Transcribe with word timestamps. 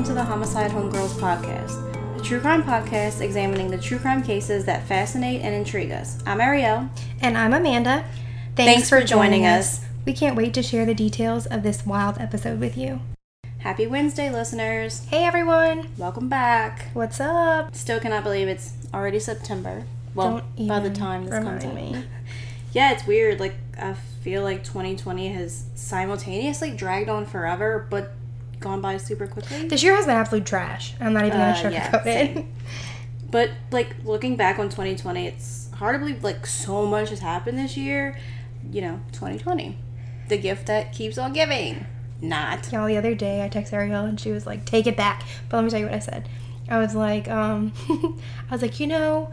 Hey 0.00 0.06
everyone, 0.06 0.28
and 0.28 0.44
welcome 0.46 0.48
to 0.48 0.54
the 0.54 0.56
Homicide 0.58 0.70
Homegirls 0.70 1.20
podcast, 1.20 2.18
a 2.18 2.22
true 2.22 2.40
crime 2.40 2.62
podcast 2.62 3.20
examining 3.20 3.70
the 3.70 3.76
true 3.76 3.98
crime 3.98 4.22
cases 4.22 4.64
that 4.64 4.86
fascinate 4.86 5.42
and 5.42 5.54
intrigue 5.54 5.90
us. 5.90 6.18
I'm 6.24 6.40
Ariel. 6.40 6.88
And 7.20 7.36
I'm 7.36 7.52
Amanda. 7.52 8.04
Thanks 8.56 8.88
for 8.88 9.02
joining 9.04 9.44
us. 9.44 9.84
We 10.06 10.14
can't 10.14 10.36
wait 10.36 10.54
to 10.54 10.62
share 10.62 10.86
the 10.86 10.94
details 10.94 11.44
of 11.46 11.62
this 11.62 11.84
wild 11.84 12.16
episode 12.18 12.60
with 12.60 12.78
you. 12.78 13.00
Happy 13.58 13.86
Wednesday, 13.86 14.30
listeners. 14.30 15.04
Hey 15.04 15.24
everyone, 15.24 15.90
Welcome 15.98 16.30
back. 16.30 16.86
what's 16.94 17.20
up? 17.20 17.74
Still 17.74 18.00
cannot 18.00 18.24
believe 18.24 18.48
it's 18.48 18.72
already 18.94 19.18
September. 19.18 19.84
Well, 20.14 20.42
by 20.58 20.80
the 20.80 20.90
time 20.90 21.26
this 21.26 21.44
comes 21.44 21.62
out. 21.64 21.74
me. 21.74 22.04
Yeah, 22.72 22.92
it's 22.92 23.04
weird. 23.04 23.40
Like, 23.40 23.56
I 23.76 23.94
feel 24.22 24.44
like 24.44 24.62
2020 24.62 25.32
has 25.32 25.64
simultaneously 25.74 26.70
dragged 26.70 27.08
on 27.08 27.26
forever, 27.26 27.86
but 27.90 28.12
gone 28.60 28.80
by 28.80 28.96
super 28.98 29.26
quickly. 29.26 29.66
This 29.68 29.82
year 29.82 29.94
has 29.96 30.06
been 30.06 30.16
absolute 30.16 30.46
trash. 30.46 30.94
I'm 31.00 31.12
not 31.12 31.24
even 31.26 31.40
Uh, 31.40 31.54
gonna 31.62 31.74
yeah, 31.74 31.90
sugarcoat 31.90 32.06
it. 32.36 32.44
But 33.30 33.50
like 33.70 33.94
looking 34.04 34.34
back 34.36 34.58
on 34.58 34.68
2020, 34.68 35.26
it's 35.26 35.70
hard 35.74 35.94
to 35.94 35.98
believe 36.00 36.24
like 36.24 36.46
so 36.46 36.84
much 36.84 37.10
has 37.10 37.20
happened 37.20 37.58
this 37.58 37.76
year. 37.76 38.18
You 38.72 38.80
know, 38.82 39.00
2020, 39.12 39.78
the 40.28 40.36
gift 40.36 40.66
that 40.66 40.92
keeps 40.92 41.16
on 41.16 41.32
giving. 41.32 41.86
Not. 42.20 42.70
Y'all, 42.72 42.86
the 42.88 42.96
other 42.96 43.14
day 43.14 43.42
I 43.44 43.48
texted 43.48 43.72
Ariel 43.74 44.04
and 44.04 44.18
she 44.18 44.32
was 44.32 44.46
like, 44.46 44.64
"Take 44.66 44.86
it 44.88 44.96
back." 44.96 45.22
But 45.48 45.58
let 45.58 45.64
me 45.64 45.70
tell 45.70 45.78
you 45.78 45.86
what 45.86 45.94
I 45.94 46.00
said. 46.00 46.28
I 46.68 46.78
was 46.78 46.94
like, 46.96 47.28
um, 47.28 47.72
I 47.88 48.50
was 48.52 48.62
like, 48.62 48.78
you 48.80 48.86
know, 48.88 49.30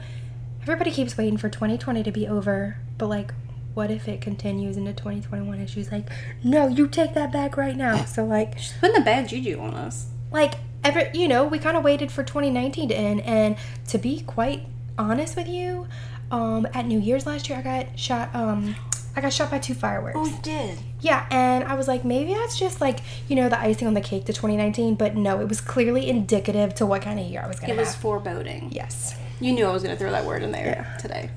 everybody 0.62 0.92
keeps 0.92 1.18
waiting 1.18 1.38
for 1.38 1.50
2020 1.50 2.04
to 2.04 2.12
be 2.12 2.28
over, 2.28 2.78
but 2.98 3.08
like, 3.08 3.34
what 3.78 3.92
if 3.92 4.08
it 4.08 4.20
continues 4.22 4.76
into 4.76 4.92
2021? 4.92 5.60
And 5.60 5.70
she's 5.70 5.92
like, 5.92 6.10
no, 6.44 6.68
you 6.68 6.88
take 6.88 7.14
that 7.14 7.32
back 7.32 7.56
right 7.58 7.76
now. 7.78 8.06
So 8.06 8.26
like, 8.26 8.58
She's 8.58 8.74
putting 8.74 8.96
the 8.96 9.02
bad 9.02 9.30
juju 9.30 9.60
on 9.60 9.76
us. 9.76 10.08
like 10.32 10.56
ever 10.84 11.10
you 11.14 11.28
know 11.28 11.44
we 11.46 11.58
kind 11.60 11.76
of 11.78 11.84
waited 11.84 12.12
for 12.12 12.24
2019 12.24 12.90
to 12.90 12.96
end 12.96 13.20
and 13.22 13.56
to 13.88 13.98
be 13.98 14.22
quite 14.22 14.62
honest 14.98 15.36
with 15.36 15.48
you 15.48 15.88
um 16.32 16.68
at 16.74 16.86
new 16.86 17.00
year's 17.00 17.26
last 17.26 17.50
year 17.50 17.58
i 17.58 17.62
got 17.62 17.98
shot 18.00 18.34
um 18.36 18.76
i 19.16 19.22
got 19.22 19.34
shot 19.34 19.50
by 19.50 19.58
two 19.58 19.74
fireworks 19.74 20.16
we 20.20 20.32
did. 20.44 20.78
yeah 21.02 21.26
and 21.32 21.64
i 21.64 21.74
was 21.74 21.88
like 21.88 22.06
maybe 22.06 22.34
that's 22.36 22.58
just 22.60 22.80
like 22.80 23.00
you 23.28 23.36
know 23.36 23.50
the 23.50 23.60
icing 23.60 23.88
on 23.88 23.96
the 23.96 24.02
cake 24.02 24.24
to 24.26 24.32
2019 24.34 24.94
but 24.96 25.16
no 25.16 25.42
it 25.42 25.50
was 25.50 25.60
clearly 25.60 26.08
indicative 26.08 26.76
to 26.76 26.86
what 26.86 27.02
kind 27.02 27.20
of 27.20 27.26
year 27.26 27.42
i 27.44 27.48
was 27.48 27.60
gonna 27.60 27.74
It 27.74 27.78
was 27.78 27.90
have 27.94 28.02
foreboding. 28.02 28.70
yes 28.72 29.16
You 29.40 29.52
knew 29.54 29.66
I 29.66 29.72
was 29.74 29.82
gonna 29.84 29.98
throw 29.98 30.12
that 30.12 30.26
word 30.26 30.44
in 30.44 30.52
there 30.52 30.66
Yeah. 30.66 30.98
today. 30.98 31.30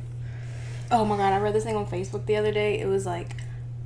Oh 0.91 1.05
my 1.05 1.17
god, 1.17 1.33
I 1.33 1.39
read 1.39 1.55
this 1.55 1.65
thing 1.65 1.77
on 1.77 1.87
Facebook 1.87 2.27
the 2.27 2.37
other 2.37 2.53
day. 2.53 2.81
It 2.81 2.87
was 2.87 3.07
like, 3.07 3.37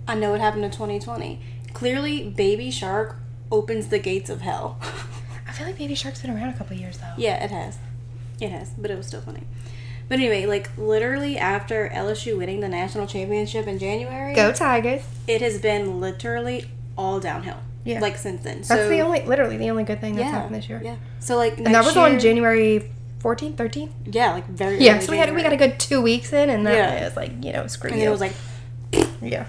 I 0.08 0.14
know 0.14 0.30
what 0.32 0.40
happened 0.40 0.64
in 0.64 0.70
2020. 0.70 1.40
Clearly, 1.72 2.30
Baby 2.30 2.70
Shark 2.70 3.16
opens 3.50 3.88
the 3.88 3.98
gates 3.98 4.30
of 4.30 4.40
hell. 4.40 4.78
i 5.46 5.52
feel 5.52 5.66
like 5.66 5.78
baby 5.78 5.94
shark's 5.94 6.20
been 6.20 6.30
around 6.30 6.48
a 6.48 6.52
couple 6.54 6.76
years 6.76 6.98
though 6.98 7.12
Yeah, 7.16 7.42
it 7.44 7.50
has. 7.50 7.78
It 8.40 8.50
has, 8.50 8.70
but 8.70 8.90
it 8.90 8.96
was 8.96 9.06
still 9.06 9.20
funny. 9.20 9.44
But 10.08 10.18
anyway, 10.18 10.46
like 10.46 10.76
literally 10.76 11.38
after 11.38 11.88
LSU 11.94 12.36
winning 12.36 12.60
the 12.60 12.68
national 12.68 13.06
championship 13.06 13.66
in 13.66 13.78
January, 13.78 14.34
go 14.34 14.52
tigers 14.52 15.02
it 15.28 15.40
has 15.40 15.60
been 15.60 16.00
literally 16.00 16.66
all 16.98 17.20
downhill. 17.20 17.58
Yeah. 17.84 18.00
Like 18.00 18.16
since 18.16 18.42
then. 18.42 18.56
that's 18.58 18.68
so, 18.68 18.88
the 18.88 19.00
only 19.00 19.22
literally 19.22 19.56
the 19.56 19.70
only 19.70 19.84
good 19.84 20.00
thing 20.00 20.16
that's 20.16 20.26
yeah, 20.26 20.32
happened 20.32 20.56
this 20.56 20.68
year 20.68 20.80
Yeah. 20.82 20.96
So 21.20 21.36
like 21.36 21.58
and 21.58 21.66
that 21.66 21.84
was 21.84 21.96
on 21.96 22.18
january 22.18 22.90
14th 23.24 23.54
13th 23.56 23.90
Yeah, 24.04 24.32
like 24.32 24.46
very 24.46 24.78
yeah 24.84 24.96
early 24.96 25.04
so 25.06 25.12
we 25.12 25.18
had 25.18 25.34
we 25.34 25.42
got 25.42 25.52
a 25.54 25.56
good 25.56 25.80
two 25.80 26.02
weeks 26.02 26.32
in 26.32 26.50
and 26.50 26.66
that 26.66 26.74
Yeah. 26.74 27.04
was 27.06 27.16
like 27.16 27.32
you 27.42 27.52
know 27.52 27.66
screw 27.66 27.90
and 27.90 27.98
you 28.00 28.08
it 28.08 28.10
was 28.10 28.20
like 28.20 28.34
yeah 29.22 29.46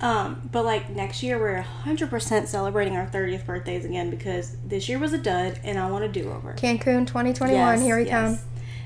um 0.00 0.48
but 0.52 0.64
like 0.64 0.90
next 0.90 1.22
year 1.22 1.38
we're 1.38 1.64
100% 1.84 2.46
celebrating 2.46 2.96
our 2.96 3.06
30th 3.06 3.44
birthdays 3.46 3.84
again 3.84 4.10
because 4.10 4.56
this 4.66 4.88
year 4.88 4.98
was 4.98 5.12
a 5.12 5.18
dud 5.18 5.58
and 5.64 5.78
I 5.78 5.90
want 5.90 6.04
a 6.04 6.08
do-over. 6.08 6.54
Cancun 6.54 7.06
2021, 7.06 7.50
Yes, 7.52 7.82
here 7.82 7.96
we 7.98 8.04
yes. 8.06 8.10
come. 8.12 8.38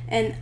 And 0.08 0.34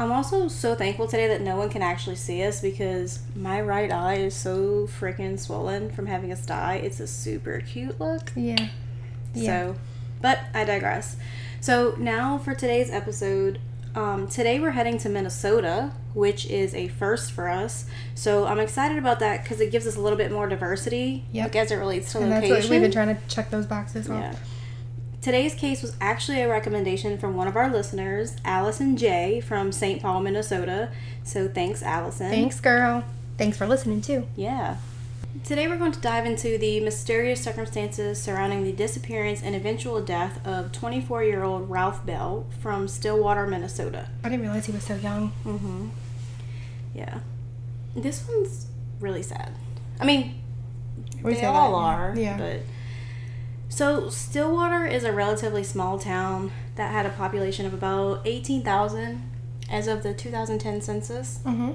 I'm 0.00 0.10
also 0.10 0.48
so 0.48 0.74
thankful 0.74 1.06
today 1.06 1.28
that 1.28 1.42
no 1.42 1.56
one 1.56 1.68
can 1.68 1.82
actually 1.82 2.16
see 2.16 2.42
us 2.42 2.60
because 2.60 3.20
my 3.36 3.60
right 3.60 3.92
eye 3.92 4.14
is 4.14 4.34
so 4.34 4.88
freaking 4.88 5.38
swollen 5.38 5.90
from 5.90 6.06
having 6.06 6.32
a 6.32 6.36
sty. 6.36 6.76
It's 6.76 6.98
a 7.00 7.06
super 7.06 7.60
cute 7.60 8.00
look. 8.00 8.32
Yeah. 8.34 8.68
Yeah. 9.34 9.46
So, 9.46 9.76
but 10.22 10.40
I 10.54 10.64
digress. 10.64 11.16
So 11.60 11.94
now 11.98 12.38
for 12.38 12.54
today's 12.54 12.90
episode, 12.90 13.60
um, 13.94 14.28
today 14.28 14.60
we're 14.60 14.70
heading 14.70 14.98
to 14.98 15.08
Minnesota, 15.08 15.92
which 16.14 16.46
is 16.46 16.74
a 16.74 16.88
first 16.88 17.32
for 17.32 17.48
us. 17.48 17.84
So 18.14 18.46
I'm 18.46 18.58
excited 18.58 18.96
about 18.98 19.18
that 19.20 19.42
because 19.42 19.60
it 19.60 19.70
gives 19.70 19.86
us 19.86 19.96
a 19.96 20.00
little 20.00 20.16
bit 20.16 20.32
more 20.32 20.48
diversity, 20.48 21.24
Yep. 21.32 21.44
like 21.46 21.56
as 21.56 21.70
it 21.70 21.76
relates 21.76 22.12
to 22.12 22.18
And 22.20 22.32
that's 22.32 22.48
what 22.48 22.68
we've 22.70 22.80
been 22.80 22.90
trying 22.90 23.14
to 23.14 23.20
check 23.28 23.50
those 23.50 23.66
boxes 23.66 24.08
off. 24.08 24.20
Yeah. 24.20 24.34
Today's 25.20 25.54
case 25.54 25.82
was 25.82 25.94
actually 26.00 26.40
a 26.40 26.48
recommendation 26.48 27.18
from 27.18 27.36
one 27.36 27.46
of 27.46 27.54
our 27.54 27.70
listeners, 27.70 28.36
Allison 28.42 28.96
J. 28.96 29.42
from 29.42 29.70
St. 29.70 30.00
Paul, 30.00 30.20
Minnesota. 30.20 30.88
So 31.24 31.46
thanks, 31.46 31.82
Allison. 31.82 32.30
Thanks, 32.30 32.58
girl. 32.58 33.04
Thanks 33.36 33.58
for 33.58 33.66
listening 33.66 34.00
too. 34.00 34.26
Yeah. 34.34 34.76
Today 35.44 35.66
we're 35.66 35.78
going 35.78 35.92
to 35.92 36.00
dive 36.00 36.26
into 36.26 36.58
the 36.58 36.80
mysterious 36.80 37.42
circumstances 37.42 38.22
surrounding 38.22 38.62
the 38.62 38.72
disappearance 38.72 39.42
and 39.42 39.56
eventual 39.56 40.00
death 40.00 40.44
of 40.46 40.70
24 40.70 41.24
year 41.24 41.42
old 41.42 41.68
Ralph 41.68 42.04
Bell 42.06 42.46
from 42.60 42.86
Stillwater, 42.86 43.46
Minnesota. 43.46 44.08
I 44.22 44.28
didn't 44.28 44.42
realize 44.42 44.66
he 44.66 44.72
was 44.72 44.84
so 44.84 44.94
young. 44.96 45.32
Mm-hmm. 45.44 45.88
Yeah. 46.94 47.20
This 47.96 48.26
one's 48.28 48.66
really 49.00 49.22
sad. 49.22 49.52
I 49.98 50.04
mean, 50.04 50.40
We 51.22 51.34
they 51.34 51.44
all 51.44 51.72
that, 51.72 51.76
are. 51.98 52.14
yeah. 52.16 52.36
But 52.38 52.60
so 53.68 54.08
Stillwater 54.08 54.86
is 54.86 55.02
a 55.02 55.12
relatively 55.12 55.64
small 55.64 55.98
town 55.98 56.52
that 56.76 56.92
had 56.92 57.06
a 57.06 57.10
population 57.10 57.66
of 57.66 57.74
about 57.74 58.20
18,000 58.24 59.28
as 59.68 59.88
of 59.88 60.04
the 60.04 60.14
2010 60.14 60.80
census. 60.80 61.40
Mm-hmm. 61.44 61.72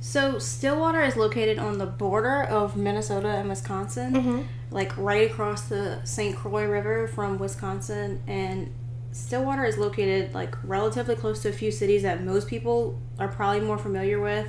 So 0.00 0.38
Stillwater 0.38 1.02
is 1.02 1.16
located 1.16 1.58
on 1.58 1.78
the 1.78 1.86
border 1.86 2.42
of 2.44 2.76
Minnesota 2.76 3.28
and 3.28 3.48
Wisconsin, 3.48 4.12
Mm-hmm. 4.14 4.40
like 4.70 4.96
right 4.96 5.28
across 5.30 5.62
the 5.68 5.98
St. 6.04 6.36
Croix 6.36 6.66
River 6.66 7.08
from 7.08 7.38
Wisconsin 7.38 8.20
and 8.26 8.72
Stillwater 9.10 9.64
is 9.64 9.76
located 9.78 10.34
like 10.34 10.54
relatively 10.62 11.16
close 11.16 11.42
to 11.42 11.48
a 11.48 11.52
few 11.52 11.70
cities 11.72 12.02
that 12.02 12.22
most 12.22 12.46
people 12.46 13.00
are 13.18 13.26
probably 13.28 13.60
more 13.60 13.78
familiar 13.78 14.20
with. 14.20 14.46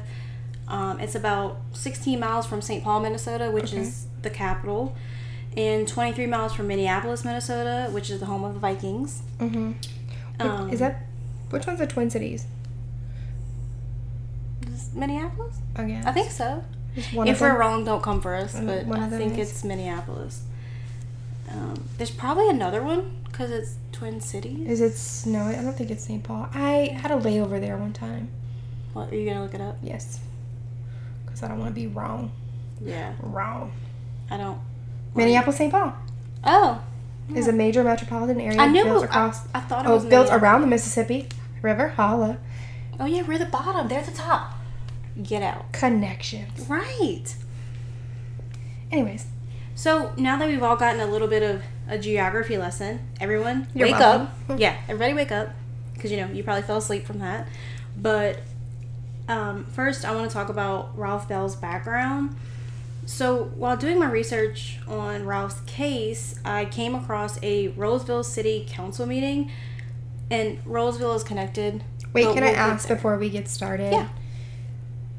Um, 0.68 1.00
it's 1.00 1.16
about 1.16 1.62
16 1.74 2.20
miles 2.20 2.46
from 2.46 2.62
St. 2.62 2.84
Paul, 2.84 3.00
Minnesota, 3.00 3.50
which 3.50 3.72
Okay. 3.74 3.80
is 3.82 4.06
the 4.22 4.30
capital, 4.30 4.96
and 5.58 5.88
23 5.88 6.28
miles 6.28 6.54
from 6.54 6.68
Minneapolis, 6.68 7.26
Minnesota, 7.26 7.90
which 7.92 8.12
is 8.12 8.20
the 8.20 8.28
home 8.28 8.44
of 8.44 8.54
the 8.54 8.60
Vikings. 8.60 9.24
Mm-hmm. 9.40 9.72
Um, 10.42 10.70
is 10.70 10.80
that 10.80 11.06
which 11.50 11.66
one's 11.66 11.80
the 11.80 11.88
Twin 11.88 12.10
Cities? 12.12 12.46
Is 14.90 14.96
Minneapolis? 14.96 15.58
Oh 15.78 15.86
yeah. 15.86 16.04
I 16.06 16.12
think 16.12 16.32
so. 16.32 16.64
If 16.96 17.40
we're 17.42 17.58
wrong, 17.58 17.86
don't 17.86 18.02
come 18.04 18.20
for 18.22 18.36
us. 18.36 18.56
Uh, 18.56 18.84
But 18.88 19.00
I 19.00 19.10
think 19.10 19.38
is. 19.38 19.52
it's 19.52 19.64
Minneapolis. 19.64 20.44
Um, 21.50 21.88
there's 21.98 22.12
probably 22.12 22.50
another 22.50 22.84
one 22.84 23.16
because 23.26 23.52
it's 23.52 23.76
Twin 23.92 24.20
Cities. 24.22 24.68
Is 24.68 25.26
it 25.26 25.30
no? 25.30 25.44
I 25.44 25.56
don't 25.56 25.74
think 25.76 25.92
it's 25.92 26.04
St. 26.04 26.24
Paul. 26.24 26.48
I 26.54 26.98
had 27.02 27.12
a 27.12 27.18
layover 27.18 27.60
there 27.60 27.78
one 27.78 27.94
time. 27.94 28.30
What 28.94 29.12
are 29.12 29.16
you 29.16 29.28
gonna 29.28 29.44
look 29.44 29.54
it 29.54 29.62
up? 29.62 29.78
Yes. 29.82 30.20
Because 31.26 31.44
I 31.44 31.48
don't 31.48 31.60
want 31.60 31.70
to 31.70 31.76
be 31.76 31.88
wrong. 31.88 32.32
Yeah, 32.82 33.14
Wrong. 33.22 33.72
I 34.32 34.38
don't. 34.38 34.60
Minneapolis, 35.16 35.58
St. 35.58 35.72
Paul 35.72 35.94
Oh, 36.46 36.82
is 37.36 37.48
a 37.48 37.52
major 37.52 37.84
metropolitan 37.84 38.40
area 38.40 38.58
I 38.60 38.68
knew. 38.68 38.84
built 38.86 39.04
It, 39.04 39.10
across. 39.10 39.46
I, 39.54 39.58
I 39.58 39.62
thought 39.62 39.86
it 39.86 39.90
oh, 39.90 39.96
was 39.96 40.06
built 40.06 40.30
around 40.32 40.62
the 40.62 40.68
Mississippi 40.68 41.28
River. 41.62 41.90
Holla. 41.90 42.38
Oh 43.00 43.06
yeah, 43.06 43.24
we're 43.24 43.38
the 43.38 43.46
bottom. 43.46 43.88
They're 43.88 44.04
the 44.04 44.12
top. 44.12 44.54
Get 45.22 45.42
out. 45.44 45.72
Connections. 45.74 46.68
Right. 46.70 47.36
Anyways, 48.92 49.26
So 49.76 50.12
now 50.18 50.38
that 50.38 50.48
we've 50.48 50.64
all 50.64 50.76
gotten 50.76 51.00
a 51.02 51.06
little 51.06 51.28
bit 51.28 51.44
of 51.44 51.62
a 51.88 51.98
geography 51.98 52.58
lesson, 52.58 53.00
everyone 53.20 53.68
You're 53.74 53.88
wake 53.90 54.00
welcome. 54.00 54.28
up. 54.50 54.60
Yeah, 54.60 54.76
everybody 54.88 55.14
wake 55.14 55.32
up 55.32 55.50
because 55.94 56.12
you 56.12 56.18
know 56.18 56.28
you 56.28 56.44
probably 56.44 56.64
fell 56.64 56.78
asleep 56.78 57.06
from 57.06 57.20
that. 57.20 57.48
But 57.98 58.40
um, 59.28 59.66
first, 59.66 60.06
I 60.06 60.16
want 60.16 60.30
to 60.30 60.34
talk 60.34 60.50
about 60.50 60.98
Ralph 60.98 61.28
Bell's 61.30 61.56
background. 61.56 62.36
So 63.06 63.46
while 63.56 63.76
doing 63.78 64.00
my 64.00 64.10
research 64.10 64.80
on 64.88 65.26
Ralph's 65.26 65.62
case, 65.62 66.40
I 66.46 66.66
came 66.66 66.94
across 66.96 67.40
a 67.44 67.70
Roseville 67.70 68.24
City 68.24 68.66
Council 68.70 69.06
meeting, 69.06 69.52
and 70.30 70.60
Roseville 70.66 71.14
is 71.16 71.24
connected. 71.24 71.84
wait, 72.14 72.26
can 72.26 72.36
we'll 72.44 72.44
I 72.46 72.52
ask 72.54 72.88
before 72.88 73.18
we 73.18 73.30
get 73.30 73.48
started? 73.48 73.92
Yeah. 73.94 74.10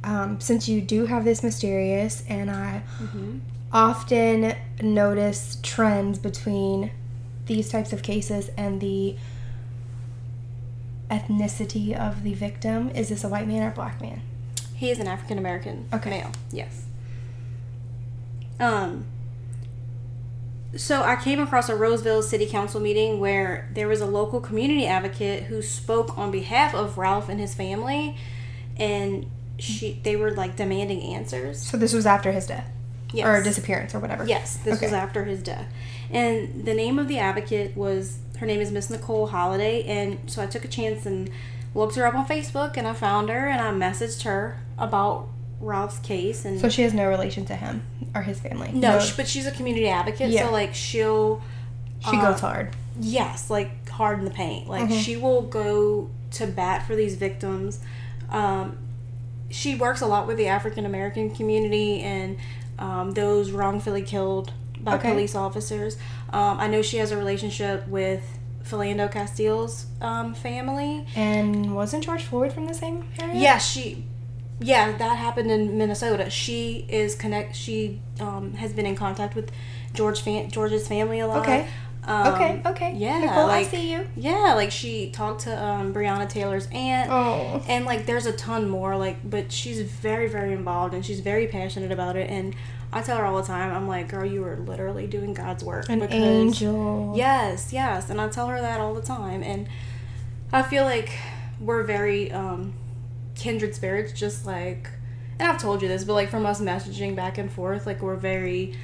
Um, 0.03 0.41
since 0.41 0.69
you 0.69 0.81
do 0.81 1.07
have 1.07 1.25
this 1.25 1.43
mysterious, 1.43 2.23
and 2.29 2.51
I 2.51 2.83
Mhm. 3.01 3.41
often 3.73 4.55
notice 4.83 5.59
trends 5.63 6.19
between 6.19 6.91
these 7.47 7.69
types 7.69 7.93
of 7.93 8.03
cases 8.03 8.51
and 8.57 8.81
the 8.81 9.17
ethnicity 11.11 11.93
of 11.95 12.23
the 12.23 12.35
victim. 12.35 12.91
Is 12.95 13.09
this 13.09 13.25
a 13.25 13.29
white 13.29 13.47
man 13.49 13.63
or 13.63 13.69
a 13.69 13.73
black 13.73 14.01
man? 14.01 14.23
He 14.75 14.91
is 14.91 14.99
an 14.99 15.07
African 15.09 15.39
American 15.39 15.87
Okay. 15.93 16.11
male. 16.11 16.31
Yes. 16.53 16.85
Um. 18.59 19.05
so 20.77 21.03
I 21.03 21.17
came 21.17 21.41
across 21.41 21.69
a 21.69 21.75
Roseville 21.75 22.23
City 22.23 22.47
Council 22.47 22.81
meeting 22.81 23.19
where 23.19 23.69
there 23.75 23.89
was 23.89 24.01
a 24.01 24.07
local 24.07 24.41
community 24.41 24.87
advocate 24.87 25.45
who 25.45 25.63
spoke 25.63 26.17
on 26.17 26.31
behalf 26.31 26.75
of 26.77 26.97
Ralph 26.97 27.29
and 27.29 27.41
his 27.41 27.55
family, 27.55 28.17
and 28.77 29.27
she 29.61 30.01
they 30.03 30.17
were 30.17 30.31
like 30.33 30.57
demanding 30.57 31.03
answers. 31.03 31.63
So 31.63 31.77
this 31.77 31.93
was 31.93 32.07
after 32.07 32.33
his 32.33 32.47
death 32.47 32.67
Yes. 33.13 33.27
or 33.27 33.43
disappearance 33.43 33.95
or 33.95 33.99
whatever. 33.99 34.25
Yes, 34.25 34.57
this 34.59 34.81
was 34.81 34.93
after 34.93 35.25
his 35.25 35.43
death. 35.43 35.67
And 36.11 36.65
the 36.65 36.75
name 36.75 36.99
of 36.99 37.09
the 37.09 37.19
advocate 37.19 37.77
was 37.77 38.19
her 38.39 38.47
name 38.47 38.61
is 38.61 38.71
Miss 38.71 38.89
Nicole 38.91 39.27
Holiday, 39.29 39.83
and 39.85 40.19
so 40.31 40.43
I 40.43 40.47
took 40.47 40.65
a 40.65 40.69
chance 40.69 41.05
and 41.07 41.29
looked 41.75 41.95
her 41.97 42.07
up 42.07 42.15
on 42.15 42.27
Facebook, 42.27 42.77
and 42.77 42.87
I 42.87 42.95
found 42.95 43.29
her, 43.29 43.47
and 43.49 43.61
I 43.61 43.71
messaged 43.73 44.23
her 44.23 44.59
about 44.79 45.29
Ralph's 45.61 45.99
case, 45.99 46.45
and 46.45 46.59
So 46.61 46.69
she 46.69 46.83
has 46.83 46.95
no 46.95 47.07
relation 47.09 47.45
to 47.47 47.55
him 47.57 47.83
or 48.15 48.23
his 48.23 48.41
family. 48.41 48.71
no, 48.73 48.99
sh 48.99 49.15
but 49.17 49.29
she's 49.29 49.47
a 49.47 49.51
community 49.53 49.89
advocate, 49.89 50.31
Yeah. 50.31 50.47
so 50.47 50.53
like 50.53 50.75
she'll 50.75 51.43
she 52.01 52.17
uh, 52.17 52.31
goes 52.31 52.41
hard. 52.41 52.75
yes, 52.99 53.51
like 53.51 53.89
hard 53.89 54.21
in 54.21 54.25
the 54.25 54.31
paint. 54.31 54.69
Like 54.69 54.89
Mhm. 54.89 55.01
she 55.05 55.17
will 55.17 55.43
go 55.43 56.09
to 56.33 56.47
bat 56.47 56.87
for 56.87 56.97
these 56.97 57.17
victims. 57.17 57.81
Um, 58.31 58.79
she 59.51 59.75
works 59.75 60.01
a 60.01 60.07
lot 60.07 60.27
with 60.27 60.37
the 60.37 60.47
African 60.47 60.87
American 60.87 61.31
community 61.35 62.01
and 62.01 62.39
um, 62.79 63.13
those 63.13 63.51
wrongfully 63.51 64.03
killed 64.03 64.53
by 64.81 64.95
Okay. 64.95 65.11
police 65.11 65.35
officers. 65.35 65.97
Um, 66.33 66.59
I 66.59 66.67
know 66.69 66.81
she 66.83 66.97
has 66.99 67.11
a 67.11 67.17
relationship 67.17 67.87
with 67.89 68.23
Philando 68.65 69.11
Castile's 69.11 69.87
um, 70.01 70.35
family. 70.35 71.07
And 71.17 71.75
wasn't 71.75 72.05
George 72.05 72.23
Floyd 72.23 72.53
from 72.53 72.67
the 72.67 72.75
same 72.75 73.09
area? 73.21 73.35
Yeah, 73.35 73.59
she. 73.59 74.05
Yeah, 74.63 74.97
that 74.97 75.17
happened 75.17 75.51
in 75.51 75.79
Minnesota. 75.79 76.29
She 76.29 76.85
is 76.89 77.15
connect. 77.15 77.57
She 77.57 78.01
um, 78.21 78.53
has 78.55 78.73
been 78.75 78.85
in 78.87 78.95
contact 78.95 79.35
with 79.35 79.51
George 79.95 80.23
George's 80.25 80.87
family 80.87 81.21
a 81.21 81.27
lot. 81.27 81.39
Okay. 81.41 81.67
Um, 82.11 82.35
okay. 82.35 82.63
Okay. 82.67 82.95
yeah, 82.97 83.19
Nicole, 83.21 83.47
like- 83.47 83.67
I 83.67 83.71
see 83.71 83.93
you. 83.93 84.07
Yeah, 84.17 84.55
like 84.55 84.71
she 84.71 85.11
talked 85.11 85.43
to 85.43 85.65
um, 85.65 85.95
Breonna 85.95 86.29
Taylor's 86.29 86.67
aunt, 86.73 87.11
Oh. 87.11 87.63
and 87.69 87.85
like 87.87 88.07
there's 88.07 88.27
a 88.27 88.33
ton 88.33 88.69
more. 88.69 88.97
Like, 88.97 89.19
but 89.29 89.53
she's 89.53 89.81
very, 89.83 90.29
very 90.29 90.53
involved, 90.53 90.93
and 90.95 91.05
she's 91.07 91.21
very 91.21 91.47
passionate 91.47 91.93
about 91.93 92.17
it. 92.17 92.29
And 92.29 92.55
I 92.93 93.03
tell 93.03 93.17
her 93.19 93.25
all 93.25 93.37
the 93.37 93.47
time, 93.47 93.73
I'm 93.75 93.87
like, 93.87 94.09
girl, 94.09 94.25
you 94.27 94.45
are 94.45 94.57
literally 94.57 95.07
doing 95.07 95.33
God's 95.35 95.63
work. 95.63 95.89
An 95.89 96.01
because- 96.01 96.15
angel. 96.15 97.13
Yes, 97.17 97.73
yes, 97.73 98.11
and 98.11 98.21
I 98.21 98.29
tell 98.29 98.49
her 98.49 98.61
that 98.61 98.81
all 98.81 98.95
the 98.95 99.03
time, 99.03 99.43
and 99.43 99.69
I 100.53 100.63
feel 100.63 100.85
like 100.85 101.11
we're 101.61 101.85
very 101.85 102.33
um, 102.33 102.73
kindred 103.37 103.75
spirits, 103.75 104.13
just 104.13 104.47
like. 104.47 104.91
And 105.39 105.49
I've 105.49 105.59
told 105.59 105.81
you 105.81 105.89
this, 105.89 106.05
but 106.05 106.13
like 106.15 106.29
from 106.29 106.45
us 106.45 106.61
messaging 106.61 107.17
back 107.17 107.39
and 107.39 107.51
forth, 107.51 107.87
like 107.87 108.03
we're 108.03 108.17
very 108.17 108.75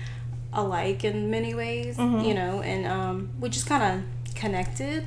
alike 0.57 1.05
in 1.05 1.31
many 1.31 1.55
ways, 1.55 1.97
Mhm. 1.99 2.27
you 2.27 2.35
know, 2.35 2.61
and 2.63 2.85
um, 2.87 3.29
we 3.39 3.49
just 3.49 3.67
kind 3.69 3.83
of 3.85 4.35
connected, 4.35 5.05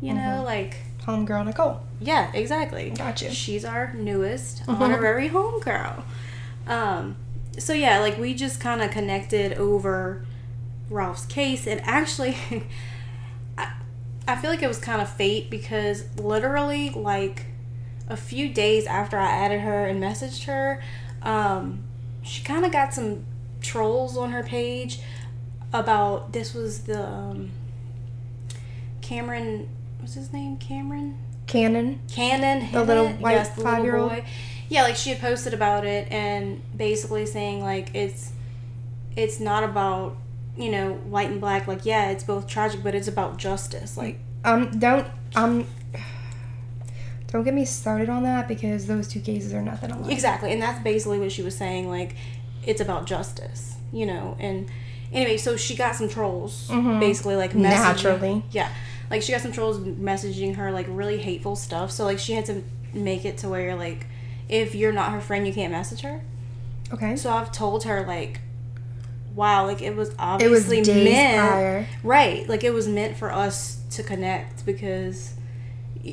you 0.00 0.14
Mm-hmm. 0.14 0.36
know, 0.38 0.42
like 0.44 0.78
Homegirl 1.04 1.44
Nicole. 1.44 1.80
yeah, 2.00 2.30
exactly. 2.32 2.90
Gotcha. 2.90 3.30
She's 3.30 3.64
our 3.64 3.92
newest 3.94 4.62
honorary 4.68 5.28
homegirl. 5.28 6.02
Um, 6.66 7.16
so 7.58 7.72
yeah, 7.72 7.98
like 8.00 8.16
we 8.18 8.32
just 8.34 8.60
kind 8.60 8.80
of 8.82 8.90
connected 8.90 9.52
over 9.54 10.24
Ralph's 10.90 11.26
case, 11.26 11.66
and 11.66 11.80
actually, 11.84 12.36
I, 13.58 13.72
I 14.28 14.36
feel 14.36 14.50
like 14.50 14.62
it 14.62 14.68
was 14.68 14.78
kind 14.78 15.00
of 15.02 15.08
fate 15.08 15.50
because 15.50 16.04
literally, 16.16 16.90
like 16.90 17.46
a 18.08 18.16
few 18.16 18.48
days 18.52 18.86
after 18.86 19.18
I 19.18 19.30
added 19.30 19.60
her 19.62 19.86
and 19.86 20.00
messaged 20.02 20.44
her, 20.44 20.80
um, 21.22 21.82
she 22.22 22.42
kind 22.44 22.64
of 22.64 22.70
got 22.72 22.94
some 22.94 23.24
trolls 23.60 24.16
on 24.16 24.30
her 24.32 24.42
page 24.42 25.00
about 25.72 26.32
this 26.32 26.54
was 26.54 26.80
the 26.84 27.04
um, 27.06 27.50
Cameron. 29.02 29.68
What's 29.98 30.14
his 30.14 30.32
name? 30.32 30.56
Cameron. 30.56 31.16
Cannon. 31.46 32.00
Cannon, 32.10 32.72
The 32.72 32.82
little 32.84 33.08
white 33.08 33.32
yes, 33.32 33.60
five-year-old? 33.62 34.10
boy. 34.10 34.24
Yeah, 34.68 34.82
like 34.82 34.96
she 34.96 35.10
had 35.10 35.20
posted 35.20 35.54
about 35.54 35.84
it 35.86 36.10
and 36.10 36.60
basically 36.76 37.24
saying 37.24 37.62
like 37.62 37.94
it's 37.94 38.32
it's 39.14 39.38
not 39.38 39.62
about 39.62 40.16
you 40.56 40.72
know 40.72 40.94
white 40.94 41.30
and 41.30 41.40
black. 41.40 41.68
Like 41.68 41.86
yeah, 41.86 42.10
it's 42.10 42.24
both 42.24 42.48
tragic, 42.48 42.82
but 42.82 42.94
it's 42.94 43.06
about 43.06 43.36
justice. 43.36 43.96
Like 43.96 44.18
Um, 44.44 44.76
don't 44.78 45.06
um, 45.36 45.66
don't 47.28 47.44
get 47.44 47.54
me 47.54 47.64
started 47.64 48.08
on 48.08 48.24
that 48.24 48.48
because 48.48 48.86
those 48.86 49.06
two 49.06 49.20
cases 49.20 49.52
are 49.54 49.62
nothing 49.62 49.92
alike. 49.92 50.10
exactly, 50.12 50.52
and 50.52 50.60
that's 50.60 50.82
basically 50.82 51.20
what 51.20 51.30
she 51.30 51.42
was 51.42 51.56
saying. 51.56 51.88
Like 51.88 52.16
it's 52.66 52.80
about 52.80 53.06
justice, 53.06 53.76
you 53.92 54.04
know. 54.06 54.36
And 54.40 54.66
anyway, 55.12 55.36
so 55.38 55.56
she 55.56 55.74
got 55.76 55.94
some 55.96 56.08
trolls 56.08 56.68
Mhm. 56.68 57.00
basically 57.00 57.36
like 57.36 57.52
messaging- 57.52 57.60
Naturally. 57.62 58.42
Yeah, 58.50 58.68
like 59.10 59.22
she 59.22 59.32
got 59.32 59.40
some 59.40 59.52
trolls 59.52 59.78
messaging 59.78 60.56
her 60.56 60.70
like 60.72 60.86
really 60.88 61.18
hateful 61.18 61.56
stuff. 61.56 61.90
So 61.92 62.04
like 62.04 62.18
she 62.18 62.32
had 62.34 62.44
to 62.46 62.62
make 62.92 63.24
it 63.24 63.38
to 63.38 63.48
where 63.48 63.74
like 63.76 64.06
if 64.48 64.74
you're 64.74 64.92
not 64.92 65.12
her 65.12 65.20
friend, 65.20 65.46
you 65.46 65.52
can't 65.52 65.72
message 65.72 66.00
her. 66.02 66.20
Okay. 66.92 67.16
So 67.16 67.30
I've 67.30 67.50
told 67.50 67.84
her 67.84 68.04
like, 68.06 68.40
wow, 69.34 69.66
like 69.66 69.82
it 69.82 69.94
was 69.96 70.08
It 70.10 70.14
was 70.14 70.16
obviously 70.68 70.82
meant, 71.04 71.48
prior. 71.48 71.86
right? 72.02 72.48
Like 72.48 72.64
it 72.64 72.72
was 72.72 72.86
meant 72.88 73.16
for 73.16 73.32
us 73.32 73.78
to 73.90 74.02
connect 74.02 74.64
because, 74.66 75.34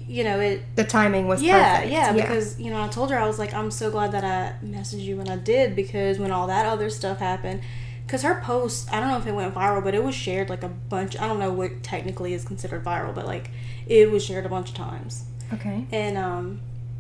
you 0.08 0.24
know, 0.24 0.40
it. 0.40 0.62
The 0.76 0.84
timing 0.84 1.28
was 1.28 1.42
Yeah, 1.42 1.76
perfect. 1.78 1.92
yeah, 1.94 2.12
because 2.14 2.60
you 2.60 2.70
know, 2.72 2.82
I 2.82 2.88
told 2.88 3.12
her 3.12 3.18
I 3.20 3.28
was 3.28 3.40
like, 3.40 3.54
I'm 3.54 3.72
so 3.72 3.92
glad 3.92 4.12
that 4.14 4.24
I 4.24 4.54
messaged 4.66 5.04
you 5.04 5.18
when 5.18 5.30
I 5.30 5.36
did 5.38 5.76
because 5.76 6.20
when 6.20 6.32
all 6.32 6.48
that 6.48 6.66
other 6.66 6.90
stuff 6.90 7.20
happened, 7.20 7.62
because 8.06 8.22
her 8.24 8.42
post, 8.42 8.92
I 8.94 9.00
don't 9.00 9.10
know 9.10 9.18
if 9.18 9.28
it 9.28 9.34
went 9.34 9.54
viral, 9.54 9.84
but 9.84 9.94
it 9.96 10.04
was 10.04 10.16
shared 10.16 10.50
like 10.50 10.64
a 10.64 10.70
bunch. 10.70 11.18
I 11.20 11.28
don't 11.28 11.40
know 11.40 11.52
what 11.54 11.84
technically 11.84 12.34
is 12.34 12.44
considered 12.46 12.84
viral, 12.84 13.14
but 13.16 13.26
like 13.26 13.52
it 13.88 14.10
was 14.12 14.24
shared 14.26 14.46
a 14.46 14.50
bunch 14.50 14.70
of 14.70 14.76
times. 14.76 15.26
okay. 15.54 15.86
And 15.92 16.18
um, 16.18 16.60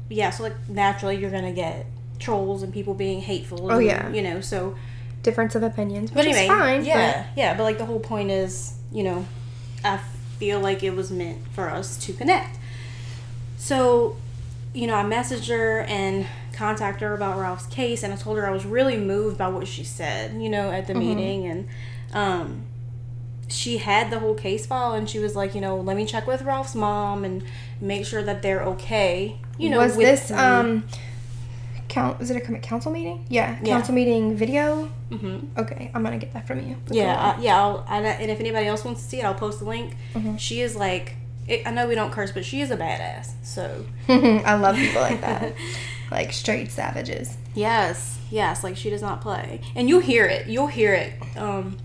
yeah, 0.09 0.29
so 0.29 0.43
like 0.43 0.55
naturally 0.69 1.15
you're 1.17 1.31
gonna 1.31 1.53
get 1.53 1.85
trolls 2.19 2.63
and 2.63 2.73
people 2.73 2.93
being 2.93 3.21
hateful. 3.21 3.71
Oh, 3.71 3.77
and, 3.77 3.85
yeah. 3.85 4.09
you 4.11 4.21
know. 4.21 4.39
So, 4.41 4.75
Difference 5.23 5.55
of 5.55 5.63
opinions, 5.63 6.11
but 6.11 6.25
anyway, 6.25 6.47
fine. 6.47 6.83
yeah, 6.85 7.27
yeah. 7.35 7.55
But 7.55 7.63
like 7.63 7.77
the 7.77 7.85
whole 7.85 7.99
point 8.01 8.29
is, 8.29 8.73
you 8.91 9.03
know, 9.03 9.25
I 9.83 9.97
feel 10.37 10.59
like 10.59 10.83
it 10.83 10.93
was 10.95 11.11
meant 11.11 11.47
for 11.53 11.69
us 11.69 11.95
to 12.05 12.11
connect. 12.13 12.57
So, 13.63 14.17
you 14.73 14.87
know, 14.87 14.95
I 14.95 15.03
messaged 15.03 15.47
her 15.47 15.83
and 15.83 16.25
contacted 16.51 17.03
her 17.07 17.13
about 17.13 17.39
Ralph's 17.39 17.65
case, 17.67 18.03
and 18.03 18.11
I 18.11 18.17
told 18.17 18.37
her 18.37 18.45
I 18.45 18.51
was 18.51 18.65
really 18.65 18.97
moved 18.97 19.37
by 19.37 19.47
what 19.47 19.67
she 19.69 19.85
said, 19.85 20.33
you 20.41 20.49
know, 20.49 20.69
at 20.69 20.85
the 20.87 20.93
meeting, 20.93 21.45
and 21.47 21.67
um, 22.11 22.63
she 23.47 23.77
had 23.77 24.11
the 24.11 24.19
whole 24.19 24.35
case 24.35 24.65
file, 24.65 24.91
and 24.91 25.09
she 25.09 25.17
was 25.17 25.33
like, 25.33 25.55
you 25.55 25.61
know, 25.61 25.77
let 25.79 25.95
me 25.95 26.05
check 26.05 26.27
with 26.27 26.41
Ralph's 26.41 26.75
mom 26.75 27.23
and 27.23 27.41
make 27.79 28.05
sure 28.05 28.21
that 28.21 28.41
they're 28.41 28.63
okay. 28.63 29.37
You 29.57 29.69
know, 29.69 29.77
was 29.77 29.95
this 29.95 30.29
me. 30.29 30.35
um, 30.35 30.83
count? 31.87 32.19
Was 32.19 32.31
it 32.31 32.35
a 32.35 32.57
council 32.59 32.91
meeting? 32.91 33.25
Yeah, 33.29 33.57
Yeah. 33.63 33.75
council 33.75 33.93
meeting 33.95 34.35
video. 34.35 34.89
Mhm. 35.09 35.57
Okay, 35.57 35.89
I'm 35.93 36.03
gonna 36.03 36.17
get 36.17 36.33
that 36.33 36.45
from 36.47 36.67
you. 36.67 36.75
Yeah, 36.89 37.15
I, 37.37 37.41
yeah, 37.41 37.61
I'll, 37.61 37.85
I, 37.87 37.99
and 38.01 38.29
if 38.29 38.41
anybody 38.41 38.67
else 38.67 38.83
wants 38.83 39.03
to 39.03 39.07
see 39.07 39.19
it, 39.19 39.23
I'll 39.23 39.33
post 39.35 39.59
the 39.59 39.65
link. 39.65 39.95
Mhm. 40.15 40.37
She 40.37 40.59
is 40.59 40.75
like, 40.75 41.15
it, 41.47 41.65
I 41.67 41.71
know 41.71 41.87
we 41.87 41.95
don't 41.95 42.11
curse, 42.11 42.31
but 42.31 42.45
she 42.45 42.61
is 42.61 42.71
a 42.71 42.77
badass. 42.77 43.31
So 43.43 43.85
I 44.09 44.55
love 44.55 44.75
people 44.75 45.01
like 45.01 45.21
that, 45.21 45.53
like 46.11 46.31
straight 46.33 46.71
savages. 46.71 47.35
yes, 47.55 48.19
yes, 48.31 48.63
like 48.63 48.77
she 48.77 48.89
does 48.89 49.01
not 49.01 49.21
play, 49.21 49.61
and 49.75 49.87
you'll 49.89 49.99
hear 50.01 50.25
it. 50.25 50.47
You'll 50.47 50.67
hear 50.67 50.93
it. 50.93 51.13
Um, 51.37 51.77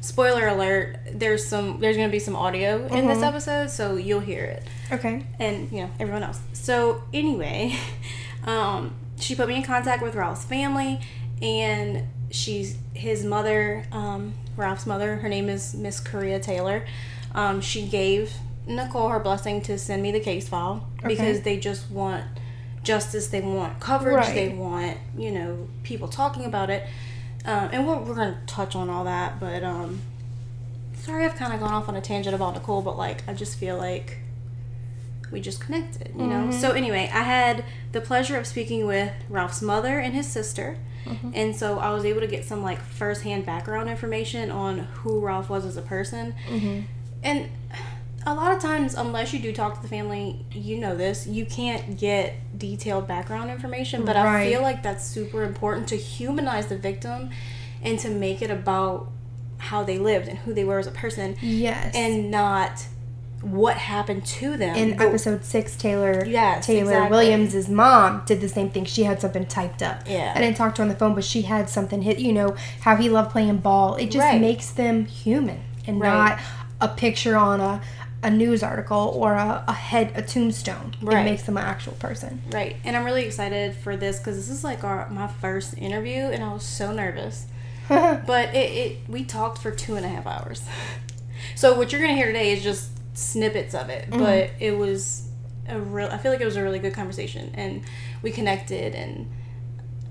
spoiler 0.00 0.46
alert: 0.48 0.98
there's 1.12 1.46
some, 1.46 1.80
there's 1.80 1.96
gonna 1.96 2.08
be 2.08 2.18
some 2.18 2.36
audio 2.36 2.86
in 2.86 3.06
this 3.06 3.18
Mhm. 3.18 3.28
episode, 3.28 3.70
so 3.70 3.96
you'll 3.96 4.20
hear 4.20 4.44
it, 4.44 4.62
Okay. 4.92 5.22
and 5.38 5.70
you 5.72 5.82
know 5.82 5.90
everyone 6.00 6.22
else. 6.22 6.40
So 6.52 7.02
anyway, 7.12 7.74
um, 8.44 8.94
she 9.18 9.34
put 9.34 9.48
me 9.48 9.56
in 9.56 9.62
contact 9.62 10.02
with 10.02 10.14
Ralph's 10.14 10.44
family, 10.44 11.00
and 11.42 12.04
she's 12.30 12.76
his 12.94 13.24
mother, 13.24 13.84
um, 13.92 14.34
Ralph's 14.56 14.86
mother. 14.86 15.16
Her 15.16 15.28
name 15.28 15.48
is 15.48 15.74
Miss 15.74 16.00
Korea 16.00 16.38
Taylor. 16.40 16.84
Um, 17.34 17.60
she 17.60 17.86
gave 17.86 18.32
Nicole 18.66 19.08
her 19.08 19.20
blessing 19.20 19.60
to 19.62 19.78
send 19.78 20.02
me 20.02 20.10
the 20.12 20.20
case 20.20 20.48
file 20.48 20.86
because 21.06 21.42
they 21.42 21.56
just 21.58 21.90
want 21.90 22.24
justice. 22.82 23.28
They 23.28 23.40
want 23.40 23.78
coverage. 23.80 24.16
Right. 24.16 24.34
They 24.34 24.48
want 24.48 24.98
you 25.16 25.30
know 25.30 25.68
people 25.82 26.08
talking 26.08 26.44
about 26.44 26.70
it. 26.70 26.86
Um, 27.44 27.68
and 27.72 27.86
we're, 27.86 27.98
we're 27.98 28.14
gonna 28.16 28.40
touch 28.46 28.74
on 28.74 28.90
all 28.90 29.04
that, 29.04 29.38
but 29.38 29.62
um, 29.62 30.00
sorry 30.94 31.24
I've 31.24 31.36
kind 31.36 31.52
of 31.52 31.60
gone 31.60 31.72
off 31.72 31.88
on 31.88 31.94
a 31.94 32.00
tangent 32.00 32.34
about 32.34 32.54
Nicole, 32.54 32.82
but 32.82 32.96
like 32.98 33.22
I 33.28 33.34
just 33.34 33.56
feel 33.56 33.76
like 33.78 34.18
we 35.30 35.40
just 35.40 35.60
connected, 35.60 36.12
you 36.16 36.26
know. 36.26 36.50
So 36.50 36.72
anyway, 36.72 37.08
I 37.12 37.22
had 37.22 37.64
the 37.92 38.00
pleasure 38.00 38.36
of 38.36 38.46
speaking 38.48 38.84
with 38.86 39.12
Ralph's 39.28 39.62
mother 39.62 39.98
and 40.00 40.12
his 40.14 40.26
sister, 40.26 40.76
and 41.34 41.54
so 41.54 41.78
I 41.78 41.90
was 41.90 42.04
able 42.04 42.20
to 42.20 42.26
get 42.26 42.44
some 42.44 42.64
like 42.64 42.80
firsthand 42.80 43.46
background 43.46 43.88
information 43.88 44.50
on 44.50 44.78
who 44.78 45.20
Ralph 45.20 45.48
was 45.48 45.64
as 45.64 45.76
a 45.76 45.82
person, 45.82 46.34
Mm-hmm. 46.48 46.80
and 47.22 47.48
a 48.26 48.34
lot 48.34 48.52
of 48.52 48.60
times, 48.60 48.94
unless 48.94 49.32
you 49.32 49.38
do 49.38 49.52
talk 49.52 49.76
to 49.76 49.82
the 49.82 49.88
family, 49.88 50.44
you 50.50 50.78
know 50.78 50.96
this, 50.96 51.26
you 51.26 51.46
can't 51.46 51.96
get 51.96 52.34
detailed 52.58 53.06
background 53.06 53.50
information. 53.50 54.04
But 54.04 54.16
I 54.16 54.48
feel 54.50 54.62
like 54.62 54.82
that's 54.82 55.06
super 55.06 55.44
important 55.44 55.88
to 55.88 55.96
humanize 55.96 56.66
the 56.66 56.76
victim 56.76 57.30
and 57.82 57.98
to 58.00 58.10
make 58.10 58.42
it 58.42 58.50
about 58.50 59.08
how 59.58 59.84
they 59.84 59.98
lived 59.98 60.28
and 60.28 60.38
who 60.38 60.52
they 60.52 60.64
were 60.64 60.78
as 60.78 60.86
a 60.86 60.90
person 60.92 61.36
Yes. 61.40 61.94
and 61.94 62.30
not 62.30 62.86
what 63.42 63.76
happened 63.76 64.24
to 64.26 64.56
them. 64.56 64.74
in 64.74 64.96
But- 64.96 65.06
episode 65.08 65.44
six, 65.44 65.76
Taylor 65.76 66.24
Yes, 66.26 66.66
Taylor 66.66 66.90
exactly. 66.94 67.16
Williams' 67.16 67.68
mom 67.68 68.22
did 68.26 68.40
the 68.40 68.48
same 68.48 68.70
thing. 68.70 68.84
She 68.86 69.04
had 69.04 69.20
something 69.20 69.46
typed 69.46 69.82
up. 69.82 70.00
Yeah. 70.08 70.32
I 70.34 70.40
didn't 70.40 70.56
talk 70.56 70.74
to 70.74 70.82
her 70.82 70.84
on 70.84 70.88
the 70.88 70.96
phone, 70.96 71.14
but 71.14 71.22
she 71.22 71.42
had 71.42 71.70
something 71.70 72.02
hit. 72.02 72.18
You 72.18 72.32
know 72.32 72.56
how 72.80 72.96
he 72.96 73.08
loved 73.08 73.30
playing 73.30 73.58
ball. 73.58 73.94
It 73.94 74.10
just 74.10 74.24
Right. 74.24 74.40
makes 74.40 74.70
them 74.70 75.04
human 75.04 75.60
and 75.86 76.00
Right. 76.00 76.08
not 76.30 76.38
a 76.80 76.88
picture 76.88 77.36
on 77.36 77.60
a 77.60 77.80
a 78.26 78.30
news 78.30 78.60
article 78.60 79.12
or 79.14 79.34
a, 79.34 79.64
a 79.68 79.72
head 79.72 80.10
a 80.16 80.20
tombstone. 80.20 80.92
Right. 81.00 81.20
It 81.20 81.30
makes 81.30 81.44
them 81.44 81.56
an 81.56 81.62
actual 81.62 81.92
person. 81.92 82.42
Right, 82.50 82.74
and 82.82 82.96
I'm 82.96 83.04
really 83.04 83.24
excited 83.24 83.76
for 83.76 83.96
this 83.96 84.18
because 84.18 84.36
this 84.36 84.50
is 84.50 84.64
like 84.64 84.82
our 84.82 85.08
my 85.10 85.28
first 85.28 85.78
interview, 85.78 86.22
and 86.22 86.42
I 86.42 86.52
was 86.52 86.64
so 86.64 86.92
nervous. 86.92 87.46
But 87.88 88.52
it, 88.52 88.72
it 88.72 88.98
we 89.08 89.24
talked 89.24 89.58
for 89.58 89.70
two 89.70 89.94
and 89.94 90.04
a 90.04 90.08
half 90.08 90.26
hours. 90.26 90.62
So 91.54 91.76
what 91.76 91.92
you're 91.92 92.00
gonna 92.00 92.16
hear 92.16 92.26
today 92.26 92.50
is 92.50 92.62
just 92.62 92.90
snippets 93.14 93.74
of 93.74 93.88
it, 93.88 94.10
mm-hmm. 94.10 94.18
but 94.18 94.50
it 94.58 94.76
was 94.76 95.28
a 95.68 95.78
real. 95.78 96.08
I 96.08 96.18
feel 96.18 96.32
like 96.32 96.40
it 96.40 96.44
was 96.44 96.56
a 96.56 96.62
really 96.62 96.80
good 96.80 96.94
conversation, 96.94 97.52
and 97.54 97.82
we 98.20 98.32
connected, 98.32 98.94
and 98.94 99.30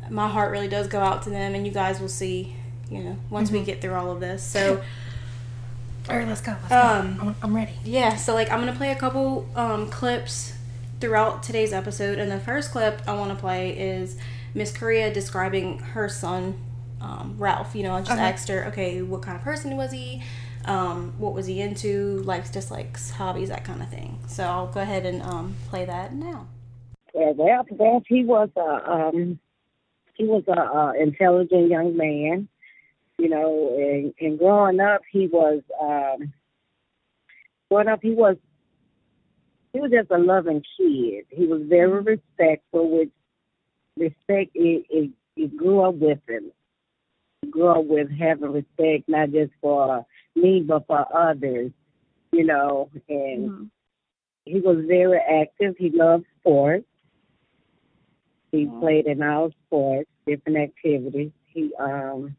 my 0.10 0.29
heart 0.29 0.51
really 0.51 0.69
does 0.69 0.88
go 0.88 1.00
out 1.00 1.24
to 1.24 1.29
them, 1.29 1.53
and 1.53 1.65
you 1.65 1.74
guys 1.74 2.00
will 2.00 2.07
see, 2.07 2.55
you 2.89 3.03
know, 3.03 3.17
once 3.29 3.51
we 3.51 3.57
mm-hmm. 3.57 3.65
get 3.65 3.81
through 3.81 3.95
all 3.95 4.12
of 4.12 4.22
this. 4.22 4.41
So. 4.41 4.81
All 6.10 6.16
right, 6.18 6.28
let's 6.28 6.42
go. 6.42 6.56
Let's 6.62 6.72
Um, 6.74 7.18
go. 7.18 7.22
I'm, 7.28 7.36
I'm 7.42 7.56
ready. 7.56 7.74
Yeah, 7.84 8.16
so 8.16 8.34
like 8.34 8.52
I'm 8.52 8.60
gonna 8.60 8.74
play 8.76 8.92
a 8.92 8.96
couple 8.96 9.48
um, 9.56 9.90
clips 9.90 10.54
throughout 11.00 11.44
today's 11.44 11.74
episode, 11.74 12.20
and 12.20 12.32
the 12.32 12.40
first 12.40 12.72
clip 12.72 13.02
I 13.08 13.14
want 13.16 13.32
to 13.32 13.36
play 13.36 13.72
is 13.78 14.18
Miss 14.54 14.76
Korea 14.76 15.14
describing 15.14 15.80
her 15.80 16.08
son 16.08 16.56
um, 17.02 17.36
Ralph. 17.38 17.76
You 17.76 17.84
know, 17.84 17.94
I 17.96 18.00
just 18.02 18.12
Okay. 18.12 18.22
asked 18.22 18.48
her, 18.50 18.66
okay, 18.66 19.02
what 19.02 19.22
kind 19.24 19.36
of 19.38 19.44
person 19.44 19.76
was 19.78 19.92
he? 19.92 20.22
Um, 20.66 21.14
what 21.18 21.34
was 21.34 21.46
he 21.48 21.60
into? 21.62 22.20
Likes, 22.24 22.50
dislikes, 22.50 23.12
hobbies, 23.12 23.50
that 23.50 23.64
kind 23.64 23.82
of 23.82 23.90
thing. 23.90 24.20
So 24.28 24.44
I'll 24.44 24.68
go 24.68 24.82
ahead 24.82 25.06
and 25.06 25.22
um, 25.22 25.56
play 25.70 25.86
that 25.86 26.14
now. 26.14 26.48
Yeah, 27.14 27.34
Ralph, 27.38 27.68
Ralph, 27.72 28.04
he 28.08 28.24
was 28.24 28.50
a 28.56 28.92
um, 28.92 29.40
he 30.16 30.26
was 30.26 30.44
a, 30.48 30.60
a 30.60 30.94
intelligent 31.02 31.70
young 31.70 31.98
man, 31.98 32.48
you 33.17 33.29
know, 33.29 33.75
and, 33.77 34.13
and 34.19 34.38
growing 34.38 34.79
up, 34.79 35.01
he 35.12 35.27
was 35.27 35.62
um, 35.81 36.34
growing 37.69 37.88
up, 37.88 38.00
he 38.01 38.12
was 38.12 38.38
he 39.74 39.81
was 39.81 39.91
just 39.91 40.12
a 40.12 40.17
loving 40.17 40.63
kid. 40.77 41.25
He 41.29 41.48
was 41.48 41.62
very 41.65 42.01
respectful, 42.01 42.98
which 42.98 43.12
respect 43.98 44.51
it, 44.55 44.86
it, 44.89 45.12
it 45.36 45.57
grew 45.57 45.81
up 45.81 45.95
with 45.95 46.19
him. 46.29 46.51
He 47.41 47.50
grew 47.50 47.67
up 47.67 47.86
with 47.86 48.07
having 48.10 48.53
respect 48.53 49.10
not 49.10 49.31
just 49.31 49.51
for 49.62 50.05
me 50.36 50.63
but 50.65 50.88
for 50.88 51.05
others, 51.13 51.72
you 52.31 52.45
know, 52.45 52.89
and 53.10 53.69
he 54.45 54.62
was 54.62 54.86
very 54.88 55.19
active. 55.19 55.75
He 55.77 55.89
loved 55.89 56.25
sports. 56.39 56.86
He 58.51 58.69
played 58.79 59.07
in 59.07 59.22
all 59.22 59.51
sports, 59.67 60.10
different 60.25 60.57
activities. 60.57 61.31
He 61.48 61.72
um 61.77 62.36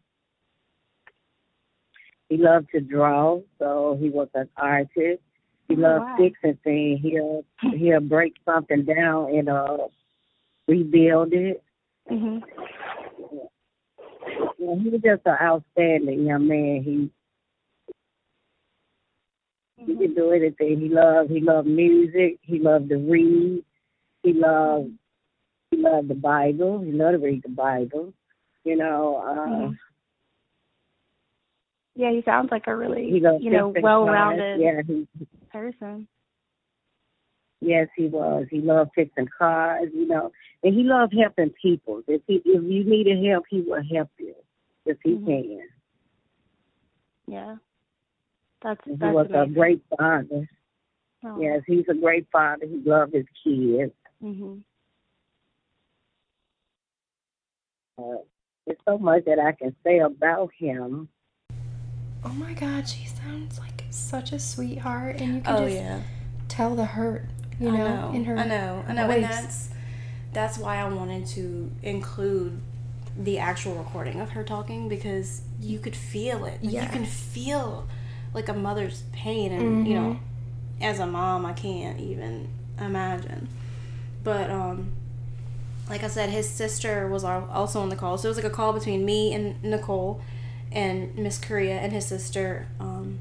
he 2.28 2.36
loved 2.36 2.68
to 2.72 2.80
draw, 2.80 3.40
so 3.58 3.96
he 4.00 4.10
was 4.10 4.28
an 4.34 4.48
artist. 4.56 5.22
He 5.68 5.76
loved 5.76 6.04
wow. 6.04 6.16
fixing 6.18 6.58
things. 6.64 7.00
He'll 7.02 7.44
he'll 7.76 8.00
break 8.00 8.34
something 8.44 8.84
down 8.84 9.34
and 9.34 9.48
uh 9.48 9.78
rebuild 10.68 11.32
it. 11.32 11.62
Mhm. 12.10 12.42
Yeah, 14.58 14.74
he 14.82 14.88
was 14.88 15.00
just 15.04 15.22
an 15.26 15.36
outstanding 15.40 16.26
young 16.26 16.48
man. 16.48 16.82
He 16.82 17.10
he 19.84 19.96
could 19.96 20.16
do 20.16 20.32
anything. 20.32 20.80
He 20.80 20.88
loved 20.88 21.30
he 21.30 21.40
loved 21.40 21.68
music. 21.68 22.38
He 22.42 22.58
loved 22.58 22.88
to 22.88 22.96
read. 22.96 23.64
He 24.22 24.32
loved 24.32 24.90
he 25.70 25.76
loved 25.78 26.08
the 26.08 26.14
Bible. 26.14 26.80
He 26.80 26.92
loved 26.92 27.20
to 27.20 27.26
read 27.26 27.42
the 27.42 27.50
Bible. 27.50 28.12
You 28.64 28.76
know, 28.76 29.16
uh 29.16 29.48
Mhm. 29.48 29.78
Yeah, 31.96 32.12
he 32.12 32.22
sounds 32.26 32.50
like 32.50 32.66
a 32.66 32.76
really, 32.76 33.20
loved 33.20 33.42
you 33.42 33.50
know, 33.50 33.72
well-rounded. 33.80 34.60
Yeah, 34.60 34.82
he 34.86 35.08
person. 35.50 36.06
yes 37.62 37.88
he 37.96 38.06
was. 38.06 38.46
He 38.50 38.60
loved 38.60 38.90
fixing 38.94 39.28
cars, 39.38 39.88
you 39.94 40.06
know. 40.06 40.30
And 40.62 40.74
he 40.74 40.82
loved 40.84 41.14
helping 41.18 41.54
people. 41.60 42.02
If 42.06 42.20
he 42.26 42.42
if 42.44 42.62
you 42.62 42.84
needed 42.84 43.24
help 43.24 43.44
he 43.48 43.62
will 43.62 43.82
help 43.90 44.10
you 44.18 44.34
if 44.84 44.98
he 45.02 45.14
Mhm. 45.16 45.26
can. 45.26 45.68
Yeah. 47.26 47.56
That's 48.60 48.80
And 48.86 48.96
he 48.96 49.00
that's 49.00 49.14
was 49.14 49.30
a 49.32 49.46
great 49.46 49.82
father. 49.96 50.46
Oh. 51.24 51.40
Yes, 51.40 51.62
he's 51.66 51.88
a 51.88 51.94
great 51.94 52.28
father. 52.30 52.66
He 52.66 52.76
loved 52.84 53.14
his 53.14 53.26
kids. 53.42 53.94
Mhm. 54.22 54.62
Uh, 57.98 58.18
there's 58.66 58.78
so 58.84 58.98
much 58.98 59.24
that 59.24 59.38
I 59.38 59.52
can 59.52 59.74
say 59.82 60.00
about 60.00 60.52
him. 60.52 61.08
Oh 62.26 62.32
my 62.34 62.54
God, 62.54 62.88
she 62.88 63.06
sounds 63.06 63.58
like 63.60 63.84
such 63.90 64.32
a 64.32 64.38
sweetheart, 64.38 65.20
and 65.20 65.36
you 65.36 65.40
can 65.40 65.54
Oh 65.56 65.64
just 65.66 65.76
yeah. 65.76 66.00
tell 66.48 66.74
the 66.74 66.84
hurt, 66.84 67.24
you 67.60 67.70
know, 67.70 67.76
know, 67.76 68.12
in 68.12 68.24
her. 68.24 68.36
I 68.36 68.46
know, 68.46 68.84
I 68.88 68.92
know, 68.92 69.08
and 69.10 69.22
that's 69.24 69.70
that's 70.32 70.58
why 70.58 70.78
I 70.78 70.88
wanted 70.88 71.26
to 71.28 71.70
include 71.82 72.60
the 73.16 73.38
actual 73.38 73.76
recording 73.76 74.20
of 74.20 74.30
her 74.30 74.42
talking 74.42 74.88
because 74.88 75.42
you 75.60 75.78
could 75.78 75.94
feel 75.96 76.44
it. 76.44 76.62
Like, 76.64 76.74
Yeah. 76.74 76.82
You 76.82 76.88
can 76.90 77.04
feel 77.06 77.86
like 78.34 78.48
a 78.48 78.52
mother's 78.54 79.04
pain, 79.12 79.52
and 79.52 79.86
you 79.86 79.94
know, 79.94 80.18
as 80.80 80.98
a 80.98 81.06
mom, 81.06 81.46
I 81.46 81.52
can't 81.52 82.00
even 82.00 82.48
imagine. 82.78 83.48
But 84.24 84.50
um, 84.50 84.92
like 85.88 86.02
I 86.02 86.08
said, 86.08 86.30
his 86.30 86.48
sister 86.50 87.06
was 87.08 87.22
also 87.22 87.80
on 87.80 87.88
the 87.88 87.96
call, 87.96 88.18
so 88.18 88.26
it 88.26 88.30
was 88.30 88.36
like 88.36 88.46
a 88.46 88.50
call 88.50 88.72
between 88.72 89.04
me 89.04 89.32
and 89.32 89.62
Nicole, 89.62 90.20
and 90.76 91.16
Miss 91.16 91.38
Korea 91.38 91.76
and 91.78 91.90
his 91.92 92.06
sister 92.06 92.66
um, 92.78 93.18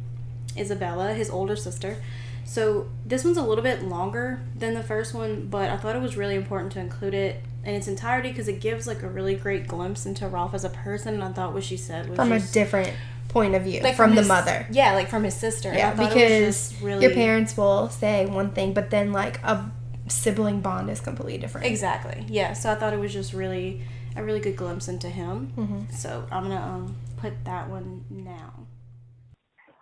Isabella, 0.58 1.14
his 1.14 1.30
older 1.30 1.56
sister. 1.56 1.98
So 2.44 2.88
this 3.06 3.24
one's 3.24 3.38
a 3.38 3.42
little 3.42 3.64
bit 3.64 3.84
longer 3.84 4.40
than 4.56 4.74
the 4.76 4.84
first 4.84 5.14
one, 5.14 5.48
but 5.48 5.70
I 5.72 5.78
thought 5.78 5.96
it 5.96 6.02
was 6.02 6.16
really 6.16 6.36
important 6.36 6.74
to 6.74 6.80
include 6.80 7.14
it 7.16 7.42
in 7.64 7.74
its 7.74 7.88
entirety 7.88 8.30
because 8.30 8.48
it 8.48 8.60
gives 8.62 8.86
like 8.86 9.02
a 9.02 9.08
really 9.10 9.36
great 9.36 9.68
glimpse 9.68 10.06
into 10.06 10.28
Ralph 10.28 10.54
as 10.54 10.64
a 10.64 10.70
person. 10.70 11.16
And 11.16 11.24
I 11.24 11.32
thought 11.32 11.54
what 11.54 11.64
she 11.64 11.78
said 11.78 12.08
was 12.08 12.16
from 12.18 12.32
a 12.32 12.40
different 12.40 12.94
point 13.30 13.56
of 13.56 13.64
view, 13.64 13.82
like 13.82 13.96
from, 13.96 14.12
the 14.12 14.22
his- 14.22 14.28
mother. 14.28 14.68
Yeah, 14.72 14.94
like 14.94 15.10
from 15.10 15.24
his 15.24 15.34
sister. 15.36 15.74
Yeah, 15.74 15.92
thought 15.96 16.02
it 16.02 16.06
was 16.06 16.14
because 16.14 16.70
just 16.70 16.82
really 16.84 17.04
your 17.06 17.14
parents 17.14 17.58
will 17.58 17.90
say 17.90 18.26
one 18.28 18.52
thing, 18.52 18.74
but 18.74 18.92
then 18.92 19.12
like 19.12 19.42
a 19.44 19.72
sibling 20.08 20.62
bond 20.62 20.90
is 20.90 21.00
completely 21.02 21.38
different. 21.40 21.66
Exactly. 21.68 22.26
Yeah. 22.30 22.54
So 22.54 22.72
I 22.72 22.76
thought 22.76 22.94
it 22.94 23.00
was 23.00 23.12
just 23.12 23.34
really 23.34 23.82
a 24.16 24.24
really 24.24 24.40
good 24.40 24.56
glimpse 24.56 24.88
into 24.88 25.10
him. 25.10 25.52
Mhm. 25.58 25.92
So 25.94 26.26
I'm 26.32 26.44
gonna 26.44 26.62
um 26.62 26.96
put 27.26 27.46
that 27.46 27.70
one 27.70 28.06
now. 28.10 28.54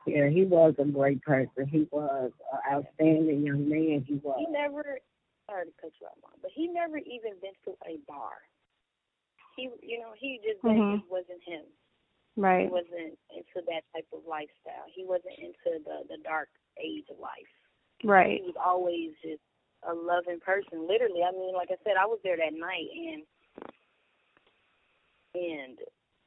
Yeah, 0.05 0.29
he 0.29 0.43
was 0.43 0.75
a 0.79 0.85
great 0.85 1.21
person. 1.21 1.67
He 1.67 1.88
was 1.91 2.31
an 2.51 2.59
outstanding 2.71 3.43
young 3.45 3.67
man. 3.69 4.03
He 4.07 4.15
was. 4.23 4.35
he 4.39 4.47
never 4.51 5.00
sorry 5.50 5.65
to 5.65 5.71
cut 5.79 5.91
you 6.00 6.07
off, 6.07 6.15
Mom, 6.21 6.31
but 6.41 6.51
he 6.53 6.67
never 6.67 6.97
even 6.97 7.39
been 7.41 7.55
to 7.65 7.71
a 7.88 8.00
bar. 8.07 8.35
He, 9.55 9.69
you 9.81 10.00
know, 10.00 10.12
he 10.19 10.39
just 10.43 10.62
that 10.63 10.71
Mhm. 10.75 11.00
just 11.00 11.12
wasn't 11.12 11.43
him. 11.43 11.65
Right. 12.35 12.65
He 12.65 12.71
wasn't 12.71 13.19
into 13.29 13.62
that 13.67 13.83
type 13.93 14.07
of 14.13 14.25
lifestyle. 14.25 14.88
He 14.88 15.05
wasn't 15.05 15.38
into 15.38 15.83
the 15.83 16.03
the 16.09 16.17
dark 16.23 16.50
age 16.77 17.09
of 17.09 17.19
life. 17.19 17.51
Right. 18.03 18.41
He 18.41 18.47
was 18.47 18.55
always 18.57 19.12
just 19.21 19.43
a 19.83 19.93
loving 19.93 20.39
person. 20.39 20.88
Literally, 20.88 21.23
I 21.23 21.31
mean, 21.31 21.53
like 21.55 21.71
I 21.71 21.77
said, 21.83 21.97
I 22.00 22.05
was 22.05 22.19
there 22.23 22.38
that 22.38 22.53
night, 22.53 22.88
and 22.95 23.23
and 25.35 25.79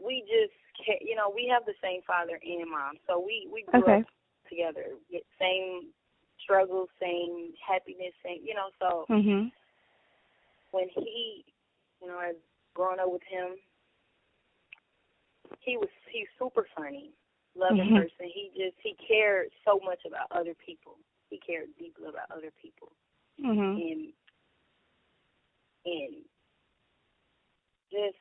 we 0.02 0.20
just, 0.22 0.52
ca- 0.52 0.65
you 1.00 1.14
know, 1.16 1.32
we 1.34 1.46
have 1.52 1.64
the 1.66 1.74
same 1.82 2.02
father 2.06 2.38
and 2.42 2.70
mom, 2.70 2.94
so 3.06 3.18
we 3.18 3.48
we 3.52 3.62
grew 3.62 3.82
Okay. 3.82 4.00
up 4.00 4.06
together, 4.48 4.86
same 5.38 5.92
struggles, 6.42 6.88
same 7.00 7.52
happiness, 7.66 8.12
same, 8.24 8.40
you 8.44 8.54
know, 8.54 8.70
so 8.78 9.06
Mhm. 9.08 9.52
when 10.70 10.88
he, 10.90 11.44
you 12.00 12.08
know, 12.08 12.18
as 12.18 12.36
growing 12.74 13.00
up 13.00 13.10
with 13.10 13.22
him, 13.24 13.56
he 15.60 15.76
was 15.76 15.88
he's 16.10 16.28
super 16.38 16.66
funny, 16.76 17.12
loving 17.54 17.90
Mhm. 17.90 17.94
person. 17.94 18.28
He 18.28 18.50
just 18.56 18.76
he 18.82 18.94
cared 18.94 19.50
so 19.64 19.80
much 19.84 20.04
about 20.04 20.30
other 20.30 20.54
people. 20.54 20.98
He 21.30 21.38
cared 21.38 21.76
deeply 21.78 22.08
about 22.08 22.30
other 22.30 22.50
people, 22.52 22.92
Mhm. 23.38 23.76
and 23.76 24.12
and 25.84 26.24
just 27.90 28.18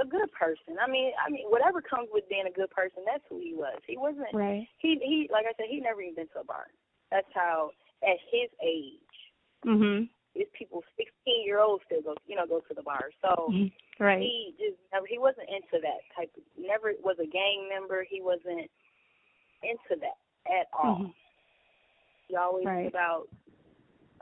a 0.00 0.06
good 0.06 0.30
person. 0.32 0.78
I 0.80 0.88
mean, 0.90 1.12
I 1.18 1.30
mean, 1.30 1.46
whatever 1.48 1.80
comes 1.80 2.08
with 2.12 2.28
being 2.28 2.46
a 2.46 2.52
good 2.54 2.70
person, 2.70 3.02
that's 3.04 3.24
who 3.28 3.40
he 3.40 3.54
was. 3.54 3.78
He 3.86 3.96
wasn't. 3.96 4.32
Right. 4.32 4.66
He 4.78 4.98
he 5.02 5.28
like 5.32 5.46
I 5.46 5.52
said, 5.56 5.66
he 5.68 5.80
never 5.80 6.00
even 6.02 6.14
been 6.14 6.28
to 6.34 6.40
a 6.40 6.44
bar. 6.44 6.66
That's 7.10 7.28
how 7.34 7.70
at 8.02 8.18
his 8.30 8.50
age 8.62 9.00
Mhm. 9.64 10.08
it's 10.34 10.50
people 10.54 10.84
sixteen 10.96 11.44
year 11.44 11.58
olds 11.58 11.84
still 11.86 12.02
go 12.02 12.14
you 12.26 12.36
know 12.36 12.46
go 12.46 12.60
to 12.60 12.74
the 12.74 12.82
bar. 12.82 13.10
So 13.22 13.52
Right. 13.98 14.22
he 14.22 14.54
just 14.58 14.78
never 14.92 15.06
he 15.06 15.18
wasn't 15.18 15.48
into 15.48 15.80
that 15.82 16.00
type 16.14 16.30
of 16.36 16.42
never 16.56 16.94
was 17.02 17.18
a 17.18 17.26
gang 17.26 17.68
member. 17.68 18.04
He 18.04 18.20
wasn't 18.20 18.70
into 19.62 19.96
that 20.00 20.18
at 20.46 20.68
all. 20.72 20.98
Mhm. 20.98 21.14
He 22.28 22.36
always 22.36 22.66
Right. 22.66 22.84
was 22.84 22.88
about 22.88 23.28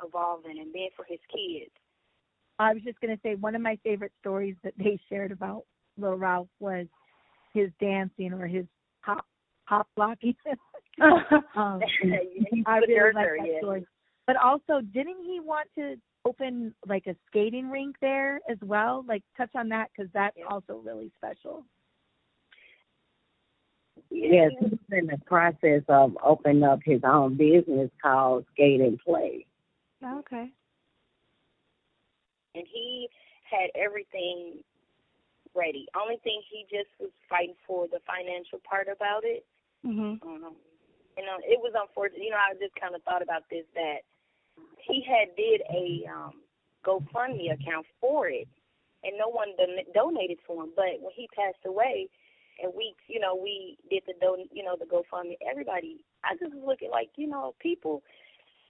evolving 0.03 0.59
and 0.59 0.73
being 0.73 0.91
for 0.97 1.05
his 1.05 1.21
kids. 1.27 1.73
I 2.59 2.73
was 2.73 2.83
just 2.83 3.01
gonna 3.01 3.19
say 3.23 3.35
one 3.35 3.55
of 3.55 3.63
my 3.63 3.79
favorite 3.85 4.13
stories 4.21 4.57
that 4.65 4.75
they 4.79 4.99
shared 5.09 5.33
about 5.33 5.65
Little 5.99 6.17
Ralph 6.17 6.49
was 6.61 6.87
his 7.53 7.71
dancing 7.81 8.33
or 8.33 8.47
his 8.47 8.67
hop 9.01 9.25
hop 9.65 9.89
blocking. 9.97 10.37
um, 11.55 11.81
I 12.67 12.79
really 12.79 13.13
like 13.15 13.27
that 13.39 13.49
yeah. 13.53 13.59
story. 13.59 13.87
But 14.27 14.37
also, 14.37 14.81
didn't 14.81 15.23
he 15.25 15.41
want 15.41 15.69
to 15.79 15.97
open 16.25 16.75
like 16.89 17.07
a 17.07 17.15
skating 17.29 17.71
rink 17.71 17.97
there 18.01 18.41
as 18.51 18.59
well? 18.63 19.05
Like 19.07 19.23
touch 19.37 19.51
on 19.55 19.69
that 19.71 19.91
because 19.95 20.11
that's 20.13 20.37
Yeah. 20.37 20.47
also 20.51 20.79
really 20.85 21.13
special. 21.17 21.65
Yes, 24.11 24.53
he's 24.61 24.79
in 24.93 25.07
the 25.07 25.19
process 25.27 25.83
of 25.89 26.17
opening 26.23 26.63
up 26.63 26.81
his 26.85 27.01
own 27.05 27.37
business 27.37 27.91
called 28.01 28.47
Skate 28.53 28.81
and 28.81 28.99
Play. 28.99 29.47
okay. 30.03 30.53
And 32.57 32.67
he 32.67 33.09
had 33.45 33.71
everything 33.75 34.65
ready. 35.55 35.89
Only 35.95 36.17
thing 36.25 36.43
he 36.51 36.67
just 36.71 36.91
was 37.01 37.11
fighting 37.29 37.57
for 37.67 37.87
the 37.89 38.01
financial 38.07 38.61
part 38.69 38.89
about 38.89 39.25
it. 39.25 39.47
Mhm. 39.85 40.23
Um, 40.23 40.57
you 41.17 41.25
know, 41.25 41.39
it 41.45 41.61
was 41.61 41.73
unfortunate. 41.75 42.23
You 42.23 42.31
know, 42.31 42.37
I 42.37 42.55
just 42.55 42.75
kind 42.77 42.95
of 42.95 43.03
thought 43.05 43.23
about 43.23 43.49
this 43.49 43.67
that 43.75 44.05
he 44.79 45.01
had 45.01 45.35
did 45.37 45.63
a 45.71 46.07
um 46.07 46.43
GoFundMe 46.85 47.53
account 47.53 47.87
for 48.01 48.29
it, 48.29 48.49
and 49.03 49.17
no 49.19 49.29
one 49.29 49.55
don- 49.57 49.93
donated 49.93 50.39
to 50.47 50.61
him. 50.61 50.73
But 50.77 51.01
when 51.01 51.13
he 51.15 51.29
passed 51.29 51.65
away, 51.65 52.09
and 52.63 52.73
we, 52.75 52.95
you 53.09 53.21
know, 53.21 53.35
we 53.35 53.77
did 53.91 54.03
the 54.07 54.15
don, 54.21 54.47
you 54.53 54.63
know, 54.63 54.77
the 54.77 54.87
GoFundMe. 54.87 55.37
Everybody, 55.49 56.05
I 56.25 56.37
just 56.37 56.55
was 56.55 56.65
looking 56.65 56.91
like, 56.91 57.11
you 57.17 57.27
know, 57.27 57.55
people. 57.61 58.03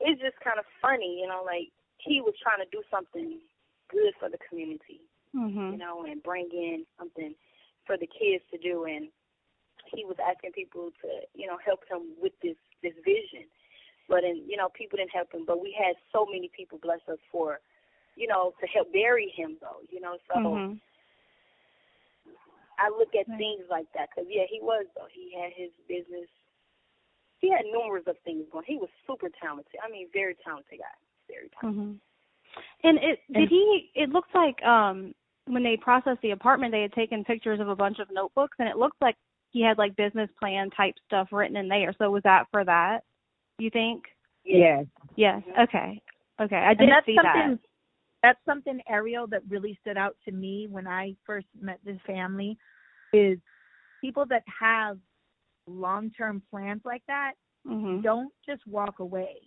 It's 0.01 0.21
just 0.21 0.39
kind 0.41 0.59
of 0.59 0.67
funny, 0.81 1.21
you 1.21 1.27
know, 1.27 1.43
like 1.45 1.73
he 1.99 2.21
was 2.21 2.35
trying 2.43 2.59
to 2.59 2.71
do 2.71 2.83
something 2.91 3.41
good 3.91 4.13
for 4.19 4.29
the 4.29 4.39
community 4.49 5.01
you 5.37 5.43
Mhm. 5.43 5.79
know, 5.79 6.05
and 6.05 6.23
bring 6.23 6.49
in 6.51 6.87
something 6.99 7.35
for 7.85 7.97
the 7.97 8.07
kids 8.07 8.43
to 8.51 8.59
do. 8.59 8.85
And 8.85 9.13
he 9.87 10.05
was 10.05 10.17
asking 10.19 10.53
people 10.53 10.91
to, 11.03 11.09
you 11.35 11.47
know, 11.47 11.59
help 11.59 11.87
him 11.89 12.17
with 12.21 12.33
this 12.41 12.57
this 12.83 12.95
vision. 13.05 13.49
But 14.09 14.25
and 14.25 14.49
you 14.49 14.57
know, 14.57 14.69
people 14.71 14.97
didn't 14.97 15.11
help 15.13 15.33
him. 15.33 15.45
But 15.45 15.61
we 15.61 15.73
had 15.73 15.97
so 16.13 16.27
many 16.27 16.49
people 16.49 16.79
bless 16.79 17.01
us 17.09 17.19
for, 17.31 17.61
you 18.17 18.27
know, 18.27 18.55
to 18.61 18.67
help 18.67 18.93
bury 18.93 19.29
him 19.29 19.59
though. 19.61 19.81
You 19.91 20.01
know, 20.01 20.19
so 20.29 20.35
Mhm. 20.41 20.81
I 22.79 22.89
look 22.91 23.15
at 23.15 23.29
Right. 23.29 23.39
things 23.39 23.69
like 23.69 23.91
that 23.93 24.11
because 24.11 24.29
yeah, 24.31 24.47
he 24.49 24.61
was 24.61 24.87
though. 24.95 25.09
He 25.11 25.33
had 25.33 25.53
his 25.53 25.73
business. 25.89 26.29
He 27.39 27.51
had 27.51 27.67
numerous 27.67 28.07
of 28.07 28.19
things 28.21 28.49
going. 28.51 28.65
He 28.65 28.79
was 28.79 28.89
super 29.07 29.29
talented. 29.29 29.79
I 29.83 29.89
mean, 29.89 30.09
very 30.09 30.35
talented 30.37 30.79
guy. 30.79 30.97
Very 31.29 31.51
talented. 31.51 31.85
Mhm. 31.85 32.01
And 32.83 32.99
it 32.99 33.21
did 33.33 33.49
he? 33.49 33.91
It 33.95 34.11
looks 34.11 34.29
like 34.35 34.63
um 34.65 35.15
when 35.47 35.63
they 35.63 35.77
processed 35.77 36.21
the 36.23 36.33
apartment, 36.33 36.73
they 36.73 36.83
had 36.83 36.93
taken 36.93 37.25
pictures 37.25 37.61
of 37.61 37.69
a 37.69 37.77
bunch 37.77 37.99
of 37.99 38.09
notebooks, 38.11 38.57
and 38.59 38.69
it 38.69 38.77
looks 38.77 38.97
like 39.01 39.15
he 39.53 39.63
had 39.63 39.79
like 39.79 39.97
business 39.97 40.29
plan 40.41 40.71
type 40.71 40.95
stuff 41.07 41.29
written 41.33 41.57
in 41.57 41.69
there. 41.69 41.95
So 41.99 42.11
was 42.11 42.23
that 42.25 42.47
for 42.51 42.65
that? 42.65 43.01
You 43.59 43.71
think? 43.71 44.05
Yes. 44.45 44.85
Yes. 45.17 45.43
Okay. 45.61 46.01
Okay. 46.41 46.57
I 46.57 46.75
did 46.75 46.89
and 46.89 47.03
see 47.07 47.17
that. 47.23 47.59
that's 48.23 48.39
something 48.45 48.81
Ariel 48.89 49.27
that 49.29 49.43
really 49.49 49.79
stood 49.81 49.97
out 49.97 50.17
to 50.25 50.33
me 50.33 50.67
when 50.71 50.87
I 50.87 51.15
first 51.25 51.47
met 51.61 51.79
this 51.85 51.99
family 52.07 52.59
is 53.13 53.39
people 54.01 54.27
that 54.27 54.43
have 54.61 54.99
long 55.67 56.11
term 56.11 56.43
plans 56.51 56.83
like 56.85 57.03
that 57.07 57.33
Mhm. 57.67 58.03
don't 58.03 58.33
just 58.45 58.67
walk 58.67 58.99
away. 58.99 59.41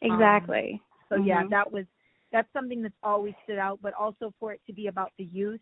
Exactly. 0.00 0.80
So 1.08 1.16
yeah, 1.16 1.44
Mhm. 1.44 1.50
that 1.50 1.70
was 1.70 1.86
that's 2.32 2.52
something 2.52 2.82
that's 2.82 2.94
always 3.02 3.34
stood 3.44 3.58
out, 3.58 3.78
but 3.82 3.92
also 3.94 4.32
for 4.40 4.52
it 4.52 4.60
to 4.66 4.72
be 4.72 4.86
about 4.86 5.12
the 5.18 5.24
youth. 5.24 5.60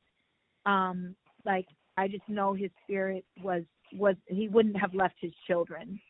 Um, 0.66 1.14
like 1.44 1.66
I 1.96 2.08
just 2.08 2.28
know 2.28 2.52
his 2.54 2.70
spirit 2.84 3.24
was 3.42 3.62
was 3.92 4.14
he 4.26 4.48
wouldn't 4.48 4.76
have 4.76 4.94
left 4.94 5.16
his 5.20 5.32
children. 5.46 6.00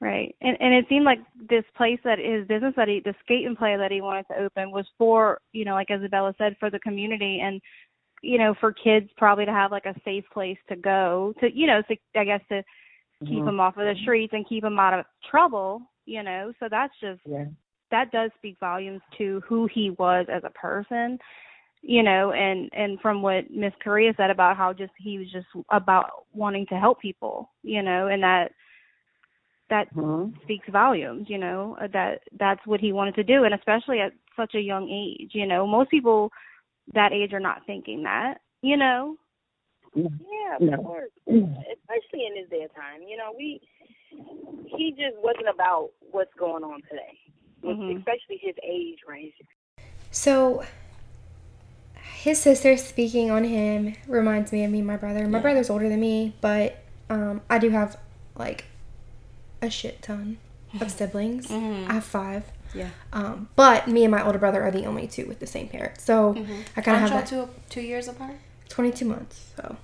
Right. 0.00 0.34
And 0.40 0.56
and 0.60 0.74
it 0.74 0.86
seemed 0.88 1.04
like 1.04 1.20
this 1.48 1.64
place 1.76 1.98
that 2.04 2.18
his 2.18 2.46
business 2.46 2.74
that 2.76 2.88
he 2.88 3.00
the 3.04 3.14
skate 3.24 3.46
and 3.46 3.56
play 3.56 3.76
that 3.76 3.90
he 3.90 4.00
wanted 4.00 4.26
to 4.28 4.38
open 4.38 4.70
was 4.70 4.86
for, 4.98 5.40
you 5.52 5.64
know, 5.64 5.74
like 5.74 5.90
Isabella 5.90 6.34
said, 6.38 6.56
for 6.60 6.70
the 6.70 6.78
community 6.80 7.40
and 7.42 7.60
you 8.22 8.38
know, 8.38 8.54
for 8.60 8.72
kids 8.72 9.08
probably 9.16 9.44
to 9.44 9.52
have 9.52 9.70
like 9.70 9.86
a 9.86 9.94
safe 10.04 10.24
place 10.32 10.58
to 10.68 10.76
go 10.76 11.34
to, 11.40 11.54
you 11.54 11.66
know, 11.66 11.82
to, 11.82 11.96
I 12.18 12.24
guess 12.24 12.40
to 12.48 12.62
keep 13.26 13.42
Mhm. 13.42 13.46
them 13.46 13.60
off 13.60 13.76
of 13.76 13.84
the 13.84 14.00
streets 14.02 14.32
and 14.32 14.46
keep 14.48 14.62
them 14.62 14.78
out 14.78 14.98
of 14.98 15.06
trouble, 15.30 15.82
you 16.06 16.22
know. 16.22 16.52
So 16.58 16.68
that's 16.68 16.98
just 17.00 17.20
Yeah. 17.26 17.46
That 17.90 18.10
does 18.10 18.30
speak 18.36 18.56
volumes 18.58 19.00
to 19.18 19.42
who 19.46 19.68
he 19.72 19.90
was 19.90 20.26
as 20.32 20.42
a 20.44 20.50
person 20.50 21.18
you 21.82 22.02
know 22.02 22.32
and 22.32 22.70
and 22.72 23.00
from 23.00 23.22
what 23.22 23.50
miss 23.50 23.72
korea 23.82 24.12
said 24.16 24.30
about 24.30 24.56
how 24.56 24.72
just 24.72 24.92
he 24.98 25.18
was 25.18 25.30
just 25.30 25.46
about 25.70 26.24
wanting 26.32 26.66
to 26.66 26.74
help 26.78 27.00
people 27.00 27.50
you 27.62 27.82
know 27.82 28.08
and 28.08 28.22
that 28.22 28.52
that 29.68 29.92
Mhm. 29.94 30.32
speaks 30.42 30.68
volumes 30.68 31.28
you 31.28 31.38
know 31.38 31.76
uh, 31.80 31.88
that 31.92 32.22
that's 32.38 32.64
what 32.66 32.80
he 32.80 32.92
wanted 32.92 33.14
to 33.14 33.24
do 33.24 33.44
and 33.44 33.54
especially 33.54 34.00
at 34.00 34.12
such 34.36 34.54
a 34.54 34.60
young 34.60 34.88
age 34.88 35.30
you 35.34 35.46
know 35.46 35.66
most 35.66 35.90
people 35.90 36.30
that 36.94 37.12
age 37.12 37.32
are 37.32 37.40
not 37.40 37.64
thinking 37.66 38.02
that 38.02 38.40
you 38.62 38.76
know 38.76 39.16
Yeah, 39.96 40.56
of 40.56 40.62
No. 40.62 40.76
course. 40.82 41.10
Especially 41.26 42.26
in 42.26 42.34
this 42.34 42.48
day 42.50 42.64
of 42.64 42.74
time. 42.74 43.02
You 43.02 43.16
know, 43.16 43.32
we 43.36 43.60
he 44.76 44.92
just 44.92 45.16
wasn't 45.22 45.48
about 45.48 45.90
what's 46.10 46.32
going 46.38 46.64
on 46.64 46.82
today. 46.82 47.18
Mhm. 47.66 47.98
especially 47.98 48.38
his 48.40 48.54
age 48.62 48.98
range. 49.08 49.34
So, 50.10 50.64
his 51.94 52.40
sister 52.40 52.76
speaking 52.76 53.30
on 53.30 53.44
him 53.44 53.94
reminds 54.06 54.52
me 54.52 54.64
of 54.64 54.70
me 54.70 54.78
and 54.78 54.86
my 54.86 54.96
brother. 54.96 55.26
My 55.28 55.38
brother's 55.40 55.70
older 55.70 55.88
than 55.88 56.00
me, 56.00 56.34
but 56.40 56.78
um, 57.10 57.40
I 57.50 57.58
do 57.58 57.70
have 57.70 57.98
like 58.36 58.64
a 59.62 59.70
shit 59.70 60.02
ton 60.02 60.38
of 60.80 60.90
siblings. 60.98 61.50
I 61.50 61.92
have 61.94 62.04
five. 62.04 62.44
Yeah. 62.74 62.90
Um, 63.12 63.48
but 63.56 63.86
me 63.88 64.04
and 64.04 64.10
my 64.10 64.24
older 64.24 64.38
brother 64.38 64.62
are 64.62 64.70
the 64.70 64.84
only 64.86 65.06
two 65.06 65.26
with 65.26 65.38
the 65.38 65.46
same 65.46 65.68
parents. 65.68 66.02
So 66.04 66.30
I 66.76 66.80
kind 66.80 66.96
of 67.02 67.10
have 67.10 67.10
that. 67.10 67.26
two 67.26 67.48
two 67.70 67.80
years 67.80 68.08
apart? 68.08 68.36
22 68.68 69.04
months. 69.04 69.52
So 69.56 69.76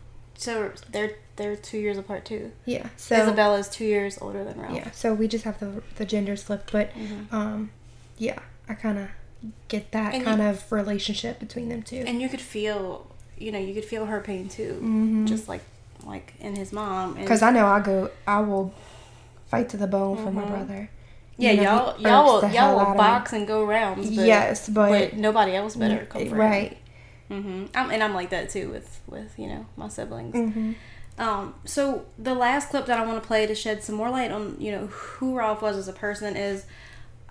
So 0.42 0.72
they're 0.90 1.12
they're 1.36 1.56
two 1.56 1.78
years 1.78 1.96
apart 1.98 2.24
too. 2.24 2.52
yeah. 2.66 2.88
So 2.96 3.16
Isabella's 3.16 3.68
two 3.68 3.84
years 3.84 4.18
older 4.20 4.44
than 4.44 4.60
Ralph. 4.60 4.74
yeah. 4.76 4.90
So 4.90 5.14
we 5.14 5.28
just 5.28 5.44
have 5.44 5.58
the 5.60 5.82
the 5.96 6.04
genders 6.04 6.42
flipped, 6.42 6.72
but 6.72 6.92
Mm-hmm. 6.94 7.34
um, 7.34 7.70
yeah. 8.18 8.38
I 8.68 8.74
kind 8.74 8.98
of 8.98 9.08
get 9.68 9.90
that 9.92 10.14
And 10.14 10.24
kind 10.24 10.40
you- 10.40 10.48
of 10.48 10.70
relationship 10.70 11.38
between 11.40 11.68
them 11.68 11.82
two. 11.82 12.04
And 12.06 12.20
you 12.22 12.28
could 12.28 12.40
feel, 12.40 13.06
you 13.38 13.50
know, 13.52 13.58
you 13.58 13.74
could 13.74 13.84
feel 13.84 14.06
her 14.06 14.20
pain 14.20 14.48
too, 14.48 14.78
Mhm. 14.82 15.26
just 15.26 15.48
like 15.48 15.62
like 16.04 16.34
in 16.40 16.56
his 16.56 16.72
mom. 16.72 17.14
Because 17.14 17.42
I 17.42 17.50
know 17.52 17.66
I 17.66 17.80
go, 17.80 18.10
I 18.26 18.40
will 18.40 18.74
fight 19.46 19.68
to 19.70 19.76
the 19.76 19.86
bone 19.86 20.16
for 20.16 20.30
my 20.32 20.44
brother. 20.44 20.90
yeah, 21.36 21.52
you 21.52 21.62
know, 21.62 21.94
y'all 21.96 22.00
y'all 22.00 22.24
will 22.42 22.50
y'all 22.50 22.76
will 22.76 22.94
box 22.96 23.32
and 23.32 23.46
go 23.46 23.64
rounds. 23.64 24.06
But, 24.16 24.26
yes, 24.26 24.68
but, 24.68 24.88
but 24.90 25.16
nobody 25.16 25.54
else 25.54 25.76
better 25.76 26.06
right. 26.30 26.76
Hmm 27.32 27.64
I'm, 27.74 27.90
and 27.90 28.02
I'm 28.02 28.14
like 28.14 28.30
that 28.30 28.50
too 28.50 28.70
with 28.70 29.00
with 29.06 29.38
you 29.38 29.46
know 29.48 29.66
my 29.76 29.88
siblings. 29.88 30.34
Mm-hmm. 30.34 30.72
Um, 31.18 31.54
so 31.64 32.06
the 32.18 32.34
last 32.34 32.70
clip 32.70 32.86
that 32.86 32.98
I 32.98 33.04
want 33.06 33.22
to 33.22 33.26
play 33.26 33.46
to 33.46 33.54
shed 33.54 33.82
some 33.82 33.94
more 33.96 34.08
light 34.10 34.30
on, 34.30 34.56
you 34.58 34.72
know, 34.72 34.86
who 34.86 35.36
Ralph 35.36 35.60
was 35.60 35.76
as 35.76 35.86
a 35.86 35.92
person 35.92 36.36
is 36.36 36.64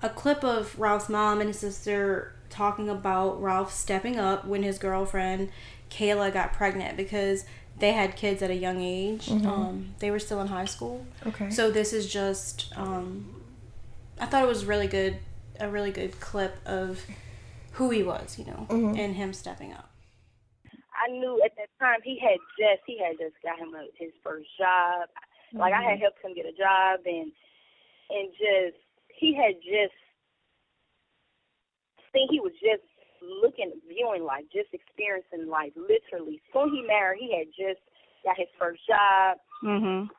a 0.03 0.09
clip 0.09 0.43
of 0.43 0.77
Ralph's 0.79 1.09
mom 1.09 1.39
and 1.39 1.47
his 1.49 1.57
sister 1.59 2.33
talking 2.49 2.89
about 2.89 3.41
Ralph 3.41 3.73
stepping 3.73 4.19
up 4.19 4.45
when 4.45 4.61
his 4.61 4.77
girlfriend 4.77 5.49
Kayla 5.89 6.31
got 6.31 6.53
pregnant 6.53 6.95
because 6.95 7.45
they 7.79 7.93
had 7.93 8.15
kids 8.15 8.41
at 8.43 8.51
a 8.51 8.55
young 8.55 8.81
age. 8.81 9.29
Um, 9.31 9.95
they 9.99 10.11
were 10.11 10.19
still 10.19 10.39
in 10.41 10.47
high 10.47 10.65
school. 10.65 11.05
Okay. 11.25 11.49
So 11.49 11.71
this 11.71 11.91
is 11.91 12.05
just 12.11 12.71
um, 12.75 13.41
I 14.19 14.25
thought 14.27 14.43
it 14.43 14.47
was 14.47 14.63
really 14.65 14.87
good 14.87 15.17
a 15.59 15.67
really 15.69 15.91
good 15.91 16.19
clip 16.19 16.55
of 16.65 17.01
who 17.73 17.89
he 17.89 18.03
was, 18.03 18.37
you 18.37 18.45
know, 18.45 18.65
Mhm. 18.69 18.97
and 18.99 19.15
him 19.15 19.33
stepping 19.33 19.73
up. 19.73 19.89
I 21.01 21.09
knew 21.09 21.41
at 21.43 21.55
that 21.57 21.73
time 21.79 21.99
he 22.03 22.19
had 22.21 22.37
just 22.53 22.85
he 22.85 23.01
had 23.01 23.17
just 23.17 23.35
got 23.41 23.57
him 23.57 23.73
a, 23.73 23.89
his 23.97 24.13
first 24.23 24.47
job. 24.57 25.09
Like 25.53 25.73
I 25.73 25.81
had 25.81 25.99
helped 25.99 26.23
him 26.23 26.35
get 26.35 26.45
a 26.45 26.55
job 26.55 27.01
and 27.05 27.31
and 28.09 28.29
just 28.37 28.77
he 29.09 29.33
had 29.33 29.57
just 29.65 29.97
think 32.13 32.29
he 32.29 32.39
was 32.39 32.53
just 32.61 32.85
looking 33.21 33.71
viewing 33.87 34.23
life, 34.23 34.45
just 34.53 34.73
experiencing 34.73 35.49
life 35.49 35.73
literally. 35.75 36.41
Soon 36.53 36.69
he 36.69 36.85
married, 36.85 37.19
he 37.21 37.37
had 37.37 37.47
just 37.49 37.81
got 38.23 38.37
his 38.37 38.49
first 38.59 38.81
job. 38.87 39.37
Mhm. 39.63 40.09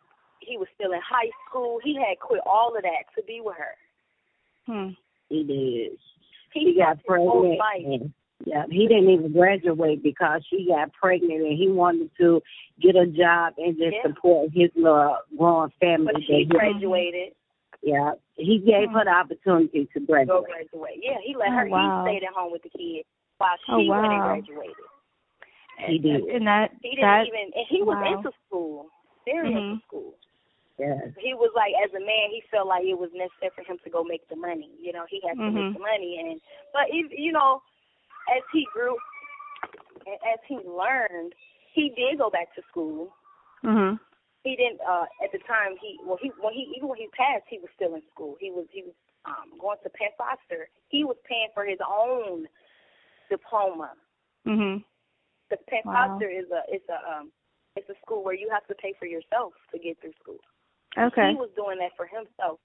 He 0.40 0.56
was 0.58 0.68
still 0.74 0.92
in 0.92 1.00
high 1.00 1.30
school. 1.46 1.78
He 1.82 1.94
had 1.94 2.18
quit 2.18 2.42
all 2.46 2.76
of 2.76 2.82
that 2.82 3.06
to 3.14 3.22
be 3.22 3.40
with 3.40 3.56
her. 3.56 3.76
Hmm. 4.66 4.90
He 5.28 5.44
did. 5.44 5.98
He 6.52 6.74
got 6.74 6.96
his 6.98 7.06
whole 7.06 7.56
pregnant. 7.56 8.12
Life. 8.46 8.64
And, 8.64 8.72
yeah, 8.72 8.76
he 8.76 8.86
didn't 8.88 9.10
even 9.10 9.32
graduate 9.32 10.02
because 10.02 10.42
she 10.48 10.66
got 10.68 10.92
pregnant 10.92 11.42
and 11.42 11.58
he 11.58 11.68
wanted 11.68 12.10
to 12.20 12.42
get 12.80 12.96
a 12.96 13.06
job 13.06 13.54
and 13.58 13.76
just 13.76 13.96
Yeah. 13.96 14.02
support 14.02 14.50
his 14.52 14.70
little 14.74 15.18
growing 15.36 15.70
family. 15.80 16.12
But 16.14 16.22
she 16.24 16.32
he- 16.38 16.44
graduated. 16.46 17.34
yeah, 17.82 18.12
he 18.36 18.58
gave 18.58 18.90
her 18.90 19.04
the 19.04 19.10
opportunity 19.10 19.86
to 19.92 20.00
Go 20.00 20.06
graduate. 20.06 20.44
graduate. 20.46 20.98
Yeah, 21.02 21.18
he 21.22 21.34
let 21.36 21.48
Oh, 21.48 21.52
her. 21.52 21.66
wow. 21.68 22.04
He 22.04 22.10
stayed 22.10 22.24
at 22.26 22.32
home 22.34 22.52
with 22.52 22.62
the 22.62 22.70
kids 22.70 23.08
while 23.38 23.56
she 23.66 23.72
Oh, 23.72 23.78
went 23.78 24.06
and 24.06 24.18
wow. 24.18 24.26
graduated. 24.34 24.76
He 25.86 25.98
did. 25.98 26.22
And 26.24 26.46
that 26.46 26.70
He 26.82 26.90
didn't 26.90 27.02
that 27.02 27.26
even. 27.26 27.52
And 27.54 27.66
he 27.68 27.82
was 27.82 27.96
wow. 27.96 28.16
into 28.16 28.32
school. 28.46 28.86
Very 29.24 29.50
Mhm. 29.50 29.72
into 29.72 29.82
school. 29.86 30.14
Yes. 30.78 31.12
he 31.18 31.32
was 31.34 31.52
like 31.54 31.74
as 31.84 31.92
a 31.94 32.00
man 32.00 32.30
he 32.30 32.40
felt 32.50 32.66
like 32.66 32.82
it 32.84 32.98
was 32.98 33.12
necessary 33.12 33.50
for 33.54 33.62
him 33.62 33.78
to 33.84 33.90
go 33.90 34.02
make 34.02 34.26
the 34.28 34.34
money 34.34 34.70
you 34.80 34.90
know 34.92 35.04
he 35.08 35.20
had 35.20 35.36
to 35.36 35.42
Mhm. 35.44 35.52
make 35.52 35.74
the 35.74 35.78
money 35.78 36.18
and 36.18 36.40
but 36.72 36.88
if 36.90 37.12
you 37.16 37.30
know 37.30 37.62
as 38.36 38.42
he 38.52 38.66
grew 38.72 38.96
and 40.06 40.16
as 40.32 40.38
he 40.48 40.56
learned 40.66 41.34
he 41.74 41.92
did 41.96 42.18
go 42.18 42.30
back 42.30 42.54
to 42.54 42.62
school 42.70 43.14
mhm. 43.64 43.98
he 44.44 44.56
didn't 44.56 44.80
uh 44.88 45.06
at 45.22 45.32
the 45.32 45.38
time 45.46 45.76
he 45.80 45.98
well 46.04 46.18
he 46.20 46.30
when 46.40 46.52
he 46.52 46.72
even 46.76 46.88
when 46.88 46.98
he 46.98 47.08
passed 47.16 47.44
he 47.48 47.58
was 47.58 47.70
still 47.76 47.94
in 47.94 48.02
school 48.12 48.36
he 48.40 48.50
was 48.50 48.66
he 48.70 48.82
was 48.82 48.94
um 49.24 49.58
going 49.60 49.78
to 49.82 49.90
penn 49.90 50.10
foster 50.16 50.68
he 50.88 51.04
was 51.04 51.16
paying 51.28 51.48
for 51.54 51.64
his 51.64 51.78
own 51.86 52.46
diploma 53.30 53.92
Mhm. 54.46 54.82
because 55.48 55.64
penn 55.68 55.82
Wow. 55.84 56.08
foster 56.08 56.28
is 56.28 56.50
a 56.50 56.62
it's 56.68 56.88
a 56.88 56.98
um 57.10 57.32
it's 57.76 57.88
a 57.88 57.94
school 58.04 58.22
where 58.22 58.34
you 58.34 58.50
have 58.50 58.66
to 58.66 58.74
pay 58.74 58.92
for 58.98 59.06
yourself 59.06 59.54
to 59.72 59.78
get 59.78 59.98
through 60.00 60.12
school 60.20 60.40
Okay. 60.98 61.30
he 61.30 61.36
was 61.36 61.50
doing 61.56 61.78
that 61.78 61.92
for 61.96 62.06
himself, 62.06 62.60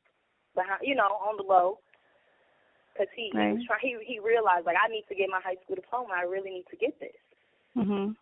behind 0.56 0.82
you 0.84 0.96
know, 0.96 1.08
on 1.24 1.38
the 1.38 1.44
low, 1.44 1.80
because 2.98 3.12
he 3.16 3.30
he 3.32 3.38
was 3.38 3.58
Right. 3.58 3.66
trying. 3.68 3.80
He 3.82 4.14
he 4.14 4.20
realized 4.20 4.66
like 4.66 4.78
I 4.82 4.88
need 4.88 5.06
to 5.10 5.16
get 5.16 5.30
my 5.30 5.40
high 5.42 5.56
school 5.64 5.76
diploma. 5.76 6.14
I 6.16 6.24
really 6.24 6.50
need 6.52 6.66
to 6.70 6.78
get 6.78 7.00
this. 7.00 7.16
Mhm. 7.76 8.16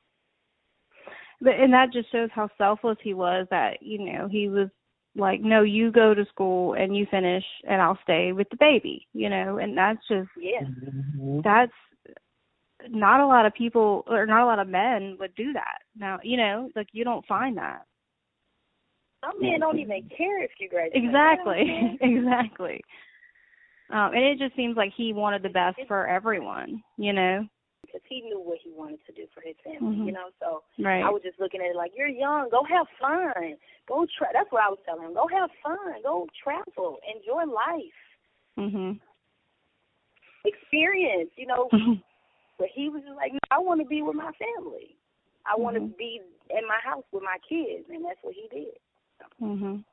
But 1.42 1.60
and 1.60 1.74
that 1.74 1.92
just 1.92 2.12
shows 2.12 2.30
how 2.32 2.50
selfless 2.58 2.98
he 3.02 3.14
was. 3.14 3.48
That 3.50 3.82
you 3.82 4.00
know 4.00 4.28
he 4.28 4.50
was 4.50 4.70
like, 5.16 5.42
no, 5.42 5.62
you 5.62 5.92
go 5.92 6.14
to 6.14 6.26
school 6.26 6.74
and 6.74 6.96
you 6.96 7.06
finish, 7.10 7.46
and 7.68 7.82
I'll 7.82 8.00
stay 8.04 8.34
with 8.34 8.50
the 8.50 8.58
baby. 8.58 9.08
You 9.14 9.30
know, 9.30 9.58
and 9.60 9.78
that's 9.78 10.06
just 10.08 10.30
Yeah, 10.38 10.62
Mhm. 10.64 11.44
that's 11.44 11.72
not 12.90 13.20
a 13.20 13.26
lot 13.26 13.46
of 13.46 13.54
people 13.54 14.04
or 14.08 14.26
not 14.26 14.44
a 14.44 14.46
lot 14.46 14.60
of 14.60 14.68
men 14.68 15.18
would 15.20 15.34
do 15.36 15.54
that. 15.54 15.80
Now, 15.96 16.20
you 16.24 16.38
know, 16.38 16.70
like 16.76 16.88
you 16.92 17.04
don't 17.04 17.26
find 17.26 17.58
that. 17.58 17.86
some 19.24 19.42
men 19.42 19.60
don't 19.60 19.80
even 19.80 20.08
care 20.16 20.44
if 20.44 20.52
you 20.60 20.70
graduate. 20.70 21.04
Exactly. 21.04 21.98
exactly. 22.02 22.82
Um 23.92 24.14
and 24.14 24.24
it 24.24 24.40
just 24.40 24.56
seems 24.56 24.76
like 24.78 24.92
he 24.96 25.14
wanted 25.14 25.44
the 25.44 25.50
best 25.50 25.78
for 25.88 26.08
everyone, 26.08 26.82
you 26.98 27.14
know. 27.14 27.46
because 27.86 28.02
he 28.10 28.22
knew 28.22 28.40
what 28.42 28.58
he 28.64 28.72
wanted 28.72 29.00
to 29.06 29.14
do 29.14 29.26
for 29.34 29.42
his 29.42 29.56
family. 29.64 29.96
Mhm. 29.96 30.06
You 30.08 30.12
know, 30.12 30.30
so 30.40 30.64
Right. 30.80 31.04
I 31.04 31.10
was 31.10 31.22
just 31.22 31.40
looking 31.40 31.62
at 31.62 31.68
it 31.68 31.76
like 31.76 31.92
you're 31.96 32.08
young. 32.08 32.50
Go 32.50 32.64
have 32.64 32.88
fun. 33.00 33.56
Go 33.88 34.06
try. 34.18 34.30
That's 34.34 34.52
what 34.52 34.64
I 34.64 34.70
was 34.70 34.80
telling 34.86 35.06
him. 35.06 35.14
Go 35.14 35.28
have 35.28 35.52
fun. 35.64 36.02
Go 36.04 36.28
travel. 36.44 37.00
Enjoy 37.16 37.44
life. 37.46 38.00
mhm. 38.58 39.00
Experience. 40.46 41.30
You 41.38 41.48
know, 41.48 41.70
But 42.58 42.70
he 42.74 42.88
was 42.90 43.02
just 43.04 43.16
like, 43.18 43.34
no, 43.34 43.40
I 43.52 43.60
want 43.60 43.82
to 43.82 43.86
be 43.86 44.02
with 44.02 44.16
my 44.16 44.32
family. 44.40 44.96
I 45.46 45.60
want 45.60 45.76
to 45.76 45.82
be 45.98 46.22
in 46.50 46.66
my 46.68 46.80
house 46.82 47.04
with 47.12 47.22
my 47.22 47.38
kids, 47.48 47.86
and 47.90 48.04
that's 48.06 48.18
what 48.24 48.34
he 48.34 48.48
did. 48.50 48.80
Mhm. 49.42 49.84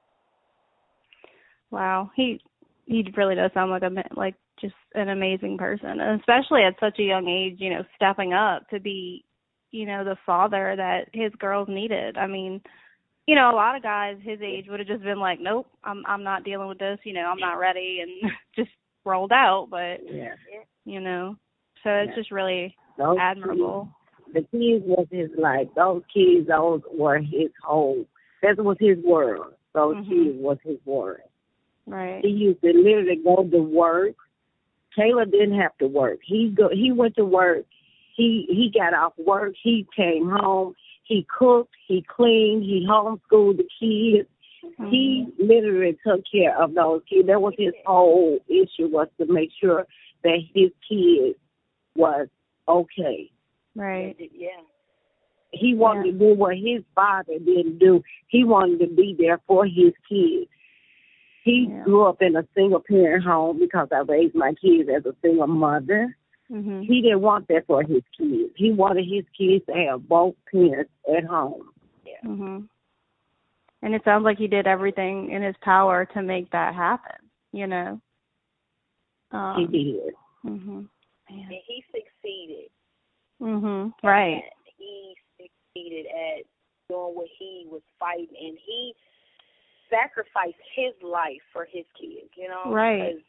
Wow, 1.71 2.11
he 2.15 2.41
he 2.87 3.07
really 3.17 3.35
does 3.35 3.51
sound 3.55 3.71
like 3.71 3.83
a 3.83 3.91
like 4.17 4.35
just 4.61 4.75
an 4.95 5.09
amazing 5.09 5.59
person, 5.59 6.01
and 6.01 6.21
especially 6.21 6.63
at 6.63 6.75
such 6.81 6.99
a 6.99 7.03
young 7.05 7.29
age. 7.29 7.57
You 7.59 7.71
know, 7.71 7.83
stepping 7.97 8.33
up 8.33 8.69
to 8.71 8.81
be, 8.81 9.25
you 9.71 9.87
know, 9.87 10.05
the 10.05 10.17
father 10.27 10.75
that 10.77 11.07
his 11.13 11.33
girls 11.39 11.69
needed. 11.69 12.17
I 12.17 12.27
mean, 12.27 12.61
you 13.27 13.35
know, 13.35 13.51
a 13.51 13.57
lot 13.57 13.77
of 13.77 13.83
guys 13.83 14.17
his 14.23 14.41
age 14.43 14.67
would 14.69 14.81
have 14.81 14.89
just 14.89 15.03
been 15.03 15.21
like, 15.21 15.39
nope, 15.41 15.67
I'm 15.85 16.03
I'm 16.07 16.25
not 16.25 16.45
dealing 16.45 16.69
with 16.69 16.79
this. 16.79 16.99
You 17.05 17.15
know, 17.15 17.27
I'm 17.27 17.39
not 17.39 17.59
ready, 17.59 18.01
and 18.03 18.31
just 18.57 18.71
rolled 19.05 19.33
out. 19.33 19.69
But 19.71 20.01
Yeah. 20.05 20.35
you 20.85 21.01
know, 21.01 21.37
so 21.83 21.91
it's 21.91 22.11
Yeah. 22.11 22.17
just 22.17 22.31
really 22.31 22.77
Those 22.99 23.17
admirable. 23.21 23.89
Kids, 24.33 24.49
the 24.51 24.59
kids 24.59 24.85
was 24.87 25.07
his 25.11 25.31
life. 25.39 25.69
Those 25.77 26.03
kids, 26.13 26.49
those 26.49 26.81
were 26.93 27.19
his 27.19 27.51
home. 27.63 28.07
That 28.43 28.59
was 28.59 28.77
his 28.81 28.99
world. 29.05 29.55
Those 29.73 29.97
Mhm. 29.97 30.09
kids 30.09 30.39
was 30.39 30.59
his 30.63 30.79
world. 30.85 31.21
Right. 31.87 32.25
He 32.25 32.31
used 32.31 32.61
to 32.63 32.69
literally 32.69 33.21
go 33.23 33.45
to 33.45 33.63
work. 33.63 34.15
Taylor 34.97 35.25
didn't 35.25 35.59
have 35.59 35.77
to 35.79 35.87
work. 35.87 36.19
He 36.25 36.51
go. 36.57 36.69
He 36.71 36.93
went 36.93 37.17
to 37.17 37.25
work. 37.25 37.65
He 38.15 38.47
he 38.49 38.71
got 38.73 38.95
off 38.95 39.15
work. 39.19 39.55
He 39.63 39.87
came 39.97 40.29
home. 40.29 40.75
He 41.05 41.27
cooked. 41.39 41.75
He 41.89 42.05
cleaned. 42.15 42.63
He 42.63 42.87
homeschooled 42.89 43.57
the 43.57 43.69
kids. 43.81 44.29
He 44.91 45.27
mm-hmm. 45.27 45.47
literally 45.47 45.99
took 46.07 46.23
care 46.31 46.57
of 46.61 46.75
those 46.75 47.03
kids. 47.09 47.27
That 47.27 47.41
was 47.41 47.55
his 47.59 47.75
whole 47.85 48.39
issue 48.49 48.89
was 48.89 49.09
to 49.19 49.27
make 49.27 49.51
sure 49.61 49.87
that 50.23 50.39
his 50.55 50.71
kids 50.89 51.37
was 51.97 52.29
okay. 52.69 53.31
Right. 53.75 54.17
Yeah. 54.19 54.49
He 55.51 55.75
wanted 55.75 56.13
to 56.13 56.19
do 56.19 56.35
what 56.35 56.57
his 56.57 56.83
father 56.95 57.39
didn't 57.39 57.79
do. 57.79 58.03
He 58.29 58.45
wanted 58.45 58.81
to 58.81 58.87
be 58.87 59.15
there 59.19 59.41
for 59.47 59.67
his 59.67 59.93
kids. 60.09 60.49
He 61.43 61.67
Yeah. 61.69 61.83
grew 61.83 62.05
up 62.05 62.23
in 62.23 62.37
a 62.37 62.47
single 62.55 62.81
parent 62.81 63.25
home 63.25 63.59
because 63.59 63.89
I 63.91 64.01
raised 64.01 64.35
my 64.35 64.55
kids 64.55 64.89
as 64.89 65.05
a 65.07 65.15
single 65.23 65.49
mother. 65.49 66.17
Mhm. 66.49 66.85
He 66.85 67.01
didn't 67.03 67.23
want 67.23 67.49
that 67.49 67.67
for 67.67 67.83
his 67.83 68.03
kids. 68.17 68.53
He 68.57 68.71
wanted 68.71 69.07
his 69.07 69.25
kids 69.31 69.65
to 69.67 69.73
have 69.73 70.09
both 70.09 70.37
parents 70.51 70.93
at 71.09 71.25
home. 71.25 71.73
Mhm. 72.23 72.69
And 73.83 73.95
it 73.95 74.05
sounds 74.05 74.23
like 74.23 74.39
he 74.39 74.47
did 74.47 74.69
everything 74.69 75.31
in 75.31 75.43
his 75.43 75.57
power 75.59 76.05
to 76.05 76.23
make 76.23 76.49
that 76.51 76.75
happen. 76.75 77.17
You 77.53 77.67
know. 77.67 78.01
Um, 79.33 79.57
he 79.57 79.67
did. 79.67 80.15
Mhm. 80.45 80.89
And 81.29 81.53
he 81.67 81.85
succeeded. 81.91 82.71
Mhm. 83.41 83.93
Right. 84.03 84.45
He 84.77 85.17
succeeded 85.37 86.07
at 86.07 86.45
doing 86.89 87.15
what 87.17 87.29
he 87.39 87.67
was 87.69 87.83
fighting, 87.99 88.37
and 88.37 88.59
he 88.59 88.95
sacrificed 89.93 90.57
his 90.75 90.97
life 91.05 91.45
for 91.53 91.69
his 91.69 91.85
kids. 91.93 92.33
You 92.35 92.49
know, 92.49 92.73
Right. 92.73 93.13
'Cause, 93.13 93.23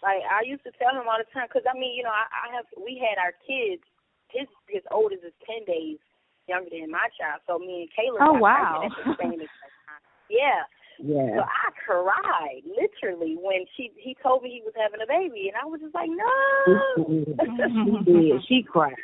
Like 0.00 0.22
I 0.30 0.42
used 0.46 0.62
to 0.62 0.70
tell 0.78 0.94
him 0.94 1.08
all 1.10 1.18
the 1.18 1.26
time, 1.34 1.48
because 1.50 1.66
I 1.66 1.74
mean, 1.76 1.92
you 1.98 2.04
know, 2.06 2.14
I, 2.14 2.30
I 2.46 2.54
have 2.54 2.66
we 2.78 2.94
had 3.02 3.18
our 3.18 3.32
kids. 3.42 3.82
His 4.30 4.46
his 4.68 4.82
oldest 4.92 5.24
is 5.24 5.34
ten 5.44 5.64
days 5.66 5.98
younger 6.46 6.70
than 6.70 6.88
my 6.90 7.08
child, 7.18 7.42
so 7.48 7.58
me 7.58 7.82
and 7.82 7.90
Kayla. 7.90 8.22
Oh, 8.22 8.38
wow. 8.38 8.86
pregnant 8.86 8.94
at 8.94 9.18
the 9.18 9.22
same 9.22 9.38
time. 9.58 10.00
Yeah. 10.30 10.62
So 11.34 11.42
I 11.42 11.70
cried 11.84 12.62
literally 12.66 13.36
when 13.40 13.66
she 13.76 13.90
he 13.96 14.14
told 14.22 14.42
me 14.42 14.50
he 14.50 14.62
was 14.62 14.74
having 14.76 15.00
a 15.02 15.06
baby, 15.06 15.48
and 15.50 15.56
I 15.60 15.64
was 15.66 15.80
just 15.80 15.94
like, 15.94 16.10
no. 16.10 16.26
she 18.04 18.12
did. 18.12 18.42
She 18.46 18.62
cried. 18.62 18.94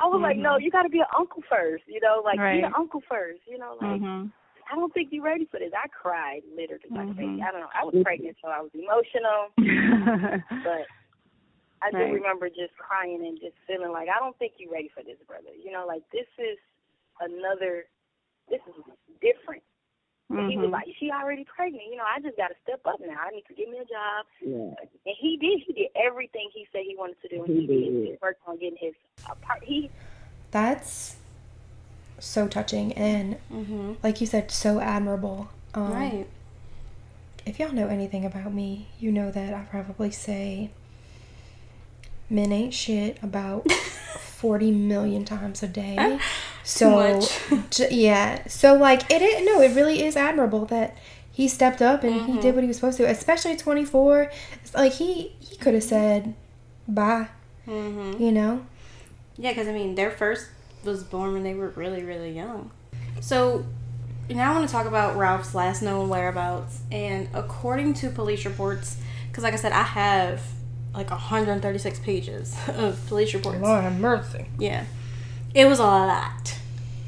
I 0.00 0.06
was 0.06 0.20
like, 0.22 0.36
no, 0.36 0.58
you 0.58 0.70
got 0.70 0.82
to 0.82 0.88
be 0.88 0.98
an 1.00 1.06
uncle 1.16 1.42
first, 1.48 1.84
you 1.86 2.00
know, 2.00 2.22
like 2.24 2.36
be 2.38 2.42
Right. 2.42 2.64
an 2.64 2.72
uncle 2.76 3.02
first, 3.08 3.40
you 3.46 3.58
know, 3.58 3.76
like 3.80 4.00
Mhm. 4.00 4.30
I 4.70 4.76
don't 4.76 4.92
think 4.94 5.08
you're 5.12 5.24
ready 5.24 5.46
for 5.50 5.58
this. 5.58 5.72
I 5.76 5.88
cried 5.88 6.42
literally 6.56 6.88
like 6.90 7.08
a 7.10 7.14
baby. 7.14 7.40
Mhm. 7.40 7.42
I 7.46 7.50
don't 7.52 7.60
know. 7.60 7.70
I 7.74 7.84
was 7.84 7.94
pregnant, 8.02 8.36
so 8.42 8.48
I 8.48 8.60
was 8.60 8.70
emotional, 8.74 9.50
but 10.64 10.86
I 11.82 11.90
do 11.90 11.98
Right. 11.98 12.12
remember 12.14 12.48
just 12.48 12.76
crying 12.78 13.24
and 13.26 13.38
just 13.40 13.56
feeling 13.66 13.92
like 13.92 14.08
I 14.08 14.18
don't 14.18 14.36
think 14.38 14.54
you're 14.58 14.72
ready 14.72 14.88
for 14.88 15.02
this, 15.02 15.18
brother. 15.26 15.52
You 15.62 15.70
know, 15.72 15.86
like 15.86 16.02
this 16.12 16.26
is 16.38 16.58
another. 17.20 17.84
This 18.48 18.60
is 18.68 18.74
different. 19.20 19.62
And 20.30 20.50
He 20.50 20.56
was 20.56 20.68
Mhm. 20.68 20.72
like, 20.72 20.88
she 20.98 21.10
already 21.10 21.44
pregnant. 21.44 21.84
You 21.88 21.96
know, 21.96 22.04
I 22.04 22.18
just 22.20 22.36
got 22.36 22.48
to 22.48 22.54
step 22.62 22.80
up 22.86 22.98
now. 23.00 23.18
I 23.20 23.30
need 23.30 23.44
to 23.46 23.54
get 23.54 23.68
me 23.68 23.78
a 23.78 23.84
job. 23.84 24.26
Yeah. 24.40 24.74
And 24.80 25.16
he 25.18 25.36
did. 25.36 25.60
He 25.66 25.72
did 25.74 25.88
everything 25.94 26.48
he 26.52 26.66
said 26.72 26.82
he 26.86 26.96
wanted 26.96 27.20
to 27.22 27.28
do. 27.28 27.44
And 27.44 27.54
He 27.54 27.60
he 27.60 27.66
did. 27.66 27.84
did. 27.92 28.06
He 28.06 28.16
worked 28.22 28.40
on 28.46 28.56
getting 28.58 28.78
his 28.80 28.94
apart. 29.30 29.62
He 29.62 29.90
That's 30.50 31.16
so 32.24 32.48
touching 32.48 32.92
and 32.94 33.36
Mm-hmm. 33.52 33.92
like 34.02 34.20
you 34.20 34.26
said, 34.26 34.50
so 34.50 34.80
admirable. 34.80 35.48
Um, 35.74 35.92
Right. 35.92 36.26
If 37.46 37.58
y'all 37.58 37.72
know 37.72 37.88
anything 37.88 38.24
about 38.24 38.54
me, 38.54 38.88
you 38.98 39.12
know 39.12 39.30
that 39.30 39.52
I 39.52 39.60
probably 39.70 40.10
say 40.10 40.70
men 42.30 42.52
ain't 42.52 42.72
shit 42.74 43.18
about 43.22 43.70
40 44.18 44.70
million 44.70 45.24
times 45.24 45.62
a 45.62 45.68
day. 45.68 46.18
So, 46.66 47.18
much. 47.20 47.70
j- 47.70 47.88
yeah. 47.90 48.48
So, 48.48 48.72
like, 48.72 49.10
it 49.12 49.20
is, 49.20 49.44
no, 49.44 49.60
it 49.60 49.76
really 49.76 50.02
is 50.02 50.16
admirable 50.16 50.64
that 50.66 50.96
he 51.30 51.46
stepped 51.46 51.82
up 51.82 52.02
and 52.04 52.22
he 52.24 52.40
did 52.40 52.54
what 52.54 52.64
he 52.64 52.68
was 52.68 52.76
supposed 52.78 52.96
to, 52.96 53.04
especially 53.04 53.54
24. 53.54 54.30
It's 54.62 54.72
like, 54.72 54.92
he, 54.92 55.34
he 55.40 55.56
could 55.58 55.74
have 55.74 55.82
said 55.84 56.32
bye, 56.88 57.28
Mm-hmm. 57.68 58.22
you 58.22 58.32
know? 58.32 58.64
Yeah, 59.36 59.50
because 59.50 59.68
I 59.68 59.72
mean, 59.72 59.94
their 59.94 60.10
first 60.10 60.46
was 60.84 61.02
born 61.02 61.32
when 61.32 61.42
they 61.42 61.54
were 61.54 61.68
really, 61.70 62.02
really 62.02 62.30
young. 62.30 62.70
So 63.20 63.64
now 64.28 64.52
I 64.52 64.54
want 64.54 64.68
to 64.68 64.72
talk 64.72 64.86
about 64.86 65.16
Ralph's 65.16 65.54
last 65.54 65.82
known 65.82 66.08
whereabouts. 66.08 66.80
And 66.90 67.28
according 67.34 67.94
to 67.94 68.10
police 68.10 68.44
reports, 68.44 68.98
because 69.28 69.44
like 69.44 69.54
I 69.54 69.56
said, 69.56 69.72
I 69.72 69.82
have 69.82 70.42
like 70.94 71.10
136 71.10 71.98
pages 72.00 72.56
of 72.68 73.04
police 73.06 73.34
reports. 73.34 73.60
Lord 73.60 73.82
have 73.82 73.98
mercy. 73.98 74.46
Yeah. 74.58 74.84
It 75.54 75.66
was 75.66 75.78
a 75.78 75.84
lot. 75.84 76.58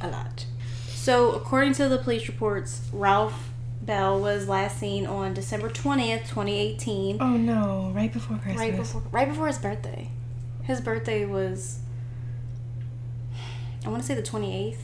A 0.01 0.09
lot. 0.09 0.47
So, 0.87 1.33
according 1.33 1.75
to 1.75 1.89
the 1.89 1.99
police 1.99 2.27
reports, 2.27 2.89
Ralph 2.93 3.51
Bell 3.81 4.21
was 4.21 4.49
last 4.49 4.79
seen 4.79 5.07
on 5.07 5.35
December 5.35 5.69
20th, 5.71 6.23
2018. 6.29 7.19
Oh 7.21 7.37
no! 7.37 7.93
Right 7.95 8.13
before 8.13 8.37
Christmas. 8.39 8.59
Right 8.59 8.77
before 8.77 9.03
right 9.13 9.29
before 9.29 9.47
his 9.47 9.59
birthday. 9.59 10.11
His 10.65 10.81
birthday 10.81 11.25
was 11.25 11.79
I 13.87 13.89
want 13.89 14.03
to 14.03 14.07
say 14.07 14.15
the 14.15 14.23
28th. 14.23 14.79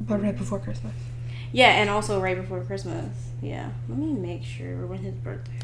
But 0.00 0.22
right 0.22 0.36
before 0.36 0.58
Christmas. 0.58 0.92
Yeah, 1.52 1.70
and 1.70 1.88
also 1.88 2.20
right 2.20 2.36
before 2.36 2.60
Christmas. 2.62 3.30
Yeah. 3.40 3.70
Let 3.88 3.98
me 3.98 4.12
make 4.12 4.44
sure 4.44 4.86
when 4.86 4.98
his 4.98 5.14
birthday. 5.14 5.58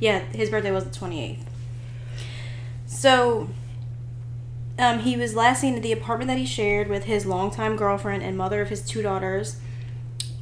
Yeah, 0.00 0.20
his 0.20 0.48
birthday 0.48 0.70
was 0.70 0.84
the 0.84 0.90
28th. 0.90 1.40
So, 2.86 3.50
um, 4.78 5.00
he 5.00 5.16
was 5.16 5.34
last 5.34 5.60
seen 5.60 5.74
at 5.74 5.82
the 5.82 5.92
apartment 5.92 6.28
that 6.28 6.38
he 6.38 6.46
shared 6.46 6.88
with 6.88 7.04
his 7.04 7.26
longtime 7.26 7.76
girlfriend 7.76 8.22
and 8.22 8.36
mother 8.36 8.62
of 8.62 8.70
his 8.70 8.80
two 8.80 9.02
daughters, 9.02 9.60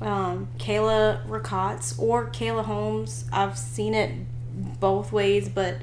um, 0.00 0.48
Kayla 0.58 1.20
Rickotts 1.26 1.98
or 1.98 2.26
Kayla 2.26 2.64
Holmes. 2.64 3.24
I've 3.32 3.58
seen 3.58 3.94
it 3.94 4.14
both 4.78 5.12
ways, 5.12 5.48
but 5.48 5.78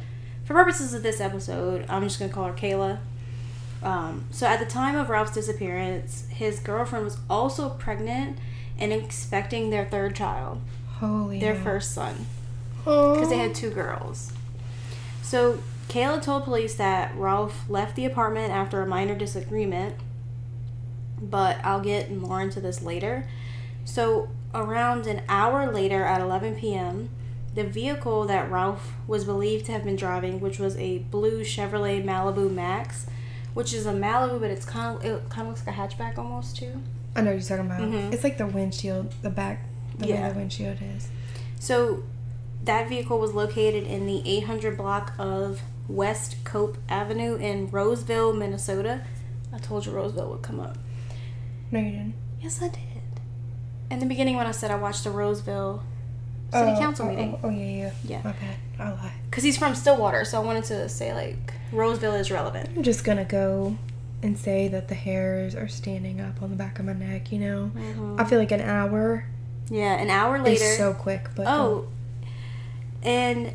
for 0.46 0.54
purposes 0.54 0.94
of 0.94 1.04
this 1.04 1.20
episode, 1.20 1.86
I'm 1.90 2.04
just 2.04 2.20
going 2.20 2.30
to 2.30 2.36
call 2.36 2.46
her 2.46 2.54
Kayla. 2.54 3.00
Um, 3.84 4.26
so 4.32 4.48
at 4.48 4.60
the 4.60 4.66
time 4.66 4.96
of 4.96 5.10
Ralph's 5.10 5.34
disappearance, 5.34 6.28
his 6.30 6.60
girlfriend 6.60 7.06
was 7.06 7.18
also 7.30 7.70
pregnant 7.70 8.38
and 8.80 8.92
expecting 8.92 9.70
their 9.70 9.86
third 9.86 10.16
child, 10.16 10.62
Holy. 11.00 11.40
their 11.40 11.56
hell. 11.56 11.64
first 11.64 11.92
son, 11.94 12.26
because 12.84 13.30
they 13.30 13.38
had 13.38 13.54
two 13.54 13.70
girls. 13.70 14.34
So 15.22 15.60
Kayla 15.90 16.22
told 16.22 16.44
police 16.44 16.76
that 16.76 17.16
Ralph 17.16 17.70
left 17.70 17.96
the 17.96 18.06
apartment 18.06 18.52
after 18.52 18.82
a 18.82 18.88
minor 18.88 19.16
disagreement, 19.16 19.96
but 21.22 21.58
I'll 21.64 21.82
get 21.82 22.12
more 22.12 22.42
into 22.42 22.60
this 22.60 22.82
later. 22.82 23.28
So 23.86 24.30
around 24.54 25.08
an 25.08 25.22
hour 25.30 25.72
later 25.72 26.04
at 26.04 26.22
11 26.22 26.56
p.m., 26.56 27.10
the 27.56 27.64
vehicle 27.64 28.26
that 28.26 28.52
Ralph 28.52 28.94
was 29.08 29.24
believed 29.24 29.66
to 29.66 29.72
have 29.72 29.84
been 29.84 29.96
driving, 29.96 30.40
which 30.40 30.60
was 30.60 30.76
a 30.78 31.00
blue 31.00 31.42
Chevrolet 31.44 32.04
Malibu 32.04 32.52
Max, 32.52 33.08
which 33.58 33.74
is 33.74 33.88
a 33.88 33.92
Malibu, 33.92 34.40
but 34.40 34.52
it's 34.52 34.66
kind 34.66 34.96
of 34.96 35.04
it 35.04 35.30
kind 35.30 35.42
of 35.42 35.48
looks 35.48 35.66
like 35.66 35.76
a 35.76 35.80
hatchback 35.80 36.18
almost 36.20 36.56
too. 36.58 36.80
I 37.16 37.22
know 37.22 37.32
what 37.34 37.40
you're 37.40 37.58
talking 37.58 37.66
about. 37.66 37.82
Mhm. 37.82 38.14
It's 38.14 38.24
like 38.24 38.38
the 38.38 38.46
windshield, 38.46 39.16
the 39.24 39.32
back, 39.32 39.66
the 39.98 40.08
Yeah. 40.10 40.28
way 40.28 40.34
the 40.34 40.40
windshield 40.40 40.78
is. 40.96 41.08
So 41.60 42.04
that 42.64 42.88
vehicle 42.88 43.18
was 43.20 43.34
located 43.34 43.84
in 43.88 44.06
the 44.06 44.22
800 44.30 44.78
block 44.78 45.14
of 45.18 45.62
West 45.88 46.36
Cope 46.44 46.78
Avenue 46.88 47.36
in 47.36 47.72
Roseville, 47.72 48.32
Minnesota. 48.34 49.02
I 49.52 49.58
told 49.58 49.88
you 49.88 49.92
Roseville 49.92 50.30
would 50.30 50.44
come 50.44 50.60
up. 50.60 50.78
No, 51.72 51.80
you 51.80 51.90
didn't. 51.92 52.14
Yes, 52.40 52.62
I 52.62 52.68
did. 52.68 52.82
In 53.90 53.98
the 54.00 54.06
beginning, 54.06 54.36
when 54.36 54.46
I 54.46 54.52
said 54.52 54.70
I 54.70 54.76
watched 54.76 55.04
the 55.04 55.10
Roseville 55.12 55.82
City 56.54 56.72
Oh, 56.76 56.80
Council 56.80 57.06
oh, 57.06 57.10
meeting, 57.10 57.34
Oh, 57.42 57.48
oh, 57.48 57.50
yeah, 57.50 57.66
yeah. 57.66 57.92
Yeah. 58.04 58.22
My 58.24 58.34
bad. 58.34 58.58
I 58.80 58.90
lied. 58.92 59.12
because 59.32 59.44
he's 59.44 59.58
from 59.58 59.74
Stillwater, 59.74 60.24
so 60.26 60.40
I 60.40 60.46
wanted 60.46 60.66
to 60.66 60.88
say 60.90 61.14
like 61.16 61.54
Roseville 61.72 62.14
is 62.16 62.32
relevant. 62.32 62.70
I'm 62.76 62.84
just 62.84 63.04
gonna 63.04 63.26
go 63.26 63.78
and 64.24 64.38
say 64.38 64.68
that 64.68 64.88
the 64.88 64.96
hairs 64.96 65.56
are 65.56 65.68
standing 65.68 66.20
up 66.20 66.42
on 66.42 66.50
the 66.50 66.56
back 66.56 66.80
of 66.80 66.86
my 66.86 66.94
neck. 66.94 67.32
You 67.32 67.40
know, 67.40 67.72
mm-hmm. 67.76 68.20
I 68.20 68.24
feel 68.24 68.40
like 68.40 68.52
an 68.52 68.62
hour 68.62 69.26
Yeah, 69.70 69.94
an 69.96 70.10
hour 70.10 70.40
later. 70.40 70.64
is 70.64 70.78
so 70.78 70.94
quick, 70.94 71.30
but 71.36 71.46
oh, 71.48 71.88
oh, 71.88 71.88
and 73.04 73.54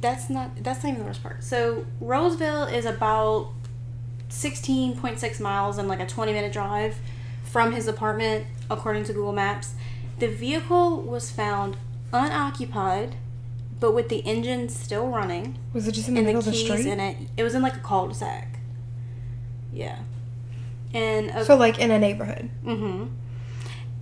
that's 0.00 0.30
not 0.30 0.62
that's 0.62 0.82
not 0.82 0.90
even 0.90 1.00
the 1.00 1.06
worst 1.06 1.22
part. 1.22 1.42
So 1.44 1.86
Roseville 2.00 2.64
is 2.64 2.84
about 2.84 3.50
sixteen 4.28 4.96
point 4.96 5.18
six 5.18 5.40
miles 5.40 5.78
and 5.78 5.88
like 5.88 6.00
a 6.00 6.06
twenty 6.06 6.32
minute 6.32 6.52
drive 6.52 6.96
from 7.44 7.72
his 7.72 7.88
apartment, 7.88 8.46
according 8.70 9.04
to 9.04 9.12
Google 9.12 9.32
Maps. 9.32 9.74
The 10.18 10.28
vehicle 10.28 11.00
was 11.00 11.30
found 11.30 11.76
unoccupied, 12.12 13.16
but 13.80 13.92
with 13.92 14.08
the 14.08 14.18
engine 14.18 14.68
still 14.68 15.08
running 15.08 15.58
was 15.72 15.88
it 15.88 15.92
just 15.92 16.08
in 16.08 16.14
the 16.14 16.22
middle 16.22 16.42
the 16.42 16.50
of 16.50 16.54
the 16.54 16.60
street? 16.60 16.86
in 16.86 17.00
it. 17.00 17.16
It 17.36 17.42
was 17.42 17.54
in 17.54 17.62
like 17.62 17.76
a 17.76 17.80
cul-de-sac. 17.80 18.58
Yeah, 19.72 19.98
and 20.92 21.30
a 21.30 21.44
So 21.44 21.56
like 21.56 21.78
in 21.78 21.90
a 21.90 21.98
neighborhood. 21.98 22.50
Mm-hmm. 22.64 23.06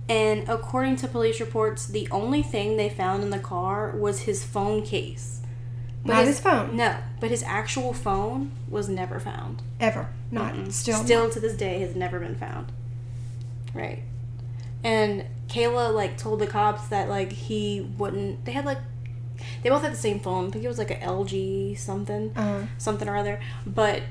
And 0.09 0.49
according 0.49 0.95
to 0.97 1.07
police 1.07 1.39
reports, 1.39 1.85
the 1.85 2.07
only 2.09 2.41
thing 2.41 2.77
they 2.77 2.89
found 2.89 3.21
in 3.23 3.29
the 3.29 3.39
car 3.39 3.91
was 3.91 4.21
his 4.21 4.43
phone 4.43 4.81
case. 4.81 5.41
Not 6.03 6.25
his 6.25 6.39
phone. 6.39 6.75
No, 6.75 6.97
but 7.19 7.29
his 7.29 7.43
actual 7.43 7.93
phone 7.93 8.51
was 8.67 8.89
never 8.89 9.19
found. 9.19 9.61
Ever. 9.79 10.09
Not 10.31 10.53
Mm-mm. 10.53 10.71
still. 10.71 11.03
Still 11.03 11.29
to 11.29 11.39
this 11.39 11.55
day 11.55 11.79
has 11.81 11.95
never 11.95 12.19
been 12.19 12.35
found. 12.35 12.71
Right. 13.73 14.03
And 14.83 15.25
Kayla 15.47 15.93
like 15.93 16.17
told 16.17 16.39
the 16.39 16.47
cops 16.47 16.87
that 16.87 17.09
like 17.09 17.31
he 17.31 17.81
wouldn't. 17.97 18.45
They 18.45 18.53
had 18.53 18.65
like 18.65 18.79
they 19.63 19.69
both 19.69 19.81
had 19.81 19.91
the 19.91 19.97
same 19.97 20.19
phone. 20.19 20.47
I 20.47 20.49
think 20.51 20.63
it 20.63 20.67
was 20.67 20.77
like 20.77 20.91
an 20.91 20.99
LG 21.01 21.77
something 21.77 22.31
Uh, 22.35 22.65
something 22.77 23.07
or 23.07 23.15
other. 23.17 23.39
But 23.65 24.03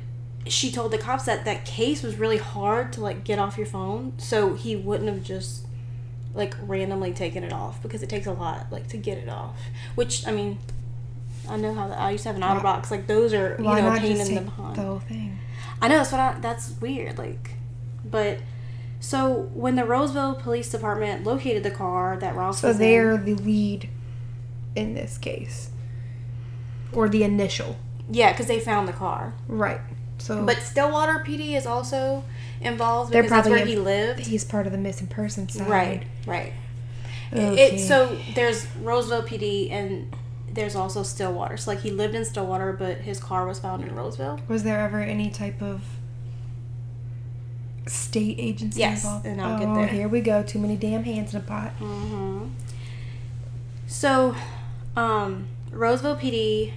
she 0.46 0.70
told 0.72 0.92
the 0.92 0.98
cops 0.98 1.24
that 1.24 1.44
that 1.44 1.64
case 1.64 2.02
was 2.02 2.16
really 2.16 2.38
hard 2.38 2.92
to 2.94 3.00
like 3.00 3.24
get 3.24 3.38
off 3.38 3.56
your 3.58 3.66
phone, 3.66 4.12
so 4.18 4.54
he 4.54 4.76
wouldn't 4.76 5.08
have 5.08 5.22
just 5.22 5.66
like 6.34 6.54
randomly 6.62 7.12
taken 7.12 7.42
it 7.42 7.52
off 7.52 7.82
because 7.82 8.02
it 8.02 8.08
takes 8.08 8.26
a 8.26 8.32
lot 8.32 8.66
like 8.70 8.86
to 8.88 8.96
get 8.96 9.18
it 9.18 9.28
off. 9.28 9.56
Which 9.94 10.26
I 10.26 10.30
mean, 10.32 10.58
I 11.48 11.56
know 11.56 11.74
how 11.74 11.88
the, 11.88 11.98
I 11.98 12.10
used 12.12 12.22
to 12.24 12.28
have 12.30 12.36
an 12.36 12.42
Why- 12.42 12.58
OtterBox. 12.60 12.90
Like 12.90 13.06
those 13.06 13.32
are 13.34 13.56
you 13.58 13.64
why 13.64 13.80
know 13.80 13.98
pain 13.98 14.18
in 14.20 14.34
the 14.34 14.40
behind. 14.42 14.76
the 14.76 14.82
whole 14.82 15.00
thing? 15.00 15.38
I 15.80 15.88
know 15.88 15.96
that's 15.98 16.12
what 16.12 16.20
I, 16.20 16.36
that's 16.40 16.72
weird. 16.80 17.18
Like, 17.18 17.52
but 18.04 18.38
so 19.00 19.48
when 19.54 19.76
the 19.76 19.84
Roseville 19.84 20.34
Police 20.34 20.70
Department 20.70 21.24
located 21.24 21.62
the 21.62 21.70
car 21.70 22.16
that 22.18 22.34
Ross 22.34 22.60
So 22.62 22.68
was 22.68 22.78
they're 22.78 23.12
in, 23.12 23.24
the 23.24 23.34
lead 23.34 23.88
in 24.78 24.94
this 24.94 25.18
case, 25.18 25.70
or 26.92 27.08
the 27.08 27.22
initial, 27.24 27.76
yeah, 28.10 28.32
because 28.32 28.46
they 28.46 28.60
found 28.60 28.88
the 28.88 28.92
car. 28.92 29.34
right? 29.48 29.80
So, 30.18 30.44
But 30.44 30.58
Stillwater 30.58 31.22
PD 31.26 31.56
is 31.56 31.64
also 31.66 32.24
involved 32.60 33.12
because 33.12 33.30
that's 33.30 33.48
where 33.48 33.64
he 33.64 33.76
lived. 33.76 34.20
he's 34.20 34.44
part 34.44 34.66
of 34.66 34.72
the 34.72 34.78
missing 34.78 35.06
person 35.06 35.48
side, 35.48 35.68
Right, 35.68 36.02
right. 36.26 36.52
Okay. 37.32 37.76
It, 37.76 37.80
so 37.86 38.18
there's 38.34 38.66
Roseville 38.78 39.22
PD 39.22 39.70
and 39.70 40.12
there's 40.50 40.74
also 40.74 41.02
Stillwater. 41.04 41.56
So 41.56 41.70
like 41.70 41.80
he 41.80 41.90
lived 41.90 42.14
in 42.14 42.24
Stillwater, 42.24 42.72
but 42.72 42.96
his 42.98 43.20
car 43.20 43.46
was 43.46 43.58
found 43.60 43.84
in 43.84 43.94
Roseville. 43.94 44.40
Was 44.48 44.62
there 44.64 44.80
ever 44.80 45.00
any 45.00 45.30
type 45.30 45.60
of 45.62 45.82
state 47.86 48.36
agency 48.40 48.80
Yes, 48.80 49.04
involved? 49.04 49.26
and 49.26 49.40
I'll 49.40 49.54
oh, 49.56 49.58
get 49.58 49.74
there. 49.74 49.86
here 49.86 50.08
we 50.08 50.20
go. 50.20 50.42
Too 50.42 50.58
many 50.58 50.76
damn 50.76 51.04
hands 51.04 51.32
in 51.34 51.40
a 51.40 51.44
pot. 51.44 51.72
Mm-hmm. 51.78 52.46
So, 53.86 54.34
um, 54.98 55.48
Roseville 55.70 56.16
PD 56.16 56.72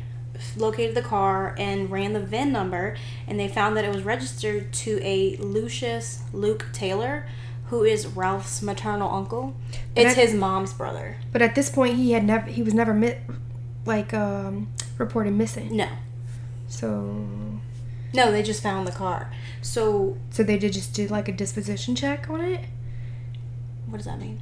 located 0.58 0.96
the 0.96 1.02
car 1.02 1.56
and 1.58 1.90
ran 1.92 2.14
the 2.14 2.20
VIN 2.20 2.52
number, 2.52 2.96
and 3.28 3.40
they 3.40 3.48
found 3.48 3.76
that 3.78 3.86
it 3.86 3.94
was 3.94 4.04
registered 4.04 4.72
to 4.74 5.00
a 5.04 5.36
Lucius 5.38 6.24
Luke 6.34 6.68
Taylor, 6.74 7.26
who 7.68 7.84
is 7.84 8.08
Ralph's 8.08 8.62
maternal 8.62 9.10
uncle. 9.14 9.56
It's 9.96 10.16
that- 10.16 10.22
his 10.22 10.34
mom's 10.34 10.74
brother. 10.74 11.18
But 11.32 11.42
at 11.42 11.56
this 11.56 11.70
point, 11.70 11.96
he 11.96 12.12
had 12.12 12.24
never. 12.26 12.48
He 12.50 12.62
was 12.64 12.74
never 12.74 12.94
mi- 12.94 13.18
like 13.86 14.14
um, 14.14 14.68
reported 14.98 15.34
missing. 15.34 15.76
No, 15.76 15.88
So, 16.68 17.26
no, 18.14 18.32
they 18.32 18.44
just 18.44 18.62
found 18.62 18.88
the 18.88 18.92
car. 18.92 19.32
So, 19.62 20.18
so 20.32 20.44
they 20.44 20.58
did 20.58 20.74
just 20.74 20.94
do 20.94 21.08
like 21.08 21.28
a 21.28 21.32
disposition 21.32 21.96
check 21.96 22.30
on 22.30 22.42
it. 22.42 22.66
what 23.88 23.98
does 23.98 24.06
that 24.06 24.20
mean? 24.20 24.40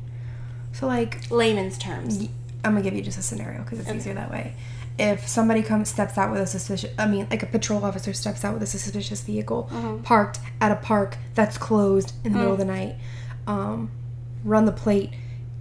So 0.72 0.88
like 0.88 1.30
Layman's 1.32 1.78
terms. 1.78 2.18
Y- 2.20 2.30
I'm 2.64 2.72
gonna 2.74 2.84
give 2.84 2.94
you 2.94 3.02
just 3.02 3.18
a 3.18 3.22
scenario 3.22 3.64
because 3.64 3.80
it's 3.80 3.90
Okay. 3.90 3.98
easier 3.98 4.14
that 4.16 4.30
way. 4.32 4.54
If 4.98 5.28
somebody 5.28 5.62
comes 5.62 5.88
steps 5.90 6.18
out 6.18 6.30
with 6.32 6.42
a 6.42 6.48
suspicious, 6.48 6.92
I 6.98 7.08
mean, 7.08 7.26
like 7.30 7.42
a 7.42 7.46
patrol 7.46 7.86
officer 7.86 8.12
steps 8.14 8.44
out 8.44 8.54
with 8.54 8.64
a 8.64 8.68
suspicious 8.68 9.22
vehicle 9.22 9.70
Mhm. 9.72 10.04
parked 10.04 10.40
at 10.60 10.72
a 10.72 10.76
park 10.76 11.18
that's 11.36 11.58
closed 11.58 12.14
in 12.26 12.34
the 12.34 12.40
middle 12.40 12.54
of 12.54 12.60
the 12.60 12.66
night, 12.66 12.96
um, 13.48 13.90
run 14.44 14.66
the 14.66 14.72
plate, 14.74 15.12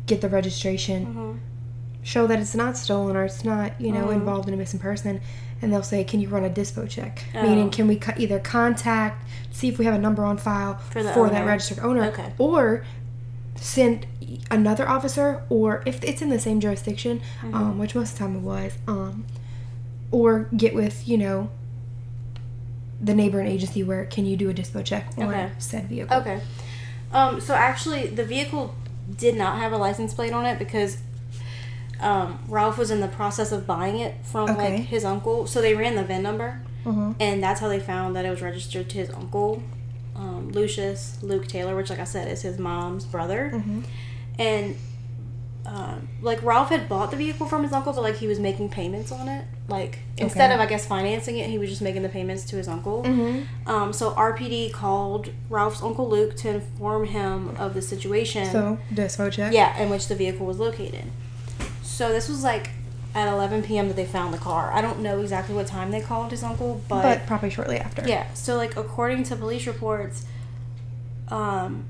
get 0.06 0.20
the 0.22 0.28
registration, 0.28 1.06
Mhm. 1.06 1.38
show 2.02 2.26
that 2.26 2.40
it's 2.40 2.54
not 2.54 2.76
stolen 2.76 3.16
or 3.16 3.24
it's 3.24 3.44
not, 3.44 3.80
you 3.80 3.92
know, 3.92 4.06
Mhm. 4.06 4.14
involved 4.14 4.48
in 4.48 4.54
a 4.54 4.56
missing 4.56 4.80
person, 4.80 5.20
and 5.62 5.72
they'll 5.72 5.82
say, 5.82 6.02
"Can 6.02 6.20
you 6.20 6.28
run 6.28 6.44
a 6.44 6.50
dispo 6.50 6.88
check?" 6.88 7.24
Oh. 7.34 7.42
Meaning, 7.42 7.70
can 7.70 7.86
we 7.86 7.96
co- 7.96 8.14
either 8.16 8.38
contact, 8.40 9.24
see 9.52 9.68
if 9.68 9.78
we 9.78 9.84
have 9.84 9.94
a 9.94 9.98
number 9.98 10.24
on 10.24 10.36
file 10.38 10.78
For 10.90 11.02
the 11.02 11.12
that 11.12 11.46
registered 11.46 11.78
owner, 11.80 12.04
Okay. 12.06 12.32
or 12.38 12.82
send 13.60 14.06
another 14.50 14.88
officer, 14.88 15.42
or 15.48 15.82
if 15.86 16.02
it's 16.04 16.22
in 16.22 16.28
the 16.30 16.38
same 16.38 16.60
jurisdiction, 16.60 17.20
Mm-hmm. 17.42 17.54
um, 17.54 17.78
which 17.78 17.94
most 17.94 18.12
of 18.12 18.18
the 18.18 18.24
time 18.24 18.36
it 18.36 18.40
was, 18.40 18.72
um, 18.86 19.24
or 20.10 20.48
get 20.56 20.74
with 20.74 21.06
you 21.08 21.18
know 21.18 21.50
the 23.00 23.14
neighboring 23.14 23.46
agency 23.46 23.82
where 23.82 24.04
can 24.04 24.26
you 24.26 24.36
do 24.36 24.50
a 24.50 24.54
dispo 24.54 24.84
check 24.84 25.06
on 25.18 25.28
Okay. 25.28 25.50
said 25.58 25.88
vehicle? 25.88 26.16
Okay. 26.18 26.40
Um, 27.12 27.40
so 27.40 27.54
actually, 27.54 28.06
the 28.08 28.24
vehicle 28.24 28.74
did 29.16 29.36
not 29.36 29.58
have 29.58 29.72
a 29.72 29.76
license 29.78 30.12
plate 30.12 30.32
on 30.32 30.44
it 30.44 30.58
because 30.58 30.98
um, 32.00 32.38
Ralph 32.48 32.76
was 32.78 32.90
in 32.90 33.00
the 33.00 33.08
process 33.08 33.50
of 33.52 33.66
buying 33.66 33.98
it 33.98 34.14
from 34.24 34.50
Okay. 34.50 34.76
like 34.78 34.80
his 34.86 35.04
uncle. 35.04 35.46
So 35.46 35.60
they 35.60 35.74
ran 35.74 35.94
the 35.94 36.04
VIN 36.04 36.22
number, 36.22 36.60
Mhm. 36.84 37.14
and 37.20 37.42
that's 37.42 37.60
how 37.60 37.68
they 37.68 37.80
found 37.80 38.14
that 38.16 38.24
it 38.24 38.30
was 38.30 38.42
registered 38.42 38.88
to 38.90 38.96
his 38.98 39.10
uncle, 39.10 39.62
um, 40.18 40.50
Lucius 40.52 41.18
Luke 41.22 41.46
Taylor, 41.46 41.74
which, 41.76 41.90
like 41.90 42.00
I 42.00 42.04
said, 42.04 42.28
is 42.28 42.42
his 42.42 42.58
mom's 42.58 43.04
brother. 43.04 43.50
Mhm. 43.54 43.84
And 44.38 44.76
um, 45.66 46.08
like 46.22 46.42
Ralph 46.42 46.70
had 46.70 46.88
bought 46.88 47.10
the 47.10 47.16
vehicle 47.16 47.46
from 47.46 47.62
his 47.62 47.72
uncle, 47.72 47.92
but 47.92 48.02
like 48.02 48.16
he 48.16 48.26
was 48.26 48.38
making 48.40 48.70
payments 48.70 49.12
on 49.12 49.28
it. 49.28 49.44
Like 49.68 49.98
instead 50.16 50.50
of 50.50 50.60
I 50.60 50.66
guess 50.66 50.86
financing 50.86 51.36
it, 51.38 51.50
he 51.50 51.58
was 51.58 51.68
just 51.68 51.82
making 51.82 52.02
the 52.02 52.08
payments 52.08 52.44
to 52.46 52.56
his 52.56 52.68
uncle. 52.68 53.02
Mhm. 53.04 53.46
Um, 53.66 53.92
so 53.92 54.12
RPD 54.12 54.72
called 54.72 55.30
Ralph's 55.50 55.82
uncle 55.82 56.08
Luke 56.08 56.36
to 56.36 56.48
inform 56.54 57.04
him 57.06 57.54
of 57.58 57.74
the 57.74 57.82
situation. 57.82 58.46
So 58.46 58.78
dispo 58.94 59.30
check. 59.30 59.52
Yeah, 59.52 59.78
in 59.78 59.90
which 59.90 60.08
the 60.08 60.14
vehicle 60.14 60.46
was 60.46 60.58
located. 60.58 61.04
So 61.82 62.10
this 62.10 62.28
was 62.28 62.42
like 62.42 62.70
at 63.18 63.32
11 63.32 63.62
p.m. 63.62 63.88
that 63.88 63.96
they 63.96 64.04
found 64.04 64.32
the 64.32 64.38
car. 64.38 64.72
I 64.72 64.80
don't 64.80 65.00
know 65.00 65.20
exactly 65.20 65.54
what 65.54 65.66
time 65.66 65.90
they 65.90 66.00
called 66.00 66.30
his 66.30 66.42
uncle, 66.42 66.80
but, 66.88 67.02
but 67.02 67.26
probably 67.26 67.50
shortly 67.50 67.78
after. 67.78 68.06
yeah. 68.06 68.32
So 68.34 68.56
like 68.56 68.76
according 68.76 69.24
to 69.24 69.36
police 69.36 69.66
reports, 69.66 70.24
um, 71.28 71.84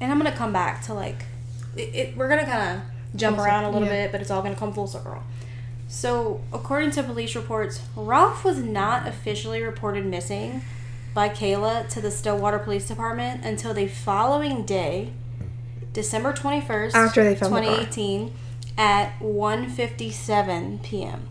and 0.00 0.12
I'm 0.12 0.18
gonna 0.18 0.32
come 0.32 0.52
back 0.52 0.82
to 0.84 0.94
like, 0.94 1.24
it, 1.76 1.94
it 1.94 2.16
we're 2.16 2.28
gonna 2.28 2.44
kind 2.44 2.78
of 2.78 3.18
jump 3.18 3.38
around 3.38 3.64
a 3.64 3.70
little 3.70 3.88
yeah. 3.88 4.04
bit, 4.04 4.12
but 4.12 4.20
it's 4.20 4.30
all 4.30 4.42
gonna 4.42 4.54
come 4.54 4.72
full 4.72 4.86
circle. 4.86 5.22
So 5.88 6.40
according 6.52 6.90
to 6.92 7.02
police 7.02 7.34
reports, 7.34 7.80
Ralph 7.94 8.44
was 8.44 8.58
not 8.58 9.06
officially 9.06 9.62
reported 9.62 10.04
missing 10.04 10.62
by 11.14 11.28
Kayla 11.28 11.88
to 11.88 12.00
the 12.00 12.10
Stillwater 12.10 12.58
Police 12.58 12.88
Department 12.88 13.44
until 13.44 13.72
the 13.72 13.86
following 13.86 14.66
day, 14.66 15.12
December 15.92 16.32
21st, 16.32 16.94
After 16.94 17.24
they 17.24 17.34
found 17.34 17.54
the 17.54 17.62
car. 17.62 17.86
2018 18.76 18.78
at 18.78 19.18
1:57 19.20 20.82
p.m. 20.82 21.28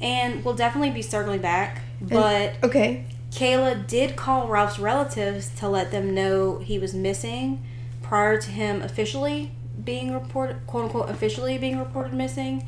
And 0.00 0.44
we'll 0.44 0.54
definitely 0.54 0.90
be 0.90 1.02
circling 1.02 1.40
back, 1.40 1.82
but 2.00 2.54
Okay. 2.62 3.04
Kayla 3.30 3.86
did 3.86 4.16
call 4.16 4.48
Ralph's 4.48 4.78
relatives 4.78 5.50
to 5.56 5.68
let 5.68 5.90
them 5.90 6.14
know 6.14 6.58
he 6.58 6.78
was 6.78 6.94
missing 6.94 7.62
prior 8.00 8.40
to 8.40 8.50
him 8.50 8.80
officially 8.80 9.52
being 9.84 10.12
reported, 10.14 10.66
quote 10.66 10.84
unquote, 10.84 11.10
officially 11.10 11.58
being 11.58 11.78
reported 11.78 12.14
missing. 12.14 12.66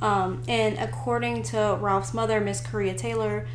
Um, 0.00 0.42
and 0.48 0.78
according 0.78 1.42
to 1.44 1.76
Ralph's 1.80 2.14
mother, 2.14 2.40
Miss 2.40 2.60
Korea 2.60 2.94
Taylor, 2.94 3.46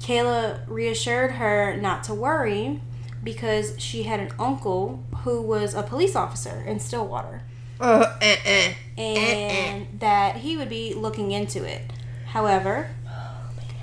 Kayla 0.00 0.60
reassured 0.66 1.32
her 1.32 1.76
not 1.76 2.02
to 2.04 2.14
worry 2.14 2.80
because 3.22 3.74
she 3.78 4.02
had 4.02 4.18
an 4.18 4.32
uncle 4.38 5.04
who 5.18 5.40
was 5.40 5.74
a 5.74 5.82
police 5.82 6.16
officer 6.16 6.62
in 6.66 6.80
Stillwater 6.80 7.42
Uh, 7.80 8.16
eh, 8.20 8.36
eh. 8.44 8.74
and 9.00 9.86
that 10.00 10.36
he 10.36 10.56
would 10.56 10.68
be 10.68 10.94
looking 10.94 11.32
into 11.32 11.64
it. 11.64 11.92
However, 12.26 12.90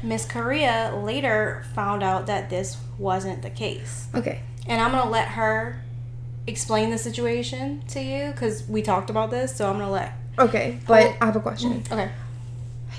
Miss 0.04 0.25
Korea 0.25 0.99
later 1.04 1.63
found 1.75 2.01
out 2.04 2.25
that 2.27 2.49
this 2.49 2.77
wasn't 2.97 3.41
the 3.41 3.49
case. 3.49 4.08
Okay. 4.15 4.41
And 4.67 4.82
I'm 4.82 4.91
going 4.91 5.04
to 5.04 5.10
let 5.10 5.30
her 5.30 5.82
explain 6.47 6.89
the 6.89 6.97
situation 6.97 7.84
to 7.89 8.01
you 8.01 8.32
because 8.32 8.67
we 8.67 8.82
talked 8.82 9.10
about 9.10 9.32
this. 9.32 9.56
So 9.56 9.67
I'm 9.69 9.77
going 9.77 9.86
to 9.88 9.91
let. 9.91 10.13
Okay. 10.39 10.80
But 10.88 11.04
Oh. 11.06 11.17
I 11.21 11.25
have 11.25 11.36
a 11.36 11.39
question. 11.39 11.84
Okay. 11.91 12.10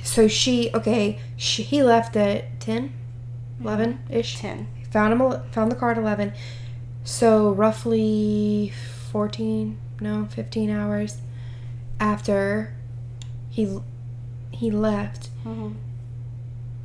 So 0.02 0.26
she, 0.28 0.70
okay, 0.74 1.20
she, 1.36 1.62
he 1.62 1.82
left 1.82 2.16
at 2.16 2.60
10, 2.60 2.92
11 3.60 4.00
ish. 4.10 4.38
10. 4.38 4.66
Found 4.90 5.20
him, 5.20 5.42
found 5.52 5.70
the 5.70 5.76
car 5.76 5.92
at 5.92 5.98
11. 5.98 6.32
So 7.04 7.52
roughly 7.52 8.72
14, 9.10 9.78
no, 10.02 10.26
15 10.30 10.70
hours 10.70 11.18
after 12.00 12.74
he 13.50 13.78
he 14.50 14.70
left, 14.70 15.28
Mm-hmm. 15.44 15.72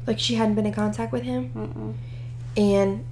like 0.08 0.20
she 0.20 0.36
hadn't 0.36 0.56
been 0.56 0.66
in 0.66 0.74
contact 0.74 1.12
with 1.12 1.24
him. 1.24 1.52
Mm-mm. 1.56 1.94
And 2.56 3.06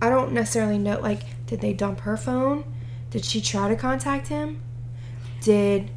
I 0.00 0.08
don't 0.10 0.32
necessarily 0.32 0.78
know, 0.78 1.00
like, 1.00 1.22
did 1.46 1.60
they 1.60 1.72
dump 1.72 2.00
her 2.00 2.16
phone? 2.16 2.62
Did 3.10 3.24
she 3.24 3.40
try 3.40 3.68
to 3.68 3.74
contact 3.76 4.28
him? 4.28 4.60
Did 5.40 5.90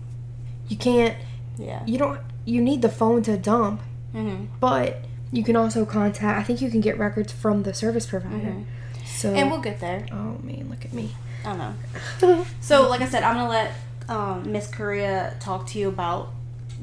you 0.67 0.77
can't 0.77 1.15
Yeah. 1.57 1.83
you 1.85 1.97
don't 1.97 2.19
you 2.45 2.61
need 2.61 2.81
the 2.81 2.89
phone 2.89 3.21
to 3.23 3.37
dump, 3.37 3.81
Mm-hmm. 4.15 4.45
but 4.59 5.05
you 5.31 5.43
can 5.43 5.55
also 5.55 5.85
contact. 5.85 6.39
I 6.39 6.43
think 6.43 6.61
you 6.61 6.69
can 6.71 6.81
get 6.81 6.97
records 6.97 7.31
from 7.31 7.63
the 7.63 7.73
service 7.73 8.05
provider. 8.07 8.35
Mhm. 8.35 8.63
So 9.05 9.33
And 9.33 9.51
we'll 9.51 9.61
get 9.61 9.79
there. 9.79 10.05
oh 10.11 10.39
man, 10.43 10.67
look 10.69 10.83
at 10.83 10.93
me. 10.93 11.11
I 11.45 11.55
don't 11.55 11.57
know. 11.57 12.45
So, 12.61 12.89
like 12.89 13.01
I 13.01 13.07
said, 13.07 13.23
I'm 13.23 13.35
gonna 13.35 13.49
let 13.49 13.71
um, 14.09 14.51
Miss 14.51 14.67
Korea 14.67 15.35
talk 15.39 15.67
to 15.67 15.79
you 15.79 15.87
about 15.89 16.29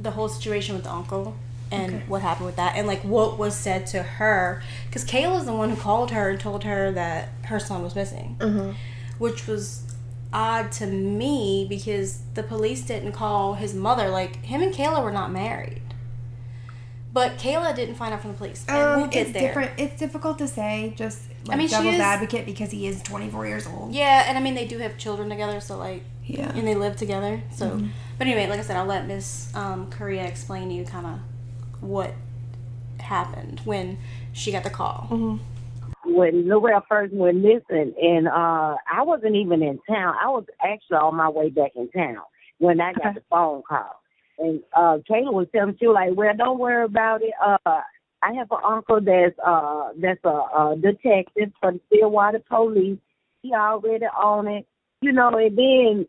the 0.00 0.10
whole 0.12 0.28
situation 0.28 0.74
with 0.74 0.84
the 0.84 0.92
uncle 0.92 1.36
and 1.70 1.94
Okay. 1.96 2.04
what 2.08 2.22
happened 2.22 2.46
with 2.46 2.56
that, 2.56 2.76
and 2.76 2.86
like 2.86 3.02
what 3.04 3.38
was 3.38 3.54
said 3.54 3.86
to 3.88 4.02
her, 4.02 4.62
because 4.86 5.04
Kayla's 5.04 5.44
the 5.44 5.52
one 5.52 5.68
who 5.70 5.76
called 5.76 6.10
her 6.12 6.30
and 6.30 6.40
told 6.40 6.64
her 6.64 6.90
that 6.92 7.28
her 7.44 7.60
son 7.60 7.82
was 7.82 7.94
missing, 7.94 8.36
uh-huh. 8.40 8.72
which 9.18 9.46
was 9.46 9.82
odd 10.32 10.70
to 10.72 10.86
me 10.86 11.66
because 11.68 12.20
the 12.34 12.42
police 12.42 12.82
didn't 12.82 13.12
call 13.12 13.54
his 13.54 13.74
mother. 13.74 14.08
Like 14.08 14.42
him 14.44 14.62
and 14.62 14.74
Kayla 14.74 15.02
were 15.02 15.12
not 15.12 15.30
married, 15.30 15.82
but 17.12 17.32
Kayla 17.38 17.74
didn't 17.74 17.94
find 17.96 18.12
out 18.14 18.20
from 18.20 18.32
the 18.32 18.36
police, 18.38 18.64
and 18.68 19.00
we'll 19.00 19.06
get 19.08 19.20
Um, 19.22 19.26
it's 19.26 19.32
there. 19.32 19.42
different. 19.48 19.70
It's 19.78 19.98
difficult 19.98 20.38
to 20.38 20.48
say. 20.48 20.92
Just 20.96 21.22
like 21.46 21.56
mean, 21.58 21.68
she 21.68 21.74
devil's 21.74 21.94
is- 21.94 22.00
advocate 22.00 22.44
because 22.46 22.70
he 22.70 22.86
is 22.86 23.02
24 23.02 23.46
years 23.46 23.66
old. 23.66 23.92
Yeah, 23.92 24.24
and 24.28 24.36
I 24.36 24.40
mean 24.40 24.54
they 24.54 24.66
do 24.66 24.78
have 24.78 24.98
children 24.98 25.28
together, 25.28 25.60
so 25.60 25.76
like 25.78 26.02
Yeah. 26.24 26.50
and 26.54 26.66
they 26.66 26.74
live 26.74 26.96
together. 26.96 27.42
So, 27.50 27.70
Mhm. 27.70 27.88
but 28.18 28.26
anyway, 28.26 28.46
like 28.48 28.58
I 28.58 28.62
said, 28.62 28.76
I'll 28.76 28.84
let 28.86 29.06
Miss 29.06 29.54
um, 29.56 29.88
Korea 29.90 30.24
explain 30.26 30.68
to 30.68 30.74
you 30.74 30.84
kind 30.84 31.06
of 31.06 31.18
what 31.82 32.12
happened 33.00 33.60
when 33.64 33.98
she 34.32 34.52
got 34.52 34.64
the 34.64 34.70
call. 34.70 35.06
hmm 35.08 35.36
when 36.04 36.44
Lorel 36.48 36.80
first 36.88 37.12
went 37.12 37.36
missing, 37.38 37.92
and 38.00 38.28
uh 38.28 38.76
I 38.90 39.02
wasn't 39.02 39.34
even 39.36 39.62
in 39.62 39.78
town. 39.88 40.14
I 40.22 40.28
was 40.30 40.44
actually 40.62 40.96
on 40.96 41.14
my 41.16 41.28
way 41.28 41.50
back 41.50 41.72
in 41.76 41.88
town 41.90 42.18
when 42.58 42.80
I 42.80 42.92
got 42.94 43.06
Okay. 43.08 43.14
the 43.16 43.22
phone 43.28 43.62
call. 43.68 43.97
And 44.38 44.60
uh 44.74 44.98
Kayla 45.08 45.32
was 45.32 45.46
telling 45.52 45.70
me, 45.72 45.76
she 45.78 45.86
was 45.86 45.94
like, 45.94 46.16
Well, 46.16 46.32
don't 46.36 46.58
worry 46.58 46.84
about 46.84 47.22
it. 47.22 47.32
Uh 47.44 47.58
I 48.22 48.32
have 48.34 48.50
an 48.50 48.58
uncle 48.64 49.00
that's 49.00 49.38
uh 49.44 49.88
that's 50.00 50.24
a, 50.24 50.28
a 50.28 50.76
detective 50.80 51.52
for 51.60 51.72
the 51.72 51.80
Stillwater 51.86 52.40
police. 52.48 52.98
He 53.42 53.52
already 53.54 54.06
on 54.06 54.48
it. 54.48 54.66
You 55.00 55.12
know, 55.12 55.30
and 55.30 55.56
then 55.56 56.08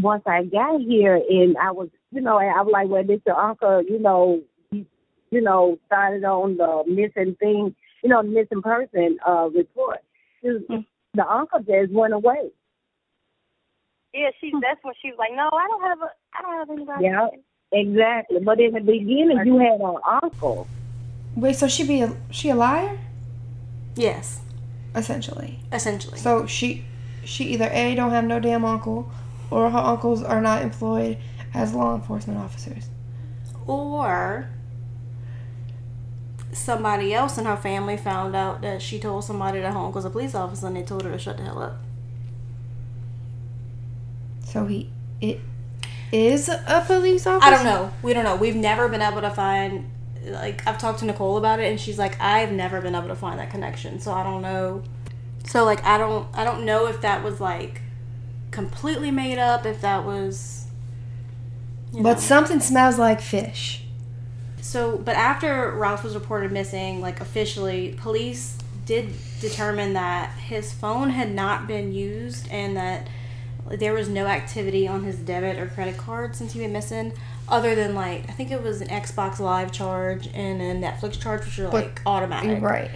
once 0.00 0.22
I 0.26 0.44
got 0.44 0.80
here 0.80 1.16
and 1.16 1.56
I 1.58 1.70
was 1.70 1.88
you 2.10 2.20
know, 2.20 2.38
I 2.38 2.62
was 2.62 2.70
like, 2.72 2.88
Well, 2.88 3.04
this 3.04 3.20
your 3.26 3.38
uncle, 3.40 3.82
you 3.82 3.98
know, 3.98 4.40
he, 4.70 4.86
you 5.30 5.40
know, 5.40 5.78
started 5.86 6.24
on 6.24 6.56
the 6.56 6.84
missing 6.86 7.36
thing 7.40 7.74
you 8.02 8.10
know, 8.10 8.22
missing 8.22 8.62
person 8.62 9.18
uh 9.26 9.48
report. 9.54 9.98
Just- 10.44 10.68
Mm. 10.68 10.84
The 11.14 11.24
uncle 11.30 11.60
just 11.60 11.92
went 11.92 12.12
away. 12.12 12.50
Yeah, 14.12 14.30
she. 14.40 14.50
That's 14.62 14.82
when 14.82 14.94
she 15.00 15.10
was 15.10 15.18
like, 15.18 15.32
"No, 15.34 15.48
I 15.52 15.66
don't 15.68 15.82
have 15.82 16.00
a. 16.02 16.10
I 16.34 16.42
don't 16.42 16.58
have 16.58 16.70
anybody." 16.70 17.04
Yeah, 17.04 17.28
exactly. 17.72 18.40
But 18.40 18.60
in 18.60 18.72
the 18.72 18.80
beginning, 18.80 19.40
you 19.44 19.58
had 19.58 19.80
an 19.80 19.96
uncle. 20.22 20.66
Wait, 21.36 21.56
so 21.56 21.66
she 21.68 21.84
be 21.86 22.00
a, 22.00 22.14
she 22.30 22.50
a 22.50 22.54
liar 22.54 22.98
Yes, 23.96 24.40
essentially? 24.94 25.60
essentially. 25.72 26.18
So 26.18 26.46
she 26.46 26.84
she 27.24 27.44
either 27.46 27.68
a 27.72 27.94
don't 27.94 28.10
have 28.10 28.24
no 28.24 28.38
damn 28.40 28.64
uncle, 28.64 29.10
or 29.50 29.70
her 29.70 29.78
uncles 29.78 30.22
are 30.22 30.40
not 30.40 30.62
employed 30.62 31.18
as 31.52 31.74
law 31.74 31.94
enforcement 31.94 32.38
officers. 32.38 32.88
or 33.66 34.48
somebody 36.52 37.12
else 37.12 37.36
in 37.38 37.44
her 37.46 37.56
family 37.56 37.96
found 37.96 38.36
out 38.36 38.60
that 38.62 38.80
she 38.80 38.98
told 38.98 39.24
somebody 39.24 39.60
that 39.60 39.72
her 39.72 39.78
uncle 39.78 39.92
was 39.92 40.04
a 40.04 40.10
police 40.10 40.34
officer, 40.34 40.66
and 40.68 40.76
they 40.76 40.82
told 40.82 41.02
her 41.02 41.10
to 41.10 41.18
shut 41.18 41.36
the 41.36 41.42
hell 41.42 41.60
up. 41.62 41.76
So 44.44 44.66
he 44.66 44.90
it 45.20 45.40
is 46.14 46.48
a 46.48 46.84
police 46.86 47.26
officer. 47.26 47.46
I 47.46 47.50
don't 47.50 47.64
know. 47.64 47.92
We 48.02 48.14
don't 48.14 48.24
know. 48.24 48.36
We've 48.36 48.54
never 48.54 48.88
been 48.88 49.02
able 49.02 49.20
to 49.22 49.30
find. 49.30 49.90
Like 50.24 50.66
I've 50.66 50.78
talked 50.78 51.00
to 51.00 51.04
Nicole 51.04 51.36
about 51.36 51.58
it, 51.60 51.70
and 51.70 51.78
she's 51.78 51.98
like, 51.98 52.18
I've 52.20 52.52
never 52.52 52.80
been 52.80 52.94
able 52.94 53.08
to 53.08 53.16
find 53.16 53.38
that 53.40 53.50
connection. 53.50 54.00
So 54.00 54.12
I 54.12 54.22
don't 54.22 54.40
know. 54.40 54.84
So 55.46 55.64
like 55.64 55.84
I 55.84 55.98
don't 55.98 56.28
I 56.32 56.44
don't 56.44 56.64
know 56.64 56.86
if 56.86 57.00
that 57.00 57.24
was 57.24 57.40
like 57.40 57.82
completely 58.52 59.10
made 59.10 59.38
up. 59.38 59.66
If 59.66 59.80
that 59.80 60.04
was. 60.04 60.66
you 61.92 62.02
But 62.02 62.20
something 62.20 62.60
smells 62.60 62.98
like 62.98 63.20
fish. 63.20 63.84
So, 64.60 64.96
but 64.96 65.14
after 65.14 65.72
Ralph 65.72 66.04
was 66.04 66.14
reported 66.14 66.50
missing, 66.50 67.02
like 67.02 67.20
officially, 67.20 67.98
police 67.98 68.56
did 68.86 69.12
determine 69.40 69.92
that 69.92 70.30
his 70.38 70.72
phone 70.72 71.10
had 71.10 71.34
not 71.34 71.66
been 71.66 71.92
used 71.92 72.48
and 72.50 72.76
that 72.76 73.08
there 73.70 73.94
was 73.94 74.08
no 74.08 74.26
activity 74.26 74.86
on 74.86 75.04
his 75.04 75.16
debit 75.16 75.58
or 75.58 75.66
credit 75.66 75.96
card 75.96 76.36
since 76.36 76.52
he 76.52 76.60
went 76.60 76.72
missing, 76.72 77.12
other 77.48 77.74
than 77.74 77.94
like 77.94 78.28
I 78.28 78.32
think 78.32 78.50
it 78.50 78.62
was 78.62 78.80
an 78.80 78.88
Xbox 78.88 79.38
Live 79.40 79.72
charge 79.72 80.28
and 80.34 80.60
a 80.60 80.74
Netflix 80.86 81.20
charge, 81.20 81.44
which 81.44 81.58
are 81.58 81.70
But- 81.70 81.84
like 81.84 82.02
automatic. 82.06 82.62
Right. 82.62 82.90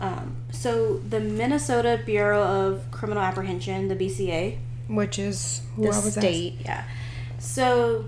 Um, 0.00 0.36
so 0.50 0.98
the 1.08 1.20
Minnesota 1.20 2.00
Bureau 2.04 2.42
of 2.42 2.90
Criminal 2.90 3.22
Apprehension, 3.22 3.88
the 3.88 3.94
BCA, 3.94 4.58
Which 4.88 5.18
is 5.18 5.62
the 5.78 5.92
state, 5.92 6.56
yeah. 6.60 6.84
So 7.38 8.06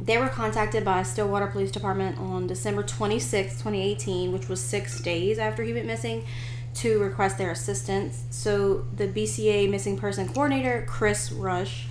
they 0.00 0.18
were 0.18 0.28
contacted 0.28 0.84
by 0.84 1.02
Stillwater 1.02 1.46
Police 1.46 1.70
Department 1.70 2.18
on 2.18 2.46
December 2.46 2.82
26, 2.82 3.54
2018, 3.54 4.32
which 4.32 4.48
was 4.48 4.60
six 4.60 5.00
days 5.00 5.38
after 5.38 5.62
he 5.62 5.72
went 5.72 5.86
missing, 5.86 6.24
to 6.80 6.98
request 6.98 7.38
their 7.38 7.50
assistance. 7.50 8.24
So 8.30 8.84
the 8.94 9.06
BCA 9.08 9.68
missing 9.70 9.96
person 9.98 10.28
coordinator, 10.28 10.84
Chris 10.88 11.32
Rush, 11.32 11.86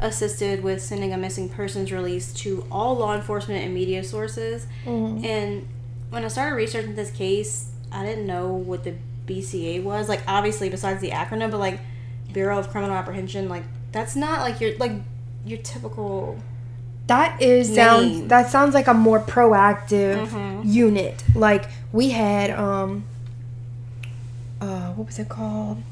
assisted 0.00 0.62
with 0.62 0.80
sending 0.82 1.12
a 1.12 1.16
missing 1.18 1.48
persons 1.48 1.90
release 1.90 2.32
to 2.32 2.64
all 2.70 2.96
law 2.96 3.14
enforcement 3.14 3.64
and 3.64 3.74
media 3.74 4.04
sources. 4.04 4.66
And 4.86 5.66
when 6.10 6.24
I 6.24 6.28
started 6.28 6.54
researching 6.54 6.94
this 6.94 7.10
case, 7.10 7.70
I 7.90 8.04
didn't 8.04 8.26
know 8.26 8.48
what 8.52 8.84
the 8.84 8.94
BCA 9.26 9.82
was. 9.82 10.08
Like, 10.08 10.22
obviously, 10.28 10.68
besides 10.68 11.00
the 11.00 11.10
acronym, 11.10 11.50
but 11.50 11.58
like 11.58 11.80
Bureau 12.32 12.58
of 12.58 12.70
Criminal 12.70 12.94
Apprehension, 12.96 13.48
like 13.48 13.64
that's 13.92 14.14
not 14.14 14.40
like 14.40 14.60
your 14.60 14.76
like 14.78 14.92
your 15.46 15.58
typical. 15.58 16.38
That 17.06 17.40
is 17.40 17.74
sounds 17.74 18.28
that 18.28 18.50
sounds 18.50 18.74
like 18.74 18.86
a 18.86 18.92
more 18.94 19.18
proactive 19.20 20.28
Mhm. 20.28 20.60
unit. 20.64 21.24
Like 21.34 21.64
we 21.92 22.10
had 22.10 22.50
um 22.50 23.04
uh 24.60 24.92
what 24.92 25.06
was 25.06 25.18
it 25.18 25.28
called? 25.28 25.82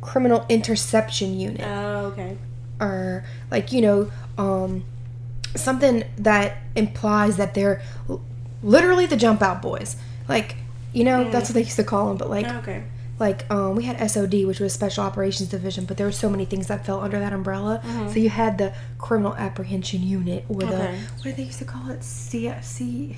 Criminal 0.00 0.44
interception 0.48 1.38
unit. 1.38 1.60
Oh, 1.64 2.06
okay. 2.12 2.36
or 2.80 3.24
like 3.50 3.72
you 3.72 3.80
know 3.80 4.10
um 4.38 4.84
something 5.56 6.04
that 6.16 6.58
implies 6.76 7.36
that 7.36 7.54
they're 7.54 7.82
l- 8.08 8.20
literally 8.62 9.06
the 9.06 9.16
jump 9.16 9.42
out 9.42 9.60
boys 9.62 9.96
like 10.28 10.56
you 10.92 11.02
know 11.02 11.28
that's 11.30 11.48
what 11.48 11.54
they 11.54 11.62
used 11.62 11.74
to 11.76 11.82
call 11.82 12.06
them 12.08 12.16
but 12.16 12.30
like 12.30 12.46
Okay. 12.46 12.84
like 13.18 13.50
um, 13.50 13.74
we 13.74 13.82
had 13.84 13.96
sod 14.10 14.32
which 14.32 14.60
was 14.60 14.72
special 14.72 15.02
operations 15.02 15.48
division 15.48 15.84
but 15.86 15.96
there 15.96 16.06
were 16.06 16.12
so 16.12 16.28
many 16.30 16.44
things 16.44 16.68
that 16.68 16.86
fell 16.86 17.00
under 17.00 17.18
that 17.18 17.32
umbrella 17.32 17.80
so 18.12 18.20
you 18.20 18.28
had 18.30 18.58
the 18.58 18.72
criminal 18.98 19.34
apprehension 19.36 20.02
unit 20.04 20.44
or 20.48 20.60
the 20.60 20.66
Okay. 20.66 20.98
what 21.16 21.22
do 21.24 21.32
they 21.32 21.42
used 21.44 21.58
to 21.58 21.64
call 21.64 21.90
it 21.90 22.00
CFC 22.00 23.16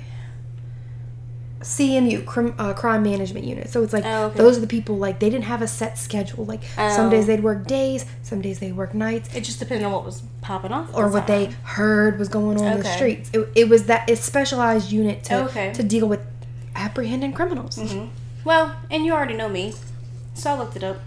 CMU, 1.61 2.25
crim, 2.25 2.53
uh, 2.57 2.73
crime 2.73 3.03
management 3.03 3.45
unit. 3.45 3.69
So 3.69 3.83
it's 3.83 3.93
like 3.93 4.03
Oh, 4.05 4.25
okay. 4.25 4.37
those 4.37 4.57
are 4.57 4.61
the 4.61 4.67
people 4.67 4.97
like 4.97 5.19
they 5.19 5.29
didn't 5.29 5.45
have 5.45 5.61
a 5.61 5.67
set 5.67 5.97
schedule. 5.97 6.45
Like 6.45 6.61
some 6.75 7.07
Oh. 7.07 7.09
days 7.09 7.27
they'd 7.27 7.43
work 7.43 7.67
days, 7.67 8.05
some 8.23 8.41
days 8.41 8.59
they'd 8.59 8.75
work 8.75 8.93
nights 8.93 9.33
It 9.35 9.41
just 9.41 9.59
depended 9.59 9.85
on 9.85 9.91
what 9.91 10.05
was 10.05 10.23
popping 10.41 10.71
off. 10.71 10.89
or 10.93 11.07
what 11.09 11.27
they 11.27 11.45
heard 11.63 12.17
was 12.19 12.29
going 12.29 12.59
on 12.59 12.73
in 12.73 12.79
the 12.79 12.85
streets. 12.85 13.29
It, 13.33 13.47
it 13.55 13.69
was 13.69 13.85
that 13.85 14.09
it's 14.09 14.21
specialized 14.21 14.91
unit 14.91 15.23
to 15.25 15.43
Okay. 15.45 15.71
to 15.73 15.83
deal 15.83 16.07
with 16.07 16.21
apprehending 16.75 17.33
criminals. 17.33 17.79
Well, 18.43 18.75
and 18.89 19.05
you 19.05 19.13
already 19.13 19.35
know 19.35 19.49
me, 19.49 19.73
so 20.33 20.51
I 20.51 20.57
looked 20.57 20.75
it 20.75 20.83
up, 20.83 20.97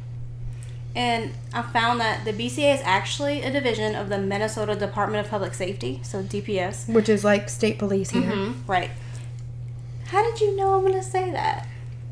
and 0.94 1.32
I 1.52 1.62
found 1.62 2.00
that 2.00 2.24
the 2.24 2.32
BCA 2.32 2.74
is 2.74 2.80
actually 2.84 3.42
a 3.42 3.50
division 3.50 3.96
of 3.96 4.09
the 4.09 4.18
Minnesota 4.18 4.76
Department 4.76 5.24
of 5.24 5.30
Public 5.30 5.52
Safety, 5.55 6.00
so 6.05 6.22
DPS. 6.22 6.86
Which 6.88 7.09
is 7.09 7.24
like 7.24 7.48
state 7.48 7.78
police 7.78 8.11
here. 8.11 8.22
Mhm, 8.22 8.55
Right. 8.68 8.90
How 10.07 10.22
did 10.22 10.40
you 10.40 10.57
know 10.57 10.74
I'm 10.74 10.82
gonna 10.86 11.02
say 11.02 11.30
that? 11.32 11.66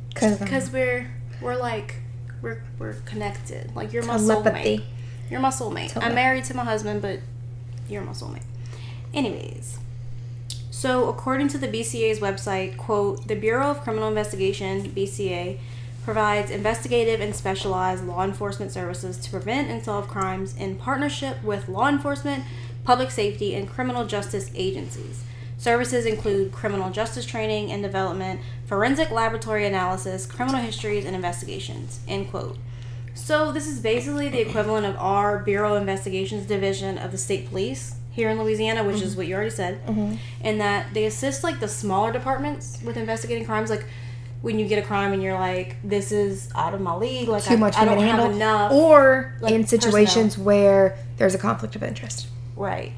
Because 0.09 0.39
Because 0.39 0.71
we're 0.71 1.11
we're 1.41 1.57
like 1.57 1.97
we're 2.41 2.63
we're 2.79 2.95
connected. 3.05 3.75
Like 3.75 3.93
you're 3.93 4.05
my 4.05 4.17
Telepathy. 4.19 4.79
soulmate. 4.79 4.83
You're 5.31 5.41
my 5.41 5.49
soulmate. 5.51 5.93
Tele- 5.93 6.05
I'm 6.07 6.15
married 6.15 6.45
to 6.45 6.55
my 6.57 6.65
husband, 6.65 7.03
but 7.03 7.21
you're 7.89 8.03
my 8.03 8.13
soulmate. 8.13 8.43
Anyways, 9.15 9.79
so 10.71 11.09
according 11.09 11.49
to 11.49 11.59
the 11.59 11.69
BCA's 11.69 12.19
website, 12.21 12.77
quote, 12.77 13.29
the 13.29 13.35
Bureau 13.37 13.71
of 13.71 13.81
Criminal 13.83 14.09
Investigation 14.09 14.83
(BCA) 14.91 15.59
provides 16.05 16.51
investigative 16.51 17.21
and 17.21 17.35
specialized 17.37 18.05
law 18.05 18.25
enforcement 18.25 18.73
services 18.73 19.17
to 19.19 19.31
prevent 19.31 19.71
and 19.71 19.85
solve 19.85 20.09
crimes 20.09 20.57
in 20.57 20.75
partnership 20.77 21.43
with 21.45 21.69
law 21.69 21.89
enforcement, 21.89 22.43
public 22.85 23.11
safety, 23.11 23.55
and 23.55 23.69
criminal 23.69 24.05
justice 24.07 24.51
agencies. 24.55 25.23
Services 25.63 26.07
include 26.07 26.51
criminal 26.51 26.91
justice 26.91 27.25
training 27.25 27.71
and 27.71 27.85
development, 27.85 28.41
forensic 28.67 29.13
laboratory 29.13 29.65
analysis, 29.65 30.27
criminal 30.27 30.61
histories, 30.61 31.05
and 31.05 31.15
investigations. 31.15 32.01
End 32.09 32.29
quote. 32.31 32.59
So 33.15 33.53
this 33.53 33.69
is 33.69 33.79
basically 33.79 34.29
the 34.29 34.41
equivalent 34.41 34.87
of 34.87 34.97
our 34.97 35.39
Bureau 35.39 35.77
Investigations 35.77 36.47
division 36.47 36.99
of 36.99 37.13
the 37.13 37.17
state 37.17 37.49
police 37.49 37.95
here 38.11 38.29
in 38.29 38.43
Louisiana, 38.43 38.83
which 38.83 38.97
is 38.97 39.11
mm-hmm. 39.11 39.19
what 39.19 39.27
you 39.29 39.37
already 39.37 39.51
said, 39.51 39.87
mm-hmm. 39.87 40.17
and 40.41 40.61
that 40.61 40.93
they 40.95 41.05
assist 41.05 41.45
like 41.45 41.61
the 41.61 41.69
smaller 41.69 42.13
departments 42.13 42.81
with 42.85 42.97
investigating 42.97 43.45
crimes, 43.45 43.71
like 43.71 43.85
when 44.41 44.59
you 44.59 44.67
get 44.67 44.81
a 44.81 44.85
crime 44.85 45.13
and 45.13 45.23
you're 45.23 45.39
like, 45.39 45.77
this 45.85 46.11
is 46.11 46.51
out 46.57 46.75
of 46.75 46.81
my 46.81 46.97
league, 46.97 47.29
like 47.29 47.45
too 47.45 47.55
I, 47.55 47.57
much 47.57 47.77
I 47.77 47.85
don't 47.85 48.01
have 48.01 48.19
handle. 48.19 48.35
enough. 48.35 48.73
or 48.73 49.33
like, 49.41 49.53
in 49.53 49.65
situations 49.65 50.37
where 50.37 50.99
there's 51.19 51.37
a 51.37 51.39
conflict 51.39 51.77
of 51.77 51.85
interest. 51.85 52.27
Right. 52.57 52.95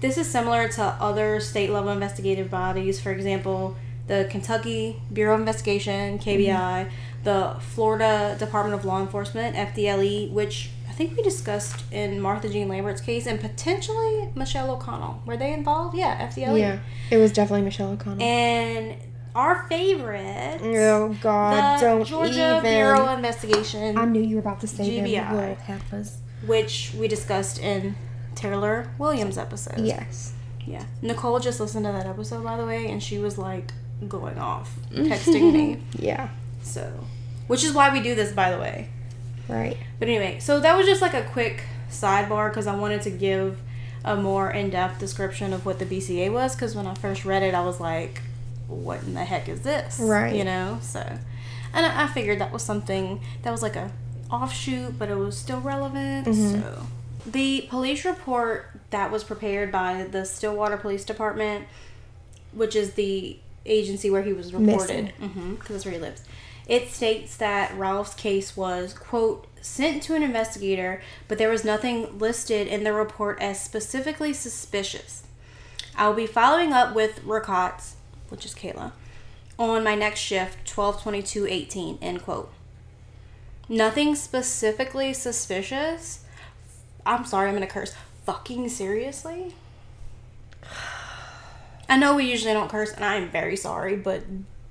This 0.00 0.18
is 0.18 0.30
similar 0.30 0.68
to 0.68 0.82
other 0.82 1.40
state 1.40 1.70
level 1.70 1.90
investigative 1.90 2.50
bodies, 2.50 3.00
for 3.00 3.10
example, 3.10 3.76
the 4.06 4.26
Kentucky 4.30 5.00
Bureau 5.12 5.34
of 5.34 5.40
Investigation, 5.40 6.18
mm-hmm. 6.18 6.28
KBI, 6.28 6.90
the 7.24 7.56
Florida 7.60 8.36
Department 8.38 8.78
of 8.78 8.84
Law 8.84 9.00
Enforcement, 9.00 9.56
FDLE, 9.56 10.30
which 10.30 10.70
I 10.88 10.92
think 10.92 11.16
we 11.16 11.22
discussed 11.22 11.84
in 11.90 12.20
Martha 12.20 12.48
Jean 12.48 12.68
Lambert's 12.68 13.00
case, 13.00 13.26
and 13.26 13.40
potentially 13.40 14.28
Michelle 14.34 14.70
O'Connell. 14.70 15.22
Were 15.26 15.36
they 15.36 15.52
involved? 15.52 15.96
Yeah, 15.96 16.28
FDLE. 16.28 16.58
Yeah, 16.58 16.78
it 17.10 17.16
was 17.16 17.32
definitely 17.32 17.62
Michelle 17.62 17.92
O'Connell. 17.92 18.22
And 18.22 18.96
our 19.34 19.66
favorite, 19.68 20.60
oh 20.62 21.16
God, 21.20 21.78
the 21.78 21.84
don't 21.84 22.04
Georgia 22.04 22.58
even. 22.58 22.62
Bureau 22.62 23.06
of 23.06 23.18
Investigation, 23.18 23.98
I 23.98 24.04
knew 24.04 24.20
you 24.20 24.36
were 24.36 24.40
about 24.40 24.60
to 24.60 24.66
say 24.66 25.00
GBI. 25.00 25.66
them 25.66 26.04
which 26.46 26.92
we 26.96 27.08
discussed 27.08 27.58
in 27.58 27.96
Taylor 28.36 28.88
Williams' 28.98 29.38
episode. 29.38 29.80
Yes. 29.80 30.32
Yeah. 30.64 30.84
Nicole 31.02 31.40
just 31.40 31.58
listened 31.58 31.86
to 31.86 31.92
that 31.92 32.06
episode, 32.06 32.44
by 32.44 32.56
the 32.56 32.66
way, 32.66 32.90
and 32.90 33.02
she 33.02 33.18
was 33.18 33.38
like 33.38 33.72
going 34.06 34.38
off, 34.38 34.76
texting 34.92 35.52
me. 35.52 35.82
Yeah. 35.98 36.28
So, 36.62 36.92
which 37.46 37.64
is 37.64 37.72
why 37.72 37.92
we 37.92 38.00
do 38.00 38.14
this, 38.14 38.32
by 38.32 38.50
the 38.50 38.58
way. 38.58 38.90
Right. 39.48 39.76
But 39.98 40.08
anyway, 40.08 40.38
so 40.40 40.60
that 40.60 40.76
was 40.76 40.86
just 40.86 41.02
like 41.02 41.14
a 41.14 41.22
quick 41.22 41.64
sidebar 41.90 42.50
because 42.50 42.66
I 42.66 42.74
wanted 42.76 43.02
to 43.02 43.10
give 43.10 43.60
a 44.04 44.16
more 44.16 44.50
in 44.50 44.70
depth 44.70 44.98
description 44.98 45.52
of 45.52 45.64
what 45.64 45.78
the 45.78 45.86
BCA 45.86 46.32
was 46.32 46.54
because 46.54 46.74
when 46.74 46.86
I 46.86 46.94
first 46.94 47.24
read 47.24 47.42
it, 47.42 47.54
I 47.54 47.64
was 47.64 47.80
like, 47.80 48.22
what 48.68 49.02
in 49.02 49.14
the 49.14 49.24
heck 49.24 49.48
is 49.48 49.62
this? 49.62 49.98
Right. 50.00 50.34
You 50.34 50.44
know? 50.44 50.78
So, 50.82 51.00
and 51.72 51.86
I 51.86 52.04
I 52.04 52.06
figured 52.08 52.40
that 52.40 52.52
was 52.52 52.62
something 52.62 53.20
that 53.42 53.50
was 53.50 53.62
like 53.62 53.76
a 53.76 53.92
offshoot, 54.30 54.98
but 54.98 55.08
it 55.08 55.16
was 55.16 55.36
still 55.36 55.60
relevant. 55.60 56.26
Mm-hmm. 56.26 56.60
So, 56.60 56.86
the 57.26 57.66
police 57.68 58.04
report 58.04 58.70
that 58.90 59.10
was 59.10 59.24
prepared 59.24 59.72
by 59.72 60.04
the 60.04 60.24
Stillwater 60.24 60.76
Police 60.76 61.04
Department, 61.04 61.66
which 62.52 62.76
is 62.76 62.94
the 62.94 63.38
agency 63.64 64.10
where 64.10 64.22
he 64.22 64.32
was 64.32 64.54
reported, 64.54 65.12
mm-hmm, 65.20 65.54
because 65.54 65.70
that's 65.70 65.84
where 65.84 65.94
he 65.94 66.00
lives. 66.00 66.22
It 66.66 66.88
states 66.90 67.36
that 67.36 67.76
Ralph's 67.76 68.14
case 68.14 68.56
was, 68.56 68.94
quote, 68.94 69.46
sent 69.60 70.02
to 70.04 70.14
an 70.14 70.22
investigator, 70.22 71.02
but 71.28 71.38
there 71.38 71.50
was 71.50 71.64
nothing 71.64 72.18
listed 72.18 72.68
in 72.68 72.84
the 72.84 72.92
report 72.92 73.40
as 73.40 73.60
specifically 73.60 74.32
suspicious. 74.32 75.24
I 75.96 76.08
will 76.08 76.14
be 76.14 76.26
following 76.26 76.72
up 76.72 76.94
with 76.94 77.22
Ricots, 77.24 77.96
which 78.28 78.44
is 78.44 78.54
Kayla, 78.54 78.92
on 79.58 79.82
my 79.82 79.94
next 79.94 80.20
shift, 80.20 80.68
12 80.68 81.02
22 81.02 81.46
18, 81.46 81.98
end 82.02 82.22
quote. 82.22 82.52
Nothing 83.68 84.14
specifically 84.14 85.12
suspicious. 85.12 86.24
I'm 87.06 87.24
sorry, 87.24 87.48
I'm 87.48 87.54
gonna 87.54 87.66
curse. 87.66 87.94
Fucking 88.24 88.68
seriously? 88.68 89.54
I 91.88 91.96
know 91.96 92.16
we 92.16 92.28
usually 92.28 92.52
don't 92.52 92.68
curse, 92.68 92.92
and 92.92 93.04
I'm 93.04 93.30
very 93.30 93.56
sorry, 93.56 93.96
but 93.96 94.22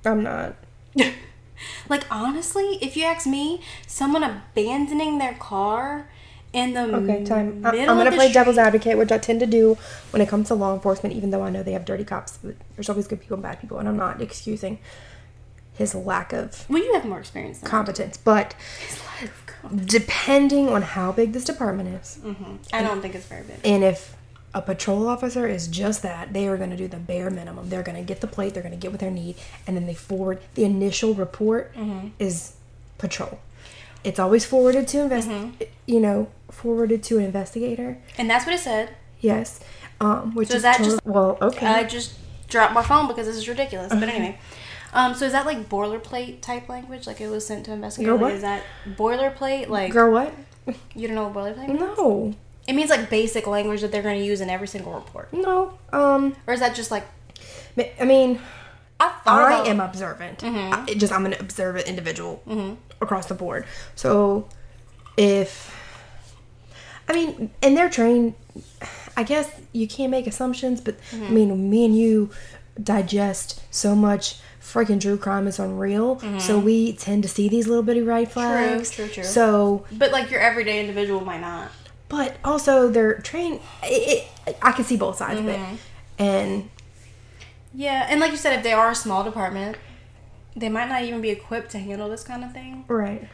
I'm 0.03 0.21
not. 0.23 0.55
like 1.89 2.03
honestly, 2.11 2.77
if 2.81 2.97
you 2.97 3.05
ask 3.05 3.25
me, 3.25 3.61
someone 3.87 4.23
abandoning 4.23 5.17
their 5.17 5.33
car 5.35 6.09
in 6.51 6.73
the 6.73 6.81
Okay, 6.95 7.23
time. 7.23 7.65
I- 7.65 7.77
I'm 7.79 7.97
gonna 7.97 8.11
play 8.11 8.31
devil's 8.31 8.57
advocate, 8.57 8.97
which 8.97 9.11
I 9.11 9.17
tend 9.17 9.39
to 9.39 9.45
do 9.45 9.77
when 10.11 10.21
it 10.21 10.27
comes 10.27 10.49
to 10.49 10.55
law 10.55 10.73
enforcement. 10.73 11.15
Even 11.15 11.29
though 11.29 11.41
I 11.43 11.49
know 11.49 11.63
they 11.63 11.71
have 11.73 11.85
dirty 11.85 12.03
cops, 12.03 12.37
there's 12.75 12.89
always 12.89 13.07
good 13.07 13.21
people 13.21 13.35
and 13.35 13.43
bad 13.43 13.59
people, 13.61 13.77
and 13.79 13.87
I'm 13.87 13.97
not 13.97 14.21
excusing 14.21 14.79
his 15.73 15.93
lack 15.95 16.31
of 16.33 16.65
Well, 16.69 16.81
you 16.83 16.93
have 16.93 17.05
more 17.05 17.19
experience 17.19 17.59
than 17.59 17.69
competence. 17.69 18.17
But 18.17 18.55
depending 19.73 20.69
on 20.69 20.81
how 20.81 21.11
big 21.11 21.33
this 21.33 21.43
department 21.43 21.89
is, 22.01 22.19
mm-hmm. 22.23 22.55
I 22.73 22.83
don't 22.83 23.01
think 23.01 23.15
it's 23.15 23.25
very 23.25 23.43
big. 23.43 23.57
and 23.63 23.83
if 23.83 24.15
a 24.53 24.61
patrol 24.61 25.07
officer 25.07 25.47
is 25.47 25.67
just 25.67 26.01
that, 26.03 26.31
they 26.31 26.47
are 26.47 26.55
going 26.55 26.69
to 26.69 26.77
do 26.77 26.87
the 26.87 26.97
bare 26.97 27.29
minimum. 27.29 27.69
They're 27.69 27.83
going 27.83 27.97
to 27.97 28.03
get 28.03 28.21
the 28.21 28.27
plate, 28.27 28.53
they're 28.53 28.63
going 28.63 28.73
to 28.73 28.79
get 28.79 28.91
what 28.91 29.01
they 29.01 29.09
need, 29.09 29.35
and 29.67 29.75
then 29.75 29.85
they 29.85 29.93
forward. 29.93 30.41
The 30.53 30.63
initial 30.63 31.13
report 31.13 31.73
mm-hmm. 31.75 32.09
is 32.19 32.53
patrol. 32.97 33.39
It's 34.05 34.19
always 34.19 34.45
forwarded 34.45 34.87
to 34.89 35.01
invest. 35.01 35.27
Mm-hmm. 35.27 35.63
You 35.87 35.99
know, 35.99 36.31
forwarded 36.49 37.03
to 37.03 37.17
an 37.17 37.25
investigator. 37.25 37.97
And 38.17 38.29
that's 38.29 38.45
what 38.45 38.55
it 38.55 38.59
said. 38.59 38.95
Yes. 39.19 39.59
Um, 39.99 40.33
which 40.35 40.49
So 40.49 40.55
is 40.55 40.61
that 40.61 40.77
just- 40.77 41.05
well, 41.05 41.37
okay. 41.41 41.65
I 41.67 41.83
just 41.83 42.13
dropped 42.47 42.73
my 42.73 42.83
phone 42.83 43.07
because 43.07 43.27
this 43.27 43.35
is 43.35 43.49
ridiculous. 43.49 43.89
But 43.89 44.03
anyway. 44.03 44.39
Um, 44.95 45.13
so 45.13 45.25
is 45.25 45.33
that 45.33 45.45
like 45.45 45.69
boilerplate 45.69 46.41
type 46.41 46.69
language? 46.69 47.05
Like 47.05 47.19
it 47.21 47.27
was 47.29 47.45
sent 47.45 47.65
to 47.65 47.73
investigate? 47.73 48.07
Girl, 48.07 48.15
Like, 48.15 48.21
what? 48.23 48.31
Is 48.33 48.41
that 48.41 48.63
boilerplate? 48.95 49.67
Like 49.69 49.91
Girl, 49.91 50.11
what? 50.11 50.33
you 50.95 51.07
don't 51.07 51.15
know 51.15 51.27
what 51.27 51.33
boilerplate? 51.33 51.67
means? 51.67 51.79
No. 51.79 52.33
It 52.67 52.73
means 52.73 52.89
like 52.89 53.09
basic 53.09 53.45
language 53.45 53.81
that 53.81 53.91
they're 53.91 54.01
going 54.01 54.17
to 54.19 54.25
use 54.25 54.41
in 54.41 54.49
every 54.49 54.67
single 54.67 54.93
report, 54.93 55.31
No. 55.31 55.77
Um. 55.93 56.35
or 56.47 56.53
is 56.53 56.59
that 56.61 56.73
just 56.75 56.89
like 56.89 57.05
I 57.99 58.05
mean, 58.05 58.39
I 58.99 59.11
I 59.25 59.67
am 59.67 59.79
observant. 59.81 60.43
I, 60.43 60.85
it 60.87 60.97
just 60.97 61.11
I'm 61.13 61.25
an 61.25 61.33
observant 61.39 61.87
individual 61.87 62.41
across 63.01 63.25
the 63.27 63.35
board. 63.35 63.65
So 63.95 64.47
if 65.17 65.75
I 67.07 67.13
mean, 67.13 67.51
and 67.61 67.75
they're 67.77 67.89
trained. 67.89 68.33
I 69.17 69.23
guess 69.23 69.49
you 69.71 69.87
can't 69.87 70.09
make 70.11 70.25
assumptions, 70.27 70.81
but 70.81 70.95
I 71.13 71.29
mean, 71.29 71.69
me 71.69 71.85
and 71.85 71.97
you 71.97 72.31
digest 72.81 73.61
so 73.71 73.95
much 73.95 74.39
freaking 74.75 74.99
true 74.99 75.17
crime 75.17 75.47
is 75.47 75.57
unreal. 75.57 76.19
So 76.19 76.57
mm-hmm. 76.57 76.65
we 76.65 76.93
tend 76.93 77.23
to 77.23 77.29
see 77.29 77.47
these 77.47 77.65
little 77.67 77.81
bitty 77.81 78.01
red 78.01 78.29
flags. 78.29 78.91
true, 78.91 79.05
true. 79.05 79.13
true. 79.13 79.23
So, 79.23 79.85
But 79.91 80.11
like 80.11 80.29
your 80.29 80.41
everyday 80.41 80.81
individual 80.81 81.21
might 81.21 81.39
not. 81.41 81.71
but 82.09 82.35
also 82.43 82.89
they're 82.89 83.19
trained. 83.19 83.61
It, 83.83 84.27
it, 84.45 84.57
I 84.61 84.73
can 84.73 84.83
see 84.83 84.97
both 84.97 85.17
sides 85.17 85.39
of 85.39 85.47
it, 85.47 85.57
mm-hmm. 85.57 85.75
and 86.19 86.69
Yeah, 87.73 88.05
and 88.09 88.19
like 88.19 88.31
you 88.31 88.37
said, 88.37 88.53
if 88.57 88.63
they 88.63 88.73
are 88.73 88.91
a 88.91 88.95
small 88.95 89.23
department, 89.23 89.77
they 90.55 90.69
might 90.69 90.89
not 90.89 91.03
even 91.03 91.21
be 91.21 91.29
equipped 91.29 91.71
to 91.71 91.79
handle 91.79 92.09
this 92.09 92.23
kind 92.23 92.43
of 92.43 92.51
thing. 92.51 92.83
right. 92.87 93.27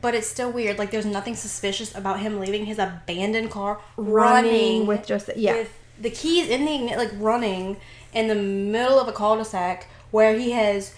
But 0.00 0.14
it's 0.14 0.28
still 0.28 0.52
weird. 0.52 0.78
Like 0.78 0.90
there's 0.90 1.06
nothing 1.06 1.34
suspicious 1.34 1.94
about 1.94 2.20
him 2.20 2.38
leaving 2.38 2.66
his 2.66 2.78
abandoned 2.78 3.50
car, 3.50 3.80
Running 3.96 4.52
running, 4.52 4.86
with 4.86 5.06
just 5.06 5.30
yeah. 5.36 5.54
with 5.54 5.72
the 5.98 6.10
keys 6.10 6.48
in 6.48 6.64
the 6.66 6.96
like 6.96 7.10
running 7.14 7.78
in 8.12 8.28
the 8.28 8.34
middle 8.34 9.00
of 9.00 9.08
a 9.08 9.12
cul-de-sac 9.12 9.88
where 10.10 10.38
he 10.38 10.52
has 10.52 10.94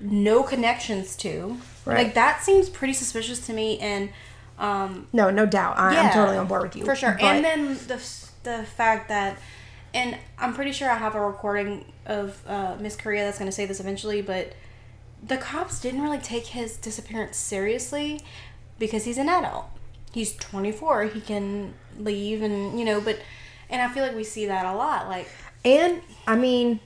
no 0.00 0.42
connections 0.42 1.16
to. 1.16 1.58
Right. 1.84 2.04
Like 2.04 2.14
that 2.14 2.42
seems 2.42 2.68
pretty 2.68 2.92
suspicious 2.94 3.44
to 3.46 3.52
me. 3.52 3.78
And 3.78 4.10
um, 4.58 5.06
No, 5.12 5.30
no 5.30 5.46
doubt. 5.46 5.78
I, 5.78 5.88
I'm 5.88 5.94
Yeah, 5.94 6.10
totally 6.12 6.36
on 6.38 6.46
board 6.46 6.62
with 6.62 6.76
you 6.76 6.84
for 6.84 6.94
sure. 6.94 7.12
but- 7.12 7.22
and 7.22 7.44
then 7.44 7.74
the 7.86 8.00
the 8.44 8.64
fact 8.64 9.08
that, 9.08 9.38
and 9.94 10.16
I'm 10.38 10.52
pretty 10.54 10.72
sure 10.72 10.90
I 10.90 10.96
have 10.96 11.14
a 11.14 11.20
recording 11.20 11.84
of 12.06 12.42
uh, 12.46 12.76
Miss 12.80 12.96
Korea 12.96 13.24
that's 13.24 13.38
going 13.38 13.48
to 13.50 13.54
say 13.54 13.66
this 13.66 13.78
eventually, 13.78 14.20
but 14.20 14.54
the 15.24 15.36
cops 15.36 15.80
didn't 15.80 16.02
really 16.02 16.18
take 16.18 16.46
his 16.46 16.76
disappearance 16.76 17.36
seriously 17.36 18.20
because 18.80 19.04
he's 19.04 19.18
an 19.18 19.28
adult. 19.28 19.66
He's 20.12 20.34
24. 20.34 21.04
He 21.04 21.20
can 21.20 21.74
leave, 21.96 22.42
and 22.42 22.76
you 22.78 22.84
know, 22.84 23.00
but 23.00 23.20
and 23.70 23.80
I 23.80 23.88
feel 23.94 24.02
like 24.04 24.16
we 24.16 24.24
see 24.24 24.46
that 24.46 24.66
a 24.66 24.74
lot. 24.74 25.08
Like, 25.08 25.28
And 25.64 26.02
I 26.26 26.34
mean, 26.34 26.80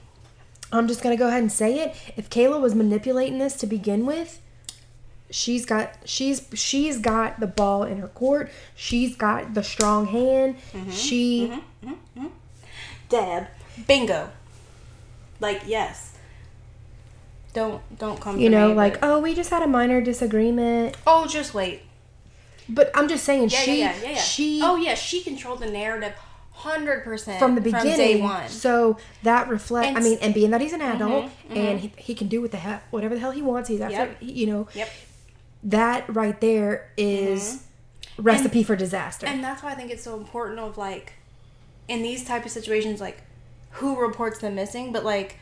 I'm 0.71 0.87
just 0.87 1.01
gonna 1.01 1.17
go 1.17 1.27
ahead 1.27 1.41
and 1.41 1.51
say 1.51 1.79
it. 1.79 1.95
If 2.15 2.29
Kayla 2.29 2.59
was 2.59 2.75
manipulating 2.75 3.39
this 3.39 3.55
to 3.57 3.67
begin 3.67 4.05
with, 4.05 4.41
she's 5.29 5.65
got 5.65 5.93
she's 6.05 6.47
she's 6.53 6.97
got 6.97 7.39
the 7.39 7.47
ball 7.47 7.83
in 7.83 7.99
her 7.99 8.07
court. 8.09 8.51
She's 8.75 9.15
got 9.15 9.53
the 9.53 9.63
strong 9.63 10.07
hand. 10.07 10.57
Mm-hmm. 10.73 10.91
She 10.91 11.53
Deb, 13.09 13.47
bingo. 13.87 14.29
Like, 15.39 15.61
yes. 15.65 16.15
Don't 17.53 17.81
don't 17.97 18.19
come. 18.19 18.39
you 18.39 18.49
know 18.49 18.69
me, 18.69 18.73
like 18.75 18.99
but- 18.99 19.09
oh 19.09 19.19
we 19.19 19.33
just 19.33 19.49
had 19.49 19.63
a 19.63 19.67
minor 19.67 20.01
disagreement. 20.01 20.95
oh, 21.07 21.25
just 21.27 21.53
wait. 21.53 21.83
But 22.69 22.91
I'm 22.93 23.07
just 23.07 23.23
saying 23.23 23.43
Yeah, 23.49 23.59
she 23.59 23.79
yeah, 23.79 23.95
yeah, 23.95 24.01
yeah, 24.03 24.09
yeah. 24.11 24.21
she 24.21 24.59
oh 24.61 24.75
yeah, 24.75 24.93
she 24.95 25.23
controlled 25.23 25.59
the 25.61 25.69
narrative 25.71 26.13
hundred 26.57 27.03
percent 27.03 27.37
from 27.39 27.53
the 27.55 27.61
beginning. 27.61 27.87
from 27.91 27.97
day 27.97 28.21
one. 28.21 28.49
So 28.49 28.97
that 29.23 29.47
reflects. 29.47 29.95
I 29.95 30.01
mean, 30.01 30.17
and 30.21 30.33
being 30.33 30.49
that 30.51 30.59
he's 30.61 30.73
an 30.73 30.81
adult 30.81 31.25
Mhm, 31.51 31.55
and 31.55 31.79
he, 31.79 31.91
he 31.97 32.15
can 32.15 32.27
do 32.27 32.41
what 32.41 32.51
the 32.51 32.57
hell 32.57 32.81
whatever 32.89 33.13
the 33.15 33.21
hell 33.21 33.31
he 33.31 33.41
wants. 33.43 33.69
He's 33.69 33.79
after 33.81 33.95
Yep. 33.95 34.17
you 34.21 34.47
know 34.47 34.67
Yep. 34.73 34.89
that 35.63 36.15
right 36.15 36.39
there 36.41 36.89
is 36.97 37.63
recipe 38.17 38.63
for 38.63 38.75
disaster. 38.75 39.27
And 39.27 39.43
that's 39.43 39.61
why 39.61 39.71
I 39.71 39.75
think 39.75 39.91
it's 39.91 40.03
so 40.03 40.15
important 40.17 40.59
of 40.59 40.77
like 40.77 41.13
in 41.87 42.01
these 42.01 42.25
type 42.25 42.43
of 42.45 42.51
situations, 42.51 42.99
like 42.99 43.21
who 43.71 43.99
reports 43.99 44.39
them 44.39 44.55
missing, 44.55 44.91
but 44.91 45.05
like 45.05 45.37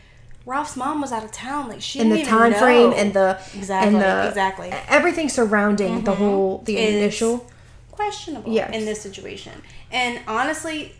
Ralph's 0.45 0.75
mom 0.75 1.01
was 1.01 1.11
out 1.11 1.23
of 1.23 1.31
town. 1.31 1.69
Like 1.69 1.81
she 1.81 1.99
and 2.01 2.11
the 2.11 2.23
time 2.23 2.51
know. 2.51 2.59
frame 2.59 2.93
and 2.93 3.13
the 3.13 3.39
Exactly, 3.55 3.93
and 3.93 4.01
the 4.03 4.27
exactly. 4.27 4.69
Mm-hmm. 4.69 4.93
everything 4.93 5.29
surrounding 5.29 6.03
the 6.03 6.13
whole 6.15 6.59
the 6.65 6.77
initial 6.77 7.49
questionable 7.91 8.51
Yes. 8.51 8.75
in 8.75 8.83
this 8.85 8.99
situation. 9.01 9.53
And 9.91 10.19
honestly, 10.27 10.93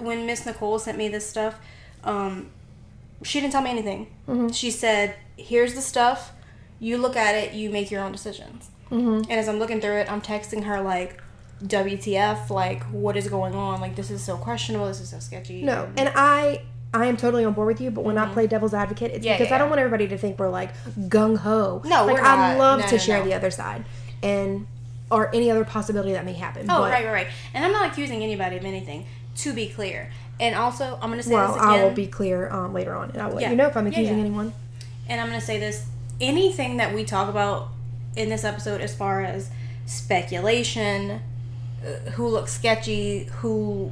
when 0.00 0.26
Miss 0.26 0.44
Nicole 0.46 0.78
sent 0.78 0.96
me 0.98 1.08
this 1.08 1.28
stuff, 1.28 1.58
um, 2.04 2.50
she 3.22 3.40
didn't 3.40 3.52
tell 3.52 3.62
me 3.62 3.70
anything. 3.70 4.08
Mm-hmm. 4.28 4.48
She 4.48 4.70
said, 4.70 5.14
"Here's 5.36 5.74
the 5.74 5.80
stuff. 5.80 6.32
You 6.80 6.98
look 6.98 7.16
at 7.16 7.34
it. 7.34 7.52
You 7.54 7.70
make 7.70 7.90
your 7.90 8.02
own 8.02 8.12
decisions." 8.12 8.70
Mm-hmm. 8.90 9.30
And 9.30 9.32
as 9.32 9.48
I'm 9.48 9.58
looking 9.58 9.80
through 9.80 9.98
it, 10.00 10.10
I'm 10.12 10.20
texting 10.20 10.64
her 10.64 10.80
like, 10.82 11.20
"WTF? 11.64 12.50
Like, 12.50 12.82
what 12.84 13.16
is 13.16 13.28
going 13.28 13.54
on? 13.54 13.80
Like, 13.80 13.96
this 13.96 14.10
is 14.10 14.22
so 14.22 14.36
questionable. 14.36 14.86
This 14.86 15.00
is 15.00 15.08
so 15.10 15.18
sketchy." 15.18 15.62
no 15.62 15.88
and 15.96 16.10
i 16.14 16.60
i 16.92 17.06
am 17.06 17.16
totally 17.16 17.44
on 17.44 17.52
board 17.54 17.66
with 17.66 17.80
you 17.80 17.90
but 17.90 18.04
when 18.04 18.16
i 18.18 18.26
play 18.32 18.46
devil's 18.46 18.72
advocate 18.74 19.10
it's 19.10 19.18
Mm-hmm. 19.18 19.26
Yeah, 19.26 19.32
because 19.34 19.50
yeah, 19.50 19.56
i 19.56 19.58
don't 19.58 19.66
yeah. 19.66 19.70
want 19.70 19.80
everybody 19.80 20.08
to 20.08 20.18
think 20.18 20.38
we're 20.38 20.48
like 20.48 20.70
gung-ho 21.08 21.82
No, 21.84 22.04
like 22.06 22.14
we're 22.16 22.22
i 22.22 22.56
love 22.56 22.80
No, 22.80 22.86
to 22.86 22.92
no, 22.92 22.98
share 22.98 23.18
no. 23.20 23.24
the 23.24 23.34
other 23.34 23.50
side 23.50 23.84
and 24.22 24.66
or 25.10 25.34
any 25.34 25.50
other 25.50 25.64
possibility 25.64 26.12
that 26.12 26.24
may 26.24 26.34
happen 26.34 26.62
Oh, 26.70 26.78
but, 26.82 26.90
right, 26.92 27.04
right, 27.04 27.12
right. 27.12 27.26
And 27.52 27.64
I'm 27.64 27.72
not 27.72 27.90
accusing 27.92 28.22
anybody 28.22 28.56
of 28.56 28.64
anything. 28.64 29.06
To 29.36 29.52
be 29.52 29.68
clear, 29.68 30.10
and 30.40 30.54
also 30.54 30.98
I'm 31.02 31.10
gonna 31.10 31.22
say 31.22 31.34
well 31.34 31.48
this 31.54 31.56
again. 31.62 31.68
i 31.80 31.82
will 31.84 31.90
be 31.90 32.06
clear 32.06 32.50
um, 32.50 32.72
later 32.72 32.94
on 32.94 33.10
and 33.10 33.20
i'll 33.20 33.30
let 33.32 33.50
you 33.50 33.56
know 33.56 33.66
if 33.66 33.76
i'm 33.76 33.86
accusing 33.86 34.14
yeah. 34.16 34.20
anyone 34.24 34.52
and 35.08 35.20
I'm 35.20 35.28
going 35.28 35.38
to 35.40 35.44
say 35.44 35.58
this 35.58 35.86
anything 36.20 36.78
that 36.78 36.94
we 36.94 37.04
talk 37.04 37.28
about 37.28 37.68
in 38.16 38.28
this 38.30 38.42
episode 38.44 38.80
as 38.80 38.94
far 38.96 39.22
as 39.22 39.50
speculation, 39.84 41.20
uh, 41.84 42.10
who 42.12 42.28
looks 42.28 42.52
sketchy, 42.52 43.24
who, 43.40 43.90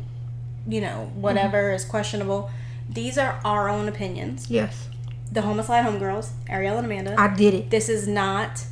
you 0.66 0.80
know, 0.80 1.10
whatever 1.14 1.58
Mm-hmm. 1.64 1.74
is 1.76 1.84
questionable, 1.84 2.50
these 2.88 3.18
are 3.18 3.40
our 3.44 3.68
own 3.68 3.88
opinions. 3.88 4.48
yes 4.50 4.88
The 5.30 5.42
Homicide 5.42 5.84
Homegirls, 5.84 6.30
Ariel 6.48 6.76
and 6.78 6.86
Amanda. 6.86 7.14
i 7.18 7.28
did 7.34 7.52
it 7.54 7.70
this 7.70 7.88
is 7.88 8.06
not 8.08 8.64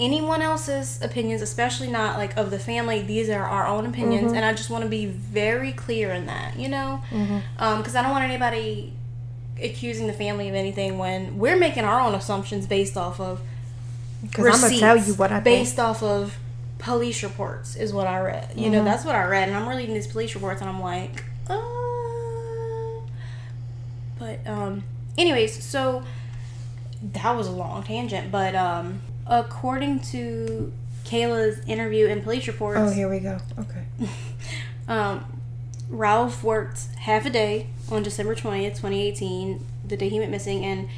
anyone 0.00 0.42
else's 0.42 0.98
opinions, 1.02 1.42
especially 1.42 1.88
not 1.90 2.16
like 2.18 2.36
of 2.36 2.50
the 2.50 2.58
family. 2.58 3.02
These 3.02 3.28
are 3.28 3.44
our 3.44 3.66
own 3.66 3.86
opinions, 3.86 4.28
Mm-hmm. 4.28 4.36
and 4.36 4.44
I 4.44 4.52
just 4.54 4.70
want 4.70 4.82
to 4.84 4.90
be 4.90 5.06
very 5.06 5.72
clear 5.72 6.10
in 6.10 6.26
that, 6.26 6.58
you 6.58 6.68
know, 6.68 7.02
because 7.58 7.94
I 7.94 8.02
don't 8.02 8.10
want 8.10 8.24
anybody 8.24 8.92
accusing 9.62 10.06
the 10.06 10.12
family 10.14 10.48
of 10.48 10.54
anything 10.54 10.96
when 10.98 11.38
we're 11.38 11.56
making 11.56 11.84
our 11.84 12.00
own 12.00 12.14
assumptions 12.14 12.66
based 12.66 12.96
off 12.96 13.20
of 13.20 13.42
because 14.22 14.46
i'm 14.64 14.70
gonna 14.70 14.80
tell 14.80 14.96
you 14.96 15.12
what 15.14 15.30
i 15.30 15.34
think 15.34 15.44
based 15.44 15.78
off 15.78 16.02
of 16.02 16.34
police 16.78 17.22
reports 17.22 17.76
is 17.76 17.92
what 17.92 18.06
I 18.06 18.20
read. 18.20 18.52
You 18.56 18.70
know, 18.70 18.82
that's 18.82 19.04
what 19.04 19.14
I 19.14 19.24
read, 19.26 19.48
and 19.50 19.56
I'm 19.58 19.68
reading 19.68 19.92
these 19.94 20.06
police 20.06 20.34
reports, 20.34 20.62
and 20.62 20.70
I'm 20.70 20.80
like, 20.80 21.24
uh. 21.46 21.60
But 24.18 24.46
um, 24.46 24.84
anyways, 25.18 25.62
so 25.62 26.02
that 27.02 27.36
was 27.36 27.46
a 27.46 27.50
long 27.52 27.82
tangent, 27.82 28.30
but 28.30 28.54
um, 28.54 29.00
according 29.30 30.00
to 30.00 30.72
Kayla's 31.04 31.64
interview 31.66 32.06
and 32.08 32.22
police 32.22 32.46
reports, 32.46 32.78
oh 32.80 32.90
here 32.90 33.08
we 33.08 33.20
go 33.20 33.38
okay 33.58 33.84
um, 34.88 35.40
Ralph 35.88 36.44
worked 36.44 36.86
half 36.98 37.24
a 37.26 37.30
day 37.30 37.68
on 37.90 38.02
December 38.02 38.34
20th, 38.34 38.76
2018, 38.76 39.64
the 39.84 39.96
day 39.96 40.08
he 40.08 40.18
went 40.20 40.30
missing, 40.30 40.64
and 40.64 40.88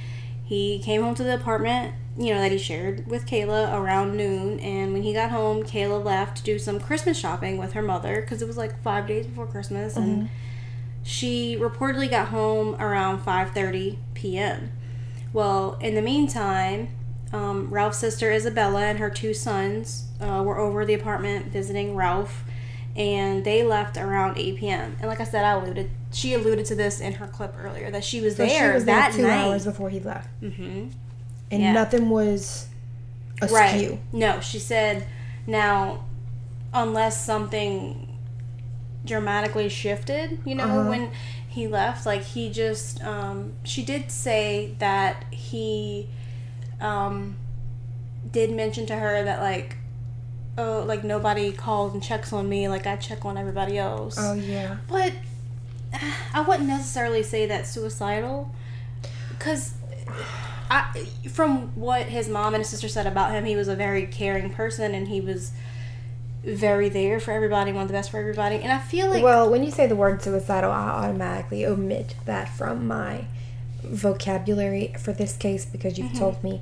he 0.44 0.80
came 0.80 1.02
home 1.02 1.14
to 1.14 1.22
the 1.22 1.34
apartment, 1.34 1.94
you 2.18 2.34
know, 2.34 2.40
that 2.40 2.52
he 2.52 2.58
shared 2.58 3.06
with 3.06 3.26
Kayla 3.26 3.72
around 3.72 4.16
noon. 4.18 4.60
And 4.60 4.92
when 4.92 5.02
he 5.02 5.14
got 5.14 5.30
home, 5.30 5.62
Kayla 5.62 6.04
left 6.04 6.36
to 6.38 6.42
do 6.42 6.58
some 6.58 6.78
Christmas 6.78 7.16
shopping 7.18 7.56
with 7.56 7.72
her 7.72 7.80
mother 7.80 8.20
because 8.20 8.42
it 8.42 8.48
was 8.48 8.58
like 8.58 8.82
five 8.82 9.06
days 9.06 9.26
before 9.26 9.46
Christmas, 9.46 9.96
and 9.96 10.28
she 11.02 11.56
reportedly 11.58 12.10
got 12.10 12.28
home 12.28 12.74
around 12.74 13.20
5:30 13.24 13.96
p.m. 14.12 14.70
Well, 15.32 15.78
in 15.80 15.94
the 15.94 16.02
meantime, 16.02 16.88
um, 17.32 17.68
Ralph's 17.70 17.98
sister 17.98 18.30
Isabella 18.30 18.82
and 18.84 18.98
her 18.98 19.10
two 19.10 19.32
sons 19.34 20.04
uh, 20.20 20.42
were 20.44 20.58
over 20.58 20.84
the 20.84 20.94
apartment 20.94 21.46
visiting 21.46 21.96
Ralph, 21.96 22.44
and 22.96 23.44
they 23.44 23.62
left 23.62 23.96
around 23.96 24.36
8 24.38 24.56
p.m. 24.58 24.96
And 25.00 25.08
like 25.08 25.20
I 25.20 25.24
said, 25.24 25.44
I 25.44 25.52
alluded, 25.52 25.90
she 26.12 26.34
alluded 26.34 26.66
to 26.66 26.74
this 26.74 27.00
in 27.00 27.14
her 27.14 27.26
clip 27.26 27.54
earlier 27.58 27.90
that 27.90 28.04
she 28.04 28.20
was 28.20 28.36
so 28.36 28.44
there 28.46 28.70
she 28.70 28.74
was 28.74 28.84
there 28.84 28.96
that 28.96 29.12
two 29.12 29.22
night. 29.22 29.46
hours 29.46 29.64
before 29.64 29.88
he 29.90 29.98
left 30.00 30.28
hmm 30.40 30.88
and 31.50 31.62
Yeah. 31.62 31.72
nothing 31.72 32.08
was 32.10 32.66
askew 33.40 33.54
Right? 33.54 34.00
No, 34.12 34.40
she 34.40 34.58
said 34.58 35.06
now, 35.46 36.04
unless 36.74 37.24
something 37.24 38.08
dramatically 39.04 39.68
shifted, 39.68 40.38
you 40.44 40.54
know, 40.54 40.64
Uh-huh. 40.64 40.88
when 40.88 41.10
he 41.48 41.66
left, 41.66 42.06
like 42.06 42.22
he 42.22 42.50
just, 42.50 43.02
um, 43.04 43.52
she 43.64 43.82
did 43.84 44.10
say 44.10 44.74
that 44.78 45.24
he, 45.30 46.08
um, 46.82 47.36
did 48.30 48.50
mention 48.50 48.84
to 48.86 48.94
her 48.96 49.22
that 49.22 49.40
like, 49.40 49.76
oh, 50.58 50.84
like 50.86 51.04
nobody 51.04 51.52
calls 51.52 51.94
and 51.94 52.02
checks 52.02 52.32
on 52.32 52.48
me, 52.48 52.68
like 52.68 52.86
I 52.86 52.96
check 52.96 53.24
on 53.24 53.38
everybody 53.38 53.78
else. 53.78 54.16
oh 54.18 54.34
yeah 54.34 54.76
But 54.88 55.12
I 56.34 56.40
wouldn't 56.40 56.68
necessarily 56.68 57.22
say 57.22 57.46
that's 57.46 57.70
suicidal, 57.70 58.54
because 59.30 59.74
I, 60.70 61.06
from 61.30 61.68
what 61.74 62.06
his 62.06 62.28
mom 62.28 62.54
and 62.54 62.62
his 62.62 62.68
sister 62.68 62.88
said 62.88 63.06
about 63.06 63.32
him, 63.32 63.44
he 63.44 63.56
was 63.56 63.68
a 63.68 63.76
very 63.76 64.06
caring 64.06 64.50
person, 64.50 64.94
and 64.94 65.08
he 65.08 65.20
was 65.20 65.52
very 66.44 66.88
there 66.88 67.20
for 67.20 67.30
everybody, 67.30 67.72
want 67.72 67.88
the 67.88 67.92
best 67.92 68.10
for 68.10 68.18
everybody, 68.18 68.56
and 68.56 68.72
I 68.72 68.78
feel 68.78 69.08
like 69.10 69.22
well, 69.22 69.48
when 69.48 69.62
you 69.62 69.70
say 69.70 69.86
the 69.86 69.94
word 69.96 70.22
suicidal, 70.22 70.72
I 70.72 70.88
automatically 70.88 71.64
omit 71.64 72.16
that 72.24 72.48
from 72.48 72.86
my 72.88 73.26
vocabulary 73.82 74.94
for 74.98 75.12
this 75.12 75.36
case 75.36 75.64
because 75.64 75.98
you've 75.98 76.16
told 76.16 76.42
me 76.42 76.60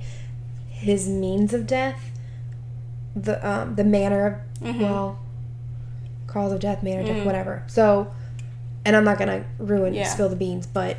his 0.68 1.09
means 1.09 1.53
of 1.53 1.66
death, 1.66 2.11
the 3.14 3.47
um, 3.49 3.75
the 3.75 3.85
manner 3.85 4.45
of 4.62 4.81
well, 4.81 5.18
cause 6.27 6.53
of 6.53 6.61
death, 6.61 6.83
manner 6.83 7.01
of 7.01 7.07
death, 7.07 7.27
whatever. 7.27 7.62
So, 7.66 8.12
and 8.85 8.97
I'm 8.97 9.05
not 9.05 9.18
gonna 9.18 9.45
ruin 9.59 9.95
Yeah. 9.95 10.05
spill 10.09 10.29
the 10.29 10.37
beans, 10.37 10.66
but 10.66 10.97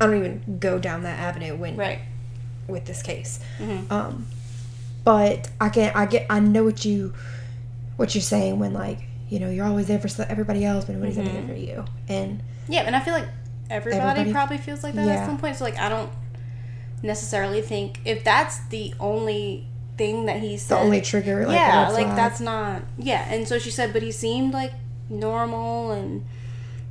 I 0.00 0.06
don't 0.06 0.16
even 0.16 0.58
go 0.60 0.78
down 0.78 1.02
that 1.02 1.18
avenue 1.18 1.56
when 1.56 1.76
right, 1.76 2.00
with 2.68 2.84
this 2.84 3.02
case. 3.02 3.40
Mm-hmm. 3.58 3.92
Um, 3.92 4.26
but 5.04 5.48
I 5.60 5.68
can 5.70 5.92
I 5.94 6.06
get 6.06 6.26
I 6.30 6.40
know 6.40 6.64
what 6.64 6.84
you 6.84 7.14
what 7.96 8.14
you're 8.14 8.22
saying 8.22 8.58
when 8.58 8.72
like 8.72 9.00
you 9.28 9.40
know 9.40 9.50
you're 9.50 9.66
always 9.66 9.88
there 9.88 9.98
for 9.98 10.22
everybody 10.22 10.64
else, 10.64 10.84
but 10.84 10.94
nobody's 10.94 11.18
ever 11.18 11.28
there 11.28 11.46
for 11.46 11.54
you. 11.54 11.84
And 12.08 12.42
yeah, 12.68 12.82
and 12.82 12.94
I 12.94 13.00
feel 13.00 13.14
like 13.14 13.26
everybody, 13.70 14.02
Everybody- 14.20 14.32
probably 14.32 14.58
feels 14.58 14.82
like 14.82 14.94
that 14.94 15.06
Yeah. 15.06 15.14
at 15.14 15.26
some 15.26 15.38
point. 15.38 15.56
So 15.56 15.64
like, 15.64 15.78
I 15.78 15.88
don't 15.88 16.10
necessarily 17.02 17.62
think 17.62 18.00
if 18.04 18.24
that's 18.24 18.58
the 18.68 18.94
only 18.98 19.66
thing 19.96 20.26
that 20.26 20.40
he 20.40 20.56
the 20.56 20.78
only 20.78 21.00
trigger, 21.00 21.46
like, 21.46 21.56
yeah, 21.56 21.84
red 21.84 21.92
like 21.92 22.04
flag. 22.06 22.16
that's 22.16 22.40
not 22.40 22.82
yeah. 22.98 23.26
And 23.32 23.46
so 23.48 23.58
she 23.58 23.70
said, 23.70 23.92
but 23.92 24.02
he 24.02 24.12
seemed 24.12 24.52
like 24.52 24.72
normal 25.08 25.92
and. 25.92 26.24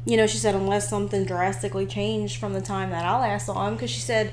You 0.05 0.15
know, 0.15 0.25
she 0.25 0.37
said 0.37 0.55
unless 0.55 0.87
something 0.89 1.25
drastically 1.25 1.85
changed 1.85 2.37
from 2.39 2.53
the 2.53 2.61
time 2.61 2.91
that 2.91 3.03
I 3.03 3.19
last 3.19 3.45
saw 3.47 3.67
him, 3.67 3.73
because 3.73 3.89
she 3.89 3.99
said, 3.99 4.31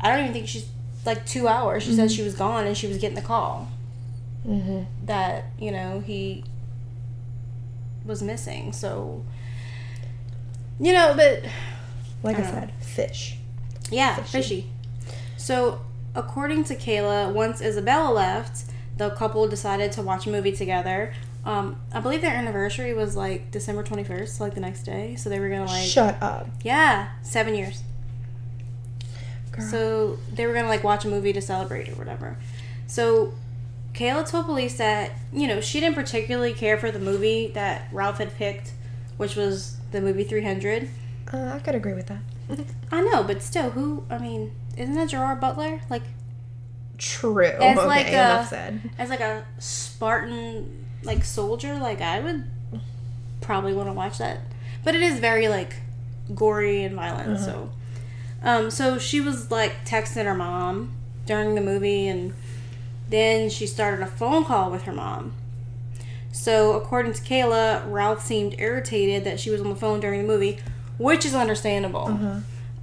I 0.00 0.08
don't 0.08 0.20
even 0.20 0.32
think 0.32 0.46
she's 0.46 0.68
like 1.04 1.26
two 1.26 1.48
hours. 1.48 1.82
She 1.82 1.88
Mm-hmm. 1.88 1.96
said 1.98 2.12
she 2.12 2.22
was 2.22 2.36
gone 2.36 2.64
and 2.64 2.76
she 2.76 2.86
was 2.86 2.96
getting 2.98 3.16
the 3.16 3.20
call 3.22 3.66
hmm 4.44 4.82
that 5.06 5.46
you 5.58 5.72
know 5.72 5.98
he 6.06 6.44
was 8.04 8.22
missing. 8.22 8.72
So, 8.72 9.24
you 10.80 10.92
know, 10.92 11.14
but 11.16 11.44
like 12.22 12.36
I, 12.38 12.40
I 12.42 12.44
said, 12.44 12.72
fish. 12.80 13.36
yeah, 13.90 14.16
Fishy. 14.16 14.30
fishy. 14.32 14.66
So, 15.36 15.80
according 16.14 16.64
to 16.64 16.76
Kayla, 16.76 17.32
once 17.32 17.60
Isabella 17.60 18.12
left, 18.12 18.64
the 18.96 19.10
couple 19.10 19.46
decided 19.48 19.92
to 19.92 20.02
watch 20.02 20.26
a 20.26 20.30
movie 20.30 20.52
together. 20.52 21.12
Um, 21.44 21.80
I 21.92 22.00
believe 22.00 22.20
their 22.20 22.34
anniversary 22.34 22.92
was 22.92 23.16
like 23.16 23.50
December 23.50 23.82
twenty 23.82 24.04
first, 24.04 24.40
like 24.40 24.54
the 24.54 24.60
next 24.60 24.82
day. 24.82 25.16
So 25.16 25.30
they 25.30 25.40
were 25.40 25.48
gonna 25.48 25.64
like, 25.66 25.86
Shut 25.86 26.22
up, 26.22 26.48
yeah, 26.62 27.08
seven 27.22 27.54
years. 27.54 27.82
girl. 29.52 29.64
So 29.66 30.18
they 30.32 30.46
were 30.46 30.52
gonna 30.52 30.68
like 30.68 30.84
watch 30.84 31.04
a 31.04 31.08
movie 31.08 31.32
to 31.32 31.40
celebrate 31.40 31.88
or 31.88 31.94
whatever. 31.94 32.36
So 32.86 33.32
Kayla 33.94 34.28
told 34.28 34.44
police 34.46 34.76
that 34.76 35.12
you 35.32 35.46
know 35.48 35.60
she 35.62 35.80
didn't 35.80 35.94
particularly 35.94 36.52
care 36.52 36.76
for 36.76 36.90
the 36.90 36.98
movie 36.98 37.48
that 37.54 37.88
Ralph 37.92 38.18
had 38.18 38.34
picked, 38.36 38.72
which 39.16 39.34
was 39.34 39.78
the 39.90 40.00
movie 40.00 40.24
Three 40.24 40.42
Hundred. 40.44 40.88
uh, 41.32 41.52
I 41.54 41.58
could 41.60 41.74
agree 41.74 41.94
with 41.94 42.06
that. 42.08 42.20
I 42.92 43.00
know, 43.02 43.22
but 43.22 43.42
still, 43.42 43.70
who? 43.70 44.04
I 44.10 44.18
mean, 44.18 44.52
isn't 44.76 44.94
that 44.94 45.08
Gerard 45.08 45.40
Butler? 45.40 45.80
Like 45.88 46.02
True. 46.98 47.44
As 47.46 47.78
okay, 47.78 47.86
like 47.86 48.08
enough 48.08 48.46
a- 48.46 48.48
said. 48.50 48.90
as 48.98 49.08
like 49.08 49.20
a 49.20 49.44
Spartan 49.58 50.86
like 51.02 51.24
soldier, 51.24 51.78
like 51.78 52.00
I 52.00 52.20
would 52.20 52.44
probably 53.40 53.72
want 53.72 53.88
to 53.88 53.92
watch 53.92 54.18
that. 54.18 54.40
But 54.84 54.94
it 54.94 55.02
is 55.02 55.18
very 55.18 55.48
like 55.48 55.76
gory 56.34 56.82
and 56.84 56.94
violent. 56.94 57.38
So, 57.40 57.70
um, 58.42 58.70
so 58.70 58.98
she 58.98 59.20
was 59.20 59.50
like 59.50 59.84
texting 59.86 60.24
her 60.24 60.34
mom 60.34 60.92
during 61.26 61.54
the 61.54 61.60
movie, 61.60 62.06
and 62.06 62.34
then 63.08 63.48
she 63.48 63.66
started 63.66 64.02
a 64.02 64.06
phone 64.06 64.44
call 64.44 64.70
with 64.70 64.82
her 64.82 64.92
mom. 64.92 65.32
So, 66.32 66.74
according 66.74 67.12
to 67.14 67.22
Kayla, 67.22 67.90
Ralph 67.90 68.24
seemed 68.24 68.54
irritated 68.58 69.24
that 69.24 69.40
she 69.40 69.50
was 69.50 69.60
on 69.60 69.68
the 69.68 69.76
phone 69.76 70.00
during 70.00 70.22
the 70.22 70.28
movie, 70.28 70.58
which 70.98 71.24
is 71.24 71.34
understandable. 71.34 72.06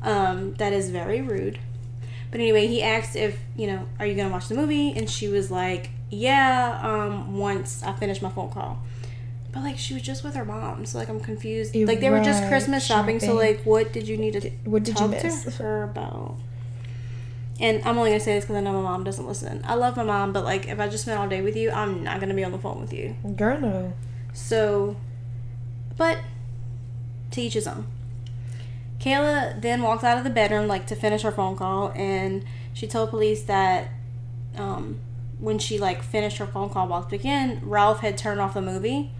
Um, 0.03 0.53
that 0.55 0.73
is 0.73 0.89
very 0.89 1.21
rude. 1.21 1.59
But 2.29 2.41
anyway, 2.41 2.67
he 2.67 2.83
asked 2.83 3.15
if, 3.15 3.39
you 3.55 3.67
know, 3.67 3.87
are 3.99 4.05
you 4.05 4.15
going 4.15 4.27
to 4.27 4.33
watch 4.33 4.47
the 4.49 4.55
movie? 4.55 4.91
And 4.91 5.09
she 5.09 5.29
was 5.29 5.49
like, 5.49 5.91
yeah, 6.09 6.79
um, 6.83 7.37
once 7.37 7.83
I 7.83 7.93
finish 7.93 8.21
my 8.21 8.29
phone 8.29 8.51
call. 8.51 8.79
But 9.53 9.63
like, 9.63 9.77
she 9.77 9.93
was 9.93 10.03
just 10.03 10.23
with 10.25 10.35
her 10.35 10.43
mom. 10.45 10.85
So 10.85 10.97
like, 10.97 11.07
I'm 11.07 11.21
confused. 11.21 11.73
You're 11.73 11.87
like, 11.87 12.01
they 12.01 12.09
were 12.09 12.21
just 12.23 12.47
Christmas 12.49 12.85
shopping. 12.85 13.19
So 13.21 13.33
like, 13.33 13.63
what 13.63 13.93
did 13.93 14.07
you 14.07 14.17
need 14.17 14.33
to 14.41 14.49
What 14.65 14.83
did 14.83 14.95
you 14.99 15.07
talk 15.07 15.23
miss? 15.23 15.43
to 15.45 15.51
her 15.63 15.83
about? 15.83 16.35
And 17.59 17.81
I'm 17.83 17.97
only 17.97 18.11
going 18.11 18.19
to 18.19 18.25
say 18.25 18.35
this 18.35 18.43
because 18.43 18.57
I 18.57 18.59
know 18.59 18.73
my 18.73 18.81
mom 18.81 19.03
doesn't 19.03 19.27
listen. 19.27 19.63
I 19.65 19.73
love 19.73 19.97
my 19.97 20.03
mom, 20.03 20.31
but 20.31 20.43
like, 20.43 20.67
if 20.67 20.79
I 20.79 20.87
just 20.87 21.03
spent 21.03 21.19
all 21.19 21.27
day 21.27 21.41
with 21.41 21.55
you, 21.55 21.71
I'm 21.71 22.03
not 22.03 22.19
going 22.19 22.29
to 22.29 22.35
be 22.35 22.43
on 22.43 22.51
the 22.51 22.59
phone 22.59 22.79
with 22.79 22.93
you. 22.93 23.15
Girl, 23.35 23.59
no. 23.59 23.93
So, 24.33 24.95
but 25.97 26.19
to 27.31 27.41
each 27.41 27.53
his 27.53 27.67
own. 27.67 27.87
Kayla 28.99 29.61
then 29.61 29.81
walked 29.81 30.03
out 30.03 30.17
of 30.17 30.23
the 30.23 30.29
bedroom 30.29 30.67
like 30.67 30.87
to 30.87 30.95
finish 30.95 31.21
her 31.21 31.31
phone 31.31 31.55
call, 31.55 31.91
and 31.95 32.43
she 32.73 32.87
told 32.87 33.09
police 33.09 33.43
that 33.43 33.89
um, 34.55 34.99
when 35.39 35.59
she 35.59 35.79
like 35.79 36.01
finished 36.01 36.37
her 36.37 36.47
phone 36.47 36.69
call, 36.69 36.87
walked 36.87 37.11
back 37.11 37.25
in, 37.25 37.61
Ralph 37.63 37.99
had 37.99 38.17
turned 38.17 38.39
off 38.39 38.53
the 38.53 38.61
movie, 38.61 39.11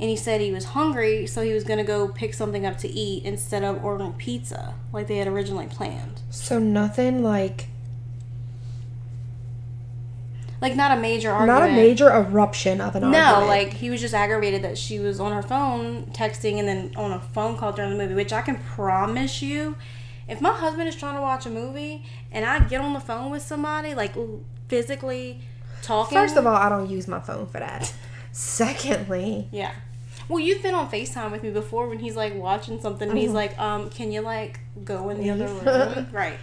and 0.00 0.08
he 0.08 0.16
said 0.16 0.40
he 0.40 0.52
was 0.52 0.66
hungry, 0.66 1.26
so 1.26 1.42
he 1.42 1.52
was 1.52 1.64
gonna 1.64 1.84
go 1.84 2.08
pick 2.08 2.32
something 2.32 2.64
up 2.64 2.78
to 2.78 2.88
eat 2.88 3.24
instead 3.24 3.62
of 3.64 3.84
ordering 3.84 4.14
pizza 4.14 4.74
like 4.92 5.08
they 5.08 5.18
had 5.18 5.28
originally 5.28 5.66
planned. 5.66 6.20
So 6.30 6.58
nothing 6.58 7.22
like 7.22 7.66
Like 10.60 10.74
not 10.74 10.96
a 10.96 11.00
major 11.00 11.30
argument. 11.30 11.60
not 11.60 11.70
a 11.70 11.72
major 11.72 12.10
eruption 12.10 12.80
of 12.80 12.96
an 12.96 13.02
No, 13.02 13.06
argument. 13.18 13.40
No, 13.42 13.46
like 13.46 13.72
he 13.74 13.90
was 13.90 14.00
just 14.00 14.14
aggravated 14.14 14.62
that 14.62 14.76
she 14.76 14.98
was 14.98 15.20
on 15.20 15.32
her 15.32 15.42
phone 15.42 16.04
texting 16.06 16.58
and 16.58 16.66
then 16.66 16.92
on 16.96 17.12
a 17.12 17.20
phone 17.20 17.56
call 17.56 17.72
during 17.72 17.90
the 17.92 17.96
movie, 17.96 18.14
which 18.14 18.32
I 18.32 18.40
can 18.42 18.56
promise 18.56 19.40
you, 19.40 19.76
if 20.28 20.40
my 20.40 20.52
husband 20.52 20.88
is 20.88 20.96
trying 20.96 21.14
to 21.14 21.22
watch 21.22 21.46
a 21.46 21.50
movie 21.50 22.04
and 22.32 22.44
I 22.44 22.58
get 22.60 22.80
on 22.80 22.92
the 22.92 23.00
phone 23.00 23.30
with 23.30 23.42
somebody, 23.42 23.94
like 23.94 24.14
physically 24.68 25.40
talking. 25.82 26.18
First 26.18 26.36
of 26.36 26.46
all, 26.46 26.56
I 26.56 26.68
don't 26.68 26.90
use 26.90 27.06
my 27.06 27.20
phone 27.20 27.46
for 27.46 27.60
that. 27.60 27.92
Secondly, 28.32 29.48
yeah. 29.52 29.72
Well, 30.28 30.40
you've 30.40 30.62
been 30.62 30.74
on 30.74 30.90
FaceTime 30.90 31.30
with 31.32 31.42
me 31.42 31.50
before 31.50 31.88
when 31.88 31.98
he's 32.00 32.14
like 32.16 32.34
watching 32.34 32.80
something 32.80 33.08
and 33.08 33.18
he's 33.18 33.30
like, 33.30 33.58
um, 33.58 33.88
can 33.88 34.12
you 34.12 34.20
like 34.20 34.60
go 34.84 35.08
in 35.08 35.20
the 35.20 35.30
other 35.30 35.46
room? 35.46 36.08
right. 36.12 36.38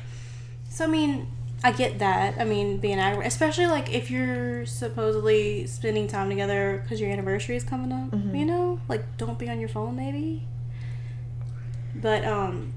So, 0.70 0.86
I 0.86 0.88
mean, 0.88 1.28
I 1.66 1.72
get 1.72 1.98
that. 1.98 2.36
I 2.40 2.44
mean, 2.44 2.78
being 2.78 3.00
aggravated, 3.00 3.32
especially 3.32 3.66
like 3.66 3.92
if 3.92 4.12
you're 4.12 4.68
supposedly 4.68 5.66
spending 5.66 6.08
time 6.08 6.30
together 6.30 6.80
because 6.84 7.02
your 7.02 7.10
anniversary 7.10 7.56
is 7.56 7.64
coming 7.64 7.92
up, 7.92 8.12
Mm-hmm. 8.12 8.36
you 8.36 8.46
know? 8.46 8.80
Like, 8.88 9.18
don't 9.18 9.40
be 9.40 9.50
on 9.50 9.60
your 9.60 9.70
phone, 9.70 9.96
maybe. 9.96 10.44
But, 11.96 12.24
um, 12.24 12.74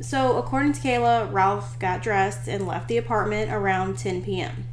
so 0.00 0.38
according 0.38 0.72
to 0.72 0.80
Kayla, 0.80 1.30
Ralph 1.30 1.78
got 1.78 2.02
dressed 2.02 2.48
and 2.48 2.66
left 2.66 2.88
the 2.88 2.96
apartment 2.96 3.52
around 3.52 3.98
10 3.98 4.22
p.m. 4.24 4.64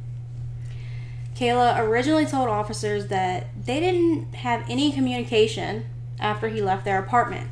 Kayla 1.36 1.78
originally 1.80 2.24
told 2.24 2.48
officers 2.48 3.08
that 3.08 3.48
they 3.66 3.78
didn't 3.78 4.36
have 4.36 4.64
any 4.70 4.90
communication 4.90 5.84
after 6.18 6.48
he 6.48 6.62
left 6.62 6.86
their 6.86 6.98
apartment. 6.98 7.50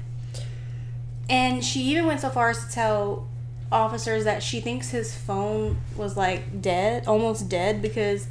And 1.28 1.62
she 1.62 1.82
even 1.82 2.06
went 2.06 2.20
so 2.20 2.30
far 2.30 2.48
as 2.48 2.64
to 2.66 2.72
tell 2.72 3.28
officers 3.72 4.24
that 4.24 4.42
she 4.42 4.60
thinks 4.60 4.90
his 4.90 5.14
phone 5.16 5.78
was 5.96 6.16
like 6.16 6.62
dead, 6.62 7.06
almost 7.06 7.48
dead, 7.48 7.82
because 7.82 8.28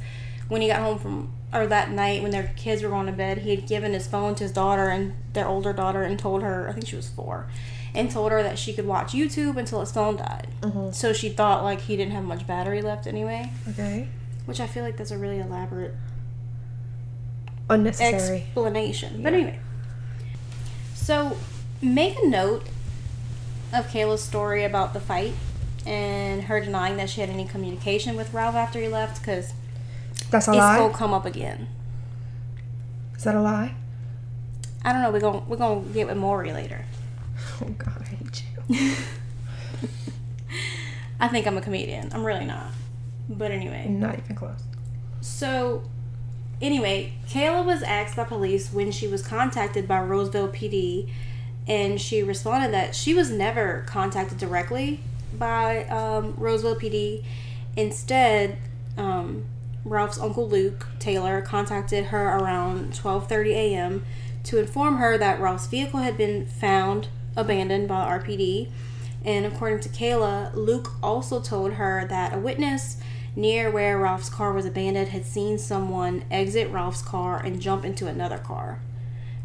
when 0.48 0.62
he 0.62 0.68
got 0.68 0.80
home 0.80 0.98
from, 0.98 1.32
or 1.52 1.66
that 1.66 1.90
night 1.90 2.22
when 2.22 2.30
their 2.30 2.52
kids 2.56 2.82
were 2.82 2.88
going 2.88 3.06
to 3.06 3.12
bed, 3.12 3.38
he 3.38 3.50
had 3.54 3.66
given 3.66 3.92
his 3.92 4.06
phone 4.06 4.34
to 4.36 4.44
his 4.44 4.52
daughter 4.52 4.88
and 4.88 5.14
their 5.32 5.46
older 5.46 5.72
daughter 5.72 6.02
and 6.02 6.18
told 6.18 6.42
her, 6.42 6.68
I 6.68 6.72
think 6.72 6.86
she 6.88 6.96
was 6.96 7.08
four, 7.08 7.46
and 7.94 8.10
told 8.10 8.32
her 8.32 8.42
that 8.42 8.58
she 8.58 8.72
could 8.72 8.86
watch 8.86 9.12
YouTube 9.12 9.56
until 9.56 9.80
his 9.80 9.92
phone 9.92 10.16
died. 10.16 10.48
Mm-hmm. 10.62 10.92
So 10.92 11.12
she 11.12 11.28
thought 11.28 11.62
like 11.64 11.82
he 11.82 11.96
didn't 11.96 12.12
have 12.12 12.24
much 12.24 12.46
battery 12.46 12.80
left 12.82 13.06
anyway, 13.06 13.50
okay, 13.68 14.08
which 14.46 14.60
I 14.60 14.66
feel 14.66 14.84
like 14.84 14.96
that's 14.96 15.10
a 15.10 15.18
really 15.18 15.38
elaborate 15.40 15.94
unnecessary. 17.68 18.38
explanation. 18.42 19.22
But 19.22 19.32
Yeah. 19.32 19.38
anyway, 19.38 19.60
so 20.94 21.36
make 21.82 22.16
a 22.22 22.26
note 22.28 22.68
of 23.76 23.86
Kayla's 23.88 24.22
story 24.22 24.64
about 24.64 24.92
the 24.94 25.00
fight 25.00 25.34
and 25.86 26.44
her 26.44 26.60
denying 26.60 26.96
that 26.96 27.08
she 27.10 27.20
had 27.20 27.30
any 27.30 27.44
communication 27.44 28.16
with 28.16 28.32
Ralph 28.32 28.54
after 28.56 28.80
he 28.80 28.88
left 28.88 29.20
because 29.20 29.52
That's 30.30 30.48
a 30.48 30.50
it's 30.52 30.58
lie. 30.58 30.78
gonna 30.78 30.94
come 30.94 31.12
up 31.14 31.24
again. 31.24 31.68
Is 33.16 33.24
that 33.24 33.34
a 33.34 33.40
lie? 33.40 33.74
I 34.84 34.92
don't 34.92 35.02
know. 35.02 35.10
We're 35.10 35.20
gonna 35.20 35.42
we're 35.46 35.56
gonna 35.56 35.80
get 35.88 36.06
with 36.06 36.16
Maury 36.16 36.52
later. 36.52 36.84
Oh 37.62 37.68
God, 37.68 38.02
I 38.02 38.04
hate 38.04 38.44
you. 38.68 38.94
I 41.20 41.28
think 41.28 41.46
I'm 41.46 41.56
a 41.56 41.62
comedian. 41.62 42.10
I'm 42.12 42.24
really 42.24 42.44
not. 42.44 42.66
But 43.28 43.50
anyway. 43.50 43.86
Not 43.88 44.18
even 44.18 44.36
close. 44.36 44.62
So, 45.22 45.82
anyway, 46.60 47.14
Kayla 47.28 47.64
was 47.64 47.82
asked 47.82 48.16
by 48.16 48.24
police 48.24 48.72
when 48.72 48.90
she 48.92 49.08
was 49.08 49.26
contacted 49.26 49.88
by 49.88 50.00
Roseville 50.02 50.48
PD, 50.48 51.08
and 51.66 52.00
she 52.00 52.22
responded 52.22 52.72
that 52.72 52.94
she 52.94 53.14
was 53.14 53.30
never 53.30 53.84
contacted 53.86 54.38
directly 54.38 55.00
by 55.36 55.84
um, 55.86 56.34
Roseville 56.36 56.76
PD. 56.76 57.24
Instead, 57.76 58.58
um, 58.96 59.44
Ralph's 59.84 60.18
uncle 60.18 60.48
Luke 60.48 60.86
Taylor 60.98 61.40
contacted 61.42 62.06
her 62.06 62.38
around 62.38 62.92
12:30 62.92 63.50
a.m. 63.50 64.04
to 64.44 64.58
inform 64.58 64.96
her 64.98 65.18
that 65.18 65.40
Ralph's 65.40 65.66
vehicle 65.66 66.00
had 66.00 66.16
been 66.16 66.46
found 66.46 67.08
abandoned 67.36 67.88
by 67.88 68.18
RPD. 68.18 68.70
And 69.24 69.44
according 69.44 69.80
to 69.80 69.88
Kayla, 69.88 70.54
Luke 70.54 70.92
also 71.02 71.40
told 71.40 71.74
her 71.74 72.06
that 72.08 72.32
a 72.32 72.38
witness 72.38 72.98
near 73.34 73.70
where 73.70 73.98
Ralph's 73.98 74.30
car 74.30 74.52
was 74.52 74.64
abandoned 74.64 75.08
had 75.08 75.26
seen 75.26 75.58
someone 75.58 76.24
exit 76.30 76.70
Ralph's 76.70 77.02
car 77.02 77.38
and 77.38 77.60
jump 77.60 77.84
into 77.84 78.06
another 78.06 78.38
car, 78.38 78.80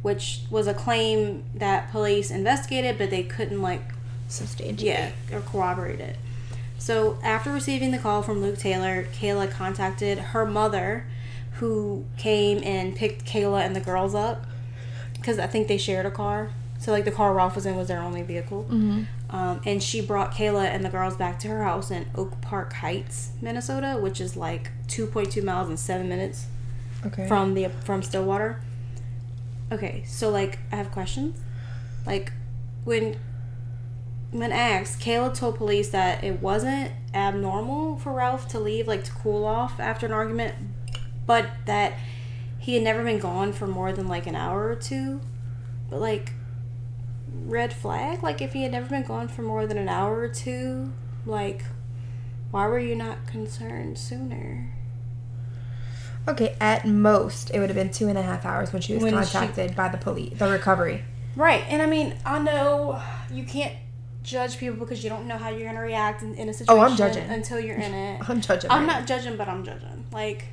which 0.02 0.42
was 0.50 0.68
a 0.68 0.74
claim 0.74 1.44
that 1.56 1.92
police 1.92 2.32
investigated, 2.32 2.98
but 2.98 3.10
they 3.10 3.24
couldn't 3.24 3.62
like 3.62 3.82
Substantiate. 4.28 4.82
yeah, 4.82 5.12
or 5.32 5.42
corroborate 5.42 6.00
it. 6.00 6.18
So 6.78 7.20
after 7.24 7.52
receiving 7.52 7.92
the 7.92 7.98
call 8.00 8.24
from 8.24 8.42
Luke 8.42 8.58
Taylor, 8.58 9.04
Kayla 9.14 9.52
contacted 9.52 10.18
her 10.18 10.46
mother, 10.46 11.06
who 11.54 12.06
came 12.18 12.64
and 12.64 12.96
picked 12.96 13.26
Kayla 13.26 13.64
and 13.64 13.76
the 13.76 13.80
girls 13.82 14.16
up 14.16 14.46
because 15.14 15.38
I 15.38 15.46
think 15.46 15.68
they 15.68 15.78
shared 15.78 16.06
a 16.08 16.12
car. 16.12 16.50
So 16.80 16.92
like 16.92 17.06
the 17.06 17.12
car 17.12 17.32
Ralph 17.36 17.54
was 17.56 17.68
in 17.68 17.76
was 17.76 17.88
their 17.90 18.02
only 18.02 18.24
vehicle, 18.24 18.64
Mm-hmm. 18.64 19.04
um, 19.36 19.62
and 19.68 19.84
she 19.84 20.02
brought 20.02 20.32
Kayla 20.34 20.64
and 20.66 20.84
the 20.84 20.90
girls 20.90 21.16
back 21.16 21.38
to 21.42 21.48
her 21.50 21.64
house 21.64 21.92
in 21.92 22.08
Oak 22.16 22.42
Park 22.42 22.74
Heights, 22.74 23.30
Minnesota, 23.40 24.00
which 24.02 24.20
is 24.20 24.36
like 24.36 24.72
2.2 24.88 25.44
miles 25.44 25.70
in 25.70 25.78
seven 25.78 26.10
minutes 26.10 26.48
Okay. 27.06 27.28
from 27.28 27.54
the 27.54 27.70
from 27.86 28.02
Stillwater. 28.02 28.60
Okay, 29.72 30.04
so 30.06 30.30
like 30.30 30.60
I 30.72 30.76
have 30.76 30.92
questions. 30.92 31.40
Like 32.06 32.34
when 32.84 33.18
when 34.32 34.52
asked, 34.52 35.02
Kayla 35.02 35.34
told 35.34 35.58
police 35.58 35.90
that 35.90 36.24
it 36.24 36.42
wasn't 36.42 36.92
abnormal 37.14 37.98
for 37.98 38.14
Ralph 38.14 38.48
to 38.50 38.60
leave 38.60 38.88
like 38.88 39.04
to 39.06 39.12
cool 39.12 39.46
off 39.46 39.80
after 39.80 40.06
an 40.06 40.12
argument, 40.12 40.56
but 41.26 41.48
that 41.66 41.94
he 42.60 42.76
had 42.76 42.84
never 42.84 43.04
been 43.04 43.20
gone 43.20 43.54
for 43.54 43.68
more 43.68 43.92
than 43.92 44.08
like 44.08 44.28
an 44.28 44.36
hour 44.36 44.68
or 44.68 44.76
two. 44.76 45.22
But 45.90 46.00
like 46.02 46.34
red 47.46 47.74
flag, 47.74 48.24
like 48.24 48.42
if 48.42 48.54
he 48.54 48.64
had 48.64 48.72
never 48.72 48.88
been 48.90 49.04
gone 49.04 49.28
for 49.28 49.42
more 49.42 49.66
than 49.66 49.78
an 49.78 49.90
hour 49.90 50.20
or 50.20 50.28
two, 50.28 50.92
like 51.26 51.64
why 52.52 52.68
were 52.68 52.80
you 52.80 52.96
not 52.96 53.26
concerned 53.26 53.98
sooner? 53.98 54.74
Okay, 56.28 56.56
at 56.62 56.86
most 56.86 57.50
it 57.54 57.60
would 57.60 57.70
have 57.70 57.76
been 57.76 57.90
two 57.92 58.08
and 58.08 58.18
a 58.18 58.22
half 58.22 58.46
hours 58.46 58.72
when 58.72 58.82
she 58.82 58.94
was 58.94 59.04
When 59.04 59.14
she- 59.14 59.32
contacted 59.32 59.76
by 59.76 59.90
the 59.90 59.98
police, 59.98 60.38
the 60.38 60.50
recovery. 60.50 61.04
Right, 61.36 61.64
and 61.70 61.82
I 61.82 61.86
mean, 61.86 62.16
I 62.26 62.40
know 62.40 63.02
you 63.32 63.44
can't 63.44 63.74
judge 64.24 64.58
people 64.58 64.78
because 64.78 65.04
you 65.04 65.10
don't 65.10 65.26
know 65.28 65.38
how 65.38 65.50
you're 65.50 65.66
gonna 65.68 65.82
react 65.82 66.22
in, 66.22 66.36
in 66.36 66.48
a 66.50 66.54
situation. 66.54 66.84
Oh, 66.84 66.86
I'm 66.88 66.96
judging. 66.98 67.28
until 67.30 67.60
you're 67.60 67.78
in 67.78 67.94
it. 67.94 68.22
I'm 68.30 68.42
judging. 68.42 68.70
I'm 68.70 68.86
right 68.86 69.00
not 69.00 69.08
judging, 69.08 69.36
but 69.38 69.48
I'm 69.48 69.64
judging. 69.64 70.06
Like, 70.12 70.46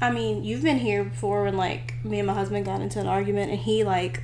I 0.00 0.10
mean, 0.12 0.44
you've 0.44 0.62
been 0.62 0.78
here 0.78 1.04
before 1.04 1.44
when 1.44 1.56
like 1.56 1.94
me 2.04 2.18
and 2.20 2.26
my 2.26 2.34
husband 2.34 2.64
got 2.66 2.80
into 2.80 3.00
an 3.00 3.06
argument 3.08 3.50
and 3.50 3.58
he 3.58 3.82
like 3.82 4.22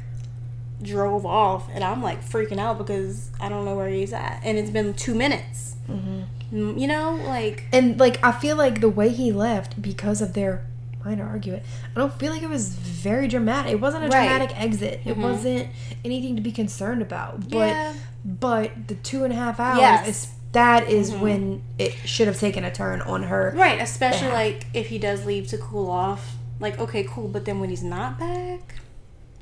drove 0.82 1.24
off, 1.26 1.68
and 1.72 1.82
I'm 1.82 2.02
like 2.02 2.22
freaking 2.24 2.58
out 2.58 2.78
because 2.78 3.30
I 3.40 3.48
don't 3.48 3.64
know 3.64 3.74
where 3.74 3.88
he's 3.88 4.12
at, 4.12 4.40
and 4.44 4.56
it's 4.58 4.70
been 4.70 4.94
two 4.94 5.14
minutes. 5.14 5.76
Mm, 5.88 6.26
You 6.52 6.86
know, 6.86 7.16
like 7.26 7.64
And 7.72 7.98
like 7.98 8.22
I 8.24 8.32
feel 8.32 8.56
like 8.56 8.80
the 8.80 8.88
way 8.88 9.08
he 9.08 9.32
left 9.32 9.80
because 9.80 10.20
of 10.22 10.34
their 10.34 10.64
minor 11.04 11.26
argument, 11.26 11.62
I 11.94 11.98
don't 11.98 12.12
feel 12.18 12.32
like 12.32 12.42
it 12.42 12.48
was 12.48 12.68
very 12.68 13.28
dramatic. 13.28 13.72
It 13.72 13.80
wasn't 13.80 14.04
a 14.04 14.08
Right. 14.08 14.28
dramatic 14.28 14.58
exit. 14.60 15.00
It 15.04 15.16
Mhm. 15.18 15.22
wasn't 15.22 15.68
anything 16.04 16.36
to 16.36 16.42
be 16.42 16.52
concerned 16.52 17.02
about. 17.02 17.48
But 17.50 17.68
yeah, 17.70 17.92
but 18.24 18.70
the 18.88 18.94
two 18.94 19.24
and 19.24 19.32
a 19.32 19.36
half 19.36 19.58
hours 19.60 19.78
Yes. 19.80 20.08
is 20.08 20.28
that 20.52 20.88
is 20.88 21.10
Mhm. 21.10 21.20
when 21.20 21.62
it 21.78 21.92
should 22.04 22.28
have 22.28 22.38
taken 22.38 22.62
a 22.64 22.70
turn 22.70 23.00
on 23.02 23.24
her. 23.24 23.52
right. 23.56 23.80
Especially 23.80 24.28
like 24.28 24.66
if 24.72 24.86
he 24.88 24.98
does 24.98 25.24
leave 25.26 25.48
to 25.48 25.58
cool 25.58 25.90
off. 25.90 26.36
Like, 26.60 26.78
okay, 26.78 27.02
cool, 27.02 27.26
but 27.26 27.44
then 27.46 27.58
when 27.58 27.68
he's 27.70 27.82
not 27.82 28.16
back, 28.18 28.76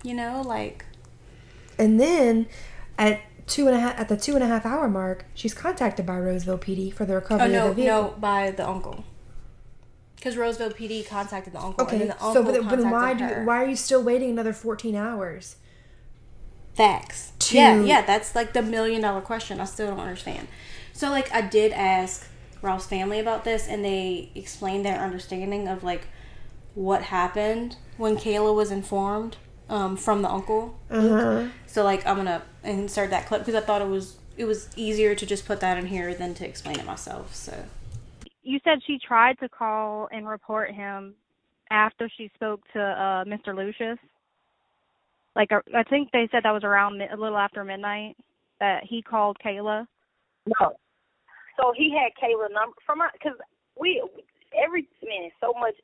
you 0.03 0.15
know, 0.15 0.41
like 0.45 0.87
And 1.79 2.01
then 2.01 2.47
at 2.99 3.21
two 3.47 3.67
and 3.67 3.77
a 3.77 3.81
half 3.81 3.99
at 3.99 4.09
the 4.09 4.17
two 4.17 4.35
and 4.35 4.43
a 4.43 4.47
half 4.47 4.65
hour 4.67 4.89
mark, 4.89 5.25
she's 5.35 5.55
contacted 5.55 6.07
by 6.07 6.19
Roseville 6.19 6.59
PD 6.59 6.93
for 6.93 7.05
the 7.05 7.15
recovery 7.15 7.47
Oh 7.49 7.51
no, 7.51 7.63
of 7.71 7.77
the 7.77 7.83
vehicle. 7.83 8.03
no, 8.03 8.15
by 8.19 8.51
the 8.51 8.67
uncle. 8.69 9.05
Because 10.17 10.37
Roseville 10.37 10.71
PD 10.71 11.07
contacted 11.07 11.53
the 11.53 11.61
uncle, 11.61 11.85
and 11.87 11.97
Okay, 11.97 12.07
the 12.07 12.13
uncle 12.25 12.33
so 12.35 12.45
but, 12.45 12.69
but 12.69 12.85
why 12.91 13.13
do 13.15 13.25
her. 13.25 13.45
why 13.45 13.63
are 13.63 13.67
you 13.69 13.75
still 13.77 14.03
waiting 14.03 14.31
another 14.31 14.53
fourteen 14.53 14.95
hours? 14.95 15.57
Facts. 16.75 17.33
To- 17.41 17.57
Yeah, 17.57 17.81
yeah, 17.83 18.03
that's 18.03 18.35
like 18.35 18.53
the 18.53 18.63
million 18.63 19.03
dollar 19.03 19.21
question. 19.21 19.61
I 19.61 19.65
still 19.65 19.89
don't 19.89 20.01
understand. 20.01 20.49
So 20.93 21.11
like, 21.11 21.33
I 21.33 21.41
did 21.43 21.73
ask 21.73 22.29
Ralph's 22.63 22.87
family 22.87 23.19
about 23.19 23.45
this, 23.45 23.67
and 23.69 23.85
they 23.85 24.31
explained 24.35 24.85
their 24.87 24.99
understanding 24.99 25.67
of 25.69 25.83
like 25.83 26.07
what 26.75 27.03
happened 27.03 27.77
when 27.99 28.17
Kayla 28.17 28.55
was 28.55 28.71
informed 28.71 29.37
um, 29.73 29.97
from 29.97 30.21
the 30.21 30.29
uncle. 30.29 30.79
Uh-huh. 30.91 31.49
So 31.67 31.83
like, 31.83 32.07
I'm 32.07 32.17
gonna 32.17 32.43
insert 32.63 33.11
that 33.11 33.27
clip 33.27 33.41
because 33.41 33.55
I 33.55 33.65
thought 33.65 33.81
it 33.81 33.89
was 33.89 34.19
it 34.37 34.45
was 34.45 34.69
easier 34.77 35.15
to 35.15 35.27
just 35.27 35.47
put 35.47 35.61
that 35.61 35.79
in 35.79 35.87
here 35.87 36.15
than 36.15 36.35
to 36.35 36.47
explain 36.47 36.79
it 36.79 36.87
myself. 36.87 37.35
So 37.35 37.65
You 38.43 38.61
said 38.65 38.81
she 38.87 38.99
tried 38.99 39.39
to 39.41 39.49
call 39.49 40.09
and 40.13 40.29
report 40.29 40.71
him 40.71 41.15
after 41.71 42.09
she 42.17 42.31
spoke 42.35 42.61
to 42.75 42.81
uh 42.81 43.25
Mr. 43.25 43.57
Lucius. 43.57 43.99
Like 45.35 45.51
uh, 45.51 45.61
I 45.75 45.83
think 45.85 46.11
they 46.13 46.29
said 46.31 46.43
that 46.45 46.53
was 46.53 46.65
around 46.65 47.01
a 47.01 47.17
little 47.17 47.39
after 47.39 47.65
midnight 47.65 48.17
that 48.61 48.85
he 48.85 49.01
called 49.01 49.39
Kayla. 49.45 49.87
No. 50.47 50.77
So 51.59 51.73
he 51.75 51.91
had 51.91 52.13
Kayla 52.23 52.53
number 52.53 52.77
from 52.85 53.01
her 53.01 53.11
because 53.15 53.39
we 53.81 54.03
every 54.63 54.87
man 55.03 55.31
so 55.41 55.55
much. 55.59 55.75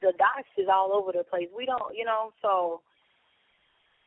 The 0.00 0.12
docs 0.16 0.48
is 0.56 0.68
all 0.72 0.92
over 0.92 1.12
the 1.12 1.24
place. 1.24 1.48
We 1.54 1.66
don't, 1.66 1.94
you 1.94 2.04
know. 2.04 2.32
So 2.42 2.80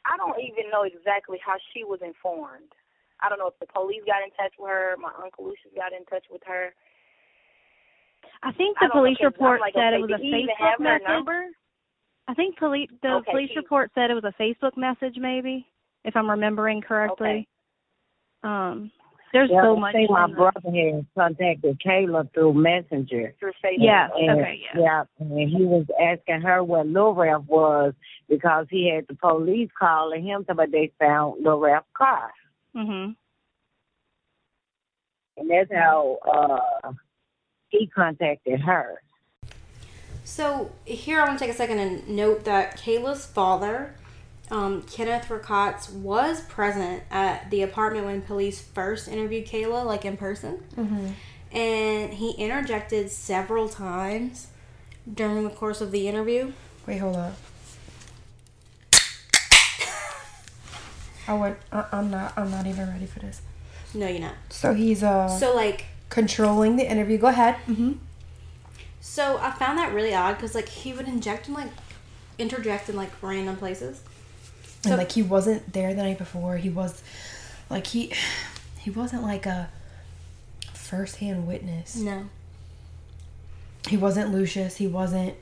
I 0.05 0.17
don't 0.17 0.39
even 0.41 0.69
know 0.71 0.83
exactly 0.83 1.37
how 1.43 1.55
she 1.73 1.83
was 1.83 1.99
informed. 2.03 2.73
I 3.21 3.29
don't 3.29 3.39
know 3.39 3.47
if 3.47 3.59
the 3.59 3.67
police 3.71 4.01
got 4.05 4.23
in 4.23 4.31
touch 4.35 4.53
with 4.59 4.69
her. 4.69 4.95
My 4.99 5.11
uncle 5.21 5.45
Lucius 5.45 5.71
got 5.75 5.93
in 5.93 6.03
touch 6.05 6.25
with 6.31 6.41
her. 6.45 6.73
I 8.41 8.51
think 8.53 8.77
the 8.79 8.87
know, 8.87 8.99
police 8.99 9.17
I'm 9.21 9.27
report 9.27 9.61
like, 9.61 9.73
said 9.73 9.93
okay, 9.93 9.97
it 9.97 10.01
was 10.01 10.11
a 10.11 10.17
did 10.17 10.25
he 10.25 10.27
even 10.43 10.55
Facebook 10.59 10.79
message. 10.79 11.07
number? 11.07 11.45
I 12.27 12.33
think 12.33 12.57
police 12.57 12.89
the 13.01 13.15
Okay, 13.15 13.31
police 13.31 13.49
she- 13.51 13.57
report 13.57 13.91
said 13.95 14.09
it 14.11 14.15
was 14.15 14.23
a 14.23 14.33
Facebook 14.41 14.75
message, 14.75 15.15
maybe 15.17 15.65
if 16.03 16.15
I'm 16.15 16.29
remembering 16.29 16.81
correctly. 16.81 17.47
Um, 18.43 18.91
there's 19.33 19.49
Yeah, 19.51 19.63
so 19.63 19.75
I 19.75 19.79
much. 19.79 19.93
think 19.93 20.09
my 20.11 20.27
brother 20.27 20.61
had 20.71 21.05
contacted 21.17 21.79
Kayla 21.85 22.31
through 22.33 22.53
Messenger. 22.53 23.33
Through 23.39 23.51
Facebook. 23.63 23.75
Yeah. 23.79 24.07
And, 24.15 24.39
Okay, 24.39 24.61
yeah. 24.75 25.03
and 25.19 25.49
he 25.49 25.65
was 25.65 25.85
asking 25.99 26.41
her 26.41 26.63
where 26.63 26.83
Lil 26.83 27.13
Ralph 27.13 27.45
was 27.47 27.93
because 28.29 28.67
he 28.69 28.89
had 28.93 29.05
the 29.07 29.15
police 29.15 29.69
calling 29.77 30.23
him, 30.23 30.45
but 30.47 30.71
they 30.71 30.91
found 30.99 31.43
Lil 31.43 31.59
Ralph's 31.59 31.87
car. 31.93 32.31
Mhm. 32.75 33.15
And 35.37 35.49
that's 35.49 35.71
how 35.73 36.19
uh 36.31 36.93
he 37.69 37.87
contacted 37.87 38.59
her. 38.61 39.01
So 40.23 40.71
here 40.85 41.19
I 41.19 41.25
want 41.25 41.39
to 41.39 41.45
take 41.45 41.53
a 41.53 41.57
second 41.57 41.79
and 41.79 42.07
note 42.07 42.45
that 42.45 42.77
Kayla's 42.77 43.25
father, 43.25 43.95
um, 44.51 44.81
Kenneth 44.83 45.29
Rickotts, 45.29 45.89
was 45.89 46.41
present 46.41 47.03
at 47.09 47.49
the 47.49 47.61
apartment 47.61 48.05
when 48.05 48.21
police 48.21 48.61
first 48.61 49.07
interviewed 49.07 49.45
Kayla, 49.47 49.85
like 49.85 50.05
in 50.05 50.17
person, 50.17 50.63
Mm-hmm. 50.75 51.07
and 51.57 52.13
he 52.13 52.31
interjected 52.31 53.09
several 53.11 53.69
times 53.69 54.47
during 55.11 55.43
the 55.43 55.49
course 55.49 55.81
of 55.81 55.91
the 55.91 56.07
interview. 56.07 56.51
Wait, 56.85 56.97
hold 56.97 57.15
up. 57.15 57.33
I 61.27 61.33
would. 61.33 61.55
I, 61.71 61.85
I'm 61.91 62.11
not. 62.11 62.33
I'm 62.37 62.51
not 62.51 62.65
even 62.67 62.89
ready 62.89 63.05
for 63.05 63.19
this. 63.19 63.41
No, 63.93 64.07
you're 64.07 64.19
not. 64.19 64.35
So 64.49 64.73
he's 64.73 65.03
uh 65.03 65.27
So 65.29 65.55
like, 65.55 65.85
controlling 66.09 66.75
the 66.75 66.89
interview. 66.89 67.17
Go 67.17 67.27
ahead. 67.27 67.55
Mm-hmm. 67.67 67.93
so 68.99 69.37
I 69.37 69.51
found 69.51 69.77
that 69.77 69.93
really 69.93 70.13
odd 70.13 70.33
because 70.35 70.53
like 70.55 70.67
he 70.69 70.91
would 70.93 71.07
inject 71.07 71.47
and 71.47 71.55
like 71.55 71.69
interject 72.37 72.89
in 72.89 72.95
like 72.95 73.11
random 73.21 73.55
places. 73.57 74.01
So- 74.83 74.91
and 74.91 74.97
like 74.97 75.11
he 75.11 75.23
wasn't 75.23 75.73
there 75.73 75.93
the 75.93 76.03
night 76.03 76.17
before. 76.17 76.57
He 76.57 76.69
was 76.69 77.01
like 77.69 77.87
he 77.87 78.13
he 78.79 78.89
wasn't 78.89 79.23
like 79.23 79.45
a 79.45 79.69
first-hand 80.73 81.47
witness. 81.47 81.95
No. 81.95 82.29
He 83.87 83.97
wasn't 83.97 84.31
Lucius. 84.31 84.77
He 84.77 84.87
wasn't 84.87 85.35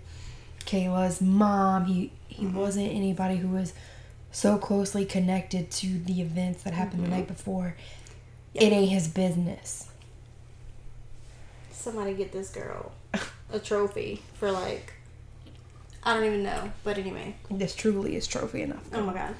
Kayla's 0.66 1.22
mom. 1.22 1.86
He 1.86 2.12
he 2.28 2.46
mm-hmm. 2.46 2.58
wasn't 2.58 2.92
anybody 2.92 3.38
who 3.38 3.50
was 3.50 3.74
so 4.32 4.58
closely 4.58 5.06
connected 5.06 5.70
to 5.72 6.00
the 6.00 6.22
events 6.22 6.64
that 6.64 6.74
happened 6.74 7.04
the 7.04 7.08
mm-hmm. 7.08 7.18
night 7.18 7.28
before. 7.28 7.76
It 8.54 8.72
ain't 8.72 8.90
his 8.90 9.08
business. 9.08 9.90
Somebody 11.72 12.14
get 12.14 12.32
this 12.32 12.50
girl 12.50 12.92
a 13.52 13.60
trophy 13.60 14.22
for 14.36 14.52
like, 14.52 14.94
I 16.04 16.14
don't 16.14 16.26
even 16.26 16.44
know, 16.44 16.72
but 16.84 16.98
anyway. 16.98 17.36
This 17.50 17.76
truly 17.76 18.16
is 18.16 18.28
trophy 18.28 18.62
enough. 18.62 18.84
Oh 18.94 19.02
my 19.02 19.14
god. 19.14 19.36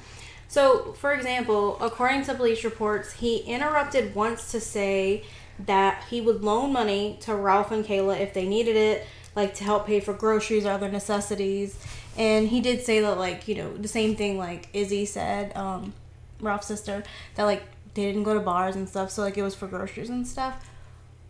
So, 0.48 0.92
for 0.92 1.12
example, 1.12 1.78
according 1.80 2.24
to 2.24 2.34
police 2.34 2.62
reports, 2.62 3.14
he 3.14 3.38
interrupted 3.38 4.14
once 4.14 4.52
to 4.52 4.60
say 4.60 5.24
that 5.66 6.04
he 6.10 6.20
would 6.20 6.42
loan 6.42 6.72
money 6.72 7.18
to 7.22 7.34
Ralph 7.34 7.72
and 7.72 7.84
Kayla 7.84 8.20
if 8.20 8.34
they 8.34 8.46
needed 8.46 8.76
it, 8.76 9.06
like 9.34 9.54
to 9.54 9.64
help 9.64 9.86
pay 9.86 9.98
for 10.00 10.12
groceries 10.12 10.66
or 10.66 10.72
other 10.72 10.90
necessities. 10.90 11.82
And 12.18 12.48
he 12.48 12.60
did 12.60 12.84
say 12.84 13.00
that, 13.00 13.18
like, 13.18 13.48
you 13.48 13.54
know, 13.54 13.74
the 13.76 13.88
same 13.88 14.14
thing 14.14 14.36
like 14.36 14.68
Izzy 14.74 15.06
said, 15.06 15.56
um, 15.56 15.94
Ralph's 16.40 16.66
sister, 16.66 17.02
that 17.36 17.44
like 17.44 17.62
they 17.94 18.04
didn't 18.04 18.24
go 18.24 18.34
to 18.34 18.40
bars 18.40 18.76
and 18.76 18.88
stuff, 18.88 19.10
so 19.10 19.22
like 19.22 19.38
it 19.38 19.42
was 19.42 19.54
for 19.54 19.66
groceries 19.66 20.10
and 20.10 20.26
stuff. 20.26 20.68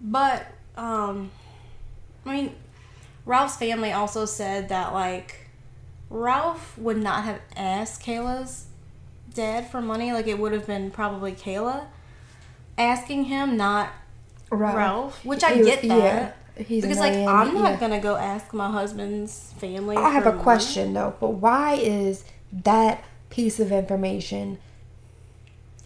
But, 0.01 0.47
um, 0.76 1.30
I 2.26 2.33
mean, 2.33 2.55
Ralph's 3.25 3.57
family 3.57 3.93
also 3.93 4.25
said 4.25 4.68
that 4.70 4.93
like 4.93 5.49
Ralph 6.11 6.77
would 6.79 6.97
not 6.99 7.25
have 7.25 7.41
asked 7.57 8.03
Kayla's 8.03 8.66
dad 9.33 9.70
for 9.70 9.81
money. 9.81 10.12
Like 10.12 10.27
it 10.27 10.39
would 10.39 10.53
have 10.53 10.66
been 10.66 10.91
probably 10.91 11.33
Kayla 11.33 11.87
asking 12.77 13.25
him, 13.25 13.57
not 13.57 13.91
Ralph. 14.51 15.25
Which 15.25 15.43
I 15.45 15.55
He- 15.55 15.62
get 15.64 15.83
that. 15.83 16.37
yeah, 16.57 16.64
he's 16.64 16.83
because 16.83 16.99
like 16.99 17.14
annoying, 17.14 17.29
I'm 17.29 17.55
not 17.55 17.70
yeah. 17.73 17.77
gonna 17.81 18.01
go 18.01 18.16
ask 18.16 18.53
my 18.53 18.70
husband's 18.70 19.53
family. 19.59 19.97
I 19.97 20.11
have 20.11 20.27
a 20.27 20.33
money. 20.33 20.43
question 20.43 20.93
though, 20.93 21.14
but 21.20 21.31
why 21.31 21.75
is 21.75 22.25
that 22.53 23.03
piece 23.31 23.59
of 23.61 23.73
information 23.73 24.59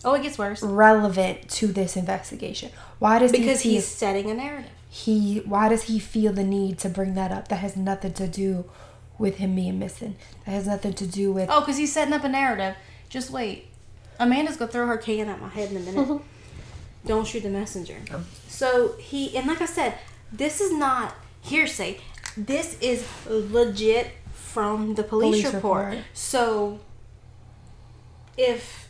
Oh, 0.04 0.14
it 0.14 0.22
gets 0.22 0.38
worse 0.38 0.62
relevant 0.62 1.48
to 1.50 1.66
this 1.68 1.96
investigation? 1.96 2.70
Why 2.98 3.18
does 3.18 3.32
because 3.32 3.60
he 3.62 3.72
he's 3.74 3.86
setting 3.86 4.30
a 4.30 4.34
narrative. 4.34 4.70
He 5.04 5.38
why 5.44 5.68
does 5.68 5.84
he 5.84 5.98
feel 5.98 6.32
the 6.32 6.44
need 6.44 6.78
to 6.78 6.88
bring 6.88 7.14
that 7.14 7.30
up? 7.30 7.48
That 7.48 7.56
has 7.56 7.76
nothing 7.76 8.12
to 8.14 8.26
do 8.26 8.64
with 9.18 9.36
him 9.36 9.54
being 9.54 9.78
missing. 9.78 10.16
That 10.44 10.52
has 10.52 10.66
nothing 10.66 10.94
to 10.94 11.06
do 11.06 11.32
with 11.32 11.48
Oh, 11.50 11.60
because 11.60 11.76
he's 11.76 11.92
setting 11.92 12.14
up 12.14 12.24
a 12.24 12.28
narrative. 12.28 12.76
Just 13.08 13.30
wait. 13.30 13.66
Amanda's 14.18 14.56
gonna 14.56 14.70
throw 14.72 14.86
her 14.86 14.96
can 14.96 15.28
at 15.28 15.40
my 15.40 15.48
head 15.48 15.70
in 15.70 15.76
a 15.76 15.80
minute. 15.80 16.22
Don't 17.06 17.26
shoot 17.26 17.42
the 17.42 17.50
messenger. 17.50 17.96
So 18.48 18.94
he 18.98 19.36
and 19.36 19.46
like 19.46 19.60
I 19.60 19.66
said, 19.66 19.98
this 20.32 20.60
is 20.60 20.72
not 20.72 21.14
hearsay. 21.42 21.98
This 22.36 22.78
is 22.80 23.04
legit 23.28 24.12
from 24.32 24.94
the 24.94 25.02
police, 25.02 25.42
Police 25.42 25.54
report. 25.54 25.86
report. 25.90 26.04
So 26.14 26.80
if 28.38 28.85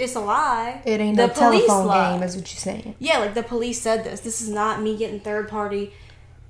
it's 0.00 0.14
a 0.16 0.20
lie, 0.20 0.80
it 0.84 1.00
ain't 1.00 1.16
the 1.16 1.26
no 1.28 1.32
police 1.32 1.66
telephone 1.66 1.86
lie. 1.86 2.12
game, 2.12 2.22
is 2.22 2.36
what 2.36 2.52
you're 2.52 2.58
saying. 2.58 2.94
Yeah, 2.98 3.18
like 3.18 3.34
the 3.34 3.42
police 3.42 3.80
said 3.80 4.04
this. 4.04 4.20
This 4.20 4.40
is 4.40 4.48
not 4.48 4.80
me 4.82 4.96
getting 4.96 5.20
third 5.20 5.48
party 5.48 5.92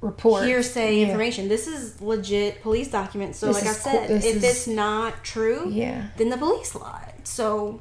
Report 0.03 0.45
hearsay 0.47 0.97
Yeah. 0.97 1.07
information. 1.09 1.49
This 1.49 1.67
is 1.67 2.01
legit 2.01 2.63
police 2.63 2.89
documents. 2.89 3.39
So, 3.39 3.49
This 3.49 3.57
like 3.57 3.67
I 3.67 3.71
is 3.71 3.77
co- 3.83 3.91
said, 3.91 4.11
if 4.11 4.25
is- 4.25 4.43
it's 4.45 4.67
not 4.67 5.23
true, 5.23 5.69
Yeah. 5.69 6.07
then 6.17 6.31
the 6.31 6.39
police 6.39 6.75
lied. 6.75 7.13
So, 7.25 7.81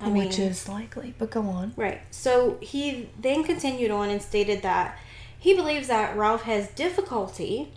I 0.00 0.06
mean, 0.10 0.26
Which 0.26 0.40
is 0.40 0.68
likely, 0.68 1.14
but 1.16 1.30
go 1.30 1.42
on. 1.42 1.72
right. 1.76 2.00
So 2.10 2.56
he 2.60 3.08
then 3.16 3.44
continued 3.44 3.92
on 3.92 4.10
and 4.10 4.20
stated 4.20 4.62
that 4.62 4.98
he 5.38 5.54
believes 5.54 5.86
that 5.86 6.16
Ralph 6.16 6.42
has 6.42 6.66
difficulty 6.70 7.68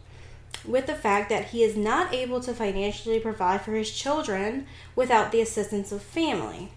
with 0.65 0.87
the 0.87 0.95
fact 0.95 1.29
that 1.29 1.45
he 1.49 1.63
is 1.63 1.77
not 1.77 2.11
able 2.13 2.39
to 2.41 2.53
financially 2.55 3.19
provide 3.19 3.61
for 3.61 3.73
his 3.73 3.91
children 3.91 4.65
without 4.95 5.31
the 5.31 5.41
assistance 5.41 5.91
of 5.91 6.01
family. 6.01 6.71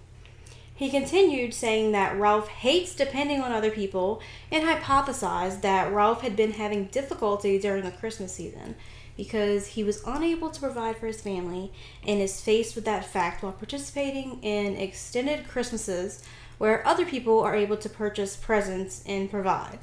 He 0.80 0.88
continued 0.88 1.52
saying 1.52 1.92
that 1.92 2.18
Ralph 2.18 2.48
hates 2.48 2.94
depending 2.94 3.42
on 3.42 3.52
other 3.52 3.70
people 3.70 4.22
and 4.50 4.66
hypothesized 4.66 5.60
that 5.60 5.92
Ralph 5.92 6.22
had 6.22 6.34
been 6.34 6.52
having 6.52 6.86
difficulty 6.86 7.58
during 7.58 7.84
the 7.84 7.90
Christmas 7.90 8.32
season 8.32 8.76
because 9.14 9.66
he 9.66 9.84
was 9.84 10.02
unable 10.06 10.48
to 10.48 10.58
provide 10.58 10.96
for 10.96 11.06
his 11.06 11.20
family 11.20 11.70
and 12.06 12.18
is 12.18 12.40
faced 12.40 12.74
with 12.74 12.86
that 12.86 13.04
fact 13.04 13.42
while 13.42 13.52
participating 13.52 14.42
in 14.42 14.74
extended 14.76 15.46
Christmases 15.46 16.24
where 16.56 16.86
other 16.88 17.04
people 17.04 17.40
are 17.40 17.54
able 17.54 17.76
to 17.76 17.90
purchase 17.90 18.34
presents 18.34 19.04
and 19.04 19.30
provide. 19.30 19.80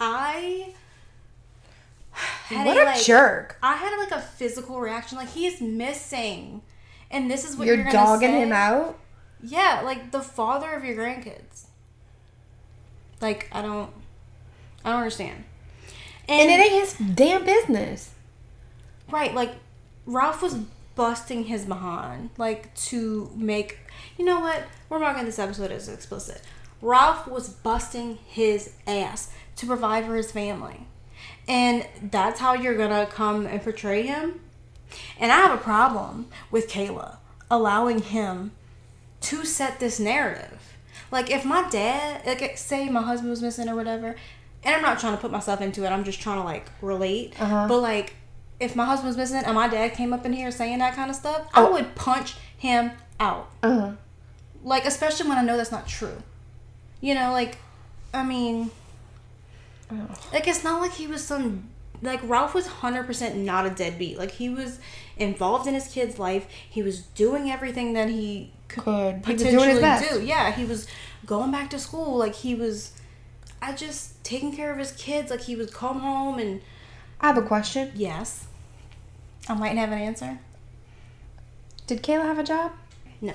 I 0.00 0.74
had 2.46 2.66
what 2.66 2.76
a, 2.76 2.82
a 2.82 2.86
like, 2.86 3.04
jerk. 3.04 3.56
I 3.62 3.76
had 3.76 3.96
like 3.98 4.10
a 4.10 4.20
physical 4.20 4.80
reaction, 4.80 5.16
like 5.16 5.30
he 5.30 5.46
is 5.46 5.60
missing, 5.60 6.62
and 7.12 7.30
this 7.30 7.48
is 7.48 7.56
what 7.56 7.66
You're, 7.66 7.76
you're, 7.76 7.92
dogging 7.92 8.30
say? 8.30 8.42
him 8.42 8.52
out? 8.52 8.98
Yeah, 9.42 9.82
like 9.84 10.10
the 10.10 10.20
father 10.20 10.72
of 10.72 10.84
your 10.84 10.96
grandkids. 10.96 11.66
Like 13.20 13.48
I 13.52 13.62
don't, 13.62 13.90
I 14.84 14.90
don't 14.90 14.98
understand. 15.00 15.44
And 16.28 16.50
it 16.50 16.54
ain't 16.54 16.72
his 16.72 16.94
damn 17.14 17.44
business. 17.44 18.12
right, 19.10 19.34
like 19.34 19.52
Ralph 20.06 20.42
was 20.42 20.54
busting 20.94 21.44
his 21.44 21.64
behind, 21.64 22.30
like 22.38 22.74
to 22.74 23.30
make. 23.36 23.78
You 24.18 24.24
know 24.24 24.40
what? 24.40 24.64
We're 24.88 24.98
marking 24.98 25.24
this 25.24 25.38
episode 25.38 25.70
as 25.70 25.88
explicit. 25.88 26.40
Ralph 26.80 27.26
was 27.28 27.48
busting 27.48 28.18
his 28.26 28.72
ass 28.86 29.32
to 29.56 29.66
provide 29.66 30.06
for 30.06 30.16
his 30.16 30.32
family, 30.32 30.86
and 31.46 31.86
that's 32.10 32.40
how 32.40 32.54
you're 32.54 32.76
gonna 32.76 33.06
come 33.06 33.46
and 33.46 33.62
portray 33.62 34.02
him. 34.02 34.40
And 35.18 35.30
I 35.32 35.36
have 35.36 35.52
a 35.52 35.62
problem 35.62 36.26
with 36.50 36.68
Kayla 36.68 37.16
allowing 37.50 38.00
him 38.00 38.52
to 39.22 39.44
set 39.44 39.78
this 39.80 40.00
narrative. 40.00 40.76
Like 41.10 41.30
if 41.30 41.44
my 41.44 41.68
dad, 41.70 42.26
like 42.26 42.56
say 42.56 42.88
my 42.88 43.02
husband 43.02 43.30
was 43.30 43.42
missing 43.42 43.68
or 43.68 43.76
whatever, 43.76 44.16
and 44.64 44.74
I'm 44.74 44.82
not 44.82 44.98
trying 44.98 45.14
to 45.14 45.20
put 45.20 45.30
myself 45.30 45.60
into 45.60 45.84
it. 45.84 45.88
I'm 45.90 46.04
just 46.04 46.20
trying 46.20 46.38
to 46.38 46.44
like 46.44 46.70
relate. 46.80 47.34
Uh-huh. 47.40 47.66
But 47.68 47.80
like 47.80 48.14
if 48.60 48.74
my 48.76 48.84
husband 48.84 49.08
was 49.08 49.16
missing 49.16 49.42
and 49.44 49.54
my 49.54 49.68
dad 49.68 49.92
came 49.94 50.12
up 50.12 50.24
in 50.24 50.32
here 50.32 50.50
saying 50.50 50.78
that 50.78 50.94
kind 50.94 51.10
of 51.10 51.16
stuff, 51.16 51.46
I 51.52 51.64
Oh. 51.66 51.72
would 51.72 51.94
punch 51.94 52.36
him 52.56 52.92
out. 53.20 53.50
Uh-huh. 53.62 53.92
Like 54.64 54.86
especially 54.86 55.28
when 55.28 55.36
I 55.38 55.42
know 55.42 55.56
that's 55.56 55.72
not 55.72 55.86
true. 55.88 56.22
You 57.00 57.14
know, 57.14 57.32
like 57.32 57.58
I 58.14 58.22
mean, 58.24 58.70
like 60.32 60.46
it's 60.48 60.64
not 60.64 60.80
like 60.80 60.92
he 60.92 61.06
was 61.06 61.22
some 61.22 61.68
like 62.02 62.20
Ralph 62.28 62.54
was 62.54 62.66
100% 62.66 63.34
not 63.36 63.64
a 63.66 63.70
deadbeat. 63.70 64.18
Like 64.18 64.32
he 64.32 64.48
was 64.48 64.78
involved 65.16 65.66
in 65.66 65.74
his 65.74 65.88
kid's 65.88 66.18
life. 66.18 66.46
He 66.68 66.82
was 66.82 67.02
doing 67.02 67.50
everything 67.50 67.92
that 67.94 68.08
he 68.08 68.50
could. 68.68 69.16
He 69.26 69.34
potentially 69.34 69.80
best. 69.80 70.10
do. 70.10 70.22
Yeah, 70.22 70.50
he 70.52 70.64
was 70.64 70.86
going 71.26 71.50
back 71.52 71.70
to 71.70 71.78
school. 71.78 72.16
Like 72.16 72.34
he 72.34 72.54
was 72.54 72.92
I 73.60 73.72
just 73.72 74.22
taking 74.24 74.54
care 74.54 74.72
of 74.72 74.78
his 74.78 74.92
kids. 74.92 75.30
Like 75.30 75.42
he 75.42 75.54
would 75.56 75.72
come 75.72 76.00
home 76.00 76.38
and 76.38 76.60
I 77.20 77.28
have 77.28 77.38
a 77.38 77.42
question. 77.42 77.92
yes. 77.94 78.46
I 79.48 79.54
might 79.54 79.76
have 79.76 79.90
an 79.92 79.98
answer. 79.98 80.38
Did 81.86 82.02
Kayla 82.02 82.22
have 82.22 82.38
a 82.38 82.44
job? 82.44 82.72
No. 83.20 83.32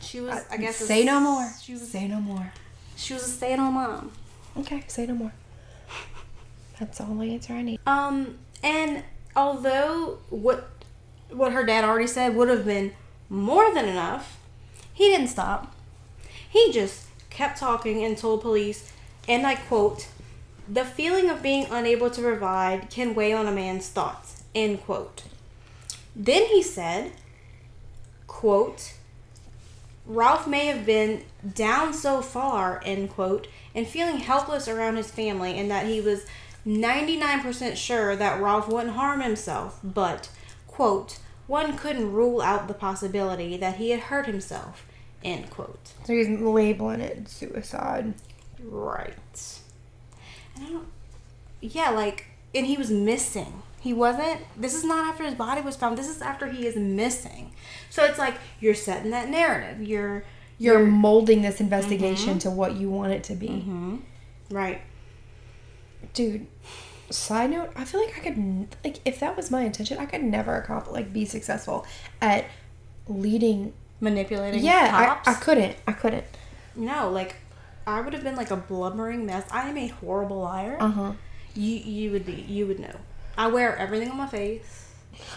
She 0.00 0.20
was 0.20 0.30
uh, 0.32 0.42
I 0.50 0.56
guess 0.58 0.80
a- 0.80 0.84
Say 0.86 1.04
no 1.04 1.18
more. 1.20 1.50
She 1.62 1.72
was 1.72 1.88
Say 1.88 2.06
no 2.08 2.20
more. 2.20 2.52
she 2.96 3.14
was 3.14 3.24
a 3.26 3.30
stay-at-home 3.30 3.74
mom. 3.74 4.12
Okay, 4.58 4.84
say 4.86 5.06
no 5.06 5.14
more. 5.14 5.32
That's 6.78 6.98
the 6.98 7.04
only 7.04 7.34
answer 7.34 7.52
I 7.52 7.62
need. 7.62 7.80
Um, 7.86 8.38
and 8.62 9.04
although 9.36 10.18
what 10.30 10.70
what 11.30 11.52
her 11.52 11.64
dad 11.64 11.84
already 11.84 12.06
said 12.06 12.36
would 12.36 12.48
have 12.48 12.64
been 12.64 12.92
more 13.28 13.72
than 13.72 13.86
enough, 13.86 14.38
he 14.92 15.08
didn't 15.08 15.28
stop. 15.28 15.74
He 16.48 16.72
just 16.72 17.06
kept 17.30 17.58
talking 17.58 18.04
and 18.04 18.16
told 18.16 18.42
police, 18.42 18.92
and 19.26 19.46
I 19.46 19.56
quote, 19.56 20.08
"The 20.68 20.84
feeling 20.84 21.30
of 21.30 21.42
being 21.42 21.66
unable 21.70 22.10
to 22.10 22.22
provide 22.22 22.90
can 22.90 23.14
weigh 23.14 23.32
on 23.32 23.46
a 23.46 23.52
man's 23.52 23.88
thoughts." 23.88 24.44
End 24.54 24.84
quote. 24.84 25.24
Then 26.14 26.46
he 26.46 26.62
said, 26.62 27.12
quote, 28.28 28.94
Ralph 30.06 30.46
may 30.46 30.66
have 30.66 30.84
been 30.84 31.22
down 31.54 31.94
so 31.94 32.20
far, 32.20 32.80
end 32.84 33.10
quote, 33.10 33.48
and 33.74 33.86
feeling 33.86 34.18
helpless 34.18 34.68
around 34.68 34.96
his 34.96 35.10
family, 35.10 35.58
and 35.58 35.70
that 35.70 35.86
he 35.86 36.00
was 36.00 36.26
99% 36.66 37.76
sure 37.76 38.16
that 38.16 38.40
Ralph 38.40 38.68
wouldn't 38.68 38.94
harm 38.94 39.20
himself, 39.20 39.80
but, 39.82 40.30
quote, 40.66 41.18
one 41.46 41.76
couldn't 41.76 42.12
rule 42.12 42.40
out 42.40 42.68
the 42.68 42.74
possibility 42.74 43.56
that 43.58 43.76
he 43.76 43.90
had 43.90 44.00
hurt 44.00 44.26
himself, 44.26 44.86
end 45.22 45.50
quote. 45.50 45.92
So 46.04 46.14
he's 46.14 46.28
labeling 46.28 47.00
it 47.00 47.28
suicide. 47.28 48.14
Right. 48.62 49.60
And 50.56 50.66
I 50.66 50.70
don't, 50.70 50.88
yeah, 51.60 51.90
like, 51.90 52.26
and 52.54 52.66
he 52.66 52.76
was 52.76 52.90
missing. 52.90 53.62
He 53.80 53.92
wasn't. 53.92 54.40
This 54.56 54.74
is 54.74 54.84
not 54.84 55.04
after 55.06 55.24
his 55.24 55.34
body 55.34 55.60
was 55.60 55.76
found. 55.76 55.98
This 55.98 56.08
is 56.08 56.22
after 56.22 56.46
he 56.46 56.66
is 56.66 56.76
missing. 56.76 57.52
So 57.90 58.04
it's 58.04 58.18
like 58.18 58.36
you're 58.58 58.74
setting 58.74 59.10
that 59.10 59.28
narrative. 59.28 59.86
You're 59.86 60.24
You're 60.58 60.86
molding 60.86 61.42
this 61.42 61.60
investigation 61.60 62.38
to 62.38 62.50
what 62.50 62.76
you 62.76 62.88
want 62.90 63.12
it 63.12 63.24
to 63.24 63.34
be. 63.34 63.48
hmm 63.48 63.96
right. 64.50 64.80
Dude, 66.12 66.46
side 67.10 67.50
note, 67.50 67.70
I 67.76 67.84
feel 67.84 68.00
like 68.04 68.16
I 68.16 68.20
could, 68.20 68.76
like, 68.84 68.98
if 69.04 69.20
that 69.20 69.36
was 69.36 69.50
my 69.50 69.62
intention, 69.62 69.98
I 69.98 70.06
could 70.06 70.22
never 70.22 70.54
accomplish, 70.56 70.92
like, 70.92 71.12
be 71.12 71.24
successful 71.24 71.86
at 72.20 72.44
leading. 73.08 73.72
Manipulating. 74.00 74.62
Yeah, 74.62 74.90
cops. 75.06 75.28
I, 75.28 75.32
I 75.32 75.34
couldn't. 75.34 75.76
I 75.86 75.92
couldn't. 75.92 76.24
no, 76.74 77.10
like 77.10 77.36
I 77.86 78.00
would 78.00 78.12
have 78.12 78.22
been 78.24 78.36
like 78.36 78.50
a 78.50 78.56
blubbering 78.56 79.24
mess. 79.24 79.46
I 79.50 79.68
am 79.68 79.76
a 79.78 79.86
horrible 79.88 80.40
liar. 80.40 80.76
Uh 80.80 80.88
huh. 80.90 81.12
You 81.54 81.70
you 81.70 82.10
would 82.10 82.26
be. 82.26 82.32
You 82.32 82.66
would 82.66 82.80
know. 82.80 82.94
I 83.38 83.46
wear 83.46 83.76
everything 83.76 84.10
on 84.10 84.16
my 84.18 84.26
face. 84.26 84.90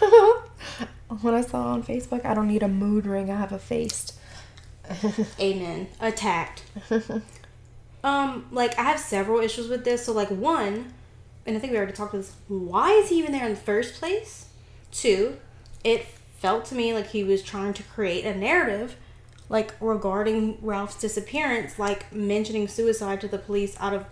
when 1.20 1.34
I 1.34 1.40
saw 1.40 1.68
on 1.68 1.82
Facebook, 1.82 2.24
I 2.24 2.34
don't 2.34 2.48
need 2.48 2.62
a 2.62 2.68
mood 2.68 3.06
ring. 3.06 3.30
I 3.30 3.36
have 3.36 3.52
a 3.52 3.58
face. 3.58 4.12
Amen. 5.40 5.86
Attacked. 6.00 6.62
um, 8.08 8.46
like 8.52 8.78
I 8.78 8.82
have 8.82 8.98
several 8.98 9.40
issues 9.40 9.68
with 9.68 9.84
this. 9.84 10.04
So 10.06 10.12
like 10.12 10.30
one, 10.30 10.92
and 11.46 11.56
I 11.56 11.60
think 11.60 11.72
we 11.72 11.76
already 11.78 11.92
talked 11.92 12.14
about 12.14 12.24
this. 12.24 12.34
Why 12.48 12.90
is 12.92 13.08
he 13.10 13.18
even 13.18 13.32
there 13.32 13.44
in 13.46 13.50
the 13.54 13.60
first 13.60 13.94
place? 13.94 14.46
Two, 14.90 15.36
it 15.84 16.06
felt 16.38 16.64
to 16.66 16.74
me 16.74 16.94
like 16.94 17.08
he 17.08 17.24
was 17.24 17.42
trying 17.42 17.74
to 17.74 17.82
create 17.82 18.24
a 18.24 18.34
narrative, 18.36 18.96
like 19.48 19.74
regarding 19.80 20.58
Ralph's 20.62 20.98
disappearance, 21.00 21.78
like 21.78 22.12
mentioning 22.12 22.68
suicide 22.68 23.20
to 23.22 23.28
the 23.28 23.38
police 23.38 23.76
out 23.80 23.92
of 23.94 24.04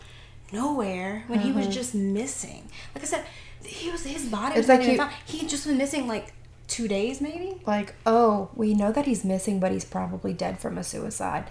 nowhere 0.53 1.24
when 1.28 1.40
he 1.40 1.53
was 1.53 1.66
just 1.68 1.94
missing. 1.94 2.68
Like 2.94 3.05
I 3.05 3.07
said, 3.07 3.24
he 3.64 3.90
was 3.90 4.05
his 4.05 4.26
body 4.26 4.57
was 4.57 4.66
Mm-hmm. 4.66 4.78
Like 4.80 4.88
he- 4.90 4.97
found. 4.97 5.12
He 5.24 5.47
just 5.47 5.66
been 5.66 5.78
missing 5.78 6.07
like 6.07 6.32
two 6.68 6.88
days 6.88 7.20
maybe. 7.20 7.61
Like, 7.66 7.94
oh, 8.05 8.51
we 8.55 8.74
know 8.74 8.92
that 8.92 9.07
he's 9.07 9.24
missing, 9.24 9.61
but 9.61 9.72
he's 9.72 9.84
probably 9.84 10.32
dead 10.32 10.59
from 10.61 10.78
a 10.78 10.84
suicide. 10.84 11.44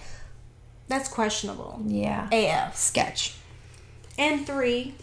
That's 0.88 1.10
questionable. 1.10 1.82
Yeah. 1.86 2.30
AF. 2.32 2.76
Sketch. 2.76 3.36
And 4.18 4.46
three, 4.46 4.94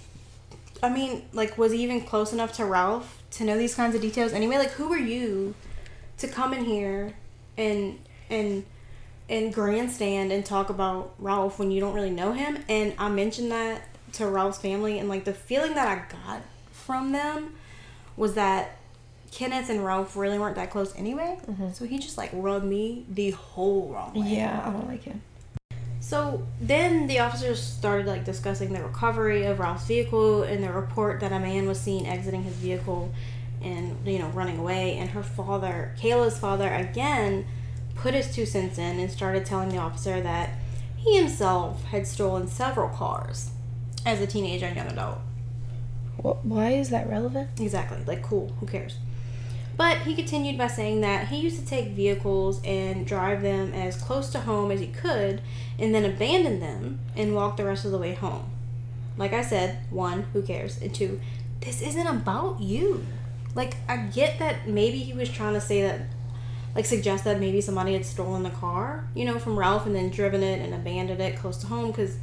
I 0.82 0.88
mean, 0.88 1.24
like, 1.32 1.58
was 1.58 1.72
he 1.72 1.82
even 1.82 2.02
close 2.02 2.32
enough 2.32 2.52
to 2.54 2.64
Ralph 2.64 3.22
to 3.32 3.44
know 3.44 3.58
these 3.58 3.74
kinds 3.74 3.94
of 3.94 4.00
details 4.00 4.32
anyway? 4.32 4.58
Like, 4.58 4.70
who 4.70 4.92
are 4.92 4.98
you 4.98 5.54
to 6.18 6.28
come 6.28 6.52
in 6.54 6.64
here 6.64 7.14
and 7.56 7.98
and 8.30 8.64
and 9.28 9.52
grandstand 9.52 10.32
and 10.32 10.44
talk 10.44 10.70
about 10.70 11.14
Ralph 11.18 11.58
when 11.58 11.70
you 11.70 11.80
don't 11.80 11.94
really 11.94 12.10
know 12.10 12.32
him? 12.32 12.58
And 12.68 12.94
I 12.98 13.08
mentioned 13.08 13.50
that 13.50 13.82
to 14.14 14.26
Ralph's 14.26 14.58
family, 14.58 14.98
and 14.98 15.08
like 15.08 15.24
the 15.24 15.34
feeling 15.34 15.74
that 15.74 15.88
I 15.88 16.26
got 16.26 16.42
from 16.70 17.12
them 17.12 17.54
was 18.16 18.34
that 18.34 18.76
Kenneth 19.30 19.70
and 19.70 19.84
Ralph 19.84 20.16
really 20.16 20.38
weren't 20.38 20.56
that 20.56 20.70
close 20.70 20.94
anyway. 20.96 21.38
Mm-hmm. 21.46 21.72
So 21.72 21.86
he 21.86 21.98
just 21.98 22.18
like 22.18 22.30
rubbed 22.32 22.66
me 22.66 23.06
the 23.08 23.30
whole 23.30 23.88
wrong 23.92 24.14
way. 24.14 24.36
Yeah, 24.36 24.62
I 24.64 24.70
don't 24.70 24.88
like 24.88 25.04
him. 25.04 25.22
So 26.02 26.42
then 26.60 27.06
the 27.06 27.20
officers 27.20 27.62
started 27.62 28.06
like 28.06 28.24
discussing 28.24 28.72
the 28.72 28.82
recovery 28.82 29.44
of 29.44 29.60
Ralph's 29.60 29.86
vehicle 29.86 30.42
and 30.42 30.62
the 30.62 30.72
report 30.72 31.20
that 31.20 31.30
a 31.32 31.38
man 31.38 31.68
was 31.68 31.80
seen 31.80 32.06
exiting 32.06 32.42
his 32.42 32.54
vehicle 32.56 33.12
and 33.62 33.96
you 34.04 34.18
know 34.18 34.26
running 34.30 34.58
away 34.58 34.96
and 34.96 35.10
her 35.10 35.22
father, 35.22 35.94
Kayla's 35.98 36.36
father 36.36 36.68
again 36.68 37.46
put 37.94 38.14
his 38.14 38.34
two 38.34 38.44
cents 38.44 38.78
in 38.78 38.98
and 38.98 39.12
started 39.12 39.46
telling 39.46 39.68
the 39.68 39.78
officer 39.78 40.20
that 40.20 40.50
he 40.96 41.16
himself 41.16 41.84
had 41.84 42.06
stolen 42.08 42.48
several 42.48 42.88
cars 42.88 43.50
as 44.04 44.20
a 44.20 44.26
teenager 44.26 44.66
and 44.66 44.76
young 44.76 44.88
adult. 44.88 45.18
Wh- 46.20 46.44
Why 46.44 46.70
is 46.70 46.90
that 46.90 47.08
relevant? 47.08 47.48
Exactly. 47.60 47.98
Like, 48.04 48.22
cool. 48.22 48.52
Who 48.58 48.66
cares? 48.66 48.96
But 49.82 50.02
he 50.02 50.14
continued 50.14 50.58
by 50.58 50.68
saying 50.68 51.00
that 51.00 51.26
he 51.26 51.38
used 51.38 51.58
to 51.58 51.66
take 51.66 51.88
vehicles 51.88 52.60
and 52.64 53.04
drive 53.04 53.42
them 53.42 53.74
as 53.74 53.96
close 53.96 54.30
to 54.30 54.38
home 54.38 54.70
as 54.70 54.78
he 54.78 54.86
could 54.86 55.42
and 55.76 55.92
then 55.92 56.04
abandon 56.04 56.60
them 56.60 57.00
and 57.16 57.34
walk 57.34 57.56
the 57.56 57.64
rest 57.64 57.84
of 57.84 57.90
the 57.90 57.98
way 57.98 58.14
home. 58.14 58.48
Like 59.16 59.32
I 59.32 59.42
said, 59.42 59.80
one, 59.90 60.22
who 60.32 60.42
cares? 60.42 60.80
And 60.80 60.94
two, 60.94 61.20
this 61.62 61.82
isn't 61.82 62.06
about 62.06 62.60
you. 62.60 63.04
Like, 63.56 63.74
I 63.88 63.96
get 63.96 64.38
that 64.38 64.68
maybe 64.68 64.98
he 64.98 65.14
was 65.14 65.28
trying 65.28 65.54
to 65.54 65.60
say 65.60 65.82
that, 65.82 66.02
like, 66.76 66.86
suggest 66.86 67.24
that 67.24 67.40
maybe 67.40 67.60
somebody 67.60 67.94
had 67.94 68.06
stolen 68.06 68.44
the 68.44 68.50
car, 68.50 69.08
you 69.16 69.24
know, 69.24 69.40
from 69.40 69.58
Ralph 69.58 69.84
and 69.84 69.96
then 69.96 70.10
driven 70.10 70.44
it 70.44 70.60
and 70.60 70.72
abandoned 70.74 71.20
it 71.20 71.36
close 71.40 71.56
to 71.56 71.66
home 71.66 71.88
because 71.88 72.18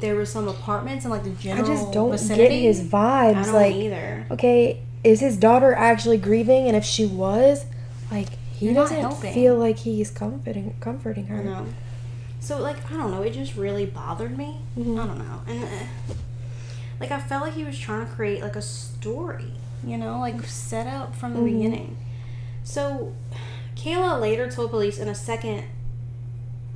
there 0.00 0.16
were 0.16 0.26
some 0.26 0.48
apartments 0.48 1.04
in, 1.04 1.12
like, 1.12 1.22
the 1.22 1.30
general. 1.30 1.64
I 1.64 1.68
just 1.68 1.92
don't 1.92 2.10
vicinity. 2.10 2.62
get 2.62 2.62
his 2.62 2.82
vibes. 2.82 3.52
Like, 3.52 3.76
either. 3.76 4.26
okay, 4.32 4.82
is 5.06 5.20
his 5.20 5.36
daughter 5.36 5.72
actually 5.74 6.18
grieving? 6.18 6.66
And 6.66 6.76
if 6.76 6.84
she 6.84 7.06
was, 7.06 7.64
like, 8.10 8.28
he 8.52 8.66
You're 8.66 8.74
doesn't 8.74 9.12
feel 9.32 9.54
like 9.56 9.78
he's 9.78 10.10
comforting 10.10 10.74
comforting 10.80 11.26
her. 11.28 11.42
Know. 11.42 11.66
So 12.40 12.60
like 12.60 12.90
I 12.90 12.96
don't 12.96 13.10
know, 13.10 13.22
it 13.22 13.30
just 13.32 13.54
really 13.56 13.86
bothered 13.86 14.36
me. 14.36 14.60
Mhm. 14.78 14.98
I 15.02 15.06
don't 15.06 15.18
know, 15.18 15.40
and 15.46 15.64
uh, 15.64 16.14
like 17.00 17.10
I 17.10 17.20
felt 17.20 17.42
like 17.44 17.54
he 17.54 17.64
was 17.64 17.78
trying 17.78 18.06
to 18.06 18.12
create 18.12 18.40
like 18.42 18.56
a 18.56 18.62
story, 18.62 19.52
you 19.84 19.96
know, 19.98 20.18
like 20.20 20.42
set 20.46 20.86
up 20.86 21.14
from 21.14 21.34
the 21.34 21.40
Mhm. 21.40 21.44
beginning. 21.52 21.96
So 22.64 23.12
Kayla 23.76 24.20
later 24.20 24.50
told 24.50 24.70
police 24.70 24.98
in 24.98 25.08
a 25.08 25.14
second 25.14 25.64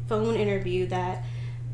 phone 0.07 0.35
interview 0.37 0.87
that 0.89 1.25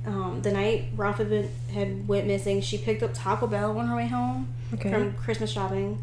um, 0.07 0.41
the 0.43 0.53
night 0.53 0.85
Ralph 0.95 1.19
had, 1.19 1.31
been, 1.31 1.51
had 1.75 2.07
went 2.07 2.27
missing, 2.29 2.61
she 2.61 2.79
picked 2.79 3.03
up 3.03 3.11
Taco 3.13 3.47
Bell 3.49 3.77
on 3.77 3.89
her 3.89 3.97
way 3.97 4.07
home 4.07 4.49
Okay. 4.75 4.89
from 4.91 5.15
Christmas 5.15 5.51
shopping 5.51 5.99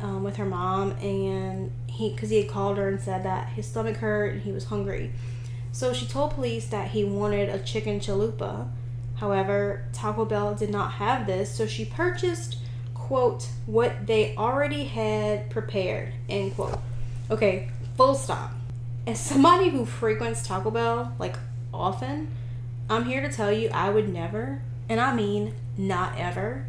um, 0.00 0.22
with 0.22 0.36
her 0.36 0.44
mom, 0.44 0.92
and 1.02 1.72
he 1.86 2.10
because 2.10 2.30
he 2.30 2.42
had 2.42 2.48
called 2.48 2.76
her 2.78 2.88
and 2.88 3.00
said 3.00 3.24
that 3.24 3.48
his 3.50 3.66
stomach 3.66 3.96
hurt 3.96 4.32
and 4.32 4.42
he 4.42 4.52
was 4.52 4.64
hungry. 4.64 5.12
So 5.72 5.92
she 5.92 6.06
told 6.06 6.32
police 6.32 6.66
that 6.68 6.88
he 6.88 7.04
wanted 7.04 7.48
a 7.48 7.58
chicken 7.58 8.00
chalupa. 8.00 8.68
However, 9.16 9.84
Taco 9.92 10.24
Bell 10.24 10.54
did 10.54 10.70
not 10.70 10.92
have 10.92 11.26
this, 11.26 11.54
so 11.54 11.66
she 11.66 11.84
purchased 11.84 12.58
quote 12.94 13.48
what 13.66 14.06
they 14.06 14.34
already 14.36 14.84
had 14.84 15.48
prepared 15.50 16.12
end 16.28 16.54
quote. 16.54 16.78
Okay, 17.30 17.68
full 17.96 18.14
stop. 18.14 18.52
As 19.06 19.20
somebody 19.20 19.68
who 19.68 19.86
frequents 19.86 20.46
Taco 20.46 20.70
Bell 20.70 21.14
like 21.18 21.36
often, 21.72 22.28
I'm 22.90 23.04
here 23.04 23.20
to 23.20 23.32
tell 23.32 23.52
you 23.52 23.68
I 23.72 23.90
would 23.90 24.08
never, 24.08 24.60
and 24.88 25.00
I 25.00 25.14
mean 25.14 25.54
not 25.76 26.18
ever, 26.18 26.66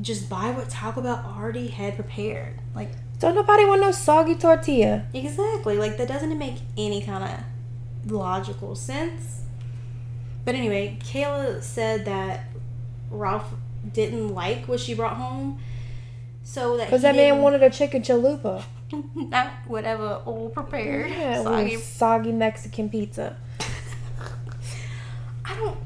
just 0.00 0.28
buy 0.30 0.50
what 0.50 0.68
Taco 0.70 1.00
Bell 1.02 1.24
already 1.36 1.68
had 1.68 1.94
prepared. 1.96 2.54
Like 2.74 2.90
Don't 3.18 3.34
nobody 3.34 3.64
want 3.64 3.80
no 3.80 3.90
soggy 3.92 4.34
tortilla. 4.34 5.06
exactly, 5.14 5.76
like 5.76 5.96
that 5.98 6.08
doesn't 6.08 6.36
make 6.38 6.56
any 6.76 7.02
kind 7.02 7.24
of 7.24 8.10
logical 8.10 8.74
sense. 8.74 9.42
But 10.44 10.54
anyway, 10.54 10.98
Kayla 11.02 11.62
said 11.62 12.06
that 12.06 12.46
Ralph 13.10 13.52
didn't 13.92 14.34
like 14.34 14.66
what 14.68 14.80
she 14.80 14.94
brought 14.94 15.16
home, 15.16 15.58
so 16.42 16.76
that 16.78 16.86
Because 16.86 17.02
that 17.02 17.14
man 17.14 17.40
wanted 17.42 17.62
a 17.62 17.70
chicken 17.70 18.02
chalupa. 18.02 18.62
not 19.14 19.52
whatever 19.66 20.20
old 20.26 20.52
prepared 20.54 21.10
Yeah, 21.10 21.42
soggy. 21.44 21.76
soggy 21.76 22.32
Mexican 22.32 22.88
pizza. 22.88 23.36
I 25.44 25.54
don't 25.56 25.78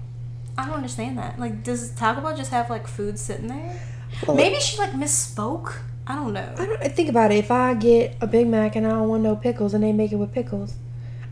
I 0.57 0.67
don't 0.67 0.75
understand 0.77 1.19
that. 1.19 1.39
Like 1.39 1.63
does 1.65 1.91
Taco 1.91 2.21
Bell 2.21 2.37
just 2.37 2.51
have 2.51 2.71
like 2.71 2.87
food 2.87 3.19
sitting 3.19 3.49
there? 3.49 3.79
Well, 4.27 4.37
Maybe 4.37 4.59
she 4.61 4.79
like 4.79 4.93
misspoke. 4.93 5.75
I 6.07 6.15
don't 6.15 6.33
know. 6.35 6.55
I 6.59 6.67
don't 6.67 6.93
think 6.93 7.09
about 7.09 7.33
it. 7.33 7.37
If 7.39 7.51
I 7.51 7.75
get 7.75 8.17
a 8.21 8.27
Big 8.27 8.47
Mac 8.47 8.77
and 8.77 8.87
I 8.87 8.91
don't 8.91 9.09
want 9.09 9.23
no 9.23 9.37
pickles, 9.37 9.73
and 9.75 9.83
they 9.83 9.93
make 9.93 10.13
it 10.13 10.17
with 10.17 10.33
pickles, 10.33 10.75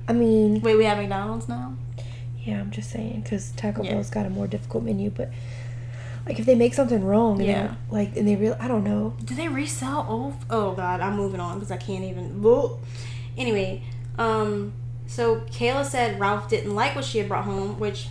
I 0.09 0.13
mean, 0.15 0.61
Wait, 0.63 0.77
we 0.77 0.85
have 0.85 0.99
McDonald's 0.99 1.49
now? 1.49 1.77
yeah, 2.43 2.59
I'm 2.59 2.71
just 2.71 2.91
saying 2.91 3.21
because 3.23 3.53
Taco 3.53 3.83
Yeah. 3.83 3.93
Bell's 3.93 4.11
got 4.11 4.27
a 4.27 4.31
more 4.31 4.47
difficult 4.47 4.83
menu. 4.85 5.11
But 5.11 5.31
like, 6.27 6.39
if 6.39 6.47
they 6.47 6.55
make 6.55 6.75
something 6.75 7.05
wrong, 7.05 7.41
yeah, 7.41 7.75
like, 7.91 8.17
and 8.17 8.27
they 8.27 8.35
real, 8.37 8.57
I 8.59 8.67
don't 8.69 8.85
know. 8.85 9.15
Do 9.25 9.35
they 9.35 9.49
resell 9.49 10.07
old? 10.09 10.35
Oh 10.51 10.73
God, 10.73 11.01
I'm 11.01 11.17
moving 11.17 11.41
on 11.41 11.59
because 11.59 11.71
I 11.71 11.77
can't 11.77 12.05
even. 12.05 12.43
Whoa. 12.43 12.81
Anyway, 13.37 13.83
um, 14.19 14.73
so 15.07 15.41
Kayla 15.53 15.85
said 15.85 16.19
Ralph 16.19 16.49
didn't 16.49 16.75
like 16.75 16.95
what 16.95 17.05
she 17.05 17.19
had 17.19 17.29
brought 17.29 17.45
home, 17.45 17.79
which, 17.79 18.09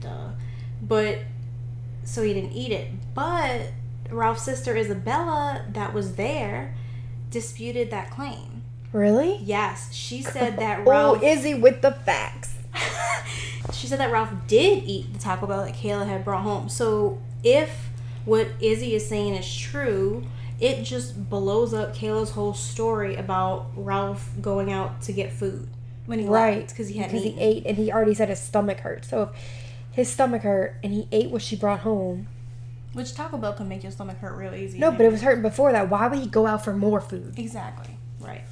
duh, 0.00 0.30
but 0.80 1.18
so 2.04 2.22
he 2.22 2.32
didn't 2.34 2.52
eat 2.52 2.72
it. 2.72 2.88
But 3.14 3.72
Ralph's 4.12 4.42
sister 4.42 4.76
Isabella, 4.76 5.64
that 5.72 5.92
was 5.94 6.14
there, 6.16 6.74
disputed 7.30 7.90
that 7.90 8.10
claim. 8.10 8.62
Really? 8.92 9.38
Yes, 9.42 9.92
she 9.92 10.22
said 10.22 10.58
that 10.58 10.80
Oh, 10.80 10.90
Ralph. 10.90 11.22
Izzy 11.22 11.54
with 11.54 11.82
the 11.82 11.92
facts. 11.92 12.54
she 13.72 13.86
said 13.86 13.98
that 14.00 14.10
Ralph 14.12 14.32
did 14.46 14.84
eat 14.84 15.12
the 15.12 15.18
Taco 15.18 15.46
Bell 15.46 15.64
that 15.64 15.74
Kayla 15.74 16.06
had 16.06 16.24
brought 16.24 16.42
home. 16.42 16.68
So 16.68 17.18
if 17.42 17.90
what 18.24 18.48
Izzy 18.60 18.94
is 18.94 19.08
saying 19.08 19.34
is 19.34 19.56
true, 19.56 20.24
it 20.60 20.84
just 20.84 21.28
blows 21.28 21.74
up 21.74 21.94
Kayla's 21.94 22.30
whole 22.30 22.54
story 22.54 23.16
about 23.16 23.66
Ralph 23.74 24.30
going 24.40 24.72
out 24.72 25.02
to 25.02 25.12
get 25.12 25.32
food 25.32 25.68
when 26.06 26.20
he 26.20 26.26
Right, 26.26 26.68
because 26.68 26.88
he 26.88 26.98
hadn't 26.98 27.16
because 27.16 27.34
he 27.34 27.40
ate, 27.40 27.66
and 27.66 27.76
he 27.76 27.90
already 27.90 28.14
said 28.14 28.28
his 28.28 28.40
stomach 28.40 28.78
hurt. 28.80 29.04
So 29.04 29.22
if 29.22 29.30
his 29.92 30.08
stomach 30.08 30.42
hurt 30.42 30.76
and 30.82 30.92
he 30.92 31.08
ate 31.10 31.30
what 31.30 31.42
she 31.42 31.56
brought 31.56 31.80
home, 31.80 32.28
Which 32.92 33.14
Taco 33.14 33.38
Bell 33.38 33.54
can 33.54 33.68
make 33.68 33.82
your 33.82 33.92
stomach 33.92 34.18
hurt 34.18 34.36
real 34.36 34.54
easy. 34.54 34.78
no, 34.78 34.90
but 34.90 35.00
it 35.00 35.10
was 35.10 35.22
hurting 35.22 35.42
before 35.42 35.72
that. 35.72 35.88
Why 35.88 36.08
would 36.08 36.18
he 36.18 36.26
go 36.26 36.46
out 36.46 36.62
for 36.64 36.74
more 36.74 37.00
food? 37.00 37.38
Exactly. 37.38 37.96
Right. 38.20 38.42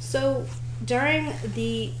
So 0.00 0.46
during 0.84 1.32
the 1.54 1.92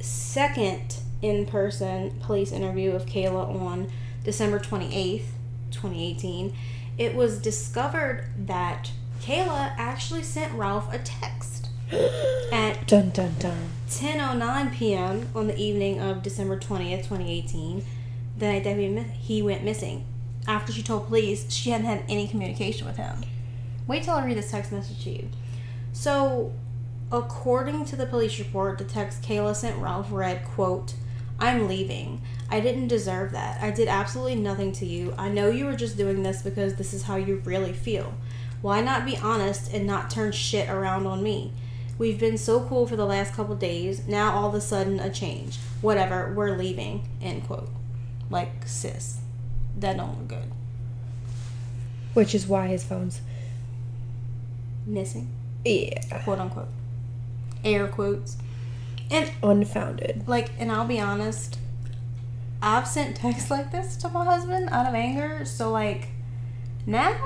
second 0.00 0.96
in 1.22 1.46
person 1.46 2.18
police 2.20 2.52
interview 2.52 2.92
of 2.92 3.06
Kayla 3.06 3.54
on 3.60 3.90
December 4.24 4.58
28th, 4.58 5.24
2018, 5.70 6.54
it 6.98 7.14
was 7.14 7.38
discovered 7.38 8.26
that 8.36 8.90
Kayla 9.22 9.72
actually 9.78 10.22
sent 10.22 10.52
Ralph 10.52 10.92
a 10.92 10.98
text 10.98 11.68
at 12.52 12.86
Dun 12.86 13.10
dun 13.10 13.34
dun. 13.38 13.70
10:09 13.88 14.74
p.m. 14.74 15.28
on 15.34 15.46
the 15.46 15.56
evening 15.58 16.00
of 16.00 16.22
December 16.22 16.58
20th, 16.58 16.98
2018, 17.08 17.84
the 18.38 18.46
night 18.46 18.64
that 18.64 18.76
he 18.76 18.88
went 18.88 19.10
he 19.10 19.42
went 19.42 19.64
missing. 19.64 20.04
After 20.46 20.72
she 20.72 20.82
told 20.82 21.06
police 21.06 21.50
she 21.50 21.70
hadn't 21.70 21.86
had 21.86 22.04
any 22.08 22.26
communication 22.26 22.86
with 22.86 22.96
him. 22.96 23.24
Wait 23.86 24.04
till 24.04 24.14
I 24.14 24.24
read 24.24 24.38
this 24.38 24.50
text 24.50 24.72
message 24.72 25.02
to 25.04 25.10
you. 25.10 25.28
So, 25.92 26.52
according 27.10 27.84
to 27.86 27.96
the 27.96 28.06
police 28.06 28.38
report, 28.38 28.78
the 28.78 28.84
text 28.84 29.22
Kayla 29.22 29.54
sent 29.54 29.78
Ralph 29.78 30.08
read, 30.10 30.44
quote, 30.44 30.94
I'm 31.38 31.68
leaving. 31.68 32.20
I 32.50 32.60
didn't 32.60 32.88
deserve 32.88 33.32
that. 33.32 33.62
I 33.62 33.70
did 33.70 33.88
absolutely 33.88 34.34
nothing 34.34 34.72
to 34.72 34.86
you. 34.86 35.14
I 35.16 35.28
know 35.28 35.48
you 35.48 35.64
were 35.64 35.74
just 35.74 35.96
doing 35.96 36.22
this 36.22 36.42
because 36.42 36.74
this 36.74 36.92
is 36.92 37.04
how 37.04 37.16
you 37.16 37.42
really 37.44 37.72
feel. 37.72 38.14
Why 38.60 38.82
not 38.82 39.06
be 39.06 39.16
honest 39.16 39.72
and 39.72 39.86
not 39.86 40.10
turn 40.10 40.32
shit 40.32 40.68
around 40.68 41.06
on 41.06 41.22
me? 41.22 41.52
We've 41.96 42.18
been 42.18 42.38
so 42.38 42.60
cool 42.60 42.86
for 42.86 42.96
the 42.96 43.06
last 43.06 43.34
couple 43.34 43.54
days. 43.54 44.06
Now 44.06 44.34
all 44.34 44.48
of 44.48 44.54
a 44.54 44.60
sudden 44.60 45.00
a 45.00 45.10
change. 45.10 45.58
Whatever, 45.80 46.32
we're 46.34 46.56
leaving. 46.56 47.08
End 47.22 47.46
quote. 47.46 47.70
Like 48.28 48.66
sis. 48.66 49.20
That 49.78 49.96
don't 49.96 50.18
look 50.18 50.28
good. 50.28 50.50
Which 52.14 52.34
is 52.34 52.46
why 52.46 52.66
his 52.66 52.84
phone's 52.84 53.20
Missing. 54.86 55.28
yeah 55.64 56.22
Quote 56.24 56.38
unquote. 56.38 56.68
Air 57.64 57.86
quotes. 57.88 58.36
And 59.10 59.30
unfounded. 59.42 60.24
like 60.26 60.50
and 60.58 60.70
I'll 60.70 60.86
be 60.86 61.00
honest, 61.00 61.58
I've 62.62 62.86
sent 62.86 63.16
texts 63.16 63.50
like 63.50 63.72
this 63.72 63.96
to 63.98 64.08
my 64.08 64.24
husband 64.24 64.68
out 64.70 64.86
of 64.86 64.94
anger. 64.94 65.44
So 65.44 65.70
like 65.70 66.08
now 66.86 67.16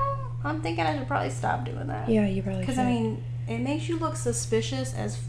I'm 0.43 0.61
thinking 0.61 0.85
I 0.85 0.97
should 0.97 1.07
probably 1.07 1.31
stop 1.31 1.65
doing 1.65 1.87
that. 1.87 2.07
Yeah, 2.07 2.27
you 2.27 2.43
probably. 2.43 2.61
Because. 2.61 2.77
I 2.77 2.85
mean, 2.85 3.23
it 3.47 3.59
makes 3.59 3.89
you 3.89 3.97
look 3.97 4.15
suspicious 4.15 4.93
as 4.93 5.19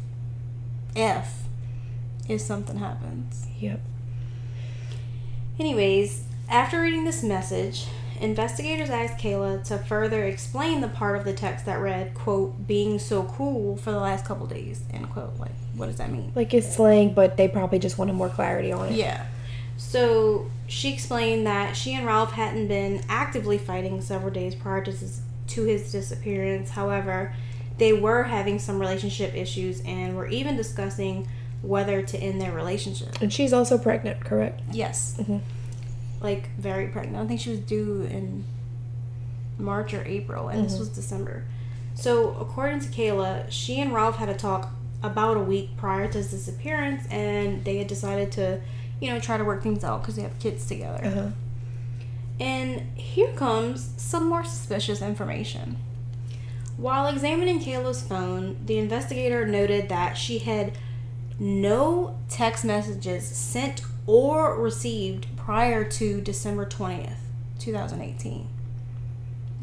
f 0.95 1.45
if 2.29 2.41
something 2.41 2.79
happens. 2.79 3.47
Yep. 3.59 3.81
Anyways, 5.59 6.25
after 6.49 6.80
reading 6.80 7.05
this 7.05 7.22
message, 7.22 7.86
investigators 8.20 8.90
asked 8.90 9.18
Kayla 9.18 9.64
to 9.64 9.78
further 9.78 10.24
explain 10.24 10.80
the 10.80 10.88
part 10.88 11.18
of 11.18 11.24
the 11.24 11.32
text 11.32 11.66
that 11.66 11.80
read, 11.80 12.14
quote, 12.14 12.66
being 12.66 12.99
so 12.99 13.24
cool 13.24 13.76
for 13.76 13.90
the 13.90 14.01
last 14.01 14.24
couple 14.24 14.47
days, 14.47 14.82
end 14.92 15.11
quote. 15.11 15.38
Like, 15.38 15.53
what 15.74 15.86
does 15.86 15.97
that 15.97 16.11
mean? 16.11 16.32
Like 16.34 16.55
it's 16.55 16.74
slang, 16.74 17.12
but 17.14 17.36
they 17.36 17.49
probably 17.49 17.78
just 17.78 17.99
wanted 17.99 18.14
more 18.14 18.28
clarity 18.28 18.72
on 18.72 18.88
it. 18.88 18.94
Yeah. 18.94 19.26
So 19.76 20.51
she 20.66 20.92
explained 20.92 21.47
that 21.47 21.76
she 21.76 21.94
and 21.94 22.07
Ralph 22.07 22.32
hadn't 22.32 22.68
been 22.68 23.03
actively 23.09 23.59
fighting 23.59 24.01
several 24.01 24.32
days 24.32 24.55
prior 24.55 24.82
to 24.82 24.90
his, 24.90 25.20
to 25.49 25.64
his 25.64 25.92
disappearance. 25.92 26.70
However, 26.70 27.34
they 27.78 27.92
were 27.92 28.24
having 28.24 28.59
some 28.59 28.78
relationship 28.80 29.34
issues 29.34 29.82
and 29.82 30.16
were 30.16 30.26
even 30.26 30.57
discussing 30.57 31.28
whether 31.61 32.01
to 32.03 32.18
end 32.18 32.40
their 32.40 32.53
relationship. 32.53 33.20
And 33.20 33.32
she's 33.32 33.53
also 33.53 33.76
pregnant, 33.76 34.24
correct? 34.24 34.61
Yes. 34.72 35.16
Mhm. 35.20 35.40
Like 36.27 36.49
very 36.59 36.89
pregnant. 36.89 37.24
I 37.24 37.27
think 37.29 37.41
she 37.41 37.51
was 37.51 37.61
due 37.61 38.03
in 38.03 38.45
March 39.59 39.95
or 39.95 40.05
April, 40.05 40.49
and 40.49 40.64
this 40.64 40.77
was 40.77 40.89
December. 40.89 41.45
So, 41.95 42.35
according 42.35 42.81
to 42.81 42.89
Kayla, 42.89 43.47
she 43.49 43.81
and 43.81 43.95
Ralph 43.95 44.16
had 44.16 44.29
a 44.29 44.35
talk 44.35 44.70
about 45.05 45.37
a 45.37 45.41
week 45.41 45.77
prior 45.77 46.09
to 46.09 46.18
his 46.18 46.31
disappearance, 46.31 47.07
and 47.11 47.64
they 47.64 47.77
had 47.79 47.87
decided 47.87 48.33
to, 48.33 48.61
you 49.01 49.09
know, 49.09 49.20
try 49.20 49.37
to 49.39 49.45
work 49.45 49.62
things 49.62 49.85
out 49.85 50.03
because 50.03 50.16
they 50.16 50.22
have 50.22 50.37
kids 50.41 50.66
together. 50.66 51.05
Uh 51.05 51.11
huh. 51.11 51.29
And 52.41 52.99
here 52.99 53.33
comes 53.35 53.91
some 53.97 54.29
more 54.29 54.45
suspicious 54.45 55.01
information. 55.01 55.77
While 56.77 57.07
examining 57.07 57.61
Kayla's 57.61 58.03
phone, 58.03 58.57
the 58.66 58.79
investigator 58.79 59.47
noted 59.47 59.89
that 59.89 60.18
she 60.18 60.41
had 60.41 60.72
no 61.39 62.18
text 62.29 62.64
messages 62.64 63.24
sent 63.24 63.83
or 64.07 64.61
received 64.61 65.27
prior 65.47 65.84
to 65.84 66.20
December 66.22 66.66
20th, 66.66 67.18
2018, 67.61 68.49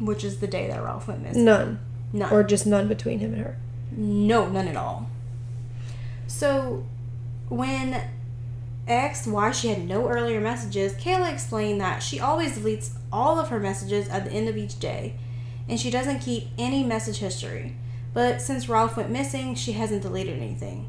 which 0.00 0.24
is 0.24 0.38
the 0.38 0.46
day 0.46 0.66
that 0.66 0.82
Ralph 0.82 1.06
went 1.06 1.22
missing. 1.22 1.44
None, 1.44 1.78
None. 2.10 2.32
or 2.32 2.42
just 2.42 2.64
none 2.64 2.88
between 2.88 3.18
him 3.18 3.34
and 3.34 3.42
her. 3.42 3.58
No, 3.90 4.48
none 4.48 4.66
at 4.66 4.76
all. 4.76 5.10
So, 6.26 6.86
when 7.50 8.00
asked 8.88 9.26
why 9.26 9.50
she 9.50 9.68
had 9.68 9.86
no 9.86 10.08
earlier 10.08 10.40
messages, 10.40 10.94
Kayla 10.94 11.30
explained 11.30 11.82
that 11.82 12.02
she 12.02 12.18
always 12.18 12.56
deletes 12.56 12.94
all 13.12 13.38
of 13.38 13.50
her 13.50 13.60
messages 13.60 14.08
at 14.08 14.24
the 14.24 14.32
end 14.32 14.48
of 14.48 14.56
each 14.56 14.80
day, 14.80 15.16
and 15.68 15.78
she 15.78 15.90
doesn't 15.90 16.20
keep 16.20 16.48
any 16.56 16.82
message 16.82 17.18
history. 17.18 17.76
But 18.14 18.40
since 18.40 18.70
Ralph 18.70 18.96
went 18.96 19.10
missing, 19.10 19.54
she 19.54 19.72
hasn't 19.72 20.00
deleted 20.00 20.38
anything. 20.40 20.88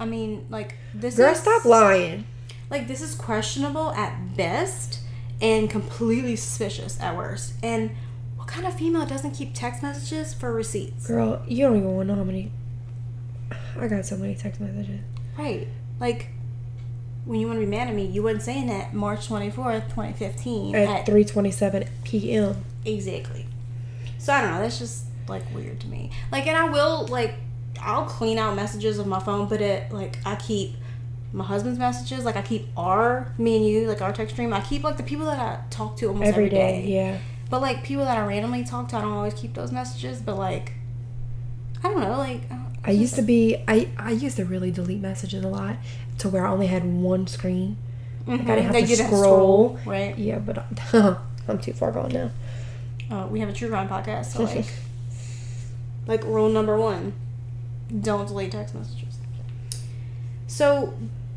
I 0.00 0.06
mean, 0.06 0.46
like 0.48 0.76
this 0.94 1.12
is 1.12 1.18
Girl, 1.18 1.32
is 1.32 1.40
stop 1.40 1.66
lying. 1.66 2.24
Like 2.70 2.88
this 2.88 3.00
is 3.00 3.14
questionable 3.14 3.92
at 3.92 4.36
best 4.36 5.00
and 5.40 5.68
completely 5.68 6.36
suspicious 6.36 6.98
at 7.00 7.16
worst. 7.16 7.54
And 7.62 7.90
what 8.36 8.48
kind 8.48 8.66
of 8.66 8.74
female 8.74 9.06
doesn't 9.06 9.32
keep 9.32 9.54
text 9.54 9.82
messages 9.82 10.32
for 10.34 10.52
receipts? 10.52 11.06
Girl, 11.06 11.42
you 11.46 11.64
don't 11.64 11.76
even 11.76 11.94
want 11.94 12.08
to 12.08 12.14
know 12.14 12.18
how 12.18 12.24
many. 12.24 12.52
I 13.78 13.88
got 13.88 14.06
so 14.06 14.16
many 14.16 14.34
text 14.34 14.60
messages. 14.60 15.00
Right. 15.36 15.68
Like, 16.00 16.30
when 17.24 17.40
you 17.40 17.46
want 17.46 17.58
to 17.58 17.66
be 17.66 17.70
mad 17.70 17.88
at 17.88 17.94
me, 17.94 18.06
you 18.06 18.22
wasn't 18.22 18.42
saying 18.42 18.66
that 18.68 18.94
March 18.94 19.28
24th, 19.28 19.88
2015. 19.88 20.74
At 20.74 21.00
At, 21.00 21.06
3:27 21.06 21.88
p.m. 22.04 22.64
exactly. 22.84 23.46
So, 24.18 24.32
I 24.32 24.40
don't 24.42 24.52
know. 24.52 24.60
That's 24.60 24.78
just, 24.78 25.06
like, 25.28 25.42
weird 25.54 25.80
to 25.80 25.88
me. 25.88 26.10
Like, 26.32 26.46
and 26.46 26.56
I 26.56 26.68
will, 26.68 27.06
like, 27.08 27.34
I'll 27.80 28.06
clean 28.06 28.38
out 28.38 28.56
messages 28.56 28.98
of 28.98 29.06
my 29.06 29.20
phone, 29.20 29.48
but 29.48 29.60
it, 29.60 29.92
like, 29.92 30.18
I 30.24 30.36
keep 30.36 30.76
my 31.32 31.44
husband's 31.44 31.78
messages. 31.78 32.24
Like, 32.24 32.36
I 32.36 32.42
keep 32.42 32.66
our, 32.76 33.32
me 33.38 33.56
and 33.56 33.66
you, 33.66 33.88
like, 33.88 34.00
our 34.02 34.12
text 34.12 34.34
stream. 34.34 34.52
I 34.52 34.60
keep, 34.60 34.82
like, 34.84 34.96
the 34.96 35.02
people 35.02 35.26
that 35.26 35.38
I 35.38 35.60
talk 35.70 35.96
to 35.98 36.06
almost 36.08 36.26
every 36.28 36.48
day. 36.48 36.84
Yeah. 36.86 37.18
But, 37.50 37.60
like, 37.62 37.82
people 37.84 38.04
that 38.04 38.16
I 38.18 38.26
randomly 38.26 38.64
talk 38.64 38.88
to, 38.88 38.96
I 38.96 39.02
don't 39.02 39.12
always 39.12 39.34
keep 39.34 39.54
those 39.54 39.70
messages. 39.72 40.20
But, 40.20 40.36
like, 40.36 40.72
I 41.84 41.88
don't 41.88 42.00
know. 42.00 42.18
Like, 42.18 42.42
I 42.84 42.90
used 42.92 43.14
to 43.16 43.22
be. 43.22 43.62
I 43.68 43.88
I 43.98 44.12
used 44.12 44.36
to 44.36 44.44
really 44.44 44.70
delete 44.70 45.00
messages 45.00 45.44
a 45.44 45.48
lot 45.48 45.76
to 46.18 46.28
where 46.28 46.46
I 46.46 46.50
only 46.50 46.68
had 46.68 46.84
one 46.84 47.26
screen. 47.26 47.76
Mhm. 48.26 48.34
I 48.34 48.36
didn't 48.54 48.64
have 48.66 48.74
Like, 48.74 48.86
to 48.86 48.96
have 48.96 49.06
scroll. 49.06 49.78
right? 49.84 50.16
Yeah, 50.16 50.38
but 50.38 50.64
I'm 51.48 51.58
too 51.60 51.72
far 51.72 51.90
gone 51.92 52.10
now. 52.12 52.30
Uh, 53.10 53.26
we 53.28 53.40
have 53.40 53.48
a 53.48 53.52
true 53.52 53.68
crime 53.68 53.88
podcast, 53.88 54.26
so 54.26 54.42
like, 54.54 54.66
like 56.06 56.24
rule 56.24 56.48
number 56.48 56.76
one, 56.78 57.12
don't 58.00 58.26
delete 58.26 58.52
text 58.52 58.74
messages. 58.74 59.05
So, 60.56 60.94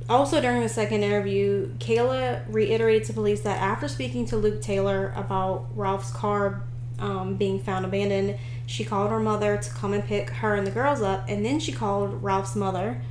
also 0.07 0.39
during 0.39 0.61
the 0.61 0.69
second 0.69 1.03
interview, 1.03 1.73
Kayla 1.77 2.41
reiterated 2.47 3.03
to 3.07 3.13
police 3.13 3.41
that 3.41 3.61
after 3.61 3.89
speaking 3.89 4.25
to 4.27 4.37
Luke 4.37 4.61
Taylor 4.61 5.11
about 5.13 5.67
Ralph's 5.75 6.09
car 6.09 6.63
um, 6.99 7.35
being 7.35 7.59
found 7.59 7.83
abandoned, 7.83 8.37
she 8.65 8.85
called 8.85 9.11
her 9.11 9.19
mother 9.19 9.57
to 9.57 9.69
come 9.71 9.91
and 9.91 10.05
pick 10.05 10.29
her 10.29 10.55
and 10.55 10.65
the 10.65 10.71
girls 10.71 11.01
up, 11.01 11.25
and 11.27 11.45
then 11.45 11.59
she 11.59 11.73
called 11.73 12.23
Ralph's 12.23 12.55
mother, 12.55 13.01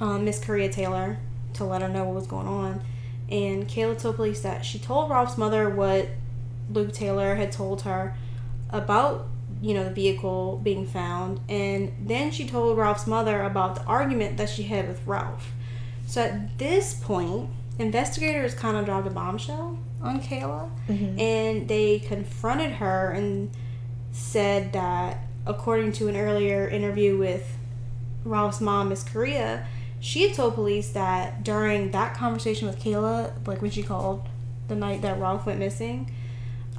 um, 0.00 0.24
Miss 0.24 0.44
Korea 0.44 0.68
Taylor, 0.68 1.18
to 1.54 1.62
let 1.62 1.80
her 1.80 1.88
know 1.88 2.02
what 2.06 2.16
was 2.16 2.26
going 2.26 2.48
on. 2.48 2.82
And 3.30 3.68
Kayla 3.68 3.96
told 4.00 4.16
police 4.16 4.40
that 4.40 4.64
she 4.64 4.80
told 4.80 5.10
Ralph's 5.10 5.38
mother 5.38 5.70
what 5.70 6.08
Luke 6.72 6.92
Taylor 6.92 7.36
had 7.36 7.52
told 7.52 7.82
her 7.82 8.16
about, 8.70 9.28
you 9.62 9.72
know, 9.74 9.84
the 9.84 9.90
vehicle 9.90 10.60
being 10.62 10.84
found, 10.86 11.40
and 11.48 11.92
then 12.04 12.30
she 12.30 12.46
told 12.46 12.76
Ralph's 12.76 13.06
mother 13.06 13.42
about 13.42 13.76
the 13.76 13.84
argument 13.84 14.36
that 14.36 14.50
she 14.50 14.64
had 14.64 14.88
with 14.88 15.06
Ralph. 15.06 15.52
So 16.06 16.20
at 16.20 16.58
this 16.58 16.94
point, 16.94 17.48
investigators 17.78 18.54
kind 18.54 18.76
of 18.76 18.84
dropped 18.84 19.06
a 19.06 19.10
bombshell 19.10 19.78
on 20.02 20.20
Kayla, 20.20 20.68
and 21.18 21.68
they 21.68 22.00
confronted 22.00 22.72
her 22.72 23.12
and 23.12 23.50
said 24.10 24.72
that, 24.72 25.18
according 25.46 25.92
to 25.92 26.08
an 26.08 26.16
earlier 26.16 26.68
interview 26.68 27.16
with 27.16 27.56
Ralph's 28.24 28.60
mom, 28.60 28.88
Miss 28.90 29.04
Korea, 29.04 29.66
she 30.00 30.26
had 30.26 30.34
told 30.34 30.54
police 30.54 30.90
that 30.90 31.44
during 31.44 31.92
that 31.92 32.14
conversation 32.14 32.66
with 32.66 32.80
Kayla, 32.80 33.32
like 33.46 33.62
when 33.62 33.70
she 33.70 33.84
called 33.84 34.28
the 34.66 34.74
night 34.74 35.02
that 35.02 35.20
Ralph 35.20 35.46
went 35.46 35.60
missing, 35.60 36.12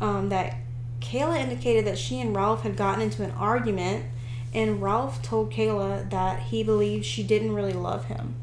um, 0.02 0.30
that 0.30 0.58
Kayla 1.04 1.40
indicated 1.40 1.86
that 1.86 1.98
she 1.98 2.20
and 2.20 2.36
Ralph 2.36 2.64
had 2.64 2.76
gotten 2.78 3.02
into 3.02 3.24
an 3.24 3.32
argument, 3.32 4.06
and 4.54 4.82
Ralph 4.82 5.22
told 5.22 5.52
Kayla 5.52 6.10
that 6.10 6.44
he 6.44 6.64
believed 6.64 7.06
she 7.06 7.24
didn't 7.24 7.54
really 7.54 7.74
love 7.74 8.06
him. 8.06 8.36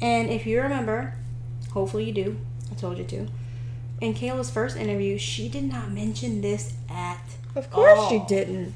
And 0.00 0.28
if 0.28 0.46
you 0.46 0.60
remember, 0.60 1.14
hopefully 1.72 2.04
you 2.04 2.12
do, 2.12 2.36
I 2.70 2.74
told 2.74 2.98
you 2.98 3.04
to, 3.04 3.28
in 4.00 4.14
Kayla's 4.14 4.50
first 4.50 4.76
interview, 4.76 5.16
she 5.16 5.48
did 5.48 5.64
not 5.64 5.90
mention 5.90 6.42
this 6.42 6.74
at 6.90 7.20
Of 7.54 7.70
course 7.70 8.08
she 8.10 8.22
didn't. 8.28 8.74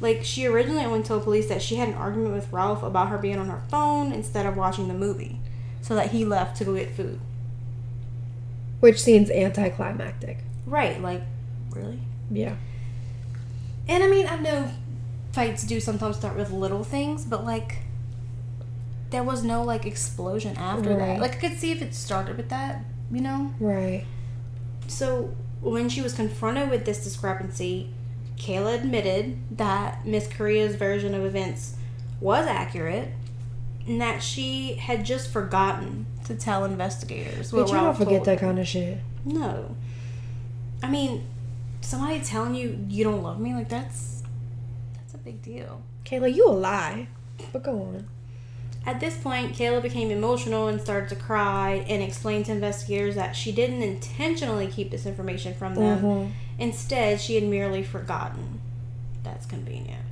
Like, 0.00 0.24
she 0.24 0.46
originally 0.46 0.84
only 0.84 1.02
told 1.02 1.24
police 1.24 1.48
that 1.48 1.62
she 1.62 1.76
had 1.76 1.88
an 1.88 1.94
argument 1.94 2.34
with 2.34 2.52
Ralph 2.52 2.82
about 2.82 3.08
her 3.08 3.18
being 3.18 3.38
on 3.38 3.48
her 3.48 3.62
phone 3.68 4.12
instead 4.12 4.46
of 4.46 4.56
watching 4.56 4.88
the 4.88 4.94
movie, 4.94 5.40
so 5.82 5.94
that 5.94 6.12
he 6.12 6.24
left 6.24 6.56
to 6.58 6.64
go 6.64 6.74
get 6.74 6.94
food. 6.94 7.18
Which 8.80 9.00
seems 9.00 9.30
anticlimactic. 9.30 10.38
Right, 10.66 11.00
like, 11.00 11.22
really? 11.76 12.00
Yeah. 12.30 12.56
And 13.88 14.02
I 14.02 14.08
mean, 14.08 14.26
I 14.26 14.36
know 14.38 14.70
fights 15.32 15.64
do 15.64 15.78
sometimes 15.80 16.16
start 16.16 16.36
with 16.36 16.50
little 16.50 16.82
things, 16.82 17.24
but 17.24 17.44
like, 17.44 17.78
there 19.10 19.22
was 19.22 19.44
no 19.44 19.62
like 19.62 19.86
explosion 19.86 20.56
after 20.56 20.90
Right. 20.90 20.98
that. 20.98 21.20
Like, 21.20 21.36
I 21.36 21.38
could 21.38 21.58
see 21.58 21.70
if 21.72 21.80
it 21.82 21.94
started 21.94 22.36
with 22.36 22.48
that, 22.48 22.84
you 23.12 23.20
know? 23.20 23.52
Right. 23.60 24.04
So, 24.88 25.34
when 25.60 25.88
she 25.88 26.00
was 26.02 26.12
confronted 26.14 26.70
with 26.70 26.84
this 26.84 27.02
discrepancy, 27.04 27.90
Kayla 28.36 28.74
admitted 28.74 29.38
that 29.56 30.06
Miss 30.06 30.26
Korea's 30.26 30.74
version 30.76 31.14
of 31.14 31.24
events 31.24 31.74
was 32.20 32.46
accurate, 32.46 33.08
and 33.86 34.00
that 34.00 34.22
she 34.22 34.74
had 34.74 35.04
just 35.04 35.30
forgotten 35.30 36.06
to 36.24 36.34
tell 36.34 36.64
investigators. 36.64 37.50
But 37.52 37.68
you 37.68 37.74
don't 37.74 37.96
forget 37.96 38.24
that 38.24 38.40
kind 38.40 38.58
of 38.58 38.66
shit. 38.66 38.98
No. 39.24 39.76
I 40.82 40.90
mean, 40.90 41.24
somebody 41.86 42.20
telling 42.20 42.54
you 42.54 42.84
you 42.88 43.04
don't 43.04 43.22
love 43.22 43.38
me, 43.40 43.54
like 43.54 43.68
that's 43.68 44.22
that's 44.94 45.14
a 45.14 45.18
big 45.18 45.40
deal. 45.42 45.82
Kayla, 46.04 46.34
you 46.34 46.48
a 46.48 46.50
lie. 46.50 47.08
But 47.52 47.62
go 47.62 47.72
on. 47.82 48.08
At 48.84 49.00
this 49.00 49.16
point, 49.16 49.54
Kayla 49.54 49.82
became 49.82 50.10
emotional 50.10 50.68
and 50.68 50.80
started 50.80 51.08
to 51.10 51.16
cry 51.16 51.84
and 51.88 52.02
explained 52.02 52.46
to 52.46 52.52
investigators 52.52 53.14
that 53.16 53.34
she 53.34 53.50
didn't 53.52 53.82
intentionally 53.82 54.68
keep 54.68 54.90
this 54.90 55.06
information 55.06 55.54
from 55.54 55.74
them. 55.74 56.02
Mhm. 56.02 56.30
Instead, 56.58 57.20
she 57.20 57.34
had 57.34 57.44
merely 57.44 57.82
forgotten. 57.82 58.60
That's 59.24 59.44
convenient. 59.46 60.02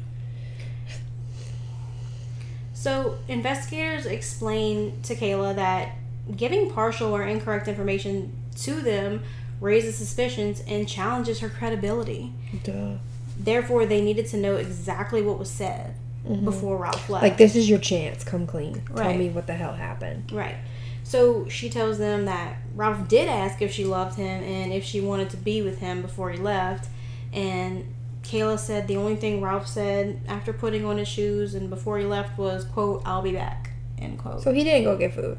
So, 2.73 3.17
investigators 3.29 4.07
explained 4.07 5.05
to 5.05 5.15
Kayla 5.15 5.55
that 5.57 5.97
giving 6.37 6.71
partial 6.71 7.15
or 7.15 7.23
incorrect 7.23 7.67
information 7.69 8.33
to 8.57 8.81
them 8.83 9.23
raises 9.65 9.97
suspicions 9.97 10.63
and 10.69 10.87
challenges 10.87 11.41
her 11.41 11.49
credibility. 11.49 12.33
Duh. 12.63 12.97
Therefore, 13.39 13.87
they 13.87 14.01
needed 14.01 14.27
to 14.29 14.37
know 14.37 14.57
exactly 14.57 15.23
what 15.23 15.39
was 15.39 15.51
said 15.51 15.95
mm-hmm. 16.29 16.45
before 16.45 16.77
Ralph 16.77 17.09
left. 17.09 17.23
Like 17.23 17.39
this 17.39 17.57
is 17.57 17.69
your 17.69 17.79
chance. 17.79 18.23
Come 18.23 18.47
clean. 18.47 18.83
Tell 18.95 19.15
me 19.15 19.31
what 19.31 19.47
the 19.47 19.55
hell 19.55 19.73
happened. 19.73 20.31
Right. 20.31 20.57
So 21.03 21.49
she 21.49 21.69
tells 21.69 21.99
them 21.99 22.27
that 22.27 22.57
Ralph 22.75 23.09
did 23.09 23.29
ask 23.29 23.61
if 23.61 23.73
she 23.73 23.85
loved 23.85 24.17
him 24.17 24.43
and 24.43 24.73
if 24.73 24.85
she 24.85 25.01
wanted 25.01 25.31
to 25.31 25.37
be 25.37 25.63
with 25.63 25.79
him 25.79 26.03
before 26.03 26.31
he 26.31 26.39
left. 26.39 26.89
And 27.33 27.93
Kayla 28.23 28.59
said 28.59 28.87
the 28.87 28.97
only 28.97 29.17
thing 29.17 29.41
Ralph 29.41 29.67
said 29.67 30.21
after 30.29 30.53
putting 30.53 30.85
on 30.85 30.99
his 30.99 31.09
shoes 31.09 31.55
and 31.55 31.69
before 31.69 31.99
he 31.99 32.05
left 32.05 32.39
was, 32.39 32.65
quote, 32.65 33.03
I'll 33.05 33.23
be 33.23 33.33
back, 33.33 33.71
end 33.99 34.19
quote. 34.19 34.43
So 34.43 34.53
he 34.53 34.63
didn't 34.63 34.85
go 34.85 34.97
get 34.97 35.15
food. 35.15 35.39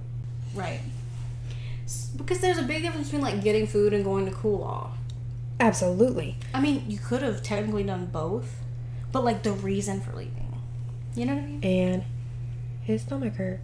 right. 0.54 0.80
Because 2.16 2.40
there's 2.40 2.58
a 2.58 2.64
big 2.64 2.82
difference 2.82 3.08
between 3.08 3.22
like 3.22 3.44
getting 3.44 3.68
food 3.68 3.94
and 3.94 4.04
going 4.04 4.26
to 4.26 4.32
cool 4.32 4.64
off. 4.64 4.98
Absolutely. 5.60 6.38
I 6.54 6.60
mean, 6.60 6.86
you 6.88 6.98
could 6.98 7.22
have 7.22 7.42
technically 7.42 7.84
done 7.84 8.08
both, 8.08 8.62
but 9.12 9.24
like 9.24 9.44
the 9.44 9.52
reason 9.52 10.02
for 10.02 10.14
leaving. 10.14 10.62
You 11.16 11.26
know 11.26 11.36
what 11.36 11.44
I 11.44 11.48
mean? 11.48 11.64
And 11.64 12.04
his 12.84 13.04
stomach 13.04 13.36
hurt. 13.36 13.62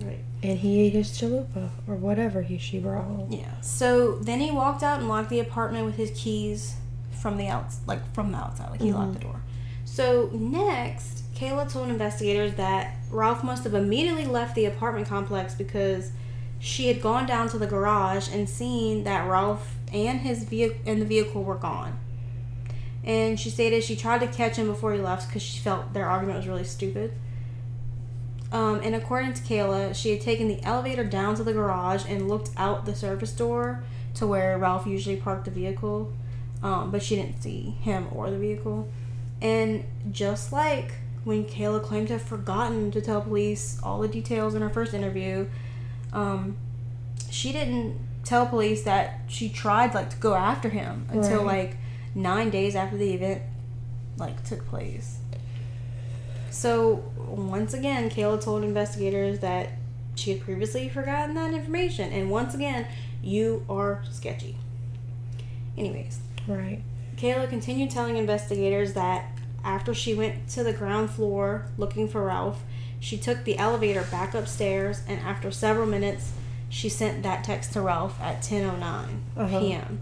Right. 0.00 0.24
And 0.42 0.58
he 0.58 0.80
ate 0.80 0.92
his 0.92 1.10
chalupa 1.10 1.70
or 1.86 1.94
whatever 1.94 2.42
he 2.42 2.58
she 2.58 2.78
brought 2.78 3.04
home. 3.04 3.30
Yeah. 3.30 3.60
So 3.60 4.16
then 4.16 4.40
he 4.40 4.50
walked 4.50 4.82
out 4.82 4.98
and 4.98 5.08
locked 5.08 5.30
the 5.30 5.40
apartment 5.40 5.84
with 5.84 5.96
his 5.96 6.10
keys 6.14 6.76
from 7.20 7.36
the 7.36 7.48
outs 7.48 7.80
like 7.86 8.14
from 8.14 8.32
the 8.32 8.38
outside. 8.38 8.70
Like 8.70 8.80
he 8.80 8.88
mm-hmm. 8.88 8.98
locked 8.98 9.14
the 9.14 9.20
door. 9.20 9.40
So 9.84 10.30
next, 10.32 11.24
Kayla 11.34 11.70
told 11.70 11.88
investigators 11.88 12.54
that 12.54 12.96
Ralph 13.10 13.44
must 13.44 13.64
have 13.64 13.74
immediately 13.74 14.24
left 14.24 14.54
the 14.54 14.66
apartment 14.66 15.08
complex 15.08 15.54
because 15.54 16.12
she 16.60 16.88
had 16.88 17.00
gone 17.00 17.26
down 17.26 17.48
to 17.48 17.58
the 17.58 17.66
garage 17.66 18.28
and 18.30 18.48
seen 18.48 19.04
that 19.04 19.28
Ralph 19.28 19.74
and 19.92 20.20
his 20.20 20.44
vehicle 20.44 20.78
and 20.86 21.00
the 21.00 21.06
vehicle 21.06 21.42
were 21.42 21.56
gone. 21.56 21.98
And 23.02 23.40
she 23.40 23.48
stated 23.48 23.82
she 23.82 23.96
tried 23.96 24.20
to 24.20 24.26
catch 24.26 24.56
him 24.56 24.66
before 24.66 24.92
he 24.92 25.00
left 25.00 25.26
because 25.26 25.42
she 25.42 25.58
felt 25.58 25.94
their 25.94 26.06
argument 26.06 26.36
was 26.36 26.46
really 26.46 26.64
stupid. 26.64 27.12
Um, 28.52 28.80
and 28.82 28.94
according 28.94 29.32
to 29.34 29.42
Kayla, 29.42 29.94
she 29.94 30.10
had 30.10 30.20
taken 30.20 30.48
the 30.48 30.62
elevator 30.62 31.02
down 31.02 31.34
to 31.36 31.44
the 31.44 31.54
garage 31.54 32.04
and 32.06 32.28
looked 32.28 32.50
out 32.58 32.84
the 32.84 32.94
service 32.94 33.32
door 33.32 33.82
to 34.14 34.26
where 34.26 34.58
Ralph 34.58 34.86
usually 34.86 35.16
parked 35.16 35.46
the 35.46 35.50
vehicle, 35.50 36.12
um, 36.62 36.90
but 36.90 37.02
she 37.02 37.16
didn't 37.16 37.42
see 37.42 37.76
him 37.80 38.08
or 38.12 38.30
the 38.30 38.38
vehicle. 38.38 38.88
And 39.40 39.84
just 40.10 40.52
like 40.52 40.92
when 41.24 41.44
Kayla 41.44 41.82
claimed 41.82 42.08
to 42.08 42.14
have 42.14 42.22
forgotten 42.22 42.90
to 42.90 43.00
tell 43.00 43.22
police 43.22 43.80
all 43.82 44.00
the 44.00 44.08
details 44.08 44.54
in 44.54 44.60
her 44.60 44.68
first 44.68 44.92
interview, 44.92 45.46
um, 46.12 46.56
she 47.30 47.52
didn't 47.52 47.98
tell 48.24 48.46
police 48.46 48.82
that 48.82 49.20
she 49.28 49.48
tried 49.48 49.94
like 49.94 50.10
to 50.10 50.16
go 50.18 50.34
after 50.34 50.68
him 50.68 51.06
until 51.10 51.38
Right. 51.44 51.68
like 51.70 51.76
nine 52.14 52.50
days 52.50 52.74
after 52.76 52.96
the 52.96 53.12
event 53.14 53.42
like 54.18 54.44
took 54.44 54.66
place. 54.66 55.18
So 56.50 57.04
once 57.16 57.72
again, 57.74 58.10
Kayla 58.10 58.42
told 58.42 58.64
investigators 58.64 59.38
that 59.40 59.70
she 60.14 60.32
had 60.32 60.40
previously 60.42 60.88
forgotten 60.88 61.34
that 61.36 61.54
information, 61.54 62.12
and 62.12 62.30
once 62.30 62.54
again, 62.54 62.86
you 63.22 63.64
are 63.68 64.02
sketchy. 64.10 64.56
Anyways, 65.78 66.20
Right. 66.46 66.82
Kayla 67.16 67.48
continued 67.48 67.90
telling 67.90 68.16
investigators 68.16 68.94
that 68.94 69.26
after 69.62 69.92
she 69.94 70.14
went 70.14 70.48
to 70.48 70.64
the 70.64 70.72
ground 70.72 71.10
floor 71.10 71.66
looking 71.78 72.08
for 72.08 72.24
Ralph, 72.24 72.62
she 73.00 73.16
took 73.18 73.44
the 73.44 73.58
elevator 73.58 74.02
back 74.10 74.34
upstairs, 74.34 75.02
and 75.08 75.18
after 75.20 75.50
several 75.50 75.86
minutes, 75.86 76.32
she 76.68 76.88
sent 76.88 77.22
that 77.24 77.42
text 77.42 77.72
to 77.72 77.80
Ralph 77.80 78.20
at 78.20 78.42
10:09 78.42 79.20
Uh-huh. 79.36 79.58
p.m. 79.58 80.00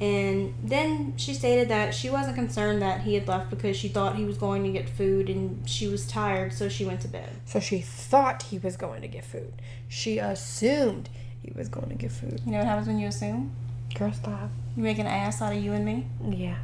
And 0.00 0.54
then 0.62 1.14
she 1.16 1.34
stated 1.34 1.68
that 1.70 1.92
she 1.92 2.08
wasn't 2.08 2.36
concerned 2.36 2.80
that 2.82 3.00
he 3.00 3.14
had 3.14 3.26
left 3.26 3.50
because 3.50 3.76
she 3.76 3.88
thought 3.88 4.14
he 4.14 4.24
was 4.24 4.38
going 4.38 4.62
to 4.62 4.70
get 4.70 4.88
food 4.88 5.28
and 5.28 5.68
she 5.68 5.88
was 5.88 6.06
tired, 6.06 6.52
so 6.52 6.68
she 6.68 6.84
went 6.84 7.00
to 7.00 7.08
bed. 7.08 7.30
So 7.44 7.58
she 7.58 7.80
thought 7.80 8.44
he 8.44 8.58
was 8.58 8.76
going 8.76 9.02
to 9.02 9.08
get 9.08 9.24
food. 9.24 9.52
She 9.88 10.18
assumed 10.18 11.08
he 11.42 11.52
was 11.56 11.68
going 11.68 11.88
to 11.88 11.96
get 11.96 12.12
food. 12.12 12.40
You 12.46 12.52
know 12.52 12.58
what 12.58 12.66
happens 12.68 12.86
when 12.86 13.00
you 13.00 13.08
assume? 13.08 13.50
Girl, 13.94 14.12
stop. 14.12 14.50
You 14.76 14.84
make 14.84 14.98
an 15.00 15.06
ass 15.08 15.42
out 15.42 15.52
of 15.56 15.60
you 15.62 15.72
and 15.72 15.84
me. 15.84 16.06
Yeah. 16.28 16.58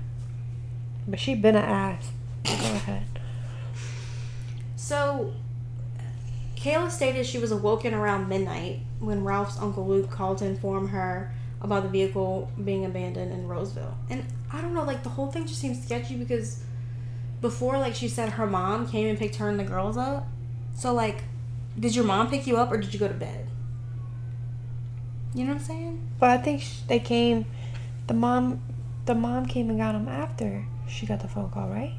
But 1.09 1.19
she 1.19 1.35
been 1.35 1.57
an 1.57 1.65
ass. 1.65 2.09
Go 2.45 2.53
ahead. 2.53 3.19
So, 4.77 5.33
Kayla 6.65 6.91
stated 6.91 7.27
she 7.27 7.37
was 7.37 7.53
awoken 7.53 7.93
around 7.93 8.27
midnight 8.27 8.81
when 8.99 9.23
Ralph's 9.23 9.59
Uncle 9.59 9.87
Luke 9.87 10.11
called 10.11 10.39
to 10.39 10.47
inform 10.47 10.89
her 10.89 11.31
about 11.61 11.83
the 11.83 11.91
vehicle 11.91 12.51
being 12.65 12.87
abandoned 12.87 13.33
in 13.33 13.47
Roseville. 13.47 13.95
And 14.09 14.25
I 14.51 14.63
don't 14.63 14.73
know, 14.73 14.83
like, 14.83 15.03
the 15.03 15.11
whole 15.11 15.31
thing 15.31 15.47
just 15.47 15.61
seems 15.61 15.85
sketchy 15.85 16.17
because 16.17 16.65
before, 17.43 17.77
like, 17.79 17.95
she 17.95 18.09
said 18.09 18.31
her 18.31 18.47
mom 18.47 18.89
came 18.89 19.09
and 19.09 19.19
picked 19.19 19.37
her 19.37 19.51
and 19.51 19.61
the 19.61 19.65
girls 19.65 19.99
up. 19.99 20.27
So, 20.75 20.95
like, 20.95 21.25
did 21.79 21.95
your 21.95 22.07
mom 22.07 22.31
pick 22.31 22.47
you 22.47 22.57
up 22.57 22.73
or 22.73 22.79
did 22.79 22.95
you 22.95 22.99
go 22.99 23.09
to 23.09 23.15
bed? 23.15 23.47
You 25.35 25.45
know 25.45 25.53
what 25.53 25.61
I'm 25.61 25.67
saying? 25.67 26.11
But 26.19 26.31
I 26.31 26.39
think 26.39 26.65
they 26.89 26.99
came. 26.99 27.45
The 28.07 28.15
mom, 28.15 28.63
the 29.05 29.15
mom 29.15 29.45
came 29.45 29.69
and 29.69 29.79
got 29.79 29.93
them 29.93 30.09
after 30.09 30.65
she 30.89 31.05
got 31.05 31.21
the 31.21 31.29
phone 31.29 31.51
call, 31.51 31.69
right? 31.69 31.93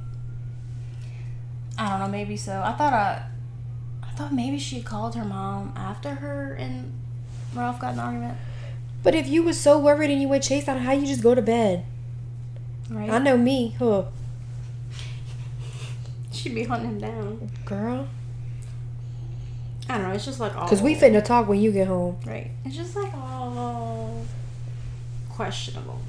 I 1.77 1.89
don't 1.89 1.99
know, 1.99 2.07
maybe 2.07 2.35
so. 2.35 2.63
I 2.65 2.71
thought 2.71 2.93
uh, 2.93 3.19
I 3.19 3.34
thought 4.15 4.33
maybe 4.33 4.57
she 4.59 4.81
called 4.81 5.15
her 5.15 5.25
mom 5.25 5.73
after 5.75 6.15
her 6.15 6.53
and 6.53 6.91
Ralph 7.53 7.79
got 7.79 7.93
an 7.93 7.99
argument. 7.99 8.37
But 9.03 9.13
if 9.15 9.27
you 9.27 9.43
was 9.43 9.59
so 9.59 9.77
worried 9.77 10.09
and 10.09 10.21
you 10.21 10.27
went 10.27 10.43
chase 10.43 10.67
out, 10.67 10.79
how 10.79 10.93
you 10.93 11.05
just 11.05 11.21
go 11.21 11.35
to 11.35 11.41
bed? 11.41 11.85
Right? 12.89 13.09
I 13.09 13.19
know 13.19 13.37
me, 13.37 13.75
huh? 13.77 14.05
She'd 16.31 16.55
be 16.55 16.63
hunting 16.63 16.89
him 16.91 16.99
down. 16.99 17.51
Girl. 17.65 18.07
I 19.89 19.97
don't 19.97 20.07
know. 20.07 20.13
It's 20.13 20.25
just 20.25 20.39
like 20.39 20.55
all 20.55 20.67
Cause 20.67 20.81
we 20.81 20.95
finna 20.95 21.23
talk 21.23 21.47
when 21.47 21.59
you 21.59 21.71
get 21.71 21.87
home. 21.87 22.17
right. 22.25 22.51
It's 22.63 22.75
just 22.75 22.95
like 22.95 23.13
all 23.13 24.25
questionable. 25.29 26.01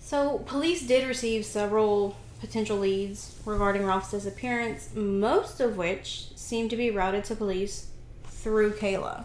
So 0.00 0.38
police 0.46 0.86
did 0.86 1.06
receive 1.06 1.44
several 1.44 2.16
potential 2.40 2.76
leads 2.78 3.38
regarding 3.44 3.84
Ralph's 3.84 4.10
disappearance, 4.10 4.90
most 4.94 5.60
of 5.60 5.76
which 5.76 6.28
seemed 6.36 6.70
to 6.70 6.76
be 6.76 6.90
routed 6.90 7.24
to 7.24 7.34
police 7.36 7.88
through 8.24 8.72
Kayla. 8.74 9.24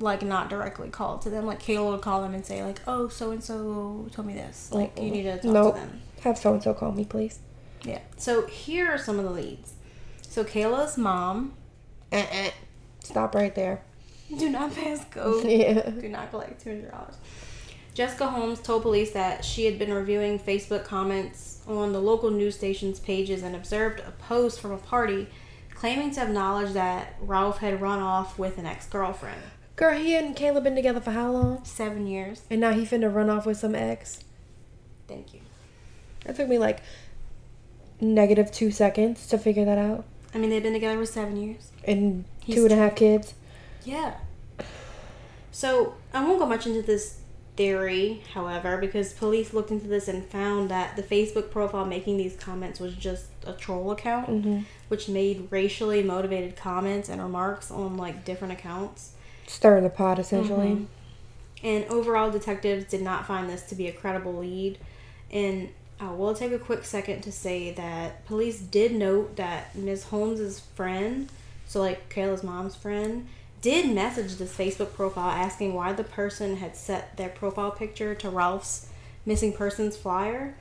Like 0.00 0.22
not 0.22 0.50
directly 0.50 0.88
called 0.88 1.22
to 1.22 1.30
them. 1.30 1.46
Like 1.46 1.62
Kayla 1.62 1.92
would 1.92 2.00
call 2.00 2.22
them 2.22 2.34
and 2.34 2.44
say 2.44 2.62
like, 2.64 2.80
"Oh, 2.88 3.08
so 3.08 3.30
and 3.30 3.42
so 3.42 4.08
told 4.12 4.26
me 4.26 4.34
this. 4.34 4.70
Like 4.72 4.98
you 4.98 5.10
need 5.10 5.22
to 5.24 5.34
talk 5.36 5.44
Nope. 5.44 5.74
to 5.74 5.80
them." 5.80 6.00
Have 6.22 6.38
so 6.38 6.52
and 6.54 6.62
so 6.62 6.74
call 6.74 6.90
me, 6.92 7.04
please. 7.04 7.38
Yeah. 7.84 8.00
So 8.16 8.46
here 8.46 8.88
are 8.88 8.98
some 8.98 9.18
of 9.20 9.24
the 9.24 9.30
leads. 9.30 9.74
So 10.22 10.42
Kayla's 10.44 10.98
mom, 10.98 11.52
Uh-uh. 12.12 12.50
Stop 13.04 13.34
right 13.34 13.54
there. 13.54 13.82
do 14.36 14.48
not 14.50 14.74
pass 14.74 15.04
go. 15.06 15.40
Yeah. 15.44 15.88
do 15.90 16.08
not 16.08 16.30
collect 16.30 16.62
two 16.62 16.70
hundred 16.70 16.90
dollars. 16.90 17.14
Jessica 17.94 18.26
Holmes 18.26 18.60
told 18.60 18.82
police 18.82 19.12
that 19.12 19.44
she 19.44 19.66
had 19.66 19.78
been 19.78 19.92
reviewing 19.92 20.38
Facebook 20.38 20.84
comments 20.84 21.51
on 21.66 21.92
the 21.92 22.00
local 22.00 22.30
news 22.30 22.56
station's 22.56 22.98
pages 22.98 23.42
and 23.42 23.54
observed 23.54 24.00
a 24.00 24.10
post 24.10 24.60
from 24.60 24.72
a 24.72 24.78
party 24.78 25.28
claiming 25.74 26.10
to 26.12 26.20
have 26.20 26.30
knowledge 26.30 26.72
that 26.74 27.16
Ralph 27.20 27.58
had 27.58 27.80
run 27.80 28.00
off 28.00 28.38
with 28.38 28.58
an 28.58 28.66
ex 28.66 28.86
girlfriend. 28.86 29.42
Girl, 29.74 29.98
he 29.98 30.14
and 30.14 30.36
Kayla 30.36 30.62
been 30.62 30.76
together 30.76 31.00
for 31.00 31.10
how 31.10 31.32
long? 31.32 31.64
Seven 31.64 32.06
years. 32.06 32.42
And 32.50 32.60
now 32.60 32.72
he 32.72 32.82
finna 32.82 33.12
run 33.12 33.30
off 33.30 33.46
with 33.46 33.56
some 33.56 33.74
ex. 33.74 34.22
Thank 35.08 35.34
you. 35.34 35.40
That 36.24 36.36
took 36.36 36.48
me 36.48 36.58
like 36.58 36.82
negative 38.00 38.52
two 38.52 38.70
seconds 38.70 39.26
to 39.28 39.38
figure 39.38 39.64
that 39.64 39.78
out. 39.78 40.04
I 40.34 40.38
mean, 40.38 40.50
they've 40.50 40.62
been 40.62 40.72
together 40.72 40.98
for 40.98 41.06
seven 41.06 41.36
years. 41.36 41.70
And 41.84 42.24
He's 42.40 42.56
two 42.56 42.64
and 42.64 42.72
a 42.72 42.76
half 42.76 42.94
kids. 42.94 43.34
Yeah. 43.84 44.14
So 45.50 45.94
I 46.14 46.24
won't 46.24 46.38
go 46.38 46.46
much 46.46 46.66
into 46.66 46.82
this 46.82 47.18
theory, 47.56 48.22
however, 48.32 48.78
because 48.78 49.12
police 49.12 49.52
looked 49.52 49.70
into 49.70 49.86
this 49.86 50.08
and 50.08 50.24
found 50.24 50.70
that 50.70 50.96
the 50.96 51.02
Facebook 51.02 51.50
profile 51.50 51.84
making 51.84 52.16
these 52.16 52.34
comments 52.36 52.80
was 52.80 52.94
just 52.94 53.26
a 53.46 53.52
troll 53.52 53.90
account, 53.90 54.28
Mm-hmm. 54.30 54.60
which 54.88 55.08
made 55.08 55.48
racially 55.50 56.02
motivated 56.02 56.56
comments 56.56 57.08
and 57.08 57.22
remarks 57.22 57.70
on 57.70 57.96
like 57.96 58.24
different 58.24 58.52
accounts. 58.52 59.12
Stir 59.46 59.80
the 59.80 59.90
pot, 59.90 60.18
essentially. 60.18 60.68
Mhm. 60.68 60.86
And 61.62 61.84
overall, 61.86 62.30
detectives 62.30 62.86
did 62.86 63.02
not 63.02 63.26
find 63.26 63.48
this 63.48 63.62
to 63.64 63.74
be 63.74 63.86
a 63.86 63.92
credible 63.92 64.34
lead. 64.36 64.78
And 65.30 65.68
I 66.00 66.10
will 66.10 66.34
take 66.34 66.52
a 66.52 66.58
quick 66.58 66.84
second 66.84 67.20
to 67.22 67.32
say 67.32 67.70
that 67.72 68.24
police 68.26 68.58
did 68.60 68.92
note 68.92 69.36
that 69.36 69.74
Ms. 69.76 70.04
Holmes's 70.04 70.60
friend, 70.60 71.28
so 71.66 71.80
like 71.80 72.12
Kayla's 72.12 72.42
mom's 72.42 72.74
friend, 72.74 73.28
did 73.62 73.94
message 73.94 74.36
this 74.36 74.54
Facebook 74.54 74.92
profile 74.92 75.30
asking 75.30 75.72
why 75.72 75.92
the 75.94 76.04
person 76.04 76.56
had 76.56 76.76
set 76.76 77.16
their 77.16 77.30
profile 77.30 77.70
picture 77.70 78.14
to 78.16 78.28
Ralph's 78.28 78.88
missing 79.24 79.52
persons 79.52 79.96
flyer. 79.96 80.54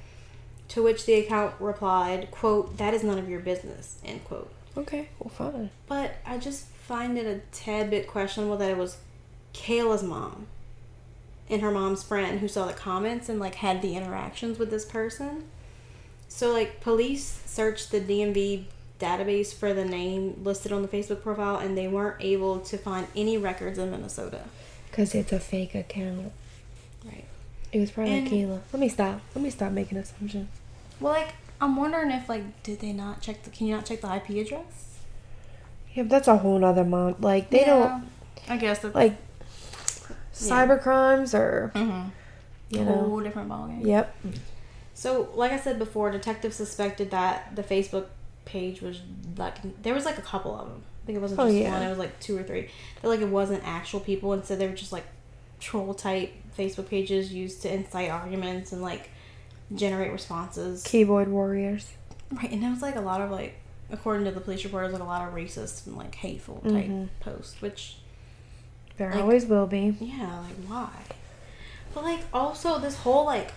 To 0.70 0.82
which 0.82 1.06
the 1.06 1.16
account 1.16 1.56
replied, 1.60 2.32
"quote 2.32 2.78
That 2.78 2.94
is 2.94 3.04
none 3.04 3.18
of 3.18 3.28
your 3.28 3.42
business." 3.42 3.98
End 4.06 4.24
quote. 4.24 4.54
Okay, 4.78 5.10
well, 5.20 5.30
fine. 5.30 5.70
But 5.88 6.16
I 6.26 6.38
just 6.38 6.68
find 6.68 7.18
it 7.18 7.26
a 7.26 7.42
tad 7.52 7.90
bit 7.90 8.08
questionable 8.08 8.56
that 8.58 8.70
it 8.70 8.78
was 8.78 8.98
Kayla's 9.54 10.04
mom 10.04 10.48
and 11.50 11.62
her 11.62 11.72
mom's 11.72 12.04
friend 12.04 12.40
who 12.40 12.48
saw 12.48 12.66
the 12.66 12.74
comments 12.74 13.28
and 13.28 13.40
like 13.40 13.56
had 13.56 13.82
the 13.82 13.98
interactions 13.98 14.58
with 14.58 14.70
this 14.70 14.86
person. 14.86 15.50
So 16.30 16.54
like 16.54 16.80
police 16.80 17.42
searched 17.46 17.92
the 17.92 18.00
DMV 18.00 18.68
database 19.02 19.54
for 19.54 19.74
the 19.74 19.86
name 19.86 20.42
listed 20.44 20.72
on 20.72 20.82
the 20.82 20.88
Facebook 20.88 21.22
profile 21.22 21.58
and 21.58 21.78
they 21.78 21.88
weren't 21.88 22.22
able 22.22 22.60
to 22.60 22.78
find 22.78 23.08
any 23.16 23.38
records 23.38 23.78
in 23.78 23.92
Minnesota. 23.92 24.42
Because 24.90 25.16
it's 25.16 25.32
a 25.32 25.40
fake 25.40 25.74
account. 25.74 26.32
Right. 27.06 27.26
It 27.72 27.80
was 27.80 27.92
probably 27.92 28.18
And- 28.20 28.28
Kayla. 28.28 28.62
Let 28.72 28.80
me 28.80 28.90
stop. 28.90 29.22
Let 29.36 29.44
me 29.44 29.50
stop 29.50 29.72
making 29.72 29.98
assumptions. 29.98 30.50
Well 31.00 31.14
like 31.14 31.34
I'm 31.60 31.76
wondering 31.76 32.12
if 32.12 32.30
like 32.30 32.64
did 32.64 32.80
they 32.80 32.94
not 32.94 33.22
check 33.22 33.44
the 33.44 33.50
can 33.50 33.68
you 33.68 33.76
not 33.76 33.86
check 33.86 34.02
the 34.02 34.14
IP 34.14 34.30
address? 34.46 34.92
Yeah, 35.94 36.04
but 36.04 36.10
that's 36.10 36.28
a 36.28 36.38
whole 36.38 36.58
nother 36.58 36.86
month. 36.86 37.20
Like, 37.20 37.50
they 37.50 37.66
don't, 37.66 38.06
I 38.48 38.58
guess 38.58 38.80
that's 38.80 38.96
like, 38.96 39.18
cyber 40.34 40.82
crimes 40.82 41.36
or, 41.36 41.72
mm-hmm. 41.76 42.10
you 42.70 42.84
whole 42.86 43.18
know. 43.18 43.24
different 43.24 43.50
ballgame. 43.50 43.86
Yep. 43.86 44.16
So, 44.94 45.30
like 45.36 45.52
I 45.52 45.60
said 45.60 45.80
before, 45.80 46.12
detectives 46.12 46.56
suspected 46.56 47.12
that 47.12 47.56
the 47.56 47.64
Facebook 47.64 48.06
page 48.52 48.82
was 48.82 49.00
like 49.38 49.56
there 49.84 49.94
was 49.94 50.06
like 50.06 50.18
a 50.18 50.22
couple 50.22 50.54
of 50.56 50.68
them. 50.68 50.84
I 51.04 51.06
think 51.06 51.18
it 51.18 51.22
wasn't 51.22 51.40
Oh, 51.40 51.46
just 51.48 51.58
yeah. 51.58 51.72
one; 51.74 51.82
it 51.82 51.90
was 51.90 51.98
like 51.98 52.20
two 52.20 52.38
or 52.38 52.44
three. 52.44 52.70
That 53.02 53.08
like 53.08 53.22
it 53.22 53.28
wasn't 53.30 53.64
actual 53.66 54.00
people. 54.00 54.34
Instead, 54.34 54.60
they 54.60 54.68
were 54.68 54.76
just 54.76 54.92
like 54.92 55.06
troll 55.60 55.94
type 55.94 56.32
Facebook 56.58 56.88
pages 56.90 57.34
used 57.34 57.62
to 57.64 57.74
incite 57.74 58.10
arguments 58.12 58.72
and 58.72 58.82
like 58.82 59.10
generate 59.74 60.12
responses. 60.12 60.84
Keyboard 60.84 61.30
warriors. 61.30 61.92
Right, 62.32 62.52
and 62.52 62.62
there 62.62 62.70
was 62.70 62.82
like 62.82 62.96
a 62.96 63.02
lot 63.02 63.20
of 63.22 63.32
like, 63.32 63.56
according 63.90 64.26
to 64.26 64.32
the 64.32 64.40
police 64.42 64.64
report, 64.64 64.82
there 64.84 64.92
was 64.92 65.00
like 65.00 65.08
a 65.08 65.12
lot 65.12 65.28
of 65.28 65.34
racist 65.34 65.88
and 65.88 65.98
like 65.98 66.14
hateful 66.16 66.58
type 66.62 66.86
Mhm. 66.88 67.10
posts, 67.20 67.62
which 67.62 67.98
There 68.98 69.10
Like- 69.12 69.22
always 69.22 69.46
will 69.46 69.66
be. 69.68 69.96
yeah, 70.00 70.40
like 70.42 70.56
why? 70.68 70.90
But 71.94 72.04
like 72.04 72.20
also 72.34 72.78
this 72.80 72.98
whole 72.98 73.26
like 73.26 73.52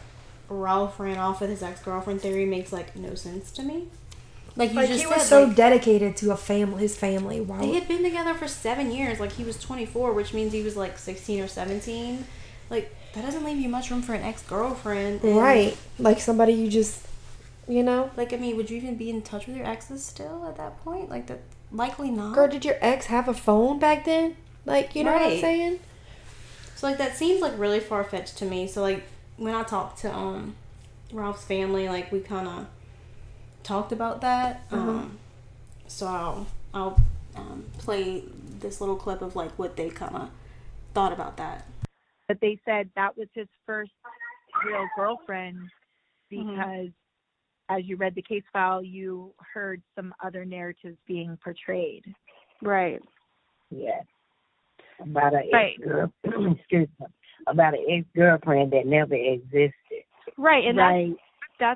Ralph 0.49 0.99
ran 1.01 1.19
off 1.19 1.41
with 1.41 1.51
his 1.51 1.63
ex 1.63 1.81
girlfriend 1.83 2.21
theory 2.21 2.47
makes 2.47 2.73
like 2.73 2.95
no 2.97 3.15
sense 3.15 3.51
to 3.53 3.63
me. 3.63 3.89
Like 4.57 4.71
you 4.71 4.77
Like, 4.77 4.89
just 4.89 5.01
he 5.01 5.09
said, 5.09 5.17
was 5.17 5.29
so 5.29 5.45
like, 5.45 5.57
dedicated 5.57 6.17
to 6.19 6.31
a 6.31 6.37
family, 6.37 6.83
his 6.83 6.97
family. 6.97 7.41
Why 7.41 7.59
they 7.59 7.73
had 7.73 7.89
been 7.89 8.03
together 8.03 8.35
for 8.35 8.47
seven 8.47 8.93
years. 8.93 9.19
Like 9.19 9.33
he 9.33 9.45
was 9.45 9.59
twenty 9.59 9.87
four, 9.87 10.13
which 10.13 10.33
means 10.33 10.53
he 10.53 10.63
was 10.63 10.77
like 10.77 10.99
sixteen 10.99 11.41
or 11.41 11.49
seventeen. 11.49 12.25
Like 12.71 12.95
that 13.15 13.23
doesn't 13.25 13.45
leave 13.45 13.59
you 13.59 13.69
much 13.69 13.91
room 13.91 14.03
for 14.03 14.15
an 14.15 14.23
ex 14.23 14.43
girlfriend. 14.43 15.25
Right. 15.25 15.77
Like, 15.99 16.21
somebody 16.21 16.53
you 16.53 16.69
just, 16.69 17.07
you 17.69 17.83
know. 17.83 18.11
Like 18.17 18.33
I 18.33 18.37
mean, 18.37 18.57
would 18.57 18.71
you 18.71 18.77
even 18.77 18.97
be 18.97 19.11
in 19.11 19.23
touch 19.23 19.47
with 19.47 19.57
your 19.57 19.67
exes 19.67 20.05
still 20.05 20.47
at 20.47 20.57
that 20.57 20.83
point? 20.85 21.11
Like 21.11 21.27
that 21.27 21.41
likely 21.73 22.11
not. 22.11 22.35
Girl, 22.35 22.49
did 22.49 22.65
your 22.65 22.77
ex 22.81 23.07
have 23.07 23.29
a 23.29 23.35
phone 23.35 23.79
back 23.79 24.05
then? 24.05 24.37
Like, 24.67 24.95
you 24.95 25.05
know 25.05 25.13
what 25.13 25.23
I'm 25.23 25.41
saying? 25.41 25.81
So 26.77 26.87
like 26.87 26.99
that 26.99 27.17
seems 27.17 27.41
like 27.41 27.59
really 27.59 27.81
far 27.81 28.05
fetched 28.05 28.39
to 28.39 28.45
me. 28.45 28.67
So 28.67 28.83
like 28.83 29.05
when 29.37 29.55
I 29.55 29.63
talked 29.65 29.99
to 30.01 30.13
um 30.15 30.55
Ralph's 31.13 31.45
family, 31.45 31.89
like 31.89 32.13
we 32.13 32.21
kind 32.21 32.49
of 32.49 32.67
talked 33.65 33.91
about 33.91 34.21
that. 34.21 34.63
Uh-huh. 34.71 34.91
Um, 34.91 35.19
so 35.89 36.07
I'll 36.07 36.47
I'll 36.73 37.01
um, 37.35 37.65
play 37.79 38.23
this 38.61 38.81
little 38.81 38.97
clip 38.97 39.21
of 39.23 39.35
like 39.35 39.59
what 39.59 39.77
they 39.77 39.91
kind 39.91 40.15
of 40.15 40.31
thought 40.95 41.13
about 41.13 41.37
that. 41.39 41.67
But 42.29 42.39
they 42.41 42.61
said 42.65 42.89
that 42.95 43.17
was 43.19 43.29
his 43.35 43.49
first 43.67 43.91
real 44.65 44.87
girlfriend 44.97 45.59
Mm-hmm. 46.33 46.51
because 46.51 46.89
as 47.69 47.85
you 47.85 47.97
read 47.97 48.15
the 48.15 48.23
case 48.23 48.43
file, 48.53 48.83
you 48.83 49.33
heard 49.53 49.83
some 49.95 50.15
other 50.25 50.45
narratives 50.45 50.97
being 51.07 51.39
portrayed. 51.43 52.05
Right. 52.63 53.01
Yes. 53.71 54.05
About 55.01 55.35
a 55.35 55.43
Right. 55.53 55.77
ex 55.81 56.11
excuse 56.59 56.89
me. 57.01 57.07
About 57.47 57.75
an 57.75 57.85
ex 57.89 58.07
girlfriend 58.17 58.73
that 58.73 58.87
never 58.87 59.15
existed. 59.15 59.73
Right, 60.37 60.65
and 60.65 60.79
right. 60.79 61.09
that's 61.11 61.21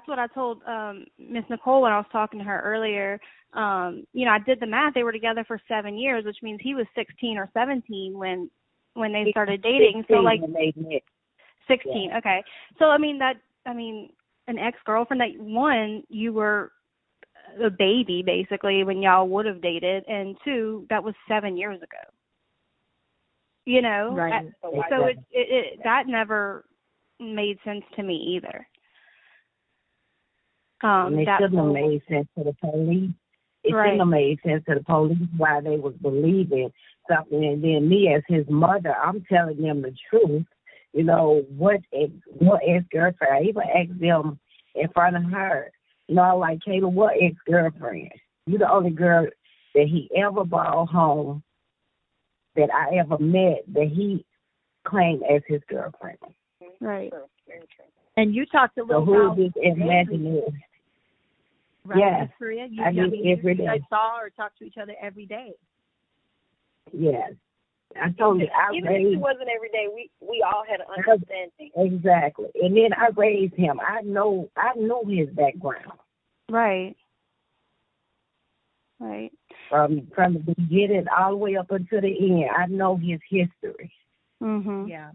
what 0.06 0.18
I 0.18 0.26
told 0.28 0.62
um 0.66 1.04
Miss 1.18 1.44
Nicole 1.50 1.82
when 1.82 1.92
I 1.92 1.98
was 1.98 2.06
talking 2.12 2.38
to 2.38 2.44
her 2.44 2.60
earlier. 2.64 3.20
Um, 3.54 4.04
you 4.12 4.26
know, 4.26 4.32
I 4.32 4.38
did 4.38 4.60
the 4.60 4.66
math. 4.66 4.94
They 4.94 5.04
were 5.04 5.12
together 5.12 5.44
for 5.46 5.60
seven 5.68 5.96
years, 5.96 6.24
which 6.24 6.38
means 6.42 6.60
he 6.62 6.74
was 6.74 6.86
sixteen 6.94 7.38
or 7.38 7.48
seventeen 7.54 8.18
when 8.18 8.50
when 8.94 9.12
they 9.12 9.26
started 9.30 9.62
dating. 9.62 10.04
So 10.08 10.16
like 10.16 10.42
when 10.42 10.52
they 10.52 10.72
met. 10.76 11.02
sixteen. 11.66 12.10
Okay. 12.16 12.42
So 12.78 12.86
I 12.86 12.98
mean 12.98 13.18
that 13.18 13.36
I 13.66 13.72
mean 13.72 14.10
an 14.48 14.58
ex 14.58 14.78
girlfriend 14.84 15.20
that 15.20 15.42
one, 15.42 16.02
you 16.08 16.32
were 16.32 16.72
a 17.62 17.70
baby 17.70 18.22
basically 18.24 18.84
when 18.84 19.00
y'all 19.02 19.28
would 19.28 19.46
have 19.46 19.62
dated 19.62 20.04
and 20.08 20.36
two, 20.44 20.86
that 20.90 21.02
was 21.02 21.14
seven 21.26 21.56
years 21.56 21.78
ago. 21.78 22.12
You 23.64 23.82
know? 23.82 24.14
Right. 24.14 24.46
Uh, 24.62 24.70
So 24.90 25.04
it, 25.04 25.18
it, 25.30 25.74
it 25.74 25.80
that 25.84 26.04
never 26.06 26.64
made 27.20 27.58
sense 27.64 27.84
to 27.96 28.02
me 28.02 28.14
either. 28.36 28.66
Um, 30.82 31.12
and 31.14 31.20
it 31.20 31.24
that 31.26 31.40
shouldn't 31.40 31.62
have 31.62 31.72
made 31.72 32.02
sense 32.08 32.28
to 32.38 32.44
the 32.44 32.54
police. 32.54 33.10
It 33.64 33.74
Right. 33.74 33.86
shouldn't 33.86 34.00
have 34.00 34.08
made 34.08 34.40
sense 34.42 34.64
to 34.68 34.76
the 34.76 34.84
police 34.84 35.18
why 35.36 35.60
they 35.60 35.76
was 35.76 35.94
believing 36.00 36.72
something. 37.08 37.44
And 37.44 37.62
then 37.62 37.88
me 37.88 38.12
as 38.14 38.22
his 38.28 38.48
mother, 38.48 38.94
I'm 38.96 39.22
telling 39.24 39.60
them 39.60 39.82
the 39.82 39.94
truth. 40.08 40.46
You 40.92 41.04
know 41.04 41.44
what? 41.56 41.80
Ex, 41.92 42.12
what 42.38 42.62
ex 42.66 42.84
girlfriend? 42.92 43.34
I 43.34 43.48
even 43.48 43.62
asked 43.62 43.98
them 44.00 44.38
in 44.74 44.88
front 44.90 45.16
of 45.16 45.24
her. 45.24 45.70
You 46.06 46.14
know, 46.14 46.22
I'm 46.22 46.38
like 46.38 46.60
Kayla, 46.60 46.90
what 46.90 47.14
ex 47.20 47.36
girlfriend? 47.46 48.12
You 48.46 48.58
the 48.58 48.70
only 48.70 48.90
girl 48.90 49.26
that 49.74 49.86
he 49.86 50.10
ever 50.16 50.44
brought 50.44 50.88
home 50.88 51.42
that 52.56 52.70
I 52.72 52.96
ever 52.96 53.18
met 53.18 53.64
that 53.74 53.88
he 53.88 54.24
claimed 54.86 55.22
as 55.30 55.42
his 55.46 55.60
girlfriend. 55.68 56.18
right. 56.80 57.12
And 58.16 58.34
you 58.34 58.46
talked 58.46 58.78
a 58.78 58.80
So 58.80 58.86
little 58.86 59.04
who 59.04 59.26
about 59.26 59.38
is 59.38 59.52
this 59.54 59.62
imaginary? 59.64 60.64
Right, 61.88 61.98
Yes. 61.98 62.20
Miss 62.22 62.30
Maria. 62.40 62.66
You, 62.70 62.84
I 62.84 62.92
do 62.92 63.10
mean, 63.10 63.36
every 63.38 63.56
you 63.56 63.64
guys 63.66 63.80
saw 63.88 64.18
or 64.20 64.30
talked 64.30 64.58
to 64.58 64.64
each 64.64 64.76
other 64.80 64.94
every 65.00 65.26
day. 65.26 65.52
Yes. 66.92 67.32
I 68.00 68.10
told 68.10 68.40
you 68.40 68.46
I 68.54 68.74
Even 68.74 68.92
if 68.92 69.14
it 69.14 69.18
wasn't 69.20 69.48
every 69.54 69.70
day, 69.70 69.86
we 69.92 70.10
we 70.20 70.44
all 70.46 70.62
had 70.68 70.80
an 70.80 70.86
understanding. 70.96 71.70
exactly, 71.76 72.48
and 72.62 72.76
then 72.76 72.90
I 72.96 73.08
raised 73.16 73.54
him. 73.54 73.80
I 73.80 74.02
know 74.02 74.48
I 74.56 74.72
know 74.76 75.02
his 75.04 75.28
background 75.30 75.98
Right. 76.50 76.94
Right. 79.00 79.32
from 79.70 80.06
from 80.14 80.34
the 80.34 80.40
beginning 80.54 81.06
all 81.16 81.30
the 81.30 81.36
way 81.36 81.56
up 81.56 81.70
until 81.70 82.00
the 82.02 82.08
end. 82.42 82.50
I 82.56 82.66
know 82.66 82.96
his 82.96 83.20
history. 83.28 83.90
Mhm. 84.42 84.88
Yeah. 84.88 85.12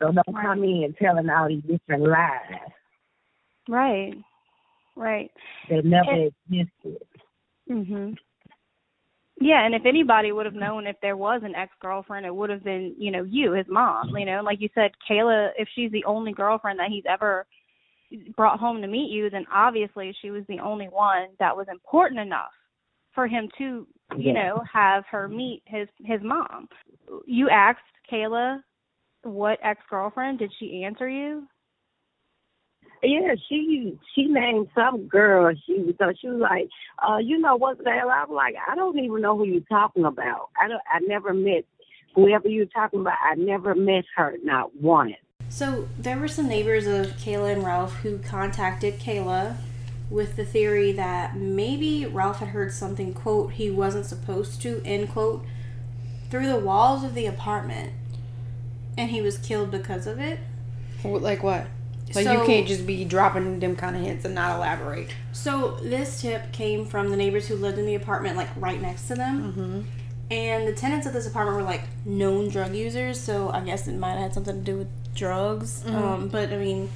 So 0.00 0.12
don't 0.12 0.36
come 0.40 0.62
in 0.62 0.94
telling 1.00 1.28
all 1.28 1.48
these 1.48 1.62
different 1.64 2.04
lies 2.04 2.70
Right. 3.68 4.14
Right. 4.98 5.30
that 5.70 5.84
never 5.84 6.10
And- 6.10 6.32
existed. 6.50 7.06
Mhm. 7.68 8.18
Yeah, 9.40 9.64
and 9.64 9.72
if 9.74 9.86
anybody 9.86 10.32
would 10.32 10.46
have 10.46 10.54
known 10.56 10.86
if 10.88 10.98
there 11.00 11.16
was 11.16 11.42
an 11.44 11.54
ex-girlfriend, 11.54 12.26
it 12.26 12.34
would 12.34 12.50
have 12.50 12.64
been, 12.64 12.94
you 12.98 13.12
know, 13.12 13.22
you, 13.22 13.52
his 13.52 13.68
mom, 13.68 14.16
you 14.16 14.24
know, 14.24 14.42
like 14.42 14.60
you 14.60 14.68
said, 14.74 14.90
Kayla, 15.08 15.52
if 15.56 15.68
she's 15.74 15.92
the 15.92 16.04
only 16.04 16.32
girlfriend 16.32 16.80
that 16.80 16.90
he's 16.90 17.06
ever 17.06 17.46
brought 18.36 18.58
home 18.58 18.80
to 18.82 18.88
meet 18.88 19.10
you, 19.12 19.30
then 19.30 19.46
obviously 19.52 20.12
she 20.20 20.30
was 20.32 20.44
the 20.48 20.58
only 20.58 20.86
one 20.88 21.28
that 21.38 21.56
was 21.56 21.68
important 21.68 22.18
enough 22.18 22.50
for 23.12 23.28
him 23.28 23.48
to, 23.58 23.86
you 24.16 24.32
Yeah. 24.32 24.32
know, 24.32 24.58
have 24.72 25.06
her 25.06 25.28
meet 25.28 25.62
his 25.66 25.88
his 26.04 26.20
mom. 26.22 26.68
You 27.26 27.48
asked 27.50 27.84
Kayla 28.10 28.64
what 29.22 29.60
ex-girlfriend, 29.62 30.38
did 30.40 30.52
she 30.54 30.82
answer 30.82 31.08
you? 31.08 31.46
Yeah, 33.02 33.34
she 33.48 33.98
she 34.14 34.24
named 34.24 34.68
some 34.74 35.06
girl. 35.06 35.54
She 35.66 35.74
was 35.74 35.94
so 35.98 36.12
she 36.20 36.28
was 36.28 36.40
like, 36.40 36.68
uh, 37.06 37.18
you 37.18 37.38
know 37.38 37.56
what's 37.56 37.82
the 37.82 37.90
hell? 37.90 38.10
I'm 38.10 38.32
like, 38.32 38.54
I 38.68 38.74
don't 38.74 38.98
even 38.98 39.20
know 39.20 39.36
who 39.36 39.44
you're 39.44 39.60
talking 39.68 40.04
about. 40.04 40.48
I 40.60 40.68
don't. 40.68 40.82
I 40.90 41.00
never 41.00 41.32
met 41.32 41.64
whoever 42.18 42.48
you're 42.48 42.66
talking 42.66 43.00
about, 43.00 43.18
I 43.22 43.34
never 43.36 43.74
met 43.74 44.04
her, 44.16 44.36
not 44.42 44.74
once. 44.74 45.14
So 45.48 45.88
there 45.98 46.18
were 46.18 46.28
some 46.28 46.48
neighbors 46.48 46.86
of 46.86 47.16
Kayla 47.16 47.52
and 47.52 47.64
Ralph 47.64 47.94
who 47.96 48.18
contacted 48.18 48.98
Kayla 48.98 49.56
with 50.10 50.36
the 50.36 50.44
theory 50.44 50.92
that 50.92 51.36
maybe 51.36 52.06
Ralph 52.06 52.40
had 52.40 52.48
heard 52.48 52.72
something, 52.72 53.14
quote, 53.14 53.52
he 53.52 53.70
wasn't 53.70 54.06
supposed 54.06 54.60
to, 54.62 54.82
end 54.84 55.10
quote, 55.10 55.44
through 56.30 56.48
the 56.48 56.58
walls 56.58 57.04
of 57.04 57.14
the 57.14 57.26
apartment. 57.26 57.92
And 58.96 59.10
he 59.10 59.20
was 59.20 59.38
killed 59.38 59.70
because 59.70 60.06
of 60.06 60.18
it. 60.18 60.40
Like 61.04 61.42
what? 61.42 61.68
Like 62.14 62.24
So- 62.24 62.32
you 62.40 62.46
can't 62.46 62.66
just 62.66 62.86
be 62.86 63.04
dropping 63.04 63.60
them 63.60 63.76
kind 63.76 63.94
of 63.96 64.02
hints 64.02 64.24
and 64.24 64.34
not 64.34 64.56
elaborate. 64.56 65.10
So 65.32 65.78
this 65.82 66.20
tip 66.22 66.52
came 66.52 66.84
from 66.86 67.10
the 67.10 67.16
neighbors 67.16 67.48
who 67.48 67.54
lived 67.56 67.78
in 67.78 67.86
the 67.86 67.94
apartment, 67.94 68.36
like 68.36 68.48
right 68.56 68.80
next 68.80 69.08
to 69.08 69.14
them. 69.14 69.52
Mm-hmm. 69.52 69.80
And 70.30 70.68
the 70.68 70.72
tenants 70.72 71.06
of 71.06 71.12
this 71.14 71.26
apartment 71.26 71.56
were 71.58 71.62
like 71.64 71.82
known 72.04 72.48
drug 72.50 72.74
users, 72.74 73.18
so 73.20 73.50
I 73.50 73.60
guess 73.60 73.88
it 73.88 73.94
might 73.98 74.12
have 74.12 74.20
had 74.20 74.34
something 74.34 74.56
to 74.56 74.60
do 74.72 74.76
with 74.78 74.88
drugs. 75.14 75.84
Um, 75.86 76.28
but 76.28 76.52
I 76.52 76.56
mean, 76.58 76.90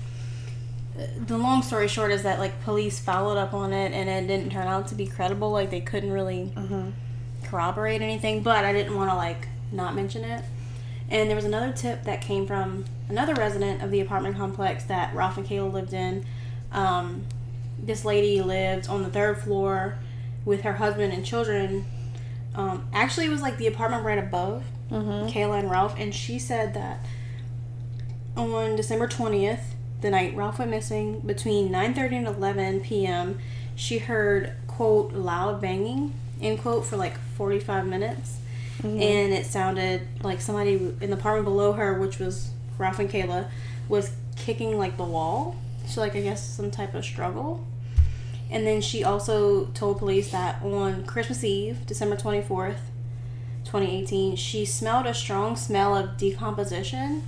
the 1.26 1.38
long 1.38 1.62
story 1.62 1.88
short 1.88 2.10
is 2.10 2.22
that 2.24 2.38
like 2.38 2.62
police 2.62 2.98
followed 2.98 3.38
up 3.38 3.54
on 3.54 3.72
it, 3.72 3.92
and 3.92 4.08
it 4.10 4.26
didn't 4.26 4.52
turn 4.52 4.66
out 4.66 4.86
to 4.88 4.94
be 4.94 5.06
credible. 5.06 5.50
Like 5.50 5.70
they 5.70 5.80
couldn't 5.80 6.12
really 6.12 6.52
corroborate 7.44 8.02
anything. 8.02 8.42
But 8.42 8.64
I 8.64 8.72
didn't 8.72 8.94
want 8.94 9.10
to 9.10 9.16
like 9.16 9.48
not 9.70 9.94
mention 9.94 10.24
it. 10.24 10.44
And 11.12 11.28
there 11.28 11.36
was 11.36 11.44
another 11.44 11.72
tip 11.72 12.04
that 12.04 12.22
came 12.22 12.46
from 12.46 12.86
another 13.08 13.34
resident 13.34 13.82
of 13.82 13.90
the 13.90 14.00
apartment 14.00 14.36
complex 14.36 14.82
that 14.84 15.14
Ralph 15.14 15.36
and 15.36 15.46
Kayla 15.46 15.70
lived 15.70 15.92
in. 15.92 16.24
Um, 16.72 17.26
this 17.78 18.04
lady 18.04 18.40
lived 18.40 18.88
on 18.88 19.02
the 19.02 19.10
third 19.10 19.38
floor 19.38 19.98
with 20.44 20.62
her 20.62 20.72
husband 20.72 21.12
and 21.12 21.24
children. 21.24 21.84
Um, 22.54 22.88
actually, 22.94 23.26
it 23.26 23.30
was 23.30 23.42
like 23.42 23.58
the 23.58 23.66
apartment 23.66 24.04
right 24.04 24.18
above 24.18 24.64
Kayla 24.90 25.58
and 25.58 25.70
Ralph, 25.70 25.94
and 25.98 26.14
she 26.14 26.38
said 26.38 26.74
that 26.74 27.04
on 28.36 28.76
December 28.76 29.06
twentieth, 29.06 29.74
the 30.00 30.10
night 30.10 30.34
Ralph 30.34 30.58
went 30.58 30.70
missing, 30.70 31.20
between 31.20 31.70
nine 31.70 31.94
thirty 31.94 32.16
and 32.16 32.26
eleven 32.26 32.80
p.m., 32.80 33.38
she 33.74 33.98
heard 33.98 34.54
quote 34.66 35.12
loud 35.12 35.60
banging 35.60 36.14
end 36.40 36.60
quote 36.60 36.84
for 36.84 36.96
like 36.96 37.18
forty 37.36 37.58
five 37.58 37.86
minutes, 37.86 38.38
Mm-hmm. 38.78 39.00
and 39.00 39.32
it 39.32 39.46
sounded 39.46 40.08
like 40.22 40.40
somebody 40.40 40.74
in 41.00 41.10
the 41.10 41.16
apartment 41.16 41.44
below 41.44 41.72
her, 41.72 42.00
which 42.00 42.18
was 42.18 42.50
Ralph 42.78 42.98
and 42.98 43.08
Kayla, 43.08 43.48
was 43.88 44.12
kicking 44.36 44.78
like 44.78 44.96
the 44.96 45.04
wall. 45.04 45.56
So 45.86 46.00
like 46.00 46.16
I 46.16 46.20
guess 46.22 46.44
some 46.44 46.70
type 46.70 46.94
of 46.94 47.04
struggle. 47.04 47.64
And 48.50 48.66
then 48.66 48.80
she 48.80 49.02
also 49.02 49.66
told 49.66 49.98
police 49.98 50.30
that 50.32 50.62
on 50.62 51.04
Christmas 51.04 51.42
Eve, 51.42 51.86
December 51.86 52.16
24th, 52.16 52.80
2018, 53.64 54.36
she 54.36 54.64
smelled 54.64 55.06
a 55.06 55.14
strong 55.14 55.56
smell 55.56 55.96
of 55.96 56.16
decomposition 56.18 57.22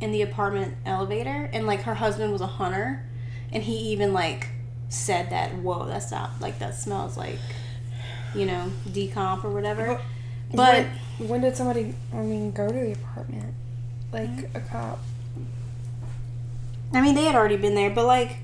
in 0.00 0.12
the 0.12 0.20
apartment 0.22 0.74
elevator. 0.84 1.48
And 1.52 1.66
like 1.66 1.82
her 1.82 1.94
husband 1.94 2.32
was 2.32 2.42
a 2.42 2.46
hunter. 2.46 3.06
And 3.52 3.62
he 3.62 3.76
even 3.92 4.12
like 4.12 4.48
said 4.90 5.30
that, 5.30 5.54
whoa, 5.54 5.86
that's 5.86 6.10
not 6.10 6.32
like 6.40 6.58
that 6.58 6.74
smells 6.74 7.16
like, 7.16 7.38
you 8.34 8.44
know, 8.44 8.70
decomp 8.88 9.44
or 9.44 9.50
whatever. 9.50 10.00
But 10.52 10.86
when, 11.18 11.28
when 11.28 11.40
did 11.42 11.56
somebody? 11.56 11.94
I 12.12 12.16
mean, 12.16 12.50
go 12.52 12.66
to 12.66 12.72
the 12.72 12.92
apartment, 12.92 13.54
like 14.12 14.50
a 14.54 14.60
cop. 14.60 14.98
I 16.92 17.00
mean, 17.00 17.14
they 17.14 17.24
had 17.24 17.34
already 17.36 17.56
been 17.56 17.74
there, 17.74 17.90
but 17.90 18.04
like, 18.06 18.38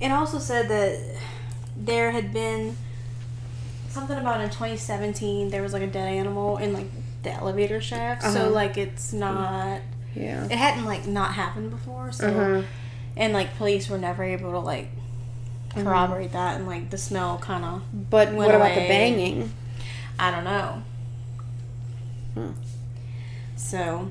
it 0.00 0.10
also 0.10 0.38
said 0.38 0.68
that 0.68 0.98
there 1.76 2.10
had 2.10 2.32
been 2.32 2.76
something 3.90 4.16
about 4.18 4.40
in 4.40 4.48
2017 4.50 5.48
there 5.50 5.62
was 5.62 5.72
like 5.72 5.82
a 5.82 5.86
dead 5.86 6.08
animal 6.08 6.56
in 6.58 6.72
like 6.72 6.86
the 7.22 7.32
elevator 7.32 7.80
shaft. 7.80 8.22
So 8.22 8.28
Uh-huh. 8.28 8.50
like, 8.50 8.76
it's 8.78 9.12
not. 9.12 9.80
Yeah. 10.14 10.44
It 10.46 10.52
hadn't 10.52 10.86
like 10.86 11.06
not 11.06 11.34
happened 11.34 11.70
before. 11.70 12.12
So 12.12 12.28
Uh-huh. 12.28 12.62
and 13.16 13.32
like 13.34 13.56
police 13.58 13.88
were 13.90 13.98
never 13.98 14.22
able 14.24 14.52
to 14.52 14.58
like 14.58 14.88
corroborate 15.74 16.32
that, 16.32 16.56
and 16.56 16.66
like 16.66 16.88
the 16.88 16.96
smell 16.98 17.36
kind 17.38 17.64
of. 17.64 17.82
But 18.10 18.32
what 18.32 18.54
about 18.54 18.74
the 18.74 18.80
banging? 18.80 19.52
I 20.18 20.30
don't 20.30 20.44
know. 20.44 20.82
So, 23.56 24.08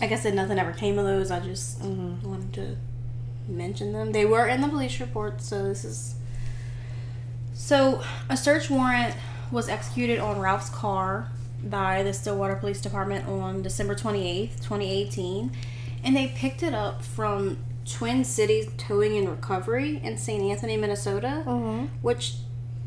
I 0.00 0.06
guess 0.06 0.24
that 0.24 0.34
nothing 0.34 0.58
ever 0.58 0.72
came 0.72 0.98
of 0.98 1.04
those. 1.04 1.30
I 1.30 1.40
just 1.40 1.80
Mhm. 1.80 2.22
wanted 2.22 2.52
to 2.54 2.76
mention 3.48 3.92
them. 3.92 4.12
They 4.12 4.24
were 4.24 4.46
in 4.46 4.60
the 4.60 4.68
police 4.68 4.98
report, 5.00 5.40
so 5.40 5.62
this 5.64 5.84
is. 5.84 6.14
So, 7.54 8.02
a 8.28 8.36
search 8.36 8.68
warrant 8.70 9.14
was 9.50 9.68
executed 9.68 10.18
on 10.18 10.40
Ralph's 10.40 10.70
car 10.70 11.28
by 11.62 12.02
the 12.02 12.12
Stillwater 12.12 12.56
Police 12.56 12.80
Department 12.80 13.28
on 13.28 13.62
December 13.62 13.94
28th, 13.94 14.60
2018, 14.62 15.52
and 16.02 16.16
they 16.16 16.28
picked 16.28 16.62
it 16.62 16.74
up 16.74 17.04
from 17.04 17.58
Twin 17.84 18.24
Cities 18.24 18.68
Towing 18.78 19.16
and 19.16 19.28
Recovery 19.28 20.00
in 20.02 20.16
St. 20.16 20.42
Anthony, 20.42 20.76
Minnesota 20.76 21.42
Uh-huh. 21.46 21.86
which 22.00 22.36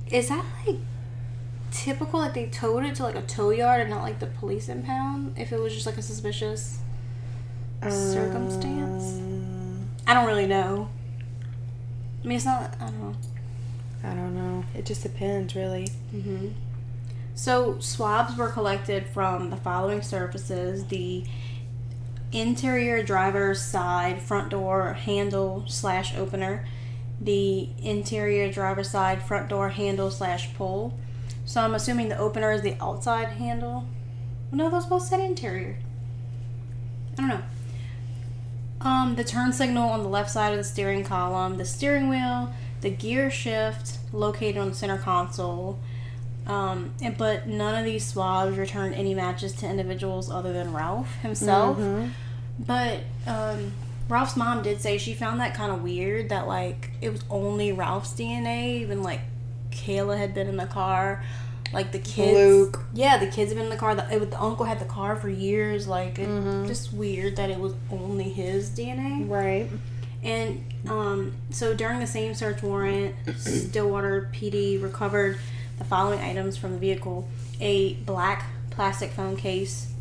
is 0.10 0.28
that 0.30 0.44
like 0.68 0.78
typical 1.76 2.22
that 2.22 2.34
they 2.34 2.47
towed 2.47 2.85
it 2.85 2.95
to 2.95 3.03
like 3.03 3.15
a 3.15 3.22
tow 3.23 3.49
yard 3.49 3.81
and 3.81 3.89
not 3.89 4.02
like 4.02 4.19
the 4.19 4.26
police 4.27 4.69
impound 4.69 5.38
if 5.38 5.52
it 5.52 5.60
was 5.60 5.73
just 5.73 5.85
like 5.85 5.97
a 5.97 6.02
suspicious 6.02 6.80
circumstance? 7.89 9.18
Um, 9.19 9.89
i 10.07 10.14
don't 10.14 10.26
really 10.26 10.47
know. 10.47 10.88
I 12.23 12.27
mean 12.27 12.38
it's 12.38 12.45
not 12.45 12.73
i 12.80 12.85
don't 12.85 12.99
know. 12.99 13.15
I 14.03 14.14
don't 14.14 14.35
know. 14.35 14.64
It 14.76 14.85
just 14.85 15.03
depends, 15.03 15.56
really. 15.56 15.88
hmm 16.11 16.47
so 17.38 17.77
swabs 17.80 18.38
were 18.38 18.47
collected 18.49 19.07
from 19.07 19.49
the 19.49 19.57
following 19.57 20.02
surfaces. 20.02 20.85
The 20.85 21.26
interior 22.31 23.03
driver's 23.03 23.61
side 23.61 24.22
front 24.22 24.49
door 24.52 24.93
handle 24.93 25.65
slash 25.68 26.15
opener. 26.15 26.65
The 27.19 27.68
interior 27.81 28.49
driver's 28.49 28.89
side 28.89 29.22
front 29.22 29.49
door 29.49 29.68
handle 29.69 30.10
slash 30.11 30.53
pull 30.53 30.97
so 31.45 31.61
i'm 31.61 31.73
assuming 31.76 32.09
the 32.09 32.17
opener 32.17 32.51
is 32.51 32.61
the 32.61 32.76
outside 32.81 33.30
handle 33.30 33.85
no 34.51 34.69
those 34.69 34.85
both 34.85 35.03
said 35.03 35.19
interior 35.19 35.77
i 37.13 37.15
don't 37.15 37.27
know 37.30 37.41
um, 38.81 39.15
the 39.15 39.23
turn 39.23 39.51
signal 39.51 39.89
on 39.89 40.03
the 40.03 40.09
left 40.09 40.30
side 40.30 40.51
of 40.51 40.57
the 40.57 40.63
steering 40.63 41.03
column 41.03 41.57
the 41.57 41.65
steering 41.65 42.09
wheel 42.09 42.53
the 42.81 42.89
gear 42.89 43.31
shift 43.31 43.97
located 44.13 44.57
on 44.57 44.69
the 44.69 44.76
center 44.76 44.97
console 44.97 45.80
um, 46.47 46.93
and, 47.01 47.17
but 47.17 47.47
none 47.47 47.76
of 47.76 47.85
these 47.85 48.05
swabs 48.05 48.57
returned 48.57 48.93
any 48.93 49.15
matches 49.15 49.53
to 49.53 49.67
individuals 49.67 50.30
other 50.30 50.53
than 50.53 50.73
Ralph 50.73 51.11
himself. 51.22 51.77
Mhm. 51.80 52.11
But 52.59 52.99
um, 53.26 53.73
Ralph's 54.07 54.38
mom 54.38 54.61
did 54.61 54.80
say 54.80 54.97
she 54.97 55.13
found 55.13 55.39
that 55.39 55.55
kind 55.55 55.72
of 55.72 55.81
weird 55.81 56.30
that 56.30 56.47
like 56.47 56.91
it 57.01 57.09
was 57.09 57.23
only 57.30 57.72
Ralph's 57.72 58.13
DNA, 58.13 58.80
even 58.80 59.01
like 59.01 59.22
Kayla 59.76 60.18
had 60.18 60.34
been 60.34 60.47
in 60.47 60.57
the 60.57 60.65
car, 60.65 61.23
like 61.73 61.91
the 61.91 61.99
kids. 61.99 62.34
Luke. 62.34 62.84
Yeah, 62.93 63.18
the 63.18 63.27
kids 63.27 63.52
have 63.52 63.57
been 63.57 63.65
in 63.65 63.69
the 63.69 63.76
car. 63.77 63.93
The, 63.95 64.11
it, 64.15 64.31
the 64.31 64.41
uncle 64.41 64.65
had 64.65 64.80
the 64.80 64.85
car 64.85 65.15
for 65.15 65.30
years. 65.30 65.88
Like 65.88 66.18
it, 66.19 66.27
Mhm. 66.30 66.68
just 66.68 66.93
weird 66.93 67.35
that 67.35 67.49
it 67.49 67.60
was 67.60 67.73
only 67.91 68.30
his 68.30 68.69
DNA. 68.69 69.27
Right. 69.30 69.69
And 70.23 70.64
um, 70.89 71.34
so 71.52 71.73
during 71.76 71.99
the 71.99 72.07
same 72.07 72.34
search 72.34 72.64
warrant, 72.64 73.14
Stillwater 73.38 74.30
PD 74.34 74.81
recovered 74.81 75.38
the 75.77 75.84
following 75.84 76.19
items 76.19 76.57
from 76.57 76.72
the 76.73 76.80
vehicle 76.80 77.27
a 77.61 77.93
black 77.95 78.45
plastic 78.72 79.11
phone 79.11 79.35
case 79.35 79.91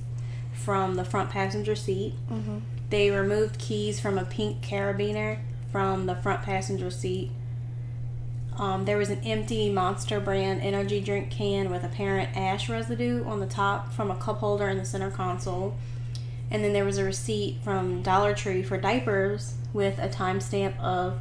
from 0.54 0.94
the 0.94 1.04
front 1.04 1.30
passenger 1.30 1.74
seat. 1.76 2.14
Mhm. 2.30 2.60
They 2.90 3.10
removed 3.10 3.58
keys 3.58 4.00
from 4.00 4.18
a 4.18 4.24
pink 4.24 4.62
carabiner 4.62 5.38
from 5.72 6.06
the 6.06 6.14
front 6.14 6.42
passenger 6.42 6.90
seat. 6.90 7.30
Um, 8.56 8.84
there 8.84 8.96
was 8.96 9.10
an 9.10 9.20
empty 9.24 9.70
Monster 9.70 10.20
brand 10.20 10.62
energy 10.62 11.00
drink 11.00 11.30
can 11.30 11.70
with 11.70 11.82
apparent 11.82 12.36
ash 12.36 12.68
residue 12.68 13.24
on 13.24 13.40
the 13.40 13.46
top 13.46 13.92
from 13.92 14.10
a 14.10 14.16
cup 14.16 14.38
holder 14.38 14.68
in 14.68 14.78
the 14.78 14.84
center 14.84 15.10
console. 15.10 15.74
And 16.50 16.62
then 16.62 16.72
there 16.72 16.84
was 16.84 16.98
a 16.98 17.04
receipt 17.04 17.58
from 17.64 18.02
Dollar 18.02 18.34
Tree 18.34 18.62
for 18.62 18.78
diapers 18.78 19.54
with 19.72 19.98
a 19.98 20.08
timestamp 20.08 20.78
of 20.78 21.18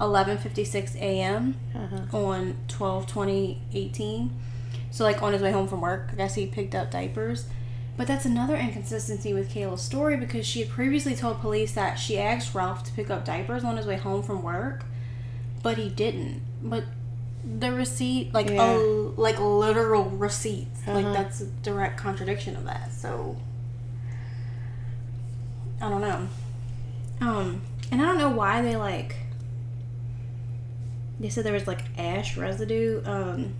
11:56 0.00 0.96
a.m. 0.96 1.54
Uh-huh. 1.74 2.18
on 2.18 2.56
12/2018. 2.68 4.30
So 4.90 5.04
like 5.04 5.22
on 5.22 5.32
his 5.32 5.42
way 5.42 5.52
home 5.52 5.68
from 5.68 5.80
work, 5.80 6.08
I 6.12 6.16
guess 6.16 6.34
he 6.34 6.46
picked 6.46 6.74
up 6.74 6.90
diapers. 6.90 7.46
But 7.96 8.06
that's 8.06 8.24
another 8.24 8.56
inconsistency 8.56 9.32
with 9.34 9.52
Kayla's 9.52 9.82
story 9.82 10.16
because 10.16 10.46
she 10.46 10.60
had 10.60 10.70
previously 10.70 11.14
told 11.14 11.40
police 11.40 11.72
that 11.72 11.96
she 11.96 12.18
asked 12.18 12.54
Ralph 12.54 12.82
to 12.84 12.92
pick 12.92 13.10
up 13.10 13.24
diapers 13.24 13.64
on 13.64 13.76
his 13.76 13.86
way 13.86 13.96
home 13.96 14.22
from 14.22 14.42
work, 14.42 14.84
but 15.62 15.76
he 15.76 15.88
didn't. 15.88 16.40
But 16.62 16.84
the 17.58 17.72
receipt, 17.72 18.32
like 18.32 18.50
Yeah. 18.50 18.76
a 18.76 18.76
like 19.20 19.38
literal 19.40 20.04
receipts, 20.10 20.86
like 20.86 21.04
Uh-huh. 21.06 21.12
that's 21.12 21.40
a 21.40 21.46
direct 21.46 21.98
contradiction 21.98 22.56
of 22.56 22.64
that. 22.64 22.92
So 22.92 23.36
I 25.80 25.88
don't 25.88 26.00
know. 26.00 26.28
Um, 27.20 27.62
and 27.90 28.00
I 28.00 28.06
don't 28.06 28.18
know 28.18 28.30
why 28.30 28.62
they 28.62 28.76
like. 28.76 29.16
They 31.18 31.28
said 31.28 31.44
there 31.44 31.52
was 31.52 31.66
like 31.66 31.82
ash 31.98 32.36
residue. 32.36 33.02
Um, 33.04 33.54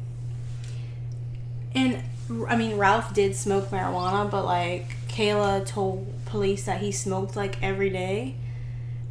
and 1.74 2.03
I 2.49 2.57
mean, 2.57 2.77
Ralph 2.77 3.12
did 3.15 3.35
smoke 3.37 3.70
marijuana, 3.70 4.31
but 4.31 4.45
like 4.45 4.97
Kayla 5.09 5.66
told 5.66 6.07
police 6.24 6.65
that 6.65 6.81
he 6.81 6.93
smoked 6.93 7.37
like 7.37 7.61
every 7.62 7.91
day. 7.91 8.37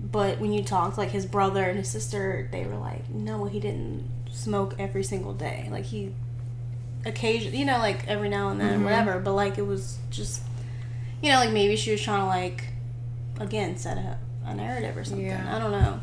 But 0.03 0.40
when 0.40 0.52
you 0.52 0.64
talked 0.64 0.98
like 0.98 1.11
his 1.11 1.26
brother 1.26 1.64
and 1.64 1.78
his 1.78 1.90
sister, 1.90 2.49
they 2.52 2.65
were 2.65 2.78
like, 2.78 3.10
no, 3.10 3.45
he 3.45 3.60
didn't 3.60 4.10
smoke 4.32 4.76
every 4.80 5.03
single 5.03 5.34
day. 5.34 5.68
Like 5.72 5.86
he 5.86 6.14
occasion, 7.06 7.53
you 7.53 7.65
know, 7.65 7.78
like 7.78 8.07
every 8.07 8.30
now 8.30 8.49
and 8.49 8.60
then, 8.60 8.84
whatever. 8.84 9.19
But 9.19 9.34
like 9.34 9.57
it 9.57 9.65
was 9.65 9.99
just, 10.10 10.41
you 11.22 11.30
know, 11.30 11.38
like 11.38 11.52
maybe 11.52 11.76
she 11.76 11.91
was 11.91 12.02
trying 12.02 12.22
to 12.22 12.26
like, 12.26 12.65
again, 13.40 13.78
set 13.78 13.98
a, 13.98 14.18
a 14.45 14.56
narrative 14.56 14.98
or 14.98 15.03
something. 15.03 15.26
Yeah. 15.26 15.56
I 15.56 15.60
don't 15.60 15.72
know. 15.72 15.99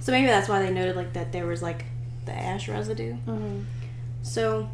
So 0.00 0.12
maybe 0.12 0.26
that's 0.26 0.48
why 0.48 0.62
they 0.62 0.72
noted 0.72 0.96
like 0.96 1.12
that 1.12 1.32
there 1.32 1.46
was 1.46 1.62
like 1.62 1.84
the 2.24 2.32
ash 2.32 2.68
residue. 2.68 3.14
Mm-hmm. 3.14 3.62
So, 4.22 4.68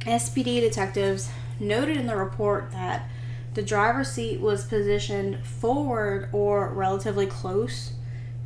SPD 0.00 0.60
detectives 0.60 1.30
noted 1.58 1.96
in 1.96 2.06
the 2.06 2.16
report 2.16 2.70
that 2.72 3.08
the 3.54 3.62
driver's 3.62 4.12
seat 4.12 4.40
was 4.40 4.64
positioned 4.64 5.44
forward 5.44 6.28
or 6.32 6.68
relatively 6.68 7.26
close 7.26 7.92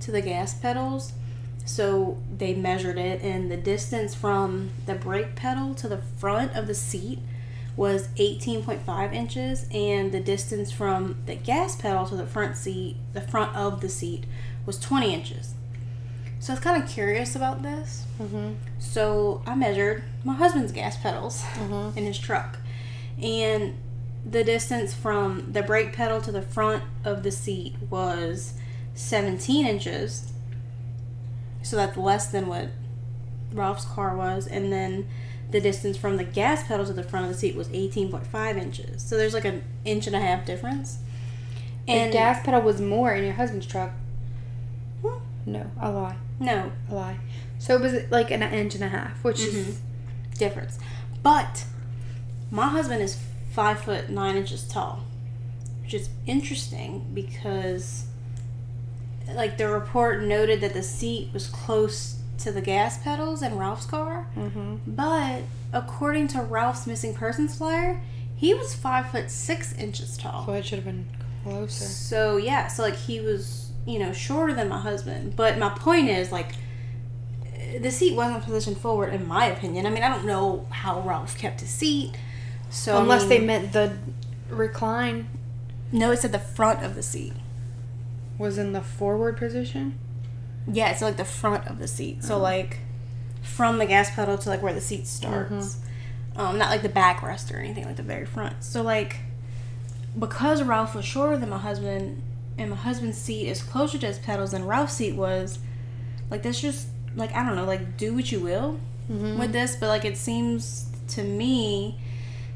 to 0.01 0.11
the 0.11 0.20
gas 0.20 0.55
pedals. 0.55 1.12
So 1.65 2.19
they 2.37 2.55
measured 2.55 2.97
it, 2.97 3.23
and 3.23 3.51
the 3.51 3.57
distance 3.57 4.15
from 4.15 4.70
the 4.87 4.95
brake 4.95 5.35
pedal 5.35 5.74
to 5.74 5.89
the 5.89 5.99
front 5.99 6.55
of 6.55 6.69
the 6.69 6.74
seat 6.74 7.19
was 7.77 8.09
18.5 8.16 9.12
inches, 9.12 9.66
and 9.73 10.12
the 10.12 10.20
distance 10.20 10.70
from 10.70 11.16
the 11.27 11.35
gas 11.35 11.77
pedal 11.77 12.07
to 12.07 12.16
the 12.16 12.27
front 12.27 12.57
seat, 12.57 12.97
the 13.12 13.20
front 13.20 13.55
of 13.57 13.81
the 13.81 13.89
seat, 13.89 14.24
was 14.65 14.78
20 14.78 15.12
inches. 15.12 15.55
So 16.39 16.53
I 16.53 16.57
was 16.57 16.62
kind 16.62 16.83
of 16.83 16.89
curious 16.89 17.35
about 17.35 17.62
this. 17.62 18.05
Mm-hmm. 18.20 18.53
So 18.78 19.43
I 19.47 19.55
measured 19.57 20.05
my 20.23 20.35
husband's 20.35 20.70
gas 20.70 20.97
pedals 20.97 21.45
in 21.97 22.05
his 22.05 22.19
truck. 22.19 22.59
And 23.20 23.74
the 24.28 24.43
distance 24.43 24.93
from 24.93 25.53
the 25.53 25.62
brake 25.62 25.93
pedal 25.93 26.20
to 26.20 26.32
the 26.32 26.43
front 26.43 26.82
of 27.05 27.23
the 27.23 27.31
seat 27.31 27.77
was 27.89 28.55
17 28.94 29.66
inches. 29.66 30.32
So 31.62 31.77
that's 31.77 31.97
less 31.97 32.27
than 32.27 32.48
what 32.48 32.70
Ralph's 33.53 33.85
car 33.85 34.16
was. 34.16 34.47
And 34.47 34.73
then 34.73 35.07
the 35.51 35.61
distance 35.61 35.97
from 35.97 36.16
the 36.16 36.24
gas 36.24 36.65
pedal 36.65 36.85
to 36.86 36.93
the 36.93 37.05
front 37.05 37.27
of 37.27 37.32
the 37.32 37.39
seat 37.39 37.55
was 37.55 37.69
18.5 37.69 38.57
inches. 38.57 39.03
So 39.03 39.16
there's 39.16 39.35
like 39.35 39.44
an 39.44 39.62
inch 39.85 40.09
and 40.09 40.16
a 40.16 40.20
half 40.20 40.44
difference. 40.44 40.98
And 41.86 42.12
the 42.12 42.16
gas 42.16 42.44
pedal 42.44 42.62
was 42.62 42.81
more 42.81 43.15
in 43.15 43.23
your 43.24 43.35
husband's 43.35 43.66
truck. 43.66 43.93
No, 45.48 45.70
a 45.81 45.93
lie, 45.93 46.16
No, 46.40 46.73
a 46.90 46.94
lie. 46.94 47.19
So 47.61 47.77
it 47.77 47.81
was 47.81 48.11
like 48.11 48.32
an 48.32 48.43
inch 48.43 48.74
and 48.74 48.82
a 48.82 48.89
half, 48.89 49.23
which 49.23 49.39
mm-hmm. 49.39 49.57
is 49.57 49.81
difference. 50.36 50.81
But 51.23 51.65
my 52.51 52.69
husband 52.69 53.03
is 53.03 53.15
five 53.57 53.81
foot 53.81 54.11
nine 54.11 54.37
inches 54.37 54.69
tall, 54.69 55.03
which 55.83 55.95
is 55.95 56.11
interesting 56.27 57.07
because, 57.15 58.05
like, 59.33 59.57
the 59.57 59.66
report 59.66 60.23
noted 60.23 60.61
that 60.61 60.74
the 60.74 60.83
seat 60.83 61.31
was 61.33 61.47
close 61.49 62.20
to 62.37 62.53
the 62.53 62.61
gas 62.61 62.99
pedals 63.03 63.43
in 63.43 63.57
Ralph's 63.57 63.87
car, 63.87 64.27
mm-hmm. 64.37 64.77
but 64.87 65.45
according 65.73 66.28
to 66.28 66.43
Ralph's 66.43 66.87
missing 66.87 67.15
persons 67.15 67.57
flyer, 67.57 68.03
he 68.37 68.53
was 68.53 68.74
five 68.74 69.11
foot 69.11 69.31
six 69.31 69.73
inches 69.73 70.19
tall. 70.19 70.45
so 70.45 70.53
it 70.53 70.66
should 70.66 70.77
have 70.77 70.85
been 70.85 71.07
closer. 71.43 71.85
So 71.85 72.37
yeah, 72.37 72.66
so 72.66 72.83
like 72.83 72.97
he 72.97 73.20
was, 73.20 73.70
you 73.87 73.99
know, 73.99 74.12
shorter 74.12 74.53
than 74.53 74.69
my 74.69 74.81
husband. 74.81 75.35
But 75.35 75.57
my 75.57 75.70
point 75.70 76.11
is 76.11 76.31
like 76.31 76.53
the 77.81 77.91
seat 77.91 78.15
wasn't 78.15 78.45
positioned 78.45 78.77
forward 78.77 79.15
in 79.15 79.27
my 79.27 79.47
opinion. 79.47 79.87
I 79.87 79.91
mean, 79.91 80.03
I 80.03 80.11
don't 80.11 80.27
know 80.27 80.66
how 80.70 81.01
Ralph 81.01 81.39
kept 81.39 81.62
his 81.62 81.70
seat. 81.70 82.12
So 82.77 82.97
I 82.97 83.01
Unless 83.01 83.24
they 83.24 83.40
meant 83.40 83.73
the 83.73 83.97
recline 84.51 85.28
No, 85.93 86.12
it 86.12 86.19
said 86.19 86.32
the 86.32 86.39
front 86.39 86.85
of 86.85 86.94
the 86.94 87.03
seat. 87.03 87.32
was 88.39 88.59
in 88.59 88.73
the 88.73 88.82
forward 88.82 89.39
position. 89.39 89.98
Yeah, 90.70 90.90
it's 90.90 91.01
like 91.01 91.16
the 91.16 91.24
front 91.24 91.66
of 91.69 91.78
the 91.78 91.89
seat. 91.89 92.23
So 92.23 92.39
like 92.39 92.81
from 93.43 93.78
the 93.78 93.86
gas 93.86 94.15
pedal 94.15 94.36
to 94.36 94.48
like 94.51 94.62
where 94.62 94.74
the 94.74 94.81
seat 94.81 95.07
starts. 95.07 95.78
Um, 96.36 96.59
not 96.59 96.69
like 96.69 96.82
the 96.82 96.90
backrest 96.90 97.53
or 97.53 97.57
anything, 97.57 97.86
like 97.86 97.97
the 97.97 98.03
very 98.03 98.27
front. 98.27 98.62
So 98.62 98.82
like 98.82 99.20
because 100.19 100.62
Ralph 100.62 100.94
was 100.94 101.05
shorter 101.05 101.39
than 101.39 101.48
my 101.48 101.59
husband 101.59 102.23
and 102.59 102.70
my 102.70 102.77
husband's 102.77 103.16
seat 103.19 103.48
is 103.48 103.62
closer 103.62 103.97
to 103.98 104.07
his 104.07 104.19
pedals 104.19 104.51
than 104.51 104.66
Ralph's 104.66 104.94
seat 104.94 105.15
was, 105.15 105.59
like 106.31 106.43
that's 106.43 106.61
just 106.61 106.89
like 107.15 107.35
I 107.35 107.43
don't 107.43 107.57
know, 107.57 107.65
like 107.65 107.97
do 107.97 108.15
what 108.15 108.31
you 108.31 108.40
will 108.40 108.78
with 109.09 109.53
this, 109.53 109.77
but 109.77 109.86
like 109.89 110.05
it 110.05 110.19
seems 110.19 110.90
to 111.09 111.23
me 111.23 111.98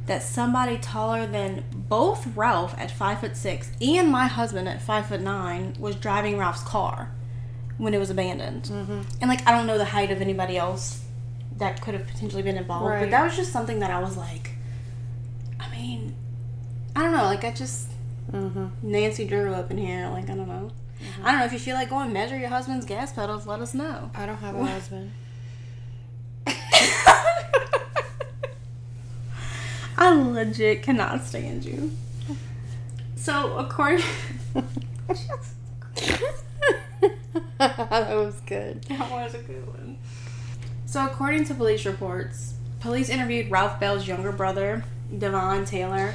that 0.06 0.22
somebody 0.22 0.78
taller 0.78 1.26
than 1.26 1.64
both 1.72 2.26
Ralph 2.36 2.74
at 2.78 2.90
five 2.90 3.20
foot 3.20 3.36
six 3.36 3.70
and 3.80 4.08
my 4.08 4.26
husband 4.26 4.68
at 4.68 4.82
five 4.82 5.06
foot 5.06 5.20
nine 5.20 5.74
was 5.78 5.94
driving 5.96 6.36
Ralph's 6.38 6.62
car 6.62 7.12
when 7.78 7.94
it 7.94 7.98
was 7.98 8.10
abandoned. 8.10 8.68
And 9.20 9.28
like 9.28 9.46
I 9.46 9.52
don't 9.52 9.66
know 9.66 9.78
the 9.78 9.84
height 9.86 10.10
of 10.10 10.20
anybody 10.20 10.56
else 10.56 11.04
that 11.58 11.80
could 11.80 11.94
have 11.94 12.06
potentially 12.06 12.42
been 12.42 12.56
involved, 12.56 12.86
but 13.00 13.10
that 13.10 13.24
was 13.24 13.36
just 13.36 13.52
something 13.52 13.80
that 13.80 13.90
I 13.90 14.00
was 14.00 14.16
like, 14.16 14.52
I 15.60 15.70
mean, 15.70 16.14
I 16.96 17.02
don't 17.02 17.12
know, 17.12 17.24
like 17.24 17.44
I 17.44 17.52
just 17.52 17.88
Mm-hmm. 18.32 18.66
Nancy 18.82 19.24
Drew 19.26 19.52
up 19.54 19.70
in 19.72 19.78
here, 19.78 20.08
like 20.08 20.30
I 20.30 20.36
don't 20.36 20.46
know. 20.46 20.70
I 21.24 21.30
don't 21.32 21.40
know 21.40 21.46
if 21.46 21.52
you 21.52 21.58
feel 21.58 21.74
like 21.74 21.88
going 21.90 22.12
measure 22.12 22.38
your 22.38 22.50
husband's 22.50 22.86
gas 22.86 23.12
pedals, 23.12 23.46
let 23.46 23.60
us 23.60 23.74
know. 23.74 24.10
I 24.14 24.26
don't 24.26 24.36
have 24.36 24.54
a 24.54 24.64
husband. 24.64 25.12
I 30.00 30.12
legit 30.14 30.82
cannot 30.82 31.24
stand 31.24 31.64
you. 31.64 31.92
So 33.16 33.58
according 33.58 34.02
that 37.58 38.16
was 38.16 38.40
good. 38.46 38.82
That 38.84 39.10
was 39.10 39.34
a 39.34 39.38
good 39.38 39.66
one. 39.66 39.98
So, 40.86 41.04
according 41.04 41.44
to 41.44 41.54
police 41.54 41.84
reports, 41.84 42.54
police 42.80 43.08
interviewed 43.10 43.50
Ralph 43.50 43.78
Bell's 43.78 44.08
younger 44.08 44.32
brother, 44.32 44.84
Devon 45.16 45.64
Taylor, 45.64 46.14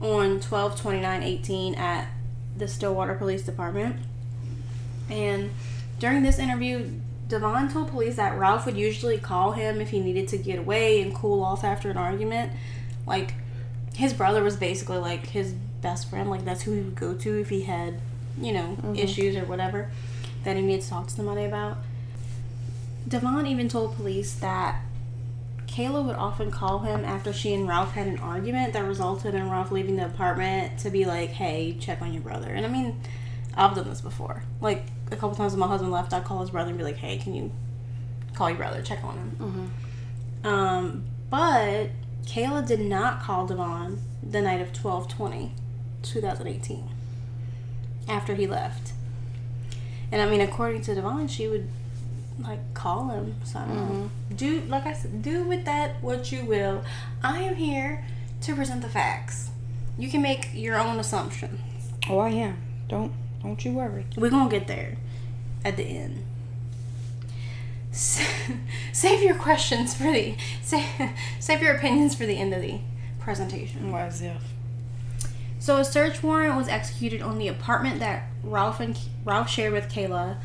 on 0.00 0.40
12 0.40 0.80
29 0.80 1.22
18 1.22 1.74
at 1.74 2.08
the 2.56 2.68
Stillwater 2.68 3.14
Police 3.14 3.42
Department. 3.42 3.96
And 5.10 5.50
during 5.98 6.22
this 6.22 6.38
interview, 6.38 6.92
Devon 7.28 7.70
told 7.70 7.90
police 7.90 8.16
that 8.16 8.38
Ralph 8.38 8.64
would 8.64 8.76
usually 8.76 9.18
call 9.18 9.52
him 9.52 9.80
if 9.80 9.90
he 9.90 10.00
needed 10.00 10.28
to 10.28 10.38
get 10.38 10.58
away 10.58 11.02
and 11.02 11.14
cool 11.14 11.42
off 11.42 11.64
after 11.64 11.90
an 11.90 11.96
argument. 11.96 12.52
Like, 13.08 13.34
his 13.94 14.12
brother 14.12 14.42
was 14.42 14.56
basically 14.56 14.98
like 14.98 15.26
his 15.26 15.52
best 15.52 16.08
friend. 16.10 16.30
Like, 16.30 16.44
that's 16.44 16.62
who 16.62 16.72
he 16.72 16.80
would 16.82 16.94
go 16.94 17.14
to 17.14 17.40
if 17.40 17.48
he 17.48 17.62
had, 17.62 18.00
you 18.40 18.52
know, 18.52 18.76
issues 18.96 19.36
or 19.36 19.44
whatever 19.44 19.90
that 20.44 20.56
he 20.56 20.62
needed 20.62 20.82
to 20.82 20.88
talk 20.88 21.08
to 21.08 21.14
somebody 21.14 21.44
about. 21.44 21.78
Devon 23.06 23.46
even 23.46 23.68
told 23.68 23.96
police 23.96 24.34
that 24.34 24.82
Kayla 25.66 26.04
would 26.04 26.16
often 26.16 26.50
call 26.50 26.80
him 26.80 27.04
after 27.04 27.32
she 27.32 27.54
and 27.54 27.66
Ralph 27.68 27.92
had 27.92 28.06
an 28.06 28.18
argument 28.18 28.72
that 28.72 28.84
resulted 28.84 29.34
in 29.34 29.50
Ralph 29.50 29.70
leaving 29.70 29.96
the 29.96 30.06
apartment 30.06 30.78
to 30.80 30.90
be 30.90 31.04
like, 31.04 31.30
hey, 31.30 31.76
check 31.80 32.02
on 32.02 32.12
your 32.12 32.22
brother. 32.22 32.48
And 32.48 32.66
I 32.66 32.68
mean, 32.68 33.00
I've 33.54 33.74
done 33.74 33.88
this 33.88 34.00
before. 34.00 34.42
Like, 34.60 34.84
a 35.10 35.16
couple 35.16 35.34
times 35.34 35.52
when 35.52 35.60
my 35.60 35.66
husband 35.66 35.90
left, 35.92 36.12
I'd 36.12 36.24
call 36.24 36.40
his 36.40 36.50
brother 36.50 36.68
and 36.68 36.78
be 36.78 36.84
like, 36.84 36.96
hey, 36.96 37.16
can 37.18 37.34
you 37.34 37.50
call 38.34 38.48
your 38.50 38.58
brother, 38.58 38.82
check 38.82 39.02
on 39.04 39.16
him? 39.16 39.36
Um, 40.44 41.04
but 41.30 41.90
Kayla 42.28 42.66
did 42.66 42.80
not 42.80 43.22
call 43.22 43.46
Devon 43.46 44.00
the 44.22 44.42
night 44.42 44.60
of 44.60 44.74
12 44.74 45.08
2018 45.08 46.88
after 48.06 48.34
he 48.34 48.46
left. 48.46 48.92
And 50.12 50.20
I 50.20 50.28
mean, 50.28 50.42
according 50.42 50.82
to 50.82 50.94
Devon, 50.94 51.28
she 51.28 51.48
would 51.48 51.68
like 52.38 52.74
call 52.74 53.08
him. 53.08 53.36
So 53.44 53.58
I 53.58 53.64
don't 53.64 53.76
know. 53.76 53.82
Mm-hmm. 53.82 54.36
Do 54.36 54.60
like 54.68 54.84
I 54.84 54.92
said, 54.92 55.22
do 55.22 55.44
with 55.44 55.64
that 55.64 56.02
what 56.02 56.30
you 56.30 56.44
will. 56.44 56.84
I 57.22 57.40
am 57.40 57.56
here 57.56 58.04
to 58.42 58.54
present 58.54 58.82
the 58.82 58.88
facts. 58.90 59.50
You 59.96 60.10
can 60.10 60.20
make 60.20 60.50
your 60.52 60.78
own 60.78 61.00
assumption. 61.00 61.58
Oh, 62.10 62.18
I 62.18 62.28
am. 62.28 62.58
Don't 62.88 63.12
don't 63.42 63.64
you 63.64 63.72
worry. 63.72 64.04
We're 64.16 64.30
gonna 64.30 64.50
get 64.50 64.66
there 64.66 64.98
at 65.64 65.78
the 65.78 65.84
end. 65.84 66.24
S- 67.92 68.26
Save 68.92 69.22
your 69.22 69.34
questions 69.34 69.94
for 69.94 70.04
the 70.04 70.36
save, 70.62 70.84
save 71.40 71.62
your 71.62 71.74
opinions 71.74 72.14
for 72.14 72.26
the 72.26 72.36
end 72.36 72.52
of 72.52 72.60
the 72.60 72.80
presentation. 73.18 73.94
As 73.94 74.22
if. 74.22 74.42
So 75.58 75.76
a 75.76 75.84
search 75.84 76.22
warrant 76.22 76.56
was 76.56 76.68
executed 76.68 77.20
on 77.20 77.38
the 77.38 77.48
apartment 77.48 77.98
that 78.00 78.28
Ralph 78.42 78.80
and 78.80 78.98
Ralph 79.24 79.50
shared 79.50 79.72
with 79.72 79.88
Kayla 79.88 80.36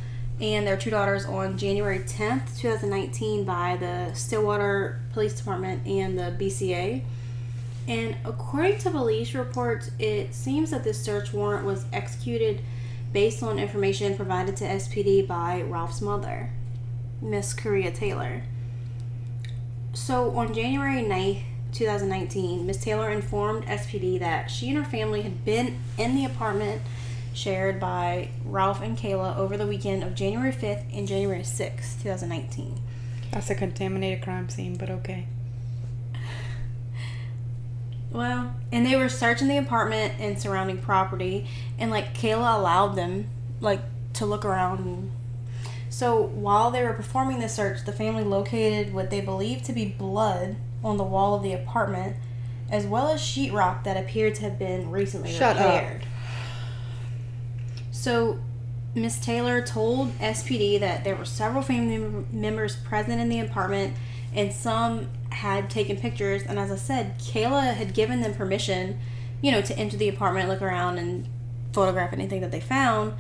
and 0.42 0.66
their 0.66 0.76
two 0.76 0.90
daughters 0.90 1.26
on 1.26 1.58
January 1.58 2.00
10th, 2.00 2.58
2019 2.58 3.44
by 3.46 3.78
the 3.78 4.14
Stillwater 4.14 5.00
Police 5.14 5.34
Department 5.36 5.86
and 5.88 6.18
the 6.18 6.36
BCA. 6.38 7.04
And 7.88 8.16
according 8.26 8.80
to 8.80 8.92
police 8.92 9.34
reports, 9.34 9.92
it 10.00 10.34
seems 10.34 10.72
that 10.72 10.84
this 10.84 11.02
search 11.02 11.34
warrant 11.34 11.66
was 11.66 11.86
executed 11.94 12.62
based 13.12 13.44
on 13.44 13.60
information 13.60 14.16
provided 14.16 14.56
to 14.58 14.66
SPD 14.66 15.26
by 15.28 15.62
Ralph's 15.62 16.02
mother, 16.02 16.50
Miss 17.24 17.54
Korea 17.54 17.92
Taylor. 17.92 18.44
So 19.94 20.36
on 20.36 20.54
January 20.54 21.02
9th, 21.02 21.44
2019, 21.72 22.66
Miss 22.68 22.78
Taylor 22.78 23.10
informed 23.10 23.66
SPD 23.66 24.20
that 24.20 24.52
she 24.52 24.70
and 24.70 24.78
her 24.78 24.84
family 24.84 25.22
had 25.24 25.44
been 25.44 25.80
in 25.98 26.16
the 26.16 26.26
apartment 26.26 26.82
shared 27.34 27.80
by 27.80 28.30
Ralph 28.46 28.82
and 28.82 28.98
Kayla 28.98 29.36
over 29.38 29.58
the 29.58 29.66
weekend 29.66 30.04
of 30.04 30.14
January 30.14 30.52
5th 30.52 30.86
and 30.96 31.08
January 31.08 31.42
6th, 31.42 32.02
2019. 32.04 32.80
That's 33.32 33.50
a 33.50 33.56
contaminated 33.56 34.24
crime 34.24 34.50
scene, 34.50 34.76
but 34.76 34.90
okay. 34.92 35.26
Well, 38.12 38.54
and 38.72 38.86
they 38.86 38.96
were 38.96 39.10
searching 39.10 39.48
the 39.48 39.58
apartment 39.58 40.14
and 40.20 40.40
surrounding 40.40 40.78
property, 40.78 41.48
and 41.80 41.90
like 41.90 42.16
Kayla 42.16 42.60
allowed 42.60 42.96
them 42.96 43.28
like 43.60 43.82
to 44.14 44.28
look 44.28 44.46
around. 44.46 44.80
And, 44.80 45.12
so 45.94 46.24
while 46.24 46.72
they 46.72 46.82
were 46.82 46.94
performing 46.94 47.40
the 47.40 47.48
search, 47.48 47.86
the 47.86 47.92
family 47.92 48.24
located 48.24 48.96
what 48.96 49.12
they 49.12 49.22
believed 49.22 49.64
to 49.66 49.74
be 49.74 49.86
blood 49.86 50.56
on 50.84 50.98
the 50.98 51.04
wall 51.04 51.36
of 51.36 51.44
the 51.44 51.54
apartment, 51.54 52.16
as 52.72 52.88
well 52.88 53.10
as 53.10 53.22
sheetrock 53.22 53.84
that 53.84 53.96
appeared 53.96 54.34
to 54.34 54.42
have 54.42 54.58
been 54.58 54.90
recently 54.90 55.32
Shut 55.32 55.56
up. 55.56 56.02
So 57.92 58.40
Miss 58.96 59.20
Taylor 59.20 59.62
told 59.62 60.18
SPD 60.18 60.80
that 60.80 61.04
there 61.04 61.16
were 61.16 61.26
several 61.26 61.62
family 61.62 62.26
members 62.32 62.76
present 62.76 63.22
in 63.22 63.30
the 63.30 63.40
apartment 63.40 63.96
and 64.34 64.52
some 64.52 65.10
had 65.30 65.70
taken 65.70 65.98
pictures. 65.98 66.42
And 66.42 66.58
as 66.58 66.72
I 66.72 66.76
said, 66.76 67.20
Kayla 67.20 67.76
had 67.76 67.94
given 67.94 68.22
them 68.22 68.34
permission, 68.34 69.00
you 69.44 69.52
know, 69.52 69.62
to 69.62 69.78
enter 69.78 69.96
the 69.96 70.10
apartment, 70.10 70.50
look 70.50 70.64
around, 70.64 70.98
and 70.98 71.28
photograph 71.72 72.14
anything 72.14 72.42
that 72.42 72.50
they 72.50 72.62
found. 72.62 73.14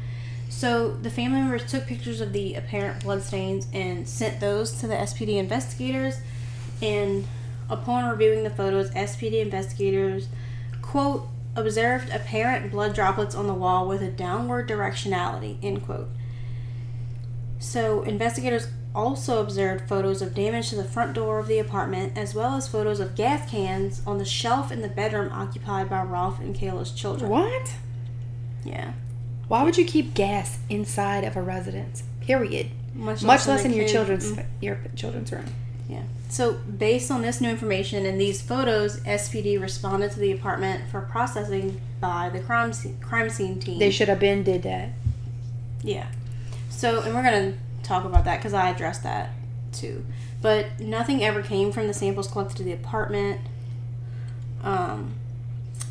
So 0.56 0.92
the 0.92 1.10
family 1.10 1.42
members 1.42 1.70
took 1.70 1.88
pictures 1.88 2.22
of 2.22 2.32
the 2.32 2.54
apparent 2.54 3.04
bloodstains 3.04 3.68
and 3.74 4.08
sent 4.08 4.40
those 4.40 4.72
to 4.80 4.88
the 4.88 4.94
SPD 4.94 5.38
investigators. 5.38 6.22
And 6.82 7.28
upon 7.70 8.10
reviewing 8.10 8.44
the 8.44 8.50
photos, 8.50 8.90
SPD 8.92 9.42
investigators, 9.42 10.30
quote, 10.82 11.28
observed 11.56 12.12
apparent 12.12 12.72
blood 12.72 12.94
droplets 12.94 13.36
on 13.36 13.48
the 13.48 13.54
wall 13.54 13.88
with 13.88 14.02
a 14.02 14.10
downward 14.10 14.70
directionality, 14.70 15.58
end 15.62 15.84
quote. 15.84 16.10
So, 17.60 18.04
investigators 18.04 18.68
also 18.96 19.42
observed 19.42 19.90
photos 19.90 20.22
of 20.22 20.36
damage 20.36 20.70
to 20.70 20.76
the 20.76 20.84
front 20.84 21.14
door 21.14 21.40
of 21.40 21.48
the 21.48 21.60
apartment, 21.60 22.16
as 22.16 22.36
well 22.36 22.56
as 22.56 22.68
photos 22.68 23.00
of 23.00 23.16
gas 23.16 23.50
cans 23.50 24.02
on 24.06 24.18
the 24.18 24.26
shelf 24.26 24.72
in 24.72 24.82
the 24.82 24.88
bedroom 24.88 25.32
occupied 25.34 25.90
by 25.90 26.04
Ralph 26.04 26.40
and 26.40 26.56
Kayla's 26.56 26.92
children. 26.92 27.30
What? 27.30 27.76
Yeah. 28.64 28.94
Why 29.48 29.64
would 29.64 29.78
you 29.78 29.86
keep 29.86 30.14
gas 30.14 30.58
inside 30.70 31.24
of 31.24 31.36
a 31.36 31.42
residence? 31.42 32.04
Period. 32.22 32.70
Much, 32.96 33.24
Much 33.24 33.48
less 33.48 33.62
the 33.64 33.70
in 33.70 33.74
your 33.76 33.86
kid- 33.86 33.92
children's 33.94 34.32
Mm. 34.32 34.46
your 34.62 34.80
children's 34.96 35.32
room. 35.32 35.46
Yeah. 35.90 36.04
So, 36.30 36.54
based 36.54 37.12
on 37.12 37.22
this 37.22 37.42
new 37.42 37.50
information 37.50 38.06
and 38.06 38.20
these 38.20 38.42
photos, 38.42 39.00
SPD 39.06 39.58
responded 39.60 40.12
to 40.12 40.20
the 40.20 40.32
apartment 40.32 40.90
for 40.90 41.02
processing 41.02 41.80
by 42.00 42.30
the 42.30 42.40
crime 42.40 42.72
scene, 42.74 42.98
crime 43.02 43.30
scene 43.30 43.60
team. 43.60 43.80
They 43.80 43.92
should 43.92 44.08
have 44.08 44.20
been 44.20 44.44
did 44.44 44.64
that. 44.64 44.90
Yeah. 45.84 46.08
So, 46.70 47.02
and 47.02 47.14
we're 47.14 47.24
going 47.24 47.52
to 47.54 47.58
talk 47.88 48.06
about 48.06 48.26
that 48.26 48.38
because 48.38 48.54
I 48.54 48.70
addressed 48.70 49.04
that 49.04 49.32
too. 49.74 50.06
But 50.42 50.80
nothing 50.80 51.24
ever 51.24 51.42
came 51.42 51.72
from 51.72 51.88
the 51.88 51.94
samples 51.94 52.28
collected 52.28 52.58
to 52.58 52.64
the 52.64 52.72
apartment. 52.74 53.42
Um, 54.64 55.14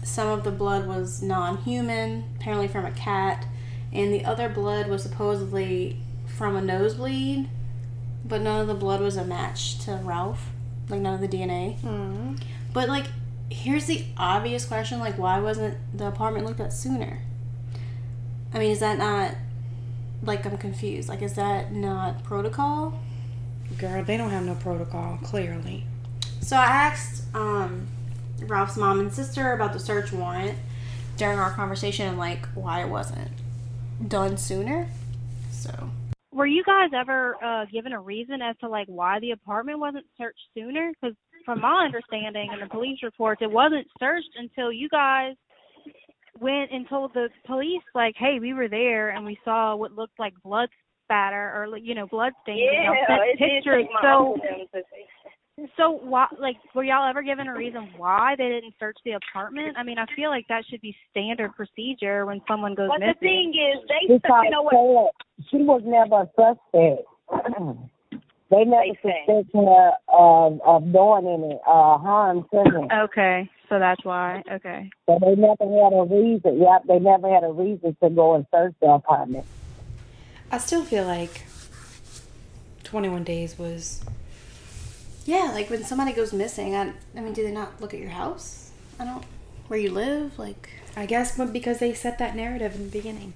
some 0.02 0.28
of 0.28 0.44
the 0.44 0.50
blood 0.50 0.86
was 0.86 1.22
non 1.22 1.58
human, 1.58 2.24
apparently 2.36 2.68
from 2.68 2.84
a 2.84 2.90
cat, 2.90 3.46
and 3.92 4.12
the 4.12 4.24
other 4.24 4.48
blood 4.48 4.88
was 4.88 5.02
supposedly 5.02 5.98
from 6.26 6.56
a 6.56 6.62
nosebleed, 6.62 7.48
but 8.24 8.40
none 8.40 8.60
of 8.60 8.66
the 8.66 8.74
blood 8.74 9.00
was 9.00 9.16
a 9.16 9.24
match 9.24 9.78
to 9.84 10.00
Ralph. 10.02 10.50
Like, 10.88 11.00
none 11.00 11.14
of 11.14 11.20
the 11.20 11.28
DNA. 11.28 11.80
Mm. 11.80 12.40
But, 12.72 12.88
like, 12.88 13.06
here's 13.50 13.86
the 13.86 14.04
obvious 14.16 14.64
question 14.64 14.98
like, 14.98 15.18
why 15.18 15.38
wasn't 15.38 15.76
the 15.96 16.06
apartment 16.06 16.46
looked 16.46 16.60
at 16.60 16.72
sooner? 16.72 17.22
I 18.52 18.58
mean, 18.58 18.70
is 18.70 18.80
that 18.80 18.98
not 18.98 19.34
like 20.22 20.46
I'm 20.46 20.56
confused? 20.56 21.08
Like, 21.08 21.22
is 21.22 21.34
that 21.34 21.72
not 21.72 22.22
protocol? 22.22 22.98
Girl, 23.78 24.02
they 24.04 24.16
don't 24.16 24.30
have 24.30 24.44
no 24.44 24.54
protocol, 24.54 25.18
clearly. 25.22 25.86
So 26.40 26.56
I 26.56 26.64
asked 26.64 27.24
um, 27.34 27.86
Ralph's 28.48 28.76
mom 28.76 29.00
and 29.00 29.12
sister 29.12 29.52
about 29.52 29.72
the 29.72 29.78
search 29.78 30.12
warrant 30.12 30.58
during 31.16 31.38
our 31.38 31.50
conversation 31.50 32.06
and 32.06 32.18
like 32.18 32.46
why 32.54 32.82
it 32.82 32.88
wasn't 32.88 33.30
done 34.08 34.36
sooner. 34.36 34.88
So 35.50 35.90
Were 36.32 36.46
you 36.46 36.64
guys 36.64 36.90
ever 36.94 37.36
uh, 37.42 37.66
given 37.66 37.92
a 37.92 38.00
reason 38.00 38.42
as 38.42 38.56
to 38.58 38.68
like 38.68 38.86
why 38.88 39.20
the 39.20 39.32
apartment 39.32 39.78
wasn't 39.78 40.06
searched 40.18 40.40
sooner? 40.54 40.92
Because 41.00 41.16
from 41.44 41.60
my 41.60 41.84
understanding 41.84 42.50
in 42.52 42.60
the 42.60 42.66
police 42.66 42.98
reports, 43.02 43.42
it 43.42 43.50
wasn't 43.50 43.86
searched 43.98 44.30
until 44.36 44.72
you 44.72 44.88
guys 44.88 45.34
went 46.40 46.72
and 46.72 46.88
told 46.88 47.12
the 47.14 47.28
police 47.46 47.82
like, 47.94 48.14
"Hey, 48.16 48.38
we 48.40 48.54
were 48.54 48.68
there 48.68 49.10
and 49.10 49.24
we 49.24 49.38
saw 49.44 49.76
what 49.76 49.92
looked 49.92 50.18
like 50.18 50.32
blood 50.42 50.68
spatter 51.04 51.52
or 51.54 51.76
you 51.76 51.94
know 51.94 52.06
blood 52.06 52.32
stains." 52.42 52.62
and 52.72 52.84
y'all 52.84 52.94
Yeah, 52.94 53.16
sent 53.16 53.28
it 53.28 53.38
did 53.38 53.50
pictures. 53.56 53.84
take 53.86 53.92
my 53.92 54.00
So, 54.02 54.36
uncle 55.58 55.64
them 55.64 55.66
to 55.66 55.68
say. 55.68 55.72
so 55.76 55.90
why 56.08 56.26
like 56.38 56.56
were 56.74 56.84
y'all 56.84 57.08
ever 57.08 57.22
given 57.22 57.46
a 57.48 57.54
reason 57.54 57.88
why 57.96 58.34
they 58.36 58.48
didn't 58.48 58.74
search 58.78 58.96
the 59.04 59.12
apartment? 59.12 59.76
I 59.76 59.82
mean, 59.82 59.98
I 59.98 60.06
feel 60.16 60.30
like 60.30 60.46
that 60.48 60.64
should 60.68 60.80
be 60.80 60.96
standard 61.10 61.54
procedure 61.54 62.26
when 62.26 62.40
someone 62.48 62.74
goes 62.74 62.88
But 62.88 63.00
the 63.00 63.06
missing. 63.06 63.20
thing 63.20 63.54
is, 63.54 63.88
they, 63.88 64.14
Because 64.14 64.42
you 64.44 64.50
know 64.50 64.62
what? 64.62 64.72
Taylor, 64.72 65.08
she 65.50 65.56
was 65.58 65.82
never 65.84 66.22
a 66.22 66.30
suspect. 66.36 67.06
they 68.50 68.64
never 68.64 68.82
They 68.84 68.98
say. 69.02 69.24
suspected 69.26 69.66
her 69.66 69.90
of 70.12 70.60
of 70.62 70.82
doing 70.92 71.26
any 71.28 71.58
uh 71.66 71.98
harm 71.98 72.46
to 72.52 72.58
him. 72.64 72.88
Okay, 72.92 73.48
so 73.68 73.78
that's 73.78 74.04
why. 74.04 74.42
Okay. 74.50 74.90
So 75.06 75.18
they 75.20 75.34
never 75.34 75.64
had 75.64 75.92
a 75.94 76.04
reason. 76.04 76.60
Yep, 76.60 76.82
they 76.88 76.98
never 76.98 77.32
had 77.32 77.44
a 77.44 77.52
reason 77.52 77.96
to 78.02 78.10
go 78.10 78.34
and 78.34 78.46
search 78.50 78.74
the 78.80 78.88
apartment. 78.88 79.44
I 80.50 80.58
still 80.58 80.84
feel 80.84 81.04
like 81.06 81.44
21 82.84 83.24
days 83.24 83.58
was. 83.58 84.02
Yeah, 85.24 85.50
like 85.52 85.70
when 85.70 85.84
somebody 85.84 86.12
goes 86.12 86.32
missing, 86.32 86.74
I, 86.74 86.92
I 87.16 87.20
mean, 87.20 87.32
do 87.32 87.42
they 87.42 87.52
not 87.52 87.80
look 87.80 87.94
at 87.94 88.00
your 88.00 88.10
house? 88.10 88.70
I 88.98 89.04
don't 89.04 89.24
where 89.68 89.78
you 89.78 89.90
live, 89.90 90.38
like. 90.38 90.68
I 90.94 91.06
guess, 91.06 91.38
because 91.38 91.78
they 91.78 91.94
set 91.94 92.18
that 92.18 92.36
narrative 92.36 92.74
in 92.74 92.84
the 92.84 92.90
beginning, 92.90 93.32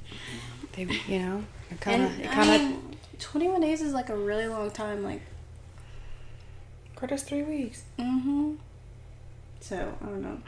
they, 0.72 0.82
you 1.08 1.18
know, 1.18 1.44
it 1.70 1.80
kind 1.80 2.02
of, 2.04 2.20
it 2.20 2.26
I 2.28 2.34
kind 2.34 2.50
of. 2.50 2.60
mean, 2.60 2.96
21 3.18 3.62
days 3.62 3.80
is 3.80 3.94
like 3.94 4.10
a 4.10 4.16
really 4.16 4.46
long 4.46 4.70
time. 4.70 5.02
Like, 5.02 5.22
Curtis, 6.94 7.22
three 7.22 7.42
weeks. 7.42 7.84
Mm-hmm. 7.98 8.56
So 9.60 9.94
I 10.02 10.04
don't 10.04 10.22
know. 10.22 10.38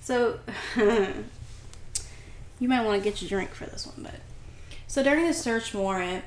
So 0.00 0.40
you 2.58 2.68
might 2.68 2.84
want 2.84 3.02
to 3.02 3.04
get 3.10 3.20
your 3.20 3.28
drink 3.28 3.50
for 3.50 3.66
this 3.66 3.86
one, 3.86 4.04
but 4.04 4.20
so 4.86 5.02
during 5.02 5.26
the 5.26 5.34
search 5.34 5.74
warrant, 5.74 6.24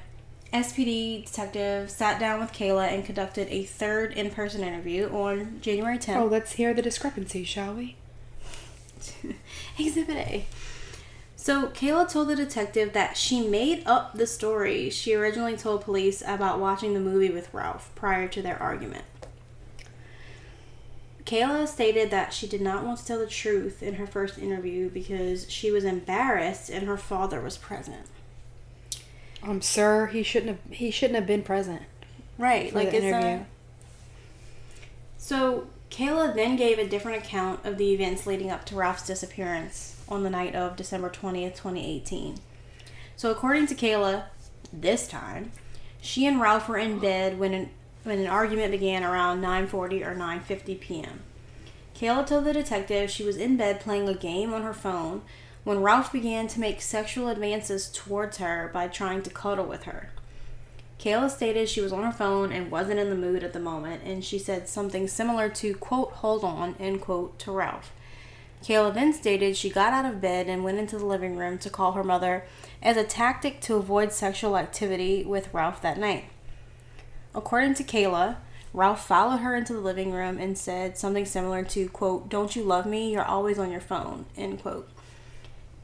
SPD 0.53 1.26
detective 1.26 1.90
sat 1.90 2.19
down 2.19 2.41
with 2.41 2.52
Kayla 2.52 2.91
and 2.91 3.06
conducted 3.06 3.48
a 3.49 3.64
third 3.64 4.14
in-person 4.14 4.61
interview 4.61 5.07
on 5.07 5.60
January 5.61 5.98
10th. 5.98 6.18
Oh, 6.18 6.26
let's 6.26 6.53
hear 6.53 6.73
the 6.73 6.82
discrepancy, 6.82 7.45
shall 7.45 7.73
we? 7.73 7.95
Exhibit 9.80 10.18
A. 10.18 10.45
So, 11.38 11.68
Kayla 11.68 12.11
told 12.11 12.28
the 12.28 12.36
detective 12.36 12.91
that 12.94 13.15
she 13.15 13.48
made 13.48 13.82
up 13.86 14.14
the 14.14 14.28
story 14.28 14.90
she 14.90 15.15
originally 15.15 15.56
told 15.56 15.82
police 15.82 16.22
about 16.28 16.60
watching 16.60 16.94
the 16.94 16.99
movie 16.99 17.32
with 17.32 17.53
Ralph 17.53 17.90
prior 17.95 18.28
to 18.28 18.41
their 18.41 18.61
argument. 18.61 19.06
Kayla 21.26 21.65
stated 21.68 22.11
that 22.11 22.34
she 22.34 22.45
did 22.45 22.61
not 22.61 22.84
want 22.84 22.99
to 22.99 23.06
tell 23.06 23.19
the 23.19 23.26
truth 23.26 23.82
in 23.82 23.95
her 23.95 24.06
first 24.06 24.38
interview 24.38 24.90
because 24.90 25.49
she 25.49 25.72
was 25.72 25.86
embarrassed 25.86 26.69
and 26.69 26.86
her 26.86 26.98
father 26.98 27.40
was 27.40 27.57
present. 27.57 28.07
Um, 29.43 29.61
sir, 29.61 30.07
he 30.07 30.23
shouldn't 30.23 30.57
have. 30.57 30.73
He 30.73 30.91
shouldn't 30.91 31.15
have 31.15 31.27
been 31.27 31.43
present 31.43 31.84
Right, 32.41 32.73
like 32.73 32.89
the 32.89 33.03
interview. 33.03 33.45
So, 35.18 35.68
Kayla 35.91 36.34
then 36.34 36.55
gave 36.55 36.80
a 36.80 36.88
different 36.88 37.23
account 37.23 37.63
of 37.63 37.77
the 37.77 37.93
events 37.93 38.26
leading 38.26 38.49
up 38.49 38.65
to 38.65 38.76
Ralph's 38.76 39.05
disappearance 39.05 40.01
on 40.09 40.23
the 40.23 40.30
night 40.31 40.55
of 40.55 40.76
December 40.76 41.11
20th, 41.11 41.55
2018. 41.55 42.38
So, 43.15 43.30
according 43.30 43.68
to 43.68 43.76
Kayla, 43.76 44.23
this 44.73 45.07
time, 45.07 45.51
she 46.01 46.26
and 46.26 46.41
Ralph 46.41 46.68
were 46.68 46.80
in 46.80 46.97
bed 46.97 47.38
when 47.38 47.53
an, 47.53 47.69
when 48.03 48.18
an 48.18 48.27
argument 48.27 48.72
began 48.72 49.03
around 49.03 49.39
9:40 49.41 50.03
or 50.03 50.15
9:50 50.15 50.80
p.m. 50.80 51.22
Kayla 51.95 52.26
told 52.26 52.45
the 52.45 52.53
detective 52.53 53.11
she 53.11 53.23
was 53.23 53.38
in 53.38 53.55
bed 53.55 53.80
playing 53.80 54.09
a 54.09 54.15
game 54.15 54.51
on 54.51 54.63
her 54.63 54.73
phone 54.73 55.22
when 55.63 55.81
Ralph 55.81 56.11
began 56.11 56.47
to 56.47 56.59
make 56.59 56.81
sexual 56.81 57.27
advances 57.27 57.89
towards 57.89 58.38
her 58.38 58.69
by 58.73 58.88
trying 58.88 59.21
to 59.23 59.29
cuddle 59.29 59.65
with 59.65 59.83
her. 59.83 60.11
Kayla 60.99 61.29
stated 61.31 61.67
she 61.67 61.81
was 61.81 61.91
on 61.91 62.03
her 62.03 62.11
phone 62.11 62.51
and 62.51 62.69
wasn't 62.69 62.99
in 62.99 63.09
the 63.09 63.15
mood 63.15 63.43
at 63.43 63.53
the 63.53 63.59
moment, 63.59 64.03
and 64.03 64.23
she 64.23 64.38
said 64.38 64.69
something 64.69 65.07
similar 65.07 65.49
to, 65.49 65.73
quote, 65.73 66.11
hold 66.13 66.43
on, 66.43 66.75
end 66.79 67.01
quote, 67.01 67.39
to 67.39 67.51
Ralph. 67.51 67.91
Kayla 68.63 68.93
then 68.93 69.11
stated 69.11 69.57
she 69.57 69.71
got 69.71 69.93
out 69.93 70.05
of 70.05 70.21
bed 70.21 70.47
and 70.47 70.63
went 70.63 70.77
into 70.77 70.99
the 70.99 71.05
living 71.05 71.35
room 71.35 71.57
to 71.59 71.69
call 71.71 71.93
her 71.93 72.03
mother 72.03 72.43
as 72.83 72.97
a 72.97 73.03
tactic 73.03 73.59
to 73.61 73.75
avoid 73.75 74.11
sexual 74.11 74.55
activity 74.55 75.23
with 75.23 75.51
Ralph 75.53 75.81
that 75.81 75.97
night. 75.97 76.25
According 77.33 77.73
to 77.75 77.83
Kayla, 77.83 78.35
Ralph 78.71 79.05
followed 79.05 79.38
her 79.38 79.55
into 79.55 79.73
the 79.73 79.79
living 79.79 80.11
room 80.11 80.38
and 80.38 80.55
said 80.55 80.97
something 80.97 81.25
similar 81.25 81.63
to, 81.63 81.89
quote, 81.89 82.29
Don't 82.29 82.55
you 82.55 82.63
love 82.63 82.85
me? 82.85 83.11
You're 83.11 83.25
always 83.25 83.57
on 83.57 83.71
your 83.71 83.81
phone, 83.81 84.25
end 84.38 84.61
quote. 84.61 84.88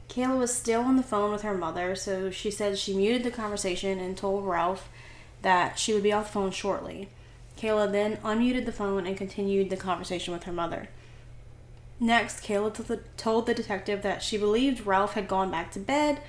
Kayla 0.08 0.38
was 0.38 0.54
still 0.54 0.82
on 0.82 0.96
the 0.96 1.02
phone 1.02 1.30
with 1.30 1.42
her 1.42 1.56
mother, 1.56 1.94
so 1.94 2.30
she 2.30 2.50
said 2.50 2.78
she 2.78 2.96
muted 2.96 3.24
the 3.24 3.30
conversation 3.30 3.98
and 3.98 4.16
told 4.16 4.46
Ralph 4.46 4.88
that 5.42 5.78
she 5.78 5.92
would 5.92 6.02
be 6.02 6.12
off 6.12 6.26
the 6.26 6.32
phone 6.32 6.50
shortly. 6.50 7.10
Kayla 7.58 7.90
then 7.90 8.16
unmuted 8.18 8.64
the 8.64 8.72
phone 8.72 9.06
and 9.06 9.16
continued 9.16 9.68
the 9.68 9.76
conversation 9.76 10.32
with 10.32 10.44
her 10.44 10.52
mother. 10.52 10.88
Next, 12.00 12.44
Kayla 12.44 12.72
t- 12.74 13.02
told 13.16 13.46
the 13.46 13.54
detective 13.54 14.02
that 14.02 14.22
she 14.22 14.38
believed 14.38 14.86
Ralph 14.86 15.14
had 15.14 15.28
gone 15.28 15.50
back 15.50 15.72
to 15.72 15.80
bed, 15.80 16.20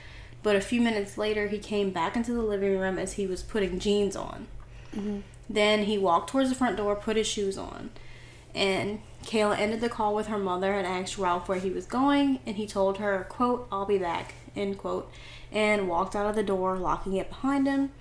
but 0.42 0.56
a 0.56 0.62
few 0.62 0.82
minutes 0.82 1.18
later 1.18 1.48
he 1.48 1.60
came 1.60 1.92
back 1.92 2.16
into 2.16 2.34
the 2.34 2.42
living 2.42 2.78
room 2.78 2.98
as 2.98 3.14
he 3.14 3.28
was 3.28 3.44
putting 3.44 3.80
jeans 3.80 4.16
on. 4.16 4.48
Mm-hmm. 4.96 5.20
Then 5.50 5.84
he 5.84 5.98
walked 5.98 6.32
towards 6.32 6.50
the 6.50 6.56
front 6.56 6.78
door, 6.78 6.96
put 6.96 7.18
his 7.18 7.28
shoes 7.28 7.58
on. 7.58 7.92
And 8.56 9.02
Kayla 9.24 9.60
ended 9.60 9.82
the 9.82 9.90
call 9.90 10.16
with 10.16 10.28
her 10.28 10.38
mother 10.38 10.74
and 10.74 10.88
asked 10.88 11.18
Ralph 11.18 11.48
where 11.48 11.60
he 11.60 11.70
was 11.70 11.86
going, 11.86 12.40
and 12.46 12.56
he 12.56 12.66
told 12.66 12.98
her, 12.98 13.28
quote, 13.30 13.68
I'll 13.72 13.86
be 13.86 13.98
back, 13.98 14.34
end 14.56 14.78
quote, 14.78 15.12
and 15.52 15.88
walked 15.88 16.16
out 16.16 16.26
of 16.26 16.36
the 16.36 16.44
door, 16.44 16.78
locking 16.78 17.16
it 17.16 17.30
behind 17.30 17.68
him. 17.68 17.92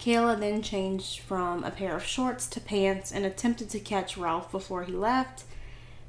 Kayla 0.00 0.40
then 0.40 0.62
changed 0.62 1.20
from 1.20 1.62
a 1.62 1.70
pair 1.70 1.94
of 1.94 2.04
shorts 2.04 2.46
to 2.48 2.60
pants 2.60 3.12
and 3.12 3.26
attempted 3.26 3.68
to 3.70 3.80
catch 3.80 4.16
Ralph 4.16 4.50
before 4.50 4.84
he 4.84 4.92
left. 4.92 5.44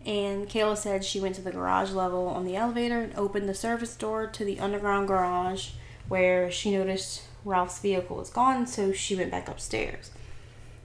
And 0.06 0.48
Kayla 0.48 0.78
said 0.78 1.04
she 1.04 1.20
went 1.20 1.36
to 1.36 1.42
the 1.42 1.52
garage 1.52 1.92
level 1.92 2.28
on 2.28 2.46
the 2.46 2.56
elevator 2.56 3.00
and 3.02 3.14
opened 3.16 3.50
the 3.50 3.54
service 3.54 3.96
door 3.96 4.28
to 4.28 4.46
the 4.46 4.62
underground 4.62 5.10
garage 5.10 5.72
where 6.08 6.50
she 6.50 6.72
noticed 6.72 7.24
Ralph's 7.44 7.80
vehicle 7.80 8.18
was 8.18 8.30
gone, 8.30 8.66
so 8.66 8.94
she 8.94 9.16
went 9.16 9.32
back 9.32 9.50
upstairs, 9.50 10.12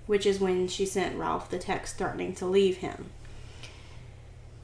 which 0.06 0.26
is 0.26 0.40
when 0.40 0.66
she 0.66 0.84
sent 0.84 1.16
Ralph 1.16 1.48
the 1.48 1.58
text 1.58 1.96
threatening 1.96 2.34
to 2.34 2.46
leave 2.46 2.78
him. 2.78 3.10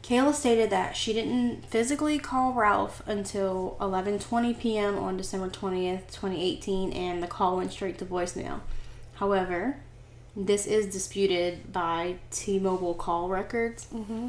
Kayla 0.02 0.34
stated 0.34 0.70
that 0.70 0.96
she 0.96 1.12
didn't 1.12 1.64
physically 1.66 2.18
call 2.18 2.52
Ralph 2.52 3.02
until 3.06 3.76
11:20 3.80 4.58
p.m. 4.58 4.98
on 4.98 5.16
December 5.16 5.48
20th, 5.48 6.08
2018, 6.10 6.92
and 6.92 7.22
the 7.22 7.28
call 7.28 7.56
went 7.56 7.72
straight 7.72 7.98
to 7.98 8.04
voicemail. 8.04 8.60
However, 9.14 9.76
this 10.34 10.66
is 10.66 10.92
disputed 10.92 11.72
by 11.72 12.16
T-Mobile 12.30 12.94
call 12.94 13.28
records, 13.28 13.86
mm-hmm. 13.94 14.28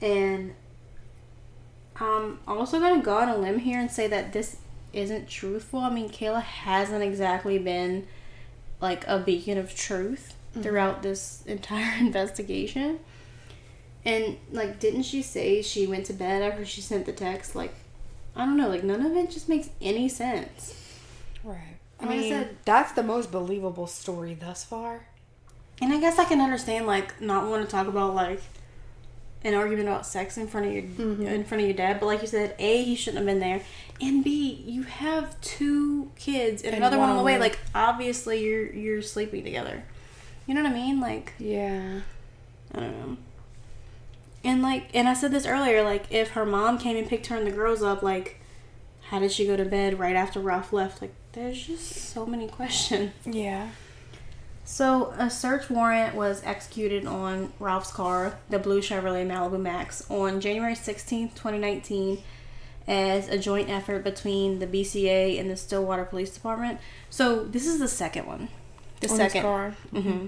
and 0.00 0.54
I'm 2.00 2.38
also 2.46 2.80
gonna 2.80 3.02
go 3.02 3.18
on 3.18 3.28
a 3.28 3.36
limb 3.36 3.60
here 3.60 3.78
and 3.78 3.90
say 3.90 4.08
that 4.08 4.32
this 4.32 4.56
isn't 4.92 5.28
truthful. 5.28 5.80
I 5.80 5.90
mean, 5.90 6.08
Kayla 6.08 6.42
hasn't 6.42 7.04
exactly 7.04 7.58
been 7.58 8.06
like 8.80 9.06
a 9.06 9.18
beacon 9.18 9.58
of 9.58 9.74
truth 9.76 10.34
mm-hmm. 10.50 10.62
throughout 10.62 11.02
this 11.02 11.44
entire 11.46 11.98
investigation. 12.00 12.98
And 14.08 14.38
like, 14.50 14.80
didn't 14.80 15.02
she 15.02 15.20
say 15.20 15.60
she 15.60 15.86
went 15.86 16.06
to 16.06 16.14
bed 16.14 16.40
after 16.40 16.64
she 16.64 16.80
sent 16.80 17.04
the 17.04 17.12
text? 17.12 17.54
Like, 17.54 17.74
I 18.34 18.46
don't 18.46 18.56
know. 18.56 18.68
Like, 18.68 18.82
none 18.82 19.04
of 19.04 19.14
it 19.14 19.30
just 19.30 19.50
makes 19.50 19.68
any 19.82 20.08
sense. 20.08 20.74
Right. 21.44 21.76
I 22.00 22.06
Like 22.06 22.14
I 22.14 22.18
mean, 22.18 22.32
said- 22.32 22.56
that's 22.64 22.92
the 22.92 23.02
most 23.02 23.30
believable 23.30 23.86
story 23.86 24.32
thus 24.32 24.64
far. 24.64 25.08
And 25.82 25.92
I 25.92 26.00
guess 26.00 26.18
I 26.18 26.24
can 26.24 26.40
understand 26.40 26.86
like 26.86 27.20
not 27.20 27.48
want 27.48 27.64
to 27.64 27.70
talk 27.70 27.86
about 27.86 28.14
like 28.14 28.40
an 29.44 29.54
argument 29.54 29.88
about 29.88 30.06
sex 30.06 30.36
in 30.36 30.48
front 30.48 30.66
of 30.66 30.72
your 30.72 30.82
mm-hmm. 30.82 31.22
in 31.22 31.44
front 31.44 31.60
of 31.60 31.68
your 31.68 31.76
dad, 31.76 32.00
but 32.00 32.06
like 32.06 32.20
you 32.20 32.26
said, 32.26 32.56
a 32.58 32.82
he 32.82 32.96
shouldn't 32.96 33.18
have 33.18 33.26
been 33.26 33.38
there, 33.38 33.62
and 34.00 34.24
b 34.24 34.64
you 34.66 34.82
have 34.82 35.40
two 35.40 36.10
kids 36.16 36.62
and, 36.62 36.74
And 36.74 36.82
another 36.82 36.98
one 36.98 37.10
one 37.10 37.10
on 37.10 37.16
the 37.18 37.22
way. 37.22 37.38
Like 37.38 37.60
obviously 37.76 38.44
you're 38.44 38.72
you're 38.72 39.02
sleeping 39.02 39.44
together. 39.44 39.84
You 40.48 40.54
know 40.54 40.64
what 40.64 40.72
I 40.72 40.74
mean? 40.74 41.00
Like 41.00 41.34
Yeah. 41.38 42.00
I 42.74 42.80
don't 42.80 42.98
know. 42.98 43.16
And 44.44 44.62
like, 44.62 44.88
and 44.94 45.08
I 45.08 45.14
said 45.14 45.32
this 45.32 45.46
earlier, 45.46 45.82
like 45.82 46.06
if 46.10 46.30
her 46.30 46.46
mom 46.46 46.78
came 46.78 46.96
and 46.96 47.08
picked 47.08 47.26
her 47.26 47.36
and 47.36 47.46
the 47.46 47.50
girls 47.50 47.82
up, 47.82 48.02
like, 48.02 48.40
how 49.08 49.18
did 49.18 49.32
she 49.32 49.46
go 49.46 49.56
to 49.56 49.64
bed 49.64 49.98
right 49.98 50.16
after 50.16 50.40
Ralph 50.40 50.72
left? 50.72 51.00
Like, 51.00 51.14
there's 51.32 51.66
just 51.66 51.86
so 51.90 52.26
many 52.26 52.48
questions. 52.48 53.12
Yeah. 53.24 53.70
So 54.64 55.14
a 55.18 55.30
search 55.30 55.70
warrant 55.70 56.14
was 56.14 56.42
executed 56.44 57.06
on 57.06 57.54
Ralph's 57.58 57.90
car, 57.90 58.38
the 58.50 58.58
blue 58.58 58.82
Chevrolet 58.82 59.26
Malibu 59.26 59.58
Maxx, 59.58 60.08
on 60.10 60.42
January 60.42 60.74
16th, 60.74 61.34
2019, 61.34 62.22
as 62.86 63.28
a 63.28 63.38
joint 63.38 63.70
effort 63.70 64.04
between 64.04 64.58
the 64.58 64.66
BCA 64.66 65.40
and 65.40 65.50
the 65.50 65.56
Stillwater 65.56 66.04
Police 66.04 66.30
Department. 66.34 66.80
So 67.08 67.44
this 67.44 67.66
is 67.66 67.78
the 67.78 67.88
second 67.88 68.26
one. 68.26 68.48
The 69.00 69.08
On 69.10 69.18
his 69.18 69.32
second 69.32 69.42
car. 69.42 69.70
hmm 69.90 70.26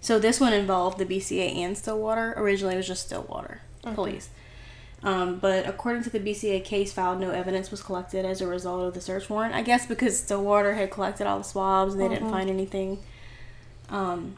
So 0.00 0.18
this 0.18 0.40
one 0.40 0.52
involved 0.52 0.98
the 0.98 1.04
BCA 1.04 1.56
and 1.56 1.76
Stillwater. 1.76 2.34
Originally, 2.36 2.74
it 2.74 2.78
was 2.78 2.86
just 2.86 3.06
Stillwater 3.06 3.60
Police. 3.94 4.30
Um, 5.02 5.38
but 5.38 5.66
according 5.66 6.02
to 6.04 6.10
the 6.10 6.20
BCA 6.20 6.64
case 6.64 6.92
file, 6.92 7.18
no 7.18 7.30
evidence 7.30 7.70
was 7.70 7.82
collected 7.82 8.24
as 8.24 8.40
a 8.40 8.46
result 8.46 8.86
of 8.86 8.94
the 8.94 9.00
search 9.00 9.30
warrant. 9.30 9.54
I 9.54 9.62
guess 9.62 9.86
because 9.86 10.18
Stillwater 10.18 10.74
had 10.74 10.90
collected 10.90 11.26
all 11.26 11.38
the 11.38 11.44
swabs 11.44 11.94
and 11.94 12.02
they 12.02 12.08
didn't 12.08 12.30
find 12.30 12.50
anything. 12.50 12.98
Um, 13.88 14.36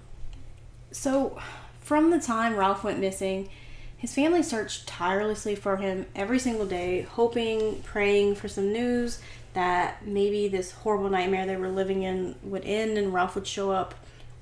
so, 0.90 1.38
from 1.80 2.10
the 2.10 2.20
time 2.20 2.56
Ralph 2.56 2.84
went 2.84 3.00
missing, 3.00 3.48
his 3.96 4.14
family 4.14 4.42
searched 4.42 4.86
tirelessly 4.86 5.54
for 5.54 5.76
him 5.76 6.06
every 6.14 6.38
single 6.38 6.66
day, 6.66 7.02
hoping, 7.02 7.82
praying 7.82 8.36
for 8.36 8.48
some 8.48 8.72
news 8.72 9.20
that 9.54 10.06
maybe 10.06 10.48
this 10.48 10.72
horrible 10.72 11.10
nightmare 11.10 11.46
they 11.46 11.56
were 11.56 11.68
living 11.68 12.02
in 12.02 12.34
would 12.42 12.64
end 12.64 12.96
and 12.98 13.12
Ralph 13.12 13.34
would 13.34 13.46
show 13.46 13.70
up 13.70 13.94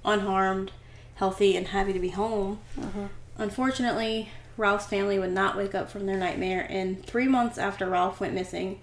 unharmed, 0.04 0.70
healthy, 1.20 1.54
and 1.56 1.68
happy 1.68 1.92
to 1.92 1.98
be 1.98 2.08
home. 2.08 2.58
Uh-huh. 2.80 3.08
Unfortunately, 3.36 4.30
Ralph's 4.56 4.86
family 4.86 5.18
would 5.18 5.32
not 5.32 5.56
wake 5.56 5.74
up 5.74 5.90
from 5.90 6.06
their 6.06 6.16
nightmare, 6.16 6.66
and 6.68 7.04
three 7.06 7.28
months 7.28 7.58
after 7.58 7.88
Ralph 7.88 8.20
went 8.20 8.34
missing, 8.34 8.80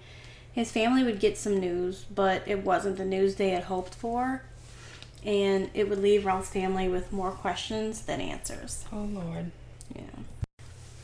his 0.52 0.70
family 0.70 1.02
would 1.02 1.20
get 1.20 1.36
some 1.36 1.58
news, 1.58 2.04
but 2.14 2.42
it 2.46 2.64
wasn't 2.64 2.96
the 2.96 3.04
news 3.04 3.34
they 3.34 3.50
had 3.50 3.64
hoped 3.64 3.94
for, 3.94 4.42
and 5.24 5.68
it 5.74 5.88
would 5.88 6.00
leave 6.00 6.24
Ralph's 6.24 6.48
family 6.48 6.88
with 6.88 7.12
more 7.12 7.32
questions 7.32 8.02
than 8.02 8.20
answers. 8.20 8.84
Oh 8.92 9.02
Lord. 9.02 9.50
Yeah. 9.94 10.02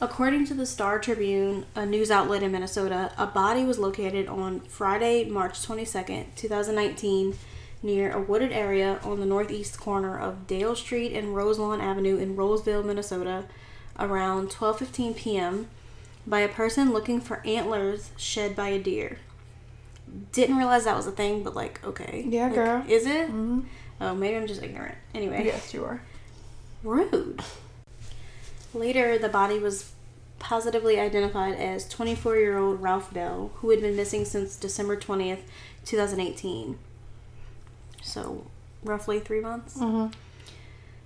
According 0.01 0.47
to 0.47 0.55
the 0.55 0.66
Star 0.66 0.98
Tribune, 1.01 1.66
a 1.74 1.85
news 1.85 2.11
outlet 2.11 2.43
in 2.43 2.52
Minnesota, 2.52 3.12
a 3.19 3.27
body 3.27 3.65
was 3.65 3.78
located 3.78 4.28
on 4.28 4.61
Friday, 4.61 5.24
March 5.24 5.66
22nd, 5.66 6.27
2019, 6.36 7.35
near 7.85 8.11
a 8.11 8.20
wooded 8.20 8.51
area 8.51 8.98
on 9.05 9.20
the 9.20 9.27
northeast 9.27 9.78
corner 9.78 10.19
of 10.19 10.47
Dale 10.47 10.74
Street 10.74 11.12
and 11.12 11.36
Roselawn 11.36 11.81
Avenue 11.81 12.16
in 12.16 12.35
Roseville, 12.35 12.82
Minnesota, 12.82 13.44
around 13.98 14.48
12:15 14.48 15.15
p.m. 15.15 15.69
by 16.27 16.40
a 16.40 16.48
person 16.48 16.93
looking 16.93 17.20
for 17.20 17.47
antlers 17.47 18.11
shed 18.16 18.56
by 18.56 18.69
a 18.69 18.78
deer. 18.78 19.19
Didn't 20.32 20.56
realize 20.56 20.85
that 20.85 20.97
was 20.97 21.06
a 21.06 21.12
thing, 21.12 21.44
but 21.44 21.55
like, 21.55 21.85
okay. 21.85 22.24
Yeah, 22.28 22.47
Like, 22.47 22.55
girl. 22.55 22.85
Is 22.89 23.06
it? 23.06 23.28
Mm-hmm. 23.28 23.61
Oh, 24.01 24.15
maybe 24.15 24.36
I'm 24.36 24.47
just 24.47 24.62
ignorant. 24.62 24.97
Anyway. 25.15 25.44
Yes, 25.44 25.73
you 25.74 25.85
are. 25.85 26.02
Rude. 26.82 27.43
Later, 28.73 29.19
the 29.19 29.28
body 29.28 29.59
was 29.59 29.93
positively 30.39 30.98
identified 30.98 31.55
as 31.55 31.89
24 31.89 32.36
year 32.36 32.59
old 32.59 32.82
Ralph 32.82 33.12
Bell, 33.12 33.52
who 33.56 33.70
had 33.70 33.81
been 33.81 33.97
missing 33.97 34.24
since 34.24 34.56
December 34.56 34.97
20th, 34.97 35.43
2018. 35.85 36.78
So, 38.05 38.44
roughly 38.82 39.18
three 39.18 39.40
months. 39.40 39.76
Mhm. 39.78 40.12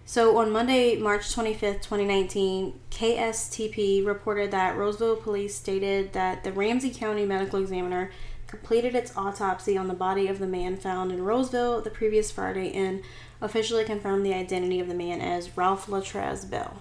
So, 0.05 0.39
on 0.39 0.51
Monday, 0.51 0.97
March 0.97 1.33
25th, 1.33 1.83
2019, 1.83 2.81
KSTP 2.91 4.03
reported 4.05 4.51
that 4.51 4.77
Roseville 4.77 5.17
police 5.17 5.55
stated 5.55 6.13
that 6.13 6.45
the 6.45 6.53
Ramsey 6.53 6.91
County 6.91 7.25
Medical 7.25 7.61
Examiner 7.61 8.11
completed 8.47 8.95
its 8.95 9.15
autopsy 9.17 9.77
on 9.77 9.89
the 9.89 9.95
body 9.95 10.27
of 10.27 10.39
the 10.39 10.47
man 10.47 10.77
found 10.77 11.13
in 11.13 11.23
Roseville 11.23 11.83
the 11.83 11.91
previous 11.91 12.31
Friday 12.31 12.73
and 12.73 13.03
officially 13.41 13.85
confirmed 13.85 14.25
the 14.25 14.35
identity 14.35 14.81
of 14.81 14.89
the 14.89 14.95
man 14.95 15.21
as 15.21 15.57
Ralph 15.57 15.87
Latrez 15.87 16.49
Bell. 16.49 16.79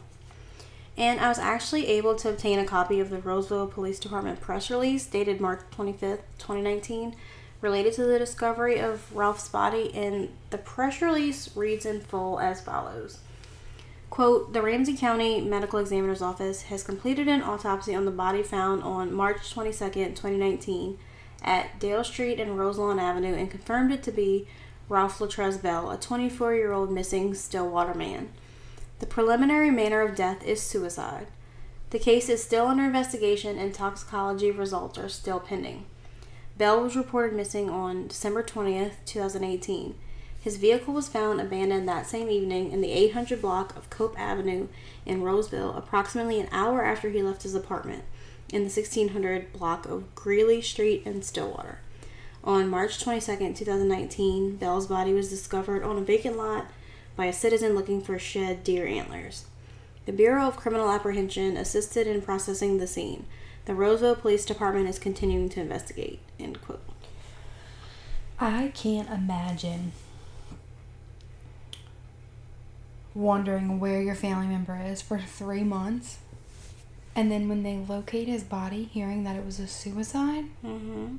And 0.97 1.19
I 1.19 1.27
was 1.27 1.37
actually 1.37 1.87
able 1.87 2.15
to 2.15 2.29
obtain 2.29 2.57
a 2.57 2.65
copy 2.65 2.99
of 2.99 3.09
the 3.11 3.19
Roseville 3.19 3.67
Police 3.67 3.99
Department 3.99 4.41
press 4.41 4.71
release 4.71 5.05
dated 5.05 5.39
March 5.39 5.59
25th, 5.69 6.23
2019, 6.39 7.15
related 7.61 7.93
to 7.93 8.03
the 8.03 8.19
discovery 8.19 8.79
of 8.79 9.15
Ralph's 9.15 9.49
body, 9.49 9.91
and 9.93 10.29
the 10.49 10.57
press 10.57 11.01
release 11.01 11.55
reads 11.55 11.85
in 11.85 12.01
full 12.01 12.39
as 12.39 12.61
follows. 12.61 13.19
Quote, 14.09 14.53
the 14.53 14.61
Ramsey 14.61 14.95
County 14.95 15.41
Medical 15.41 15.79
Examiner's 15.79 16.21
Office 16.21 16.63
has 16.63 16.83
completed 16.83 17.27
an 17.27 17.41
autopsy 17.41 17.93
on 17.93 18.05
the 18.05 18.11
body 18.11 18.41
found 18.41 18.83
on 18.83 19.13
March 19.13 19.53
22nd, 19.53 20.15
2019, 20.15 20.97
at 21.43 21.79
Dale 21.79 22.03
Street 22.03 22.39
and 22.39 22.57
Roselawn 22.57 22.99
Avenue 22.99 23.35
and 23.35 23.51
confirmed 23.51 23.91
it 23.91 24.01
to 24.03 24.11
be 24.11 24.47
Ralph 24.89 25.19
Latrez 25.19 25.61
Bell, 25.61 25.91
a 25.91 25.97
24 25.97 26.55
year 26.55 26.71
old 26.71 26.91
missing 26.91 27.33
Stillwater 27.33 27.93
man. 27.93 28.29
The 28.99 29.05
preliminary 29.05 29.69
manner 29.69 30.01
of 30.01 30.15
death 30.15 30.43
is 30.43 30.61
suicide. 30.61 31.27
The 31.89 31.99
case 31.99 32.29
is 32.29 32.43
still 32.43 32.67
under 32.67 32.83
investigation 32.83 33.57
and 33.57 33.73
toxicology 33.73 34.51
results 34.51 34.97
are 34.97 35.09
still 35.09 35.39
pending. 35.39 35.85
Bell 36.57 36.81
was 36.81 36.95
reported 36.95 37.35
missing 37.35 37.69
on 37.69 38.07
December 38.07 38.41
20th, 38.41 38.93
2018. 39.05 39.93
His 40.41 40.57
vehicle 40.57 40.93
was 40.93 41.07
found 41.07 41.39
abandoned 41.39 41.87
that 41.87 42.07
same 42.07 42.29
evening 42.29 42.71
in 42.71 42.81
the 42.81 42.91
800 42.91 43.41
block 43.41 43.75
of 43.75 43.91
Cope 43.91 44.19
Avenue 44.19 44.67
in 45.05 45.21
Roseville, 45.21 45.75
approximately 45.75 46.39
an 46.39 46.49
hour 46.51 46.83
after 46.83 47.09
he 47.09 47.21
left 47.21 47.43
his 47.43 47.53
apartment 47.53 48.05
in 48.49 48.61
the 48.61 48.69
1600 48.69 49.53
block 49.53 49.85
of 49.85 50.15
Greeley 50.15 50.61
Street 50.61 51.03
in 51.05 51.21
Stillwater. 51.21 51.79
On 52.43 52.69
March 52.69 53.03
22, 53.03 53.53
2019, 53.53 54.55
Bell's 54.55 54.87
body 54.87 55.13
was 55.13 55.29
discovered 55.29 55.83
on 55.83 55.97
a 55.97 56.01
vacant 56.01 56.37
lot 56.37 56.71
by 57.15 57.25
a 57.25 57.33
citizen 57.33 57.75
looking 57.75 58.01
for 58.01 58.17
shed 58.17 58.63
deer 58.63 58.87
antlers. 58.87 59.45
The 60.05 60.13
Bureau 60.13 60.47
of 60.47 60.55
Criminal 60.55 60.89
Apprehension 60.89 61.57
assisted 61.57 62.07
in 62.07 62.21
processing 62.21 62.77
the 62.77 62.87
scene. 62.87 63.25
The 63.67 63.75
Roseville 63.75 64.15
Police 64.15 64.45
Department 64.45 64.87
is 64.87 64.97
continuing 64.97 65.49
to 65.49 65.59
investigate. 65.59 66.21
End 66.39 66.61
quote. 66.61 66.79
I 68.39 68.71
can't 68.73 69.09
imagine 69.09 69.91
wondering 73.13 73.77
where 73.81 74.01
your 74.01 74.15
family 74.15 74.47
member 74.47 74.79
is 74.81 75.01
for 75.01 75.19
three 75.19 75.65
months. 75.65 76.19
And 77.13 77.29
then 77.29 77.49
when 77.49 77.63
they 77.63 77.75
locate 77.75 78.29
his 78.29 78.41
body, 78.41 78.85
hearing 78.85 79.25
that 79.25 79.35
it 79.35 79.45
was 79.45 79.59
a 79.59 79.67
suicide. 79.67 80.45
Mm-hmm. 80.63 81.17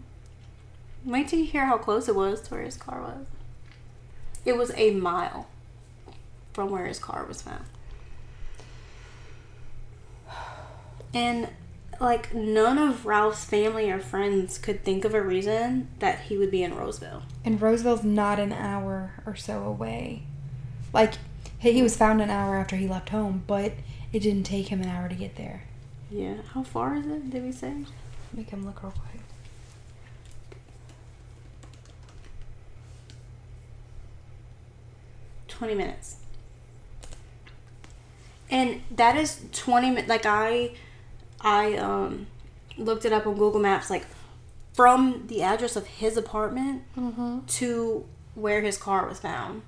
Wait 1.04 1.28
till 1.28 1.40
you 1.40 1.44
hear 1.44 1.66
how 1.66 1.76
close 1.76 2.08
it 2.08 2.16
was 2.16 2.40
to 2.40 2.54
where 2.54 2.62
his 2.62 2.78
car 2.78 3.02
was. 3.02 3.26
It 4.46 4.56
was 4.56 4.72
a 4.74 4.92
mile 4.92 5.48
from 6.54 6.70
where 6.70 6.86
his 6.86 6.98
car 6.98 7.26
was 7.26 7.42
found. 7.42 7.66
And 11.12 11.48
like 12.00 12.34
none 12.34 12.78
of 12.78 13.06
Ralph's 13.06 13.44
family 13.44 13.90
or 13.90 13.98
friends 13.98 14.58
could 14.58 14.84
think 14.84 15.04
of 15.04 15.14
a 15.14 15.22
reason 15.22 15.88
that 15.98 16.20
he 16.20 16.36
would 16.38 16.50
be 16.50 16.62
in 16.62 16.76
Roseville. 16.76 17.22
And 17.44 17.60
Roseville's 17.60 18.04
not 18.04 18.38
an 18.38 18.52
hour 18.52 19.12
or 19.26 19.34
so 19.34 19.64
away. 19.64 20.22
Like, 20.92 21.14
he 21.58 21.72
he 21.72 21.82
was 21.82 21.96
found 21.96 22.20
an 22.20 22.30
hour 22.30 22.56
after 22.56 22.76
he 22.76 22.86
left 22.86 23.08
home, 23.08 23.42
but 23.46 23.72
it 24.12 24.20
didn't 24.20 24.44
take 24.44 24.68
him 24.68 24.80
an 24.80 24.88
hour 24.88 25.08
to 25.08 25.14
get 25.14 25.36
there. 25.36 25.64
Yeah. 26.10 26.36
How 26.54 26.62
far 26.62 26.96
is 26.96 27.06
it? 27.06 27.30
Did 27.30 27.42
we 27.42 27.52
say? 27.52 27.74
Make 28.32 28.50
him 28.50 28.64
look 28.64 28.82
real 28.82 28.92
quick. 28.92 29.22
Twenty 35.48 35.74
minutes. 35.74 36.16
And 38.50 38.82
that 38.90 39.16
is 39.16 39.42
twenty 39.52 39.90
minutes. 39.90 40.08
Like 40.08 40.24
I, 40.24 40.72
I 41.40 41.76
um, 41.76 42.26
looked 42.76 43.04
it 43.04 43.12
up 43.12 43.26
on 43.26 43.34
Google 43.34 43.60
Maps. 43.60 43.90
Like 43.90 44.06
from 44.74 45.24
the 45.26 45.42
address 45.42 45.76
of 45.76 45.86
his 45.86 46.16
apartment 46.16 46.82
to 47.48 48.06
where 48.34 48.60
his 48.60 48.76
car 48.78 49.06
was 49.08 49.18
found 49.18 49.62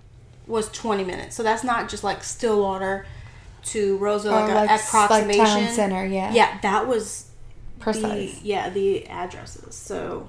was 0.46 0.68
20 0.70 1.04
minutes. 1.04 1.34
So 1.36 1.42
that's 1.42 1.64
not 1.64 1.88
just 1.88 2.04
like 2.04 2.22
Stillwater 2.22 3.06
to 3.66 3.96
Roseville, 3.98 4.32
like 4.32 4.50
Oh, 4.50 4.54
like 4.54 4.70
like 4.70 4.80
approximation. 4.80 5.44
town 5.44 5.68
center, 5.74 6.06
yeah. 6.06 6.32
Yeah, 6.32 6.58
that 6.62 6.86
was 6.86 7.30
Precise. 7.78 8.40
the 8.40 8.46
yeah 8.48 8.70
the 8.70 9.06
addresses. 9.06 9.74
So 9.74 10.28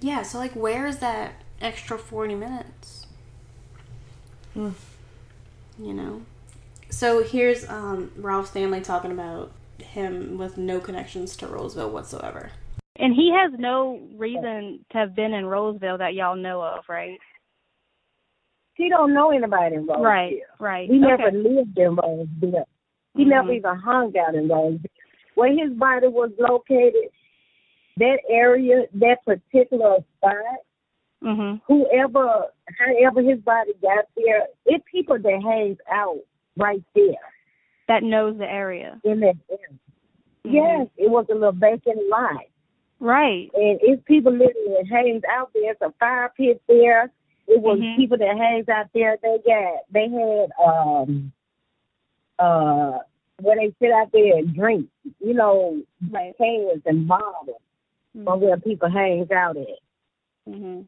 yeah, 0.00 0.22
so 0.22 0.38
like 0.38 0.52
where 0.52 0.86
is 0.86 0.98
that 0.98 1.32
extra 1.60 1.98
40 1.98 2.34
minutes? 2.36 3.06
Hmm. 4.54 4.70
You 5.78 5.94
know. 5.94 6.22
So 6.88 7.22
here's 7.22 7.68
um, 7.68 8.10
Ralph's 8.16 8.50
family 8.50 8.80
talking 8.80 9.10
about 9.12 9.52
him 9.82 10.38
with 10.38 10.56
no 10.58 10.80
connections 10.80 11.36
to 11.36 11.46
Roseville 11.46 11.90
whatsoever. 11.90 12.50
And 12.96 13.14
he 13.14 13.32
has 13.32 13.52
no 13.58 14.00
reason 14.16 14.84
to 14.92 14.98
have 14.98 15.14
been 15.14 15.32
in 15.32 15.46
Roseville 15.46 15.98
that 15.98 16.14
y'all 16.14 16.36
know 16.36 16.60
of, 16.60 16.84
right? 16.88 17.18
He 18.74 18.88
don't 18.88 19.14
know 19.14 19.30
anybody 19.30 19.76
in 19.76 19.86
Roseville. 19.86 20.04
Right, 20.04 20.40
right. 20.58 20.88
He 20.88 20.98
never 20.98 21.24
Okay. 21.24 21.36
lived 21.36 21.78
in 21.78 21.94
Roseville. 21.94 22.68
He 23.16 23.24
Mhm. 23.24 23.28
never 23.28 23.52
even 23.52 23.76
hung 23.76 24.16
out 24.18 24.34
in 24.34 24.48
Roseville. 24.48 24.90
Where 25.34 25.52
his 25.52 25.72
body 25.74 26.08
was 26.08 26.30
located, 26.38 27.10
that 27.96 28.20
area, 28.28 28.86
that 28.94 29.24
particular 29.24 29.98
spot, 30.16 30.60
Mhm. 31.22 31.60
whoever, 31.66 32.52
however 32.78 33.22
his 33.22 33.40
body 33.40 33.72
got 33.82 34.06
there, 34.16 34.48
it's 34.66 34.84
people 34.90 35.18
that 35.18 35.42
hangs 35.42 35.78
out 35.88 36.18
right 36.56 36.82
there 36.94 37.32
That 37.90 38.04
knows 38.04 38.38
the 38.38 38.48
area. 38.50 39.00
in 39.04 39.18
that 39.20 39.36
area. 39.50 39.68
Mhm. 40.46 40.52
Yes, 40.52 40.88
it 40.96 41.10
was 41.10 41.26
a 41.28 41.34
little 41.34 41.52
vacant 41.52 41.98
lot. 42.08 42.44
Right. 43.02 43.50
and 43.54 43.78
it's 43.82 44.02
people 44.04 44.30
living 44.32 44.74
that 44.76 44.86
hangs 44.86 45.22
out 45.24 45.50
there. 45.54 45.72
It's 45.72 45.80
a 45.80 45.90
fire 45.98 46.30
pit 46.36 46.60
there. 46.68 47.10
It 47.48 47.60
was 47.60 47.78
Mhm. 47.80 47.96
people 47.96 48.18
that 48.18 48.36
hangs 48.36 48.68
out 48.68 48.86
there. 48.94 49.16
They 49.22 49.38
got 49.38 49.84
they 49.90 50.08
had 50.08 50.50
um 50.64 51.32
uh 52.38 52.98
where 53.40 53.56
they 53.56 53.74
sit 53.80 53.90
out 53.90 54.12
there 54.12 54.36
and 54.36 54.54
drink, 54.54 54.88
you 55.18 55.32
know, 55.34 55.82
Right. 56.10 56.36
cans 56.36 56.82
and 56.84 57.08
bottles 57.08 57.60
from 58.24 58.40
where 58.40 58.56
people 58.58 58.88
hangs 58.90 59.30
out 59.30 59.56
at. 59.56 59.78
Mhm. 60.48 60.86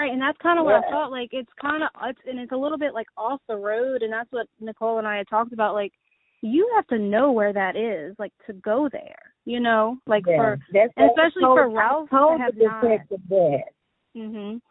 Right, 0.00 0.12
and 0.14 0.22
that's 0.22 0.38
kind 0.38 0.58
of 0.58 0.64
what 0.64 0.76
I 0.76 0.80
Yeah. 0.86 0.90
thought. 0.90 1.10
Like, 1.10 1.34
it's 1.34 1.52
kind 1.60 1.82
of, 1.82 1.90
it's, 2.04 2.18
and 2.26 2.38
it's 2.38 2.52
a 2.52 2.56
little 2.56 2.78
bit 2.78 2.94
like 2.94 3.08
off 3.18 3.38
the 3.48 3.56
road, 3.58 4.00
and 4.02 4.10
that's 4.10 4.32
what 4.32 4.46
Nicole 4.58 4.96
and 4.96 5.06
I 5.06 5.18
had 5.18 5.28
talked 5.28 5.52
about. 5.52 5.74
Like, 5.74 5.92
you 6.40 6.66
have 6.74 6.86
to 6.86 6.98
know 6.98 7.32
where 7.32 7.52
that 7.52 7.76
is, 7.76 8.16
like 8.18 8.32
to 8.46 8.54
go 8.54 8.88
there. 8.90 9.18
You 9.44 9.60
know, 9.60 9.98
like 10.06 10.24
Yeah. 10.26 10.36
for, 10.38 10.58
That's 10.72 10.92
especially 10.96 11.42
told- 11.42 11.58
for 11.58 11.68
Ralph 11.68 12.08
I 12.10 12.16
told 12.16 12.38
to 12.38 12.42
have 12.44 12.54
the 12.54 12.64
not. 12.64 12.80
detective 12.80 13.20
that. 13.28 13.64
Mhm. 14.16 14.62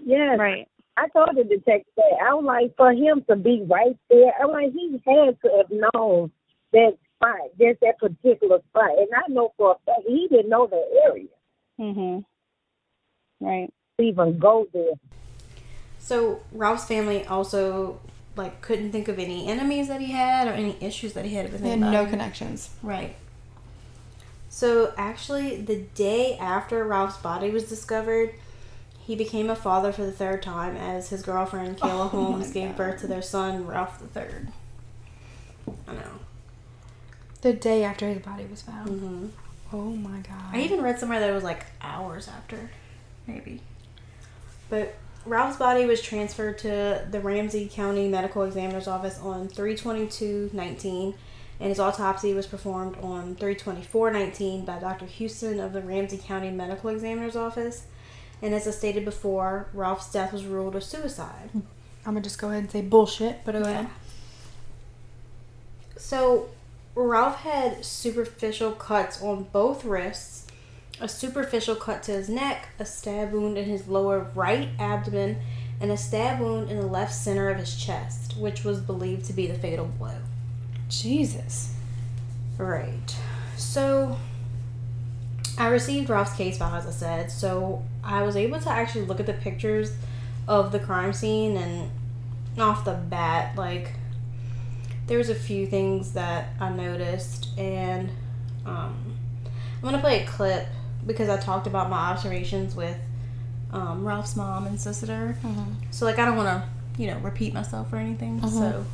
Yes, 0.00 0.38
Right. 0.38 0.68
I 0.98 1.08
told 1.08 1.34
the 1.34 1.44
detective 1.44 1.94
that. 1.96 2.18
I 2.20 2.34
was 2.34 2.44
like, 2.44 2.76
for 2.76 2.92
him 2.92 3.24
to 3.30 3.36
be 3.36 3.62
right 3.62 3.96
there, 4.10 4.34
I'm 4.38 4.50
like, 4.50 4.72
he 4.72 4.92
had 5.06 5.40
to 5.40 5.48
have 5.56 5.70
known 5.94 6.30
that 6.72 6.98
spot, 7.14 7.40
just 7.58 7.80
that 7.80 7.98
particular 7.98 8.60
spot. 8.60 8.90
And 8.98 9.08
I 9.14 9.22
know 9.28 9.54
for 9.56 9.70
a 9.72 9.78
fact 9.86 10.02
he 10.06 10.28
didn't 10.28 10.50
know 10.50 10.66
the 10.66 10.86
area 11.06 11.28
Mhm. 11.78 12.26
Right. 13.40 13.72
To 13.98 14.04
even 14.04 14.38
go 14.38 14.68
there. 14.72 14.92
So 15.98 16.40
Ralph's 16.52 16.84
family 16.84 17.24
also 17.24 18.00
like 18.36 18.60
couldn't 18.60 18.92
think 18.92 19.08
of 19.08 19.18
any 19.18 19.48
enemies 19.48 19.88
that 19.88 20.00
he 20.00 20.12
had 20.12 20.46
or 20.46 20.52
any 20.52 20.76
issues 20.80 21.14
that 21.14 21.24
he 21.24 21.34
had 21.34 21.50
with 21.50 21.62
He 21.62 21.70
had 21.70 21.80
no 21.80 22.04
connections. 22.06 22.70
Right. 22.82 23.16
So 24.48 24.92
actually, 24.96 25.60
the 25.60 25.82
day 25.94 26.36
after 26.38 26.84
Ralph's 26.84 27.16
body 27.18 27.50
was 27.50 27.64
discovered, 27.68 28.34
he 29.00 29.16
became 29.16 29.48
a 29.50 29.56
father 29.56 29.92
for 29.92 30.04
the 30.04 30.12
third 30.12 30.42
time 30.42 30.76
as 30.76 31.08
his 31.10 31.22
girlfriend 31.22 31.78
Kayla 31.78 32.04
Oh 32.06 32.08
Holmes 32.08 32.52
gave 32.52 32.70
God. 32.70 32.76
birth 32.76 33.00
to 33.00 33.06
their 33.06 33.22
son 33.22 33.66
Ralph 33.66 33.98
the 33.98 34.06
third. 34.08 34.48
I 35.88 35.94
know. 35.94 36.20
The 37.40 37.52
day 37.52 37.84
after 37.84 38.08
his 38.08 38.18
body 38.22 38.44
was 38.44 38.60
found. 38.62 38.88
hmm 38.88 39.26
Oh 39.72 39.90
my 39.90 40.18
god. 40.18 40.52
I 40.52 40.60
even 40.60 40.80
read 40.82 40.98
somewhere 41.00 41.18
that 41.20 41.30
it 41.30 41.34
was 41.34 41.44
like 41.44 41.64
hours 41.80 42.28
after, 42.28 42.70
maybe. 43.26 43.60
But 44.68 44.96
Ralph's 45.24 45.56
body 45.56 45.84
was 45.86 46.00
transferred 46.00 46.58
to 46.58 47.06
the 47.10 47.20
Ramsey 47.20 47.68
County 47.70 48.08
Medical 48.08 48.44
Examiner's 48.44 48.88
Office 48.88 49.18
on 49.18 49.48
322-19, 49.48 51.14
and 51.58 51.68
his 51.68 51.80
autopsy 51.80 52.34
was 52.34 52.46
performed 52.46 52.96
on 53.02 53.34
324-19 53.36 54.64
by 54.64 54.78
Dr. 54.78 55.06
Houston 55.06 55.58
of 55.58 55.72
the 55.72 55.80
Ramsey 55.80 56.18
County 56.18 56.50
Medical 56.50 56.90
Examiner's 56.90 57.36
Office. 57.36 57.86
And 58.42 58.54
as 58.54 58.68
I 58.68 58.70
stated 58.70 59.04
before, 59.04 59.68
Ralph's 59.72 60.12
death 60.12 60.32
was 60.32 60.44
ruled 60.44 60.76
a 60.76 60.80
suicide. 60.80 61.50
I'm 61.54 61.62
gonna 62.04 62.20
just 62.20 62.38
go 62.38 62.50
ahead 62.50 62.62
and 62.62 62.70
say 62.70 62.82
bullshit, 62.82 63.40
but 63.44 63.52
go 63.52 63.62
ahead. 63.62 63.88
So, 65.96 66.50
Ralph 66.94 67.40
had 67.40 67.84
superficial 67.84 68.72
cuts 68.72 69.20
on 69.22 69.44
both 69.44 69.84
wrists, 69.84 70.45
a 71.00 71.08
superficial 71.08 71.74
cut 71.74 72.02
to 72.04 72.12
his 72.12 72.28
neck, 72.28 72.68
a 72.78 72.84
stab 72.84 73.32
wound 73.32 73.58
in 73.58 73.64
his 73.64 73.86
lower 73.86 74.30
right 74.34 74.68
abdomen, 74.78 75.36
and 75.80 75.90
a 75.90 75.96
stab 75.96 76.40
wound 76.40 76.70
in 76.70 76.78
the 76.78 76.86
left 76.86 77.14
center 77.14 77.50
of 77.50 77.58
his 77.58 77.76
chest, 77.76 78.36
which 78.36 78.64
was 78.64 78.80
believed 78.80 79.24
to 79.26 79.32
be 79.32 79.46
the 79.46 79.54
fatal 79.54 79.86
blow. 79.86 80.16
Jesus. 80.88 81.74
Right. 82.56 83.14
So, 83.56 84.16
I 85.58 85.68
received 85.68 86.08
Ralph's 86.08 86.34
case 86.34 86.58
file, 86.58 86.74
as 86.74 86.86
I 86.86 86.90
said, 86.90 87.30
so 87.30 87.82
I 88.02 88.22
was 88.22 88.36
able 88.36 88.60
to 88.60 88.70
actually 88.70 89.04
look 89.04 89.20
at 89.20 89.26
the 89.26 89.34
pictures 89.34 89.92
of 90.48 90.72
the 90.72 90.78
crime 90.78 91.12
scene, 91.12 91.56
and 91.56 91.90
off 92.58 92.84
the 92.84 92.94
bat, 92.94 93.56
like, 93.56 93.92
there 95.06 95.18
was 95.18 95.28
a 95.28 95.34
few 95.34 95.66
things 95.66 96.12
that 96.12 96.48
I 96.58 96.70
noticed, 96.70 97.48
and 97.58 98.10
um, 98.64 99.18
I'm 99.76 99.82
gonna 99.82 99.98
play 99.98 100.22
a 100.22 100.26
clip 100.26 100.66
because 101.06 101.28
I 101.28 101.36
talked 101.38 101.66
about 101.66 101.88
my 101.90 101.96
observations 102.10 102.74
with 102.74 102.96
um, 103.72 104.04
Ralph's 104.06 104.36
mom 104.36 104.66
and 104.66 104.80
sister. 104.80 105.36
So, 105.90 106.04
like, 106.06 106.18
I 106.18 106.24
don't 106.24 106.36
want 106.36 106.48
to, 106.48 106.68
you 107.02 107.08
know, 107.08 107.18
repeat 107.18 107.52
myself 107.54 107.92
or 107.92 107.96
anything. 107.96 108.40
So, 108.48 108.84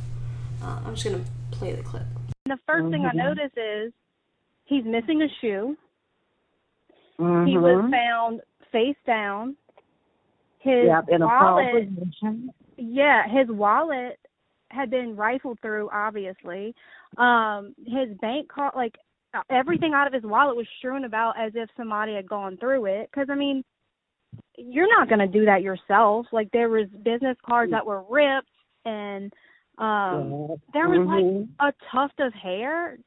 uh, 0.63 0.79
I'm 0.85 0.95
just 0.95 1.05
gonna 1.05 1.23
play 1.51 1.73
the 1.73 1.83
clip. 1.83 2.03
And 2.45 2.57
the 2.57 2.59
1st 2.67 2.91
thing 2.91 3.05
I 3.05 3.11
Mhm. 3.11 3.15
notice 3.15 3.51
is 3.55 3.93
he's 4.65 4.83
missing 4.85 5.21
a 5.21 5.27
shoe. 5.41 5.77
Mm-hmm. 7.19 7.47
He 7.47 7.57
was 7.57 7.91
found 7.91 8.41
face 8.71 8.97
down. 9.05 9.55
his 10.59 10.85
Yep, 10.85 11.09
in 11.09 11.21
a 11.21 11.27
prone 11.27 11.55
wallet 11.55 11.89
position. 11.99 12.49
yeah, 12.77 13.27
his 13.27 13.49
wallet 13.49 14.17
had 14.71 14.89
been 14.89 15.13
rifled 15.17 15.59
through 15.59 15.89
obviously. 15.91 16.73
Um 17.17 17.75
his 17.85 18.17
bank 18.21 18.47
card 18.47 18.73
like 18.75 18.95
everything 19.49 19.93
out 19.93 20.07
of 20.07 20.13
his 20.13 20.23
wallet 20.23 20.55
was 20.55 20.67
strewn 20.77 21.05
about 21.05 21.37
as 21.39 21.51
if 21.55 21.69
somebody 21.75 22.13
had 22.13 22.27
gone 22.27 22.57
through 22.57 22.85
it 22.85 23.11
cuz 23.11 23.29
I 23.29 23.35
mean 23.35 23.63
you're 24.57 24.89
not 24.89 25.09
going 25.09 25.19
to 25.19 25.27
do 25.27 25.45
that 25.45 25.61
yourself. 25.63 26.27
Like 26.31 26.49
there 26.51 26.69
was 26.69 26.87
business 27.03 27.37
cards 27.45 27.71
that 27.71 27.85
were 27.85 28.03
ripped 28.09 28.49
and 28.85 29.33
um 29.77 30.57
there 30.73 30.89
was 30.89 31.07
like 31.07 31.23
Mhm. 31.23 31.47
a 31.59 31.73
tuft 31.91 32.19
of 32.19 32.33
hair. 32.33 32.97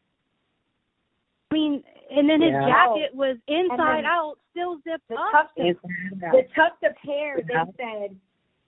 I 1.51 1.55
mean, 1.55 1.85
and 2.11 2.29
then 2.29 2.41
his 2.41 2.51
Yeah. 2.53 2.67
jacket 2.67 3.15
was 3.15 3.39
inside 3.47 4.05
out, 4.05 4.39
still 4.51 4.79
zipped 4.79 5.07
The 5.09 5.17
up. 5.17 5.31
tuft 5.31 5.59
of 5.59 5.81
the 6.33 6.43
tuft 6.55 6.83
of 6.83 6.97
hair 6.97 7.41
they 7.43 7.55
said 7.77 8.19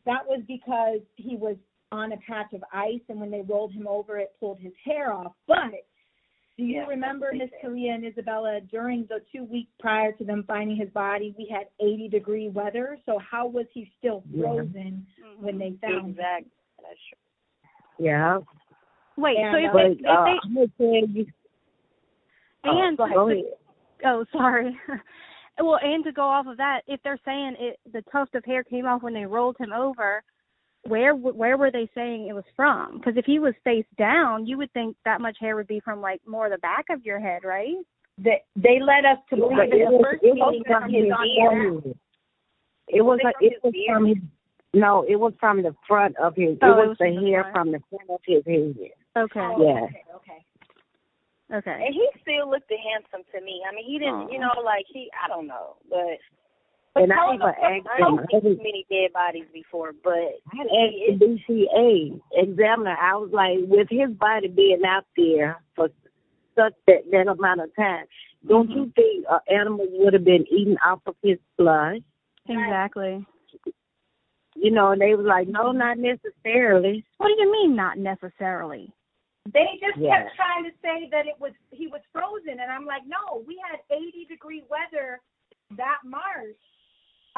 that 0.05 0.27
was 0.27 0.43
because 0.47 1.01
he 1.17 1.37
was 1.37 1.57
on 1.91 2.13
a 2.13 2.17
patch 2.19 2.53
of 2.53 2.65
ice 2.73 3.01
and 3.09 3.21
when 3.21 3.31
they 3.31 3.43
rolled 3.43 3.73
him 3.73 3.89
over 3.89 4.19
it 4.19 4.35
pulled 4.39 4.61
his 4.61 4.75
hair 4.85 5.13
off 5.13 5.35
but 5.47 5.87
do 6.59 6.65
you 6.65 6.81
Yeah, 6.81 6.87
remember 6.87 7.31
miss 7.33 7.49
korea 7.63 7.95
and 7.95 8.05
isabella 8.05 8.61
during 8.71 9.07
the 9.09 9.21
two 9.33 9.45
weeks 9.45 9.71
prior 9.81 10.13
to 10.13 10.25
them 10.25 10.45
finding 10.47 10.77
his 10.77 10.91
body 10.91 11.35
we 11.39 11.47
had 11.47 11.69
80 11.81 12.09
degree 12.09 12.49
weather 12.49 12.99
so 13.07 13.19
how 13.19 13.47
was 13.47 13.67
he 13.73 13.91
still 13.99 14.23
Yeah. 14.31 14.43
frozen 14.45 15.07
when 15.41 15.59
they 15.59 15.73
found 15.81 15.95
him 15.95 16.11
Exactly. 16.11 16.51
That's 16.83 17.01
true. 17.09 18.07
Yeah. 18.07 18.39
Wait, 19.17 19.37
Yeah, 19.39 19.53
so 19.53 19.59
if 19.59 19.65
no. 19.65 19.73
they, 19.73 19.95
But 19.95 20.11
if 20.11 20.19
uh, 20.19 20.25
they 20.25 20.39
I'm 20.43 20.55
gonna 20.55 20.69
tell 20.79 21.09
you. 21.09 21.27
oh, 22.65 22.83
and 22.83 22.97
go 22.97 23.05
ahead. 23.05 23.45
oh 24.05 24.25
sorry. 24.33 24.79
well, 25.61 25.79
and 25.83 26.05
to 26.05 26.13
go 26.13 26.23
off 26.23 26.47
of 26.47 26.57
that, 26.57 26.83
if 26.87 27.01
they're 27.03 27.19
saying 27.25 27.57
it 27.59 27.79
the 27.93 28.03
tuft 28.13 28.35
of 28.37 28.45
hair 28.45 28.63
came 28.63 28.87
off 28.87 29.03
when 29.03 29.13
they 29.15 29.27
rolled 29.27 29.57
him 29.59 29.73
over, 29.73 30.23
where 30.87 31.15
where 31.15 31.57
were 31.57 31.71
they 31.71 31.89
saying 31.95 32.29
it 32.29 32.35
was 32.35 32.45
from? 32.57 32.99
Because 32.99 33.17
if 33.17 33.25
he 33.25 33.39
was 33.39 33.55
face 33.65 33.87
down, 33.99 34.47
you 34.47 34.57
would 34.59 34.73
think 34.73 34.97
that 35.05 35.21
much 35.21 35.37
hair 35.41 35.57
would 35.57 35.67
be 35.67 35.81
from 35.81 36.01
like 36.01 36.21
more 36.27 36.49
the 36.49 36.59
back 36.59 36.87
of 36.91 37.05
your 37.05 37.21
head, 37.21 37.43
right? 37.45 37.77
they 38.19 38.43
they 38.57 38.81
led 38.81 39.05
us 39.05 39.19
to 39.31 39.37
believe 39.37 39.57
But 39.59 39.67
in 39.67 39.83
it 39.83 39.85
the 39.87 39.93
was, 39.93 40.05
first 40.05 40.23
it 40.25 40.35
was 40.35 40.63
from 40.67 40.91
his 40.91 41.05
was 41.05 41.13
on 41.19 41.29
forehead. 41.37 41.99
It 42.89 43.03
was 43.03 43.21
Was 43.23 43.35
a, 43.41 43.45
it 43.45 43.53
it 43.53 43.65
was 43.65 43.75
from 43.89 44.07
his 44.07 44.17
no, 44.75 45.05
it 45.09 45.17
was 45.17 45.33
from 45.41 45.63
the 45.63 45.75
front 45.87 46.17
of 46.17 46.35
his 46.37 46.51
it 46.57 46.59
Oh, 46.63 46.73
it 46.83 46.89
was, 46.89 46.89
was 46.89 46.97
the 46.99 47.15
from 47.15 47.25
the 47.25 47.31
hair 47.31 47.43
front. 47.43 47.55
from 47.55 47.73
the 47.73 47.81
front 47.91 48.11
of 48.11 48.21
his 48.27 48.45
head. 48.47 48.93
Okay. 49.17 49.41
Oh, 49.41 49.65
Yeah. 49.65 49.85
okay 49.85 50.05
okay 50.15 50.45
Okay. 51.51 51.83
And 51.87 51.95
he 51.95 52.07
still 52.21 52.51
looked 52.51 52.71
handsome 52.71 53.25
to 53.33 53.41
me. 53.41 53.63
I 53.67 53.75
mean, 53.75 53.87
he 53.87 53.99
didn't, 53.99 54.31
you 54.31 54.39
know, 54.39 54.53
like 54.63 54.85
he, 54.93 55.09
I 55.17 55.29
don't 55.29 55.47
know, 55.47 55.77
but. 55.89 56.21
And 57.03 57.13
I 57.13 57.17
tell 57.17 57.35
even 57.35 57.47
him- 57.49 57.55
asked 57.55 57.63
I 57.63 57.71
him, 57.73 57.79
ain't 57.79 57.89
I 58.21 58.41
seen 58.41 58.45
was- 58.51 58.59
many 58.59 58.87
dead 58.91 59.13
bodies 59.13 59.47
before, 59.53 59.93
but 60.03 60.13
I 60.53 60.57
had 60.57 60.67
asked 60.67 61.19
the 61.21 61.27
BCA 61.49 62.21
examiner, 62.33 62.97
I 63.01 63.17
was 63.17 63.31
like, 63.33 63.59
with 63.67 63.89
his 63.91 64.11
body 64.11 64.49
being 64.49 64.83
out 64.85 65.05
there 65.17 65.63
for 65.75 65.89
such 66.57 66.75
that, 66.87 67.11
that 67.11 67.29
amount 67.29 67.61
of 67.61 67.75
time, 67.77 68.05
don't 68.47 68.71
you 68.71 68.93
think 68.97 69.25
uh, 69.31 69.39
animals 69.49 69.89
would 69.93 70.13
have 70.13 70.25
been 70.25 70.47
eaten 70.51 70.77
off 70.85 71.01
of 71.07 71.15
his 71.23 71.39
blood? 71.57 72.03
Exactly. 72.49 73.25
You 74.57 74.71
know, 74.73 74.91
and 74.91 75.01
they 75.01 75.15
was 75.15 75.27
like, 75.27 75.47
no, 75.47 75.71
not 75.71 75.99
necessarily. 75.99 77.05
What 77.19 77.29
do 77.29 77.35
you 77.43 77.53
mean 77.53 77.77
not 77.77 77.99
necessarily? 77.99 78.91
They 79.53 79.79
just 79.81 79.97
Yeah. 79.99 80.25
kept 80.25 80.37
trying 80.37 80.65
to 80.65 80.73
say 80.83 81.09
that 81.11 81.27
it 81.27 81.39
was 81.39 81.53
he 81.71 81.87
was 81.87 82.01
frozen, 82.13 82.59
and 82.61 82.71
I'm 82.71 82.85
like, 82.85 83.03
no, 83.07 83.45
we 83.47 83.57
had 83.71 83.81
80 83.91 84.27
degree 84.27 84.63
weather 84.69 85.21
that 85.77 85.99
March. 86.05 86.57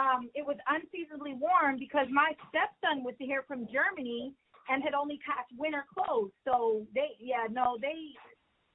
Um, 0.00 0.30
it 0.34 0.46
was 0.46 0.56
unseasonably 0.66 1.34
warm 1.34 1.78
because 1.78 2.06
my 2.10 2.32
stepson 2.48 3.04
was 3.04 3.14
here 3.18 3.44
from 3.46 3.66
Germany 3.66 4.32
and 4.70 4.82
had 4.82 4.94
only 4.94 5.18
packed 5.26 5.52
winter 5.58 5.84
clothes. 5.92 6.30
So 6.46 6.86
they, 6.94 7.16
yeah, 7.18 7.46
no, 7.50 7.76
they 7.82 7.96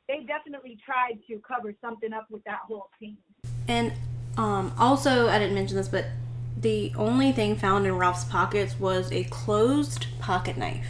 they 0.08 0.24
definitely 0.26 0.78
tried 0.86 1.20
to 1.28 1.42
cover 1.48 1.74
something 1.82 2.14
up 2.14 2.28
with 2.30 2.44
that 2.44 2.60
whole 2.68 2.90
thing. 3.00 3.18
And 3.68 3.94
um, 4.38 4.72
also, 4.78 5.28
I 5.28 5.40
didn't 5.40 5.56
mention 5.56 5.78
this, 5.78 5.88
but 5.88 6.06
the 6.60 6.94
only 6.96 7.32
thing 7.32 7.56
found 7.56 7.88
in 7.88 7.98
Ralph's 7.98 8.26
pockets 8.26 8.80
was 8.80 9.12
a 9.12 9.24
closed 9.26 10.06
pocket 10.20 10.58
knife. 10.58 10.88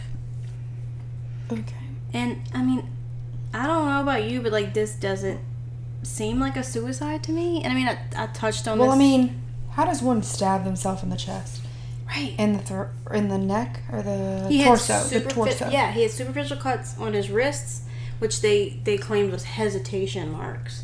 Okay. 1.50 1.86
And 2.12 2.42
I 2.52 2.62
mean, 2.62 2.90
I 3.54 3.66
don't 3.66 3.86
know 3.86 4.02
about 4.02 4.24
you, 4.24 4.42
but 4.42 4.52
like 4.52 4.74
this 4.74 4.96
doesn't 4.96 5.40
seem 6.02 6.40
like 6.40 6.56
a 6.56 6.62
suicide 6.62 7.22
to 7.24 7.32
me. 7.32 7.62
And 7.62 7.72
I 7.72 7.76
mean, 7.76 7.88
I, 7.88 8.24
I 8.24 8.26
touched 8.26 8.68
on 8.68 8.78
Well, 8.78 8.90
this. 8.90 8.98
Well, 8.98 9.06
I 9.06 9.18
mean, 9.18 9.42
how 9.76 9.84
does 9.84 10.02
one 10.02 10.22
stab 10.22 10.64
themselves 10.64 11.02
in 11.02 11.10
the 11.10 11.16
chest, 11.16 11.62
right? 12.06 12.34
in 12.38 12.52
the 12.54 12.58
thro- 12.58 12.90
in 13.12 13.28
the 13.28 13.38
neck, 13.38 13.80
or 13.92 14.02
the 14.02 14.46
he 14.48 14.64
torso? 14.64 14.92
had 14.94 15.22
The 15.24 15.30
torso. 15.30 15.68
Yeah, 15.70 15.92
he 15.92 16.02
had 16.02 16.10
superficial 16.10 16.56
cuts 16.56 16.98
on 16.98 17.12
his 17.12 17.30
wrists, 17.30 17.82
which 18.18 18.40
they 18.40 18.80
they 18.84 18.96
claimed 18.98 19.30
was 19.32 19.44
hesitation 19.44 20.30
marks. 20.32 20.82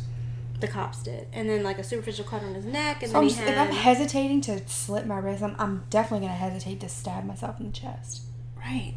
The 0.59 0.67
cops 0.69 1.03
did, 1.03 1.27
and 1.33 1.49
then 1.49 1.61
like 1.61 1.77
a 1.77 1.83
superficial 1.83 2.23
cut 2.23 2.41
on 2.41 2.53
his 2.55 2.63
neck, 2.65 3.03
and 3.03 3.11
So 3.11 3.17
then 3.17 3.23
I'm, 3.23 3.29
he 3.29 3.35
just- 3.35 3.47
if 3.47 3.57
I'm 3.59 3.71
hesitating 3.71 4.39
to 4.41 4.65
slit 4.67 5.05
my 5.05 5.17
wrist, 5.17 5.43
I'm, 5.43 5.55
I'm 5.59 5.83
definitely 5.89 6.25
gonna 6.27 6.39
hesitate 6.39 6.79
to 6.81 6.87
stab 6.89 7.25
myself 7.25 7.59
in 7.59 7.65
the 7.67 7.71
chest. 7.73 8.21
right. 8.57 8.93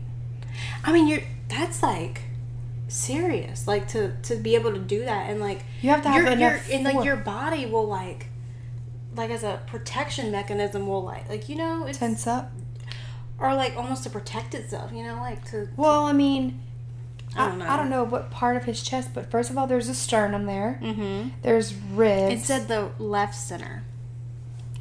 I 0.85 0.93
mean, 0.93 1.07
you're 1.09 1.23
that's 1.49 1.83
like 1.83 2.23
serious, 2.89 3.67
like 3.67 3.89
to 3.89 4.13
to 4.23 4.37
be 4.37 4.55
able 4.55 4.73
to 4.73 4.79
do 4.79 5.01
that, 5.05 5.29
and 5.31 5.41
like 5.41 5.65
You 5.83 5.91
have 5.91 6.03
to 6.03 6.09
have 6.09 6.17
your, 6.23 6.33
your 6.39 6.51
enough. 6.53 6.71
and 6.71 6.85
like 6.85 7.05
your 7.05 7.17
body 7.17 7.67
will 7.67 7.87
like 7.87 8.29
like 9.17 9.31
as 9.31 9.43
a 9.43 9.61
protection 9.67 10.31
mechanism 10.31 10.87
will 10.87 11.03
like 11.03 11.29
like 11.29 11.49
you 11.49 11.57
know 11.57 11.87
it's 11.87 11.99
tense 11.99 12.27
up. 12.27 12.53
or 13.39 13.55
like 13.55 13.77
almost 13.77 14.03
to 14.05 14.11
protect 14.11 14.55
itself 14.55 14.93
you 14.93 15.03
know 15.03 15.17
like 15.17 15.45
to 15.51 15.69
Well, 15.77 16.05
I 16.07 16.13
mean, 16.13 16.61
I 17.37 17.49
don't 17.49 17.59
know 17.59 17.67
I 17.69 17.77
don't 17.77 17.91
know 17.91 18.05
what 18.05 18.31
part 18.31 18.57
of 18.57 18.65
his 18.65 18.83
chest, 18.83 19.11
but 19.15 19.31
first 19.31 19.51
of 19.51 19.59
all, 19.59 19.67
there's 19.67 19.89
a 19.89 19.95
sternum 19.95 20.47
there. 20.47 20.79
mm-hmm. 20.83 21.29
There's 21.43 21.75
ribs. 21.75 22.43
it 22.43 22.45
said 22.47 22.69
the 22.69 22.91
left 22.99 23.35
center 23.35 23.83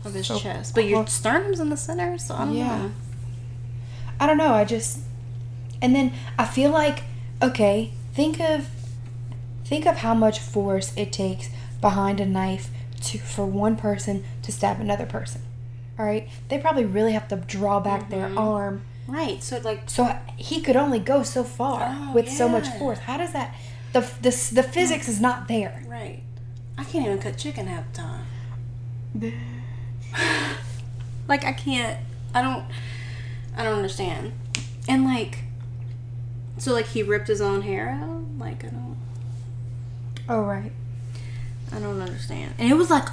of 0.04 0.14
his 0.14 0.28
So 0.28 0.38
chest 0.38 0.76
but 0.76 0.86
your 0.86 1.08
sternum's 1.08 1.60
in 1.60 1.70
the 1.70 1.78
center 1.78 2.18
so 2.18 2.36
I 2.36 2.46
don't 2.46 2.56
Yeah. 2.56 2.78
know 2.78 2.92
I 4.20 4.28
don't 4.28 4.38
know. 4.38 4.54
I 4.54 4.64
just, 4.64 5.00
and 5.82 5.94
then 5.94 6.14
I 6.40 6.46
feel 6.46 6.72
like, 6.72 7.04
okay, 7.44 7.92
think 8.14 8.40
of, 8.40 8.70
think 9.66 9.86
of 9.86 9.98
how 9.98 10.14
much 10.14 10.40
force 10.40 10.94
it 10.96 11.12
takes 11.12 11.50
behind 11.82 12.22
a 12.22 12.26
knife 12.26 12.70
to 13.06 13.18
for 13.20 13.46
one 13.46 13.76
person 13.76 14.24
to 14.44 14.52
stab 14.52 14.80
another 14.80 15.06
person. 15.06 15.42
All 15.98 16.06
right, 16.06 16.28
they 16.50 16.58
probably 16.58 16.86
really 16.86 17.14
have 17.14 17.28
to 17.30 17.38
draw 17.38 17.80
back 17.80 18.10
their 18.10 18.28
Mhm. 18.28 18.38
arm, 18.38 18.82
right 19.08 19.42
so 19.44 19.60
like 19.64 19.90
so 19.90 20.18
he 20.36 20.60
could 20.62 20.76
only 20.76 21.00
go 21.00 21.22
so 21.24 21.44
far 21.44 21.82
Oh, 21.96 22.12
with 22.14 22.28
so 22.30 22.50
much 22.50 22.68
force. 22.80 23.00
How 23.00 23.18
does 23.18 23.32
that? 23.34 23.54
The 23.94 24.02
the 24.22 24.32
the 24.54 24.64
physics 24.64 25.08
is 25.08 25.22
not 25.22 25.48
there. 25.48 25.82
right 25.88 26.22
I 26.78 26.84
can't 26.84 27.06
even 27.06 27.20
cut 27.20 27.38
chicken 27.38 27.68
half 27.68 27.86
the 27.94 28.02
time 28.02 28.26
like 31.28 31.46
I 31.46 31.54
can't 31.54 32.00
I 32.34 32.42
don't 32.42 32.66
I 33.56 33.64
don't 33.64 33.76
understand 33.76 34.34
and 34.90 35.06
like 35.06 35.40
so 36.58 36.74
like 36.74 36.88
he 36.88 37.02
ripped 37.04 37.28
his 37.30 37.40
own 37.42 37.62
hair 37.62 37.90
out 38.02 38.24
like 38.38 38.64
I 38.66 38.70
don't 38.70 38.98
Oh 40.28 40.42
right, 40.42 40.72
I 41.76 41.80
don't 41.80 42.02
understand. 42.02 42.54
And 42.58 42.72
it 42.72 42.76
was 42.76 42.90
like 42.90 43.08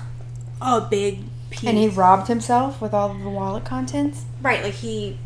a 0.60 0.80
big 0.80 1.24
piece. 1.50 1.68
And 1.68 1.76
he 1.76 1.88
robbed 1.88 2.28
himself 2.28 2.80
with 2.80 2.94
all 2.94 3.10
of 3.10 3.20
the 3.20 3.30
wallet 3.30 3.64
contents. 3.64 4.24
right 4.40 4.62
like 4.62 4.74
he 4.74 5.18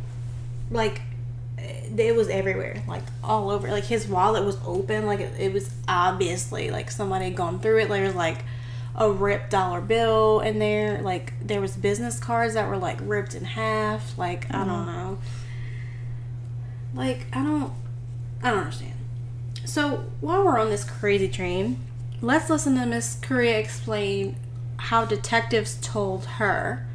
like 0.71 1.03
it 1.59 2.15
was 2.15 2.29
everywhere 2.29 2.83
like 2.89 3.03
all 3.23 3.51
over. 3.51 3.69
Like 3.69 3.85
his 3.85 4.07
wallet 4.07 4.45
was 4.45 4.59
open 4.67 5.07
like 5.07 5.21
it, 5.21 5.33
it 5.39 5.53
was 5.53 5.71
obviously 5.89 6.71
like 6.71 6.91
somebody 6.91 7.27
had 7.27 7.37
gone 7.37 7.61
through 7.61 7.81
it. 7.81 7.89
There 7.89 8.05
was 8.05 8.15
like 8.15 8.39
a 8.95 9.11
ripped 9.11 9.51
dollar 9.51 9.81
bill 9.81 10.41
in 10.41 10.59
there. 10.59 11.01
Like 11.03 11.35
there 11.43 11.61
was 11.61 11.77
business 11.77 12.19
cards 12.19 12.55
that 12.55 12.69
were 12.69 12.79
like 12.79 12.99
ripped 13.03 13.35
in 13.35 13.45
half. 13.45 14.17
Like 14.19 14.47
i 14.55 14.65
don't 14.65 14.69
mm-hmm. 14.69 14.87
know. 14.87 15.19
Like 16.95 17.27
i 17.33 17.43
don't 17.43 17.73
i 18.43 18.51
don't 18.51 18.61
understand. 18.61 18.95
So 19.65 20.05
while 20.21 20.45
we're 20.45 20.59
on 20.59 20.71
this 20.71 20.85
crazy 20.85 21.29
train 21.29 21.81
let's 22.21 22.49
listen 22.51 22.75
to 22.77 22.87
miss 22.87 23.17
korea 23.23 23.59
explain 23.59 24.37
how 24.79 25.05
detectives 25.05 25.77
told 25.81 26.25
her 26.25 26.87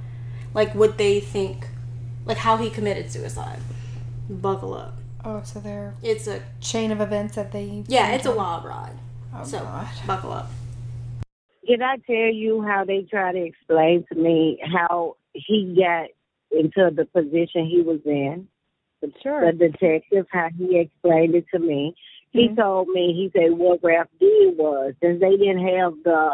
like 0.53 0.73
what 0.73 0.97
they 0.97 1.19
think 1.19 1.67
like 2.25 2.37
how 2.37 2.57
he 2.57 2.69
committed 2.69 3.11
suicide 3.11 3.59
buckle 4.29 4.73
up 4.73 4.95
Oh, 5.23 5.43
so 5.43 5.59
they're 5.59 5.93
it's 6.01 6.25
a 6.25 6.41
chain 6.61 6.91
of 6.91 6.99
events 6.99 7.35
that 7.35 7.51
they. 7.51 7.83
yeah 7.87 8.09
it's 8.13 8.25
a 8.25 8.31
wild 8.31 8.65
ride 8.65 8.97
Oh, 9.33 9.43
so 9.43 9.59
God. 9.59 9.87
buckle 10.07 10.31
up 10.33 10.49
Did 11.67 11.81
I 11.81 11.97
tell 12.07 12.33
you 12.33 12.63
how 12.63 12.83
they 12.85 13.03
try 13.03 13.31
to 13.31 13.43
explain 13.45 14.03
to 14.11 14.15
me 14.19 14.59
how 14.73 15.17
he 15.33 15.75
got 15.79 16.07
into 16.51 16.89
the 16.93 17.05
position 17.05 17.65
he 17.67 17.81
was 17.81 17.99
in? 18.05 18.47
Sure. 19.23 19.51
The 19.51 19.69
detective, 19.69 20.25
how 20.31 20.49
he 20.57 20.77
explained 20.79 21.33
it 21.35 21.45
to 21.53 21.59
me. 21.59 21.95
He 22.31 22.47
Mm-hmm. 22.47 22.61
told 22.61 22.87
me, 22.89 23.13
he 23.13 23.31
said, 23.33 23.57
what 23.57 23.83
Ralph 23.83 24.07
did 24.19 24.57
was, 24.57 24.93
since 25.01 25.19
they 25.19 25.35
didn't 25.37 25.67
have 25.67 25.93
the 26.03 26.31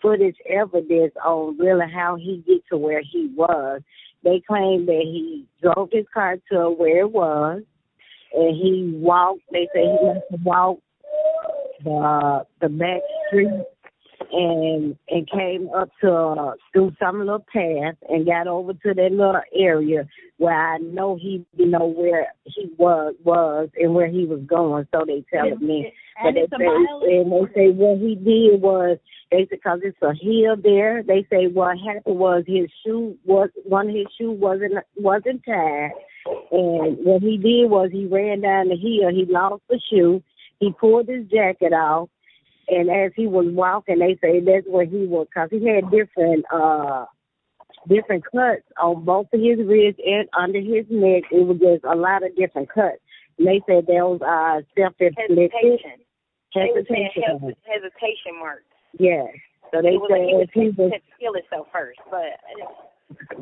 footage 0.00 0.36
evidence 0.48 1.12
on 1.24 1.58
really 1.58 1.86
how 1.92 2.16
he 2.16 2.42
get 2.46 2.64
to 2.70 2.76
where 2.76 3.02
he 3.02 3.30
was, 3.34 3.82
they 4.24 4.40
claim 4.46 4.86
that 4.86 5.02
he 5.02 5.46
drove 5.60 5.88
his 5.92 6.06
car 6.14 6.36
to 6.50 6.70
where 6.70 7.00
it 7.00 7.10
was, 7.10 7.62
and 8.32 8.56
he 8.56 8.92
walked. 8.94 9.42
They 9.50 9.68
say 9.74 9.82
he 9.82 10.36
walked 10.44 10.82
the 11.84 12.46
the 12.60 12.68
back 12.68 13.00
street 13.26 13.50
and 14.32 14.96
and 15.08 15.30
came 15.30 15.68
up 15.76 15.90
to 16.00 16.10
uh, 16.12 16.54
through 16.72 16.92
some 16.98 17.18
little 17.18 17.44
path 17.52 17.96
and 18.08 18.26
got 18.26 18.46
over 18.46 18.72
to 18.72 18.94
that 18.94 19.12
little 19.12 19.40
area 19.54 20.08
where 20.38 20.54
I 20.54 20.78
know 20.78 21.16
he 21.20 21.44
didn't 21.56 21.72
know 21.72 21.86
where 21.86 22.28
he 22.44 22.70
was 22.78 23.14
was 23.22 23.68
and 23.76 23.94
where 23.94 24.08
he 24.08 24.24
was 24.24 24.40
going. 24.46 24.88
So 24.92 25.04
they 25.06 25.24
telling 25.32 25.64
me, 25.64 25.92
but 26.20 26.28
And 26.28 26.36
they 26.36 26.46
say 26.58 26.66
and 26.66 27.32
they 27.32 27.54
say 27.54 27.70
what 27.70 27.98
he 27.98 28.14
did 28.14 28.60
was 28.60 28.98
they 29.30 29.42
say 29.42 29.48
because 29.52 29.80
it's 29.82 29.98
a 30.02 30.14
hill 30.14 30.56
there. 30.62 31.02
They 31.02 31.26
say 31.30 31.46
what 31.46 31.78
happened 31.78 32.18
was 32.18 32.44
his 32.46 32.70
shoe 32.84 33.16
was 33.24 33.50
one 33.64 33.90
of 33.90 33.94
his 33.94 34.06
shoe 34.18 34.32
wasn't 34.32 34.74
wasn't 34.96 35.44
tied, 35.44 35.90
and 36.50 36.96
what 37.04 37.22
he 37.22 37.36
did 37.36 37.70
was 37.70 37.90
he 37.92 38.06
ran 38.06 38.40
down 38.40 38.68
the 38.68 38.76
hill. 38.76 39.10
He 39.10 39.26
lost 39.30 39.62
the 39.68 39.80
shoe. 39.90 40.22
He 40.58 40.72
pulled 40.72 41.08
his 41.08 41.26
jacket 41.26 41.72
off 41.72 42.08
and 42.72 42.90
as 42.90 43.12
he 43.14 43.26
was 43.26 43.46
walking, 43.50 43.98
they 43.98 44.16
say 44.20 44.40
that's 44.40 44.66
where 44.66 44.86
he 44.86 45.06
was, 45.06 45.26
cause 45.34 45.48
he 45.50 45.66
had 45.66 45.90
different, 45.90 46.44
uh, 46.52 47.06
different 47.88 48.24
cuts 48.24 48.62
on 48.80 49.04
both 49.04 49.26
of 49.32 49.40
his 49.40 49.58
wrists 49.66 50.00
and 50.04 50.28
under 50.38 50.60
his 50.60 50.86
neck. 50.90 51.24
It 51.30 51.46
was 51.46 51.58
just 51.58 51.84
a 51.84 51.96
lot 51.96 52.22
of 52.24 52.34
different 52.36 52.68
cuts. 52.72 52.98
And 53.38 53.46
they 53.46 53.60
said 53.66 53.86
those 53.86 54.20
are 54.22 54.62
self-inflicted 54.78 55.50
Hesitation. 55.52 56.02
They 56.54 56.68
were 56.74 56.84
saying 56.88 57.10
hesitation. 57.14 57.38
hes- 57.40 57.64
hesitation 57.64 58.38
marks. 58.38 58.64
Yeah. 58.98 59.26
So 59.72 59.80
they 59.80 59.96
was 59.96 60.10
like 60.10 60.20
he 60.20 60.34
was 60.36 60.48
if 60.48 60.50
he 60.52 60.82
was 60.82 60.92
to 60.92 61.00
kill 61.18 61.32
himself 61.34 61.66
first, 61.72 61.98
but 62.10 62.36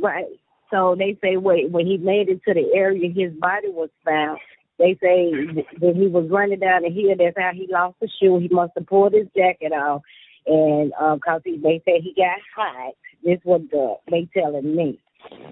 Right. 0.00 0.26
So 0.70 0.94
they 0.96 1.18
say 1.20 1.36
wait, 1.36 1.70
when 1.70 1.86
he 1.86 1.96
made 1.98 2.28
it 2.28 2.40
to 2.46 2.54
the 2.54 2.70
area 2.74 3.10
his 3.10 3.32
body 3.40 3.68
was 3.68 3.90
found, 4.04 4.38
they 4.80 4.96
say 5.00 5.30
when 5.78 5.94
he 5.94 6.08
was 6.08 6.28
running 6.30 6.58
down 6.58 6.82
the 6.82 6.90
hill, 6.90 7.14
that's 7.16 7.36
how 7.38 7.52
he 7.54 7.68
lost 7.70 7.96
the 8.00 8.08
shoe. 8.20 8.38
He 8.38 8.48
must 8.48 8.72
have 8.76 8.86
pulled 8.86 9.12
his 9.12 9.26
jacket 9.36 9.72
off, 9.72 10.02
and 10.46 10.92
um, 11.00 11.20
cause 11.20 11.42
he, 11.44 11.58
they 11.58 11.82
say 11.84 12.00
he 12.00 12.14
got 12.16 12.38
hot. 12.56 12.94
This 13.22 13.38
what 13.44 13.70
the 13.70 13.96
they 14.10 14.28
telling 14.34 14.74
me. 14.74 14.98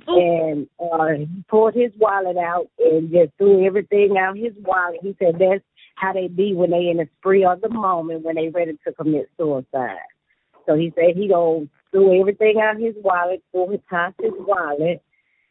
And 0.06 0.66
uh, 0.80 1.08
he 1.18 1.44
pulled 1.48 1.74
his 1.74 1.92
wallet 1.98 2.38
out 2.38 2.68
and 2.78 3.10
just 3.10 3.32
threw 3.36 3.66
everything 3.66 4.16
out 4.18 4.38
his 4.38 4.54
wallet. 4.64 5.00
He 5.02 5.14
said 5.18 5.34
that's 5.38 5.62
how 5.96 6.14
they 6.14 6.28
be 6.28 6.54
when 6.54 6.70
they 6.70 6.88
in 6.88 6.96
the 6.96 7.08
spree 7.18 7.44
of 7.44 7.60
the 7.60 7.68
moment 7.68 8.24
when 8.24 8.36
they 8.36 8.48
ready 8.48 8.78
to 8.86 8.92
commit 8.94 9.28
suicide. 9.36 9.98
So 10.66 10.74
he 10.74 10.90
said 10.94 11.16
he 11.16 11.28
go 11.28 11.68
threw 11.90 12.18
everything 12.18 12.60
out 12.62 12.80
his 12.80 12.94
wallet, 13.02 13.42
threw 13.52 13.70
his 13.70 13.80
tossed 13.90 14.16
his 14.20 14.32
wallet. 14.38 15.02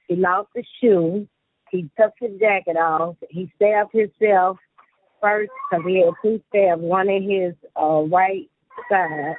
He 0.08 0.16
lost 0.16 0.50
the 0.56 0.64
shoe. 0.82 1.28
He 1.72 1.90
took 2.00 2.14
his 2.20 2.40
jacket 2.40 2.78
off. 2.78 3.16
He 3.30 3.52
stabbed 3.56 3.92
himself 3.94 4.58
first 5.22 5.52
because 5.72 5.86
he 5.88 6.04
had 6.04 6.14
two 6.22 6.42
stabs, 6.50 6.82
one 6.82 7.10
in 7.10 7.24
his 7.30 7.54
uh, 7.76 8.04
right 8.04 8.50
side 8.90 9.36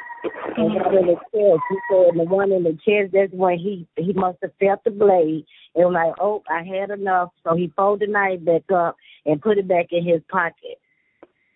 and 0.56 0.74
one 0.74 0.96
in 0.98 1.06
the 1.06 1.14
chest. 1.14 1.62
He 1.70 1.78
said 1.90 2.18
the 2.18 2.24
one 2.24 2.52
in 2.52 2.64
the 2.64 2.72
chest, 2.84 3.12
that's 3.12 3.32
when 3.32 3.58
he 3.58 3.86
he 3.96 4.12
must 4.12 4.38
have 4.42 4.52
felt 4.60 4.82
the 4.84 4.90
blade 4.90 5.44
and 5.74 5.86
was 5.86 5.94
like, 5.94 6.14
oh, 6.20 6.42
I 6.50 6.62
had 6.64 6.90
enough. 6.90 7.30
So 7.44 7.54
he 7.54 7.72
folded 7.76 8.08
the 8.08 8.12
knife 8.12 8.44
back 8.44 8.70
up 8.74 8.96
and 9.24 9.40
put 9.40 9.58
it 9.58 9.68
back 9.68 9.86
in 9.90 10.04
his 10.04 10.20
pocket. 10.30 10.78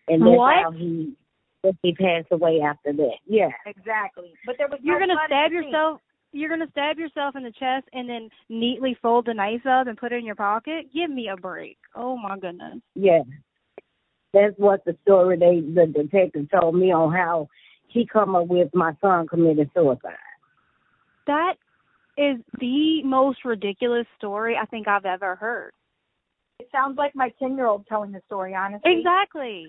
And 0.09 0.23
that's 0.23 0.37
What? 0.37 0.55
how 0.63 0.71
he 0.73 1.15
he 1.83 1.95
passed 1.95 2.27
away 2.33 2.61
after 2.61 2.93
that. 2.93 3.17
Yeah. 3.27 3.51
Exactly. 3.67 4.33
But 4.47 4.57
there 4.59 4.69
was 4.69 4.81
You're 4.83 4.99
no 5.01 5.07
gonna 5.07 5.21
stab 5.27 5.51
in 5.53 5.57
the 5.57 5.63
scene. 5.63 5.71
yourself. 5.71 6.01
You're 6.33 6.49
gonna 6.49 6.71
stab 6.71 6.99
yourself 6.99 7.37
in 7.37 7.43
the 7.43 7.53
chest 7.53 7.87
and 7.93 8.09
then 8.09 8.31
neatly 8.49 8.97
fold 9.03 9.27
the 9.27 9.35
knife 9.35 9.67
up 9.67 9.87
and 9.87 9.99
put 9.99 10.13
it 10.13 10.17
in 10.17 10.25
your 10.25 10.35
pocket. 10.35 10.87
Give 10.93 11.11
me 11.11 11.29
a 11.29 11.37
break. 11.37 11.77
Oh 11.95 12.17
my 12.17 12.39
goodness. 12.39 12.79
Yeah. 12.95 13.23
That's 14.33 14.55
what 14.57 14.85
the 14.85 14.97
story 15.03 15.37
they 15.37 15.61
the 15.61 15.87
detective 15.87 16.49
told 16.51 16.75
me 16.75 16.91
on 16.91 17.13
how 17.13 17.49
he 17.89 18.07
come 18.07 18.35
up 18.35 18.47
with 18.47 18.69
my 18.75 18.97
son 19.01 19.29
committed 19.29 19.71
suicide. 19.75 20.17
That 21.27 21.55
is 22.17 22.39
the 22.59 23.03
most 23.05 23.45
ridiculous 23.45 24.07
story 24.17 24.57
I 24.61 24.65
think 24.67 24.89
I've 24.89 25.05
ever 25.05 25.37
heard. 25.37 25.73
It 26.59 26.69
sounds 26.73 26.97
like 26.97 27.15
my 27.15 27.31
ten 27.39 27.57
year 27.57 27.67
old 27.67 27.87
telling 27.87 28.13
the 28.13 28.23
story, 28.27 28.55
honestly. 28.55 28.99
Exactly. 28.99 29.67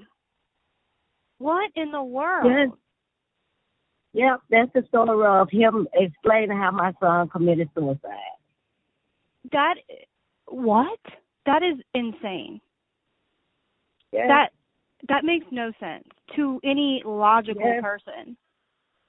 What 1.40 1.72
in 1.76 1.92
the 1.92 2.04
world? 2.04 2.46
Yes. 2.50 2.70
Yep, 4.14 4.42
that's 4.50 4.72
the 4.74 4.84
story 4.88 5.26
of 5.26 5.50
him 5.50 5.88
explaining 5.94 6.58
how 6.58 6.72
my 6.72 6.94
son 7.00 7.30
committed 7.30 7.70
suicide. 7.76 8.12
That 9.52 9.76
what? 10.48 11.00
That 11.46 11.64
is 11.64 11.84
insane. 11.94 12.62
Yeah. 14.12 14.28
That 14.28 14.50
that 15.10 15.26
makes 15.26 15.48
no 15.52 15.72
sense 15.80 16.08
to 16.36 16.60
any 16.64 17.02
logical 17.04 17.62
Yeah. 17.66 17.82
person. 17.82 18.38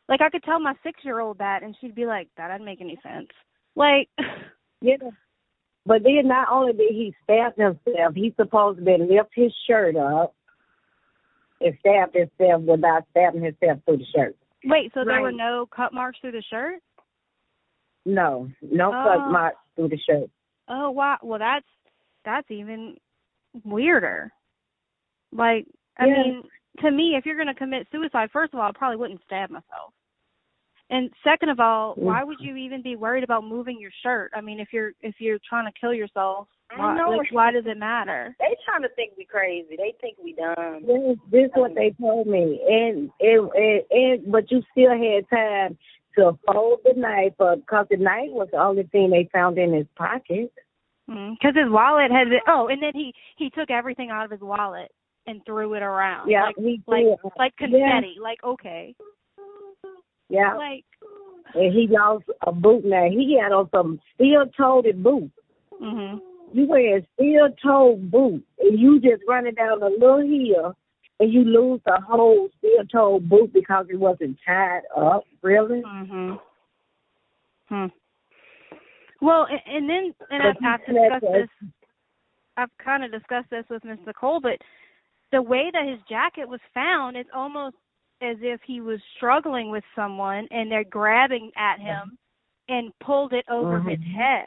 Like 0.09 0.23
I 0.23 0.31
could 0.31 0.43
tell 0.43 0.59
my 0.59 0.75
six 0.83 1.05
year 1.05 1.21
old 1.21 1.39
that 1.39 1.63
and 1.63 1.77
she'd 1.81 1.95
be 1.95 2.07
like, 2.07 2.29
That 2.37 2.49
doesn't 2.49 2.65
make 2.65 2.81
any 2.81 2.99
sense. 3.03 3.29
Like 3.77 4.09
yeah. 4.81 4.97
But 5.87 6.03
then 6.03 6.27
not 6.29 6.49
only 6.51 6.73
did 6.73 6.93
he 6.93 7.15
stab 7.23 7.57
himself, 7.57 8.15
he 8.15 8.33
supposed 8.37 8.79
to 8.79 8.85
then 8.85 9.07
lift 9.09 9.31
his 9.35 9.53
shirt 9.69 9.97
up 9.97 10.35
and 11.61 11.77
stabbed 11.81 12.15
himself 12.17 12.63
without 12.63 13.05
stabbing 13.11 13.43
himself 13.43 13.81
through 13.85 13.99
the 13.99 14.07
shirt. 14.17 14.35
Wait, 14.65 14.93
so 14.95 15.05
there 15.05 15.21
were 15.21 15.33
no 15.33 15.67
cut 15.75 15.93
marks 15.93 16.19
through 16.21 16.33
the 16.33 16.43
shirt? 16.51 16.81
No, 18.07 18.49
no 18.63 18.91
Oh. 18.93 19.03
cut 19.03 19.31
marks 19.31 19.59
through 19.77 19.89
the 19.89 19.99
shirt. 19.99 20.31
Oh 20.69 20.91
wow 20.91 21.19
well 21.23 21.39
that's 21.39 21.67
that's 22.25 22.51
even 22.51 22.97
weirder. 23.65 24.33
Like 25.33 25.67
I 25.99 26.07
Yeah. 26.07 26.15
mean, 26.15 26.43
to 26.81 26.91
me, 26.91 27.15
if 27.17 27.25
you're 27.27 27.37
gonna 27.37 27.55
commit 27.55 27.87
suicide, 27.93 28.31
first 28.33 28.53
of 28.53 28.61
all, 28.61 28.69
I 28.69 28.73
probably 28.73 28.97
wouldn't 28.97 29.23
stab 29.25 29.51
myself. 29.51 29.93
And 30.91 31.11
second 31.25 31.49
of 31.49 31.61
all, 31.61 31.95
why 31.97 32.23
would 32.23 32.37
you 32.41 32.57
even 32.57 32.83
be 32.83 32.95
worried 32.95 33.25
about 33.25 33.45
moving 33.45 33.81
your 33.81 33.91
shirt? 34.03 34.31
I 34.35 34.43
mean, 34.43 34.61
if 34.61 34.69
you're 34.71 34.93
if 35.01 35.15
you're 35.19 35.39
trying 35.49 35.65
to 35.65 35.81
kill 35.81 35.95
yourself, 35.95 36.47
I 36.71 36.79
why, 36.79 36.97
know. 36.97 37.11
like, 37.11 37.33
why 37.33 37.53
does 37.53 37.65
it 37.67 37.79
matter? 37.79 38.37
they 38.39 38.55
trying 38.67 38.83
to 38.83 38.95
think 38.95 39.13
we 39.17 39.25
crazy. 39.25 39.77
They 39.77 39.95
think 40.01 40.19
we 40.23 40.35
dumb. 40.35 40.83
This, 40.87 41.17
this 41.31 41.45
is 41.47 41.51
what 41.55 41.75
they 41.75 41.95
told 41.99 42.27
me, 42.27 42.61
and 42.69 43.11
and, 43.21 43.51
and 43.55 43.83
and 43.91 44.33
but 44.33 44.51
you 44.51 44.63
still 44.73 44.91
had 44.91 45.29
time 45.31 45.79
to 46.17 46.39
fold 46.47 46.81
the 46.85 46.93
knife 46.97 47.41
up 47.41 47.61
because 47.61 47.87
the 47.91 47.97
knife 47.97 48.31
was 48.31 48.49
the 48.53 48.59
only 48.59 48.85
thing 48.85 49.11
they 49.11 49.29
found 49.33 49.57
in 49.57 49.73
his 49.73 49.87
pocket. 49.97 50.53
Mm-hmm. 51.11 51.35
Because 51.35 51.57
his 51.57 51.71
wallet 51.71 52.11
had 52.11 52.29
been. 52.29 52.41
Oh, 52.47 52.69
and 52.69 52.83
then 52.83 52.93
he 52.95 53.15
he 53.37 53.51
took 53.51 53.71
everything 53.71 54.11
out 54.11 54.27
of 54.27 54.31
his 54.31 54.41
wallet 54.41 54.91
and 55.27 55.41
threw 55.47 55.75
it 55.75 55.83
around. 55.83 56.31
Yeah, 56.31 56.45
like 56.45 56.57
he 56.59 56.83
like 56.87 57.05
did. 57.05 57.31
like 57.39 57.57
confetti. 57.57 58.17
Like 58.21 58.45
okay, 58.45 58.95
Yeah, 60.35 60.55
like 60.57 60.85
and 61.55 61.73
he 61.73 61.87
lost 61.89 62.25
a 62.47 62.53
boot. 62.53 62.85
Now 62.85 63.09
he 63.09 63.39
had 63.41 63.53
on 63.53 63.69
some 63.75 64.01
steel-toed 64.15 65.03
boots. 65.03 65.33
mhm. 65.81 66.21
You 66.53 66.67
wear 66.69 66.99
a 66.99 67.07
steel-toed 67.15 68.11
boot, 68.11 68.45
and 68.61 68.79
you 68.79 69.01
just 69.01 69.23
running 69.29 69.55
down 69.55 69.83
a 69.83 69.89
little 69.89 70.21
hill, 70.21 70.77
and 71.19 71.33
you 71.33 71.45
lose 71.45 71.81
the 71.85 71.99
whole 72.01 72.49
steel-toed 72.59 73.29
boot 73.29 73.53
because 73.53 73.87
it 73.91 73.97
wasn't 73.99 74.39
tied 74.47 74.83
up. 74.97 75.25
Really? 75.43 75.83
Mhm. 75.83 76.41
Hmm. 77.69 77.87
Well, 79.21 79.47
and, 79.51 79.61
and 79.67 79.89
then 79.89 80.15
and 80.31 80.43
I've, 80.43 80.57
I've 80.63 80.87
discussed 80.87 81.33
this. 81.33 81.49
I've 82.57 82.77
kind 82.79 83.05
of 83.05 83.11
discussed 83.11 83.51
this 83.51 83.65
with 83.71 83.85
Miss 83.85 83.99
Nicole, 84.07 84.41
but 84.41 84.59
the 85.33 85.43
way 85.43 85.71
that 85.73 85.89
his 85.89 85.99
jacket 86.09 86.49
was 86.49 86.61
found, 86.73 87.17
it's 87.17 87.31
almost 87.35 87.77
as 88.25 88.39
if 88.41 88.61
he 88.67 88.81
was 88.81 89.01
struggling 89.17 89.71
with 89.71 89.85
someone 89.95 90.49
and 90.51 90.71
they're 90.71 90.85
grabbing 90.85 91.51
at 91.57 91.79
him 91.79 92.17
and 92.69 92.93
pulled 93.01 93.33
it 93.33 93.45
over 93.49 93.79
his 93.81 93.99
Mhm. 93.99 94.13
head 94.15 94.47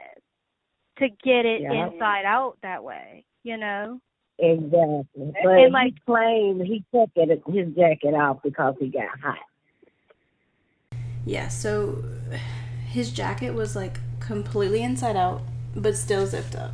to 0.98 1.10
get 1.10 1.46
it 1.46 1.62
Yeah. 1.62 1.88
inside 1.88 2.26
out 2.26 2.58
that 2.62 2.84
way. 2.84 3.24
You 3.44 3.58
know. 3.58 4.00
Exactly. 4.40 5.34
But 5.44 5.60
And, 5.60 5.74
like- 5.74 5.94
he 5.94 6.00
claimed 6.06 6.62
he 6.66 6.84
took 6.94 7.10
it, 7.16 7.42
his 7.48 7.74
jacket 7.76 8.14
off 8.14 8.42
because 8.44 8.76
he 8.80 8.90
got 8.90 9.08
hot. 9.20 9.40
Yeah, 11.26 11.48
so 11.48 12.04
his 12.88 13.12
jacket 13.12 13.52
was 13.52 13.76
like 13.76 13.98
completely 14.20 14.82
inside 14.84 15.16
out, 15.16 15.42
but 15.76 15.96
still 15.96 16.26
zipped 16.26 16.56
up. 16.56 16.72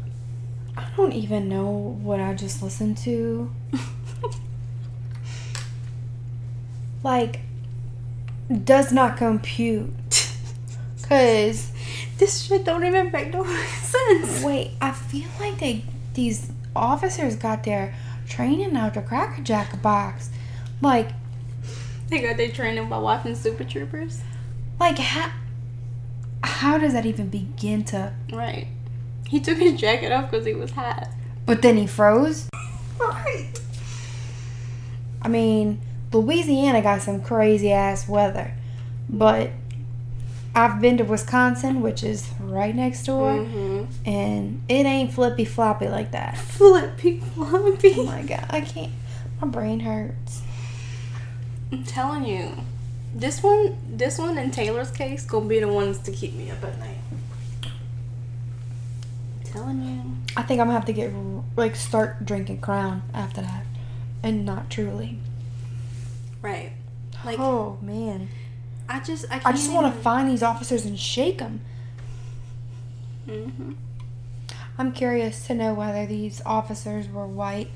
I 0.77 0.89
don't 0.97 1.13
even 1.13 1.47
know 1.49 1.69
what 2.01 2.19
I 2.19 2.33
just 2.33 2.61
listened 2.63 2.97
to. 2.99 3.51
like, 7.03 7.41
does 8.63 8.91
not 8.91 9.17
compute. 9.17 9.89
Cause 11.03 11.71
This 12.17 12.43
shit 12.43 12.63
don't 12.63 12.83
even 12.85 13.11
make 13.11 13.31
no 13.33 13.43
sense. 13.81 14.41
wait, 14.43 14.71
I 14.81 14.91
feel 14.91 15.27
like 15.39 15.59
they 15.59 15.83
these 16.13 16.51
officers 16.75 17.35
got 17.35 17.63
their 17.63 17.93
training 18.27 18.75
out 18.77 18.93
the 18.93 19.01
Cracker 19.01 19.41
Jack 19.41 19.81
box. 19.81 20.29
Like, 20.81 21.09
They 22.07 22.19
got 22.21 22.37
their 22.37 22.49
training 22.51 22.87
by 22.89 22.97
watching 22.99 23.35
Super 23.35 23.63
Troopers. 23.63 24.21
like 24.79 24.97
ha- 24.97 25.33
how 26.43 26.77
does 26.77 26.93
that 26.93 27.05
even 27.05 27.29
begin 27.29 27.83
to? 27.85 28.13
Right. 28.31 28.67
He 29.27 29.39
took 29.39 29.57
his 29.57 29.79
jacket 29.79 30.11
off 30.11 30.29
because 30.29 30.45
he 30.45 30.53
was 30.53 30.71
hot. 30.71 31.09
But 31.45 31.61
then 31.61 31.77
he 31.77 31.87
froze. 31.87 32.47
Right. 32.99 33.49
I 35.21 35.27
mean, 35.29 35.81
Louisiana 36.13 36.81
got 36.81 37.01
some 37.01 37.21
crazy 37.21 37.71
ass 37.71 38.07
weather, 38.07 38.53
but 39.09 39.49
I've 40.55 40.79
been 40.79 40.97
to 40.97 41.03
Wisconsin, 41.03 41.81
which 41.81 42.03
is 42.03 42.29
right 42.39 42.75
next 42.75 43.05
door, 43.05 43.31
Mm-hmm. 43.31 43.85
and 44.09 44.61
it 44.69 44.85
ain't 44.85 45.11
flippy 45.13 45.45
floppy 45.45 45.87
like 45.87 46.11
that. 46.11 46.37
Flippy 46.37 47.19
floppy. 47.19 47.95
Oh 47.97 48.03
my 48.03 48.21
god, 48.21 48.45
I 48.49 48.61
can't. 48.61 48.91
My 49.41 49.47
brain 49.47 49.79
hurts. 49.79 50.41
I'm 51.71 51.83
telling 51.83 52.23
you, 52.25 52.51
this 53.15 53.41
one, 53.41 53.75
this 53.89 54.19
one 54.19 54.37
in 54.37 54.51
Taylor's 54.51 54.91
case, 54.91 55.25
gonna 55.25 55.45
be 55.47 55.59
the 55.59 55.67
ones 55.67 55.97
to 55.99 56.11
keep 56.11 56.33
me 56.35 56.51
up 56.51 56.63
at 56.63 56.77
night. 56.79 56.97
I'm 57.63 59.43
telling 59.51 59.83
you. 59.83 60.03
I 60.37 60.43
think 60.43 60.59
I'm 60.61 60.67
gonna 60.67 60.73
have 60.77 60.85
to 60.85 60.93
get 60.93 61.11
like 61.55 61.75
start 61.75 62.25
drinking 62.25 62.61
Crown 62.61 63.01
after 63.13 63.41
that, 63.41 63.65
and 64.21 64.45
not 64.45 64.69
truly. 64.69 65.17
Right. 66.43 66.73
Like 67.25 67.39
oh 67.39 67.79
man, 67.81 68.27
I 68.87 68.99
just, 68.99 69.25
I. 69.31 69.41
I 69.45 69.51
just 69.53 69.71
want 69.71 69.93
to 69.93 69.99
find 70.01 70.29
these 70.29 70.43
officers 70.43 70.85
and 70.85 70.99
shake 70.99 71.39
them. 71.39 71.61
Mm-hmm. 73.27 73.71
I'm 74.77 74.91
curious 74.91 75.47
to 75.47 75.53
know 75.55 75.73
whether 75.73 76.05
these 76.05 76.41
officers 76.45 77.07
were 77.07 77.25
white. 77.25 77.69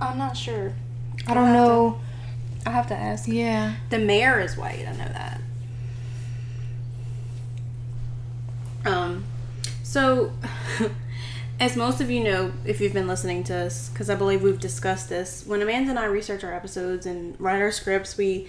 I'm 0.00 0.18
not 0.18 0.36
sure. 0.36 0.72
I 1.26 1.34
don't 1.34 1.46
to- 1.46 1.52
know. 1.52 2.00
I 2.66 2.70
have 2.70 2.88
to 2.88 2.96
ask. 2.96 3.28
Yeah. 3.28 3.76
The 3.90 3.98
mayor 4.00 4.40
is 4.40 4.56
white. 4.56 4.84
I 4.88 4.92
know 4.92 5.08
that. 5.08 5.40
Um, 8.84 9.24
so, 9.84 10.32
as 11.58 11.76
most 11.76 12.00
of 12.00 12.10
you 12.10 12.22
know, 12.22 12.52
if 12.64 12.80
you've 12.80 12.92
been 12.92 13.06
listening 13.06 13.42
to 13.44 13.54
us, 13.54 13.88
because 13.88 14.10
I 14.10 14.14
believe 14.14 14.42
we've 14.42 14.60
discussed 14.60 15.08
this, 15.08 15.44
when 15.46 15.62
Amanda 15.62 15.90
and 15.90 15.98
I 15.98 16.04
research 16.04 16.44
our 16.44 16.52
episodes 16.52 17.06
and 17.06 17.38
write 17.40 17.62
our 17.62 17.70
scripts, 17.72 18.16
we 18.18 18.48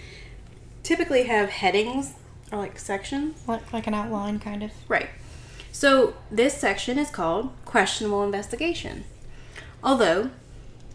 typically 0.83 1.23
have 1.23 1.49
headings 1.49 2.13
or 2.51 2.57
like 2.59 2.77
sections. 2.79 3.47
Like, 3.47 3.71
like 3.71 3.87
an 3.87 3.93
outline, 3.93 4.39
kind 4.39 4.63
of. 4.63 4.71
Right. 4.87 5.09
So 5.71 6.15
this 6.31 6.57
section 6.57 6.97
is 6.97 7.09
called 7.09 7.51
Questionable 7.65 8.23
Investigation. 8.23 9.03
Although 9.83 10.31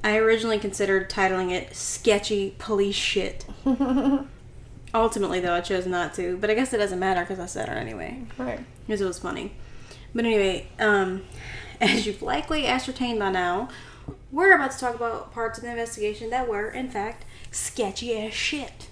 I 0.04 0.16
originally 0.16 0.58
considered 0.58 1.08
titling 1.08 1.50
it 1.52 1.74
Sketchy 1.74 2.54
Police 2.58 2.96
Shit. 2.96 3.46
Ultimately, 4.94 5.40
though, 5.40 5.54
I 5.54 5.60
chose 5.62 5.86
not 5.86 6.12
to, 6.14 6.36
but 6.36 6.50
I 6.50 6.54
guess 6.54 6.74
it 6.74 6.78
doesn't 6.78 6.98
matter 6.98 7.20
because 7.22 7.38
I 7.38 7.46
said 7.46 7.68
it 7.68 7.72
anyway 7.72 8.22
Right. 8.36 8.60
because 8.86 9.00
it 9.00 9.06
was 9.06 9.18
funny. 9.18 9.52
But 10.14 10.26
anyway, 10.26 10.66
um, 10.78 11.22
as 11.82 12.06
you've 12.06 12.22
likely 12.22 12.66
ascertained 12.66 13.18
by 13.18 13.30
now, 13.30 13.68
we're 14.30 14.54
about 14.54 14.70
to 14.72 14.78
talk 14.78 14.94
about 14.94 15.32
parts 15.32 15.58
of 15.58 15.64
the 15.64 15.70
investigation 15.70 16.30
that 16.30 16.48
were, 16.48 16.68
in 16.70 16.88
fact, 16.88 17.24
sketchy 17.50 18.16
as 18.18 18.32
shit. 18.32 18.88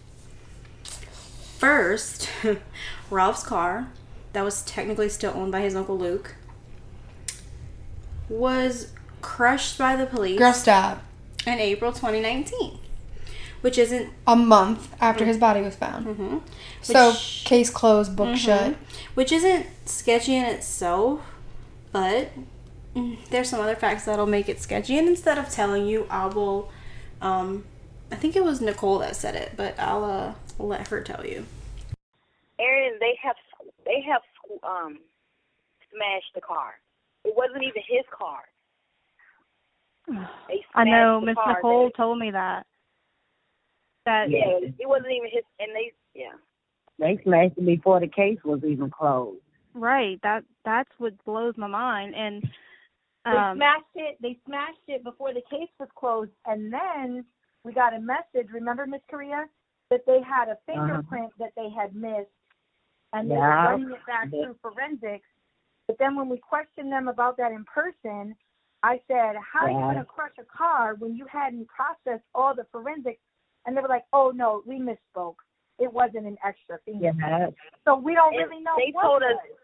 First, 1.58 2.28
Ralph's 3.10 3.42
car, 3.44 3.88
that 4.32 4.42
was 4.44 4.62
technically 4.62 5.08
still 5.08 5.32
owned 5.34 5.52
by 5.52 5.60
his 5.60 5.74
uncle 5.74 5.98
Luke, 5.98 6.34
was 8.28 8.92
crushed 9.20 9.76
by 9.78 9.96
the 9.96 10.06
police 10.06 10.38
Girl, 10.38 10.52
stop. 10.52 11.02
in 11.46 11.58
April 11.58 11.92
2019, 11.92 12.78
which 13.60 13.76
isn't 13.76 14.10
A 14.26 14.36
month 14.36 14.94
after 15.00 15.24
his 15.24 15.36
body 15.36 15.60
was 15.60 15.74
found. 15.76 16.06
hmm 16.16 16.38
So, 16.80 17.12
case 17.44 17.70
closed, 17.70 18.16
book 18.16 18.36
shut. 18.36 18.76
which 19.14 19.32
isn't 19.32 19.66
sketchy 19.86 20.36
in 20.36 20.44
itself, 20.46 21.20
but 21.92 22.30
there's 23.30 23.48
some 23.48 23.60
other 23.60 23.76
facts 23.76 24.04
that'll 24.04 24.26
make 24.26 24.48
it 24.48 24.60
sketchy. 24.60 24.98
And 24.98 25.08
instead 25.08 25.38
of 25.38 25.48
telling 25.50 25.86
you, 25.86 26.06
I 26.10 26.26
will. 26.26 26.70
Um, 27.20 27.64
I 28.12 28.16
think 28.16 28.34
it 28.34 28.42
was 28.42 28.60
Nicole 28.60 28.98
that 28.98 29.14
said 29.14 29.36
it, 29.36 29.52
but 29.56 29.78
I'll 29.78 30.04
uh, 30.04 30.34
let 30.58 30.88
her 30.88 31.00
tell 31.00 31.24
you. 31.24 31.46
Aaron, 32.58 32.94
they 32.98 33.16
have 33.22 33.36
they 33.84 34.02
have 34.02 34.22
um 34.64 34.98
smashed 35.92 36.34
the 36.34 36.40
car. 36.40 36.74
It 37.24 37.34
wasn't 37.36 37.62
even 37.62 37.82
his 37.88 38.04
car. 38.10 38.40
I 40.74 40.84
know 40.84 41.20
Miss. 41.20 41.36
Nicole 41.46 41.86
They- 41.88 41.92
told 41.96 42.18
me 42.18 42.30
that. 42.32 42.66
That 44.06 44.30
Yeah, 44.30 44.58
it 44.78 44.88
wasn't 44.88 45.12
even 45.12 45.28
his, 45.30 45.44
and 45.58 45.70
they 45.74 45.92
yeah. 46.14 46.32
They 46.98 47.20
smashed 47.22 47.58
it 47.58 47.66
before 47.66 48.00
the 48.00 48.08
case 48.08 48.38
was 48.44 48.64
even 48.64 48.90
closed. 48.90 49.40
right. 49.74 50.18
That 50.22 50.42
that's 50.64 50.90
what 50.98 51.22
blows 51.24 51.54
my 51.56 51.66
mind. 51.66 52.14
And 52.14 52.42
They 53.24 53.30
um 53.32 53.56
smashed 53.56 53.94
it. 53.94 54.16
They 54.20 54.38
smashed 54.46 54.86
it 54.88 55.04
before 55.04 55.34
the 55.34 55.42
case 55.50 55.68
was 55.78 55.88
closed, 55.94 56.32
and 56.46 56.72
then 56.72 57.24
we 57.64 57.72
got 57.72 57.94
a 57.94 58.00
message. 58.00 58.48
Remember, 58.52 58.86
Miss 58.86 59.02
Korea, 59.10 59.46
that 59.90 60.06
they 60.06 60.20
had 60.22 60.48
a 60.48 60.56
fingerprint 60.66 61.32
that 61.38 61.52
they 61.56 61.68
had 61.68 61.94
missed, 61.94 62.30
and 63.12 63.30
they 63.30 63.36
were 63.36 63.40
Yeah. 63.40 63.64
running 63.66 63.90
it 63.90 64.04
back 64.06 64.30
through 64.30 64.54
forensics. 64.62 65.26
But 65.86 65.98
then 65.98 66.14
when 66.14 66.28
we 66.28 66.38
questioned 66.38 66.90
them 66.92 67.08
about 67.08 67.36
that 67.38 67.52
in 67.52 67.64
person, 67.64 68.36
I 68.82 69.02
said, 69.08 69.36
"How 69.36 69.66
are 69.66 69.70
you 69.70 69.76
going 69.78 69.96
to 69.96 70.04
crush 70.04 70.38
a 70.38 70.44
car 70.44 70.94
when 70.94 71.14
you 71.16 71.26
hadn't 71.26 71.66
processed 71.66 72.24
all 72.34 72.54
the 72.54 72.64
forensics?" 72.72 73.20
And 73.66 73.76
they 73.76 73.82
were 73.82 73.88
like, 73.88 74.06
"Oh 74.12 74.30
no, 74.30 74.62
we 74.64 74.78
misspoke. 74.78 75.36
It 75.78 75.92
wasn't 75.92 76.26
an 76.26 76.38
extra 76.42 76.78
finger." 76.86 77.12
Yeah. 77.18 77.50
So 77.84 77.96
we 77.96 78.14
don't 78.14 78.34
And 78.34 78.48
really 78.48 78.62
know. 78.62 78.76
they 78.78 78.92
what 78.92 79.02
told 79.02 79.22
us 79.22 79.34
was. 79.34 79.58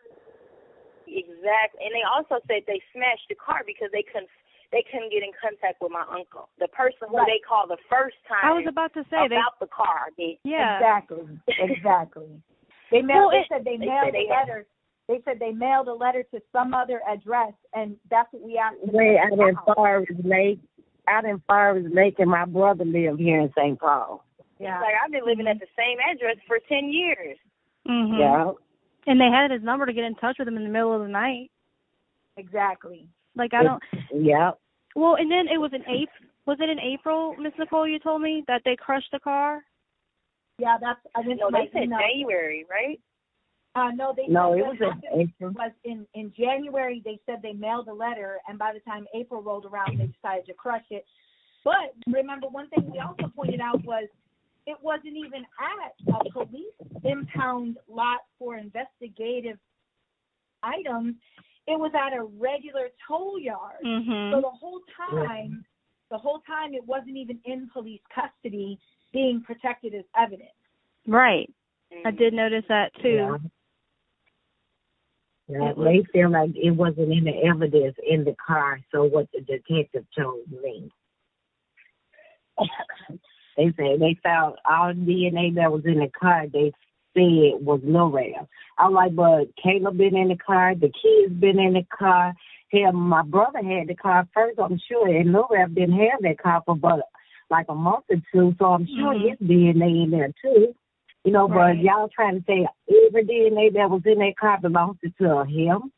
Exactly, 1.07 1.81
and 1.87 1.95
they 1.95 2.05
also 2.05 2.43
said 2.47 2.62
they 2.66 2.83
smashed 2.93 3.27
the 3.31 3.35
car 3.39 3.62
because 3.66 3.89
they 3.95 4.03
couldn't 4.03 4.28
they 4.74 4.83
couldn't 4.91 5.15
get 5.15 5.23
in 5.23 5.31
contact 5.39 5.78
with 5.81 5.93
my 5.95 6.03
uncle, 6.11 6.51
the 6.59 6.66
person 6.74 7.07
who 7.09 7.16
Right. 7.23 7.39
they 7.39 7.41
called 7.47 7.70
the 7.70 7.78
first 7.89 8.19
time 8.27 8.43
I 8.43 8.53
was 8.53 8.66
about 8.66 8.93
to 8.99 9.05
say 9.07 9.28
they 9.31 9.39
about 9.39 9.59
the 9.62 9.70
car. 9.70 10.11
They, 10.19 10.39
yeah. 10.43 10.77
Exactly. 10.83 11.39
Exactly. 11.70 12.27
They 12.91 13.03
mailed. 13.03 13.31
Well, 13.31 13.31
they 13.31 13.47
said 13.49 13.65
they 13.65 13.77
they 13.78 13.87
mailed 13.87 14.11
said 14.11 14.15
they 14.15 14.27
a 14.27 14.35
had- 14.35 14.49
letter. 14.51 14.66
They 15.09 15.20
said 15.24 15.39
they 15.39 15.53
mailed 15.53 15.87
a 15.87 15.95
letter 15.95 16.24
to 16.35 16.43
some 16.51 16.74
other 16.74 17.01
address, 17.09 17.55
and 17.74 17.95
that's 18.11 18.27
what 18.33 18.43
we 18.43 18.59
asked. 18.59 18.81
them 18.83 18.91
to 18.91 18.97
Way 18.97 19.16
out 19.23 19.31
in 19.33 19.39
find 19.39 19.57
out. 19.57 19.74
Forest 19.77 20.11
Lake, 20.24 20.59
out 21.07 21.24
in 21.24 21.41
Forest 21.47 21.95
Lake, 21.95 22.16
and 22.19 22.28
my 22.28 22.45
brother 22.45 22.85
lived 22.85 23.20
here 23.20 23.39
in 23.41 23.53
St. 23.57 23.78
Paul. 23.78 24.24
Yeah. 24.59 24.81
Like 24.81 24.95
I've 24.99 25.12
been 25.12 25.24
living 25.24 25.47
at 25.47 25.61
the 25.61 25.70
same 25.78 25.99
address 26.03 26.39
for 26.49 26.59
ten 26.69 26.91
years. 26.91 27.39
Mhm. 27.87 28.19
Yeah. 28.19 28.51
And 29.07 29.20
they 29.20 29.28
had 29.33 29.51
his 29.51 29.62
number 29.62 29.87
to 29.87 29.93
get 29.93 30.05
in 30.05 30.15
touch 30.16 30.37
with 30.39 30.49
him 30.49 30.57
in 30.57 30.65
the 30.65 30.70
middle 30.70 30.95
of 30.95 31.03
the 31.03 31.09
night. 31.09 31.51
Exactly. 32.37 33.09
Like 33.37 33.55
I 33.55 33.62
don't 33.62 33.83
Yeah. 34.12 34.53
Well, 34.95 35.16
and 35.16 35.31
then 35.31 35.47
it 35.53 35.59
was 35.59 35.73
in 35.74 35.83
April. 35.83 36.31
Was 36.47 36.59
it 36.61 36.70
in 36.70 36.78
April, 36.78 37.35
Miss 37.39 37.53
Nicole? 37.59 37.89
You 37.89 37.99
told 37.99 38.23
me 38.23 38.45
that 38.47 38.62
they 38.65 38.77
crushed 38.77 39.11
the 39.12 39.19
car. 39.19 39.62
Yeah, 40.59 40.77
that's. 40.81 41.01
I 41.15 41.23
didn't. 41.23 41.39
No, 41.39 41.51
they 41.51 41.69
said 41.73 41.91
no. 41.91 41.99
January, 41.99 42.65
right? 42.70 43.01
Uh, 43.74 43.91
no, 43.95 44.15
they. 44.16 44.27
No, 44.28 44.55
it 44.55 44.62
was 44.62 44.77
in 44.81 45.20
April. 45.20 45.53
Was 45.53 45.73
in 45.85 46.07
in 46.15 46.33
January. 46.37 47.03
They 47.05 47.19
said 47.27 47.41
they 47.43 47.53
mailed 47.53 47.89
a 47.89 47.93
letter, 47.93 48.39
and 48.49 48.59
by 48.59 48.73
the 48.73 48.81
time 48.81 49.07
April 49.15 49.43
rolled 49.43 49.66
around, 49.66 49.99
they 49.99 50.07
decided 50.07 50.47
to 50.47 50.55
crush 50.55 50.85
it. 50.91 51.05
But 51.65 51.93
remember, 52.07 52.47
one 52.47 52.70
thing 52.70 52.91
we 52.91 53.01
also 53.01 53.31
pointed 53.35 53.61
out 53.61 53.85
was 53.85 54.09
it 54.66 54.76
wasn't 54.82 55.16
even 55.16 55.44
at 55.60 55.94
a 56.14 56.30
police 56.32 56.74
impound 57.05 57.78
lot 57.88 58.20
for 58.38 58.56
investigative 58.56 59.59
items. 60.62 61.14
It 61.66 61.78
was 61.78 61.93
at 61.94 62.12
a 62.16 62.24
regular 62.24 62.88
tow 63.06 63.36
yard. 63.36 63.80
So 63.82 63.86
Mhm. 63.86 64.43
the 64.43 64.51
whole 64.51 64.80
time, 64.97 65.64
the 66.10 66.18
whole 66.18 66.40
time, 66.40 66.74
it 66.74 66.84
wasn't 66.84 67.16
even 67.16 67.40
in 67.44 67.68
police 67.70 68.02
custody, 68.09 68.78
being 69.12 69.43
protected 69.43 69.94
as 69.94 70.05
evidence. 70.16 70.51
Right. 71.06 71.52
I 72.05 72.10
Mm. 72.10 72.16
did 72.16 72.34
notice 72.34 72.66
that 72.66 72.93
too. 72.94 73.40
Yeah, 75.48 75.70
It 75.70 75.76
was- 75.76 75.84
they 75.84 76.02
feel 76.12 76.28
like 76.30 76.56
it 76.56 76.72
wasn't 76.72 77.12
any 77.12 77.43
evidence 77.44 77.97
in 77.98 78.24
the 78.24 78.34
car, 78.34 78.80
so 78.90 79.05
what 79.05 79.30
the 79.30 79.40
detective 79.43 80.06
told 80.10 80.51
me. 80.51 80.90
they 83.57 83.73
said 83.77 84.01
they 84.01 84.19
found 84.23 84.57
all 84.69 84.93
DNA 84.93 85.55
that 85.55 85.73
was 85.73 85.83
in 85.85 85.99
the 86.01 86.09
car. 86.09 86.47
They 86.53 86.73
said 87.15 87.65
was 87.65 87.81
Lorel. 87.85 88.47
I'm 88.78 88.93
like, 88.93 89.15
but 89.15 89.49
Kayla 89.65 89.97
been 89.97 90.16
in 90.16 90.28
the 90.28 90.37
car, 90.37 90.74
the 90.74 90.93
kids 90.93 91.35
been 91.35 91.59
in 91.59 91.74
the 91.74 91.87
car. 91.97 92.35
Hell, 92.73 92.93
my 92.93 93.23
brother 93.23 93.62
had 93.62 93.89
the 93.89 93.95
car 93.95 94.28
first, 94.35 94.59
I'm 94.59 94.78
sure, 94.89 95.09
and 95.09 95.31
Lorel 95.35 95.74
didn't 95.74 95.99
have 95.99 96.20
that 96.23 96.39
car 96.39 96.62
for 96.66 96.77
but 96.77 97.01
like 97.49 97.66
a 97.69 97.74
month 97.74 98.05
or 98.11 98.16
two, 98.33 98.55
so 98.59 98.73
I'm 98.73 98.87
sure 98.87 99.15
Mhm. 99.15 99.31
his 99.31 99.39
DNA 99.39 100.03
in 100.03 100.11
there 100.11 100.33
too. 100.43 100.74
You 101.24 101.33
know, 101.33 101.49
Right. 101.49 101.77
but 101.77 101.83
y'all 101.83 102.09
trying 102.09 102.39
to 102.39 102.45
say 102.45 102.66
every 103.07 103.24
DNA 103.24 103.70
that 103.70 103.91
was 103.91 104.05
in 104.05 104.19
that 104.19 104.37
car 104.37 104.59
belongs 104.61 104.99
to 105.01 105.45
him? 105.45 105.93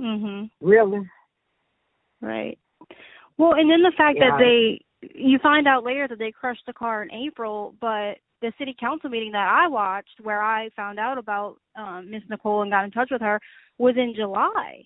Mhm. 0.00 0.50
Really? 0.60 1.08
Right. 2.20 2.58
Well, 3.38 3.54
and 3.54 3.70
then 3.70 3.82
the 3.82 3.92
fact 3.92 4.18
Yeah. 4.18 4.30
that 4.30 4.38
they 4.38 4.80
you 5.14 5.38
find 5.42 5.66
out 5.66 5.84
later 5.84 6.06
that 6.08 6.18
they 6.18 6.32
crushed 6.32 6.64
the 6.66 6.72
car 6.72 7.02
in 7.02 7.12
April, 7.12 7.74
but 7.80 8.18
the 8.40 8.52
city 8.58 8.74
council 8.78 9.10
meeting 9.10 9.32
that 9.32 9.48
I 9.48 9.68
watched, 9.68 10.20
where 10.22 10.42
I 10.42 10.68
found 10.70 10.98
out 10.98 11.18
about 11.18 11.56
um, 11.76 12.10
Miss 12.10 12.22
Nicole 12.28 12.62
and 12.62 12.70
got 12.70 12.84
in 12.84 12.90
touch 12.90 13.10
with 13.10 13.20
her, 13.20 13.40
was 13.78 13.94
in 13.96 14.14
July, 14.14 14.84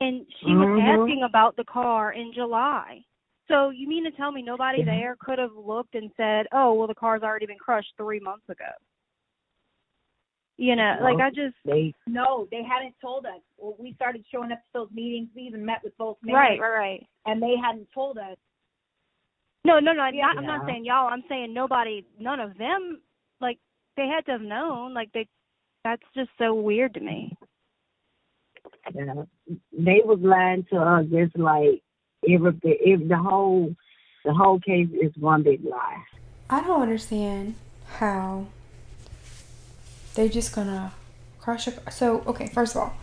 and 0.00 0.26
she 0.40 0.54
was 0.54 0.68
Mhm. 0.68 1.02
asking 1.02 1.22
about 1.22 1.56
the 1.56 1.64
car 1.64 2.12
in 2.12 2.32
July. 2.32 3.04
So 3.48 3.70
you 3.70 3.88
mean 3.88 4.04
to 4.04 4.10
tell 4.10 4.32
me 4.32 4.42
nobody 4.42 4.82
there 4.82 5.16
could 5.16 5.38
have 5.38 5.54
looked 5.54 5.94
and 5.94 6.10
said, 6.16 6.48
"Oh, 6.50 6.74
well, 6.74 6.88
the 6.88 6.94
car's 6.94 7.22
already 7.22 7.46
been 7.46 7.58
crushed 7.58 7.96
three 7.96 8.20
months 8.20 8.48
ago"? 8.48 8.72
You 10.58 10.74
know, 10.74 10.98
like 11.02 11.20
I 11.20 11.30
just 11.30 11.56
They 11.64 11.94
No, 12.06 12.46
they 12.50 12.62
hadn't 12.62 12.98
told 13.00 13.26
us. 13.26 13.40
Well, 13.58 13.76
we 13.78 13.92
started 13.94 14.24
showing 14.30 14.52
up 14.52 14.58
to 14.58 14.72
those 14.72 14.90
meetings. 14.90 15.28
We 15.34 15.42
even 15.42 15.64
met 15.64 15.82
with 15.84 15.96
both 15.98 16.16
mayors, 16.22 16.36
right, 16.36 16.60
right, 16.60 16.78
right. 16.78 17.06
and 17.26 17.42
they 17.42 17.56
hadn't 17.56 17.88
told 17.92 18.18
us. 18.18 18.36
No, 19.66 19.80
no, 19.80 19.92
no. 19.92 20.02
I'm 20.02 20.16
not, 20.16 20.38
I'm 20.38 20.46
not 20.46 20.66
saying 20.66 20.84
y'all. 20.84 21.08
I'm 21.08 21.24
saying 21.28 21.52
nobody. 21.52 22.04
None 22.20 22.38
of 22.40 22.56
them. 22.56 23.00
Like 23.40 23.58
they 23.96 24.06
had 24.06 24.24
to 24.26 24.32
have 24.32 24.40
known. 24.40 24.94
Like 24.94 25.12
they. 25.12 25.26
That's 25.84 26.02
just 26.16 26.30
so 26.38 26.54
weird 26.54 26.94
to 26.94 27.00
me. 27.00 27.36
Yeah. 28.94 29.24
They 29.72 30.02
was 30.04 30.18
lying 30.20 30.66
to 30.72 30.78
us 30.78 31.06
just 31.06 31.36
like 31.38 31.82
if 32.22 32.40
the 32.42 32.70
if 32.80 33.08
the 33.08 33.16
whole 33.16 33.74
the 34.24 34.32
whole 34.32 34.60
case 34.60 34.88
is 35.00 35.12
one 35.16 35.42
big 35.42 35.64
lie. 35.64 36.02
I 36.50 36.62
don't 36.62 36.82
understand 36.82 37.54
how 37.98 38.46
they're 40.14 40.28
just 40.28 40.54
gonna 40.54 40.92
crush 41.40 41.66
a. 41.66 41.90
So 41.90 42.22
okay, 42.26 42.48
first 42.48 42.74
of 42.74 42.82
all, 42.82 42.94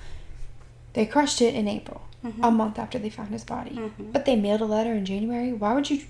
they 0.93 1.05
crushed 1.05 1.41
it 1.41 1.55
in 1.55 1.67
April, 1.67 2.01
mm-hmm. 2.23 2.43
a 2.43 2.51
month 2.51 2.79
after 2.79 2.99
they 2.99 3.09
found 3.09 3.29
his 3.29 3.43
body. 3.43 3.71
Mm-hmm. 3.71 4.11
But 4.11 4.25
they 4.25 4.35
mailed 4.35 4.61
a 4.61 4.65
letter 4.65 4.93
in 4.93 5.05
January. 5.05 5.53
Why 5.53 5.73
would 5.73 5.89
you 5.89 6.01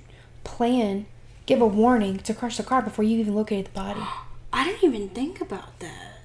plan, 0.43 1.05
give 1.45 1.61
a 1.61 1.67
warning 1.67 2.17
to 2.19 2.33
crush 2.33 2.57
the 2.57 2.63
car 2.63 2.81
before 2.81 3.03
you 3.03 3.19
even 3.19 3.35
located 3.35 3.67
the 3.67 3.71
body? 3.71 4.01
I 4.53 4.65
didn't 4.65 4.83
even 4.83 5.09
think 5.09 5.41
about 5.41 5.79
that. 5.79 6.19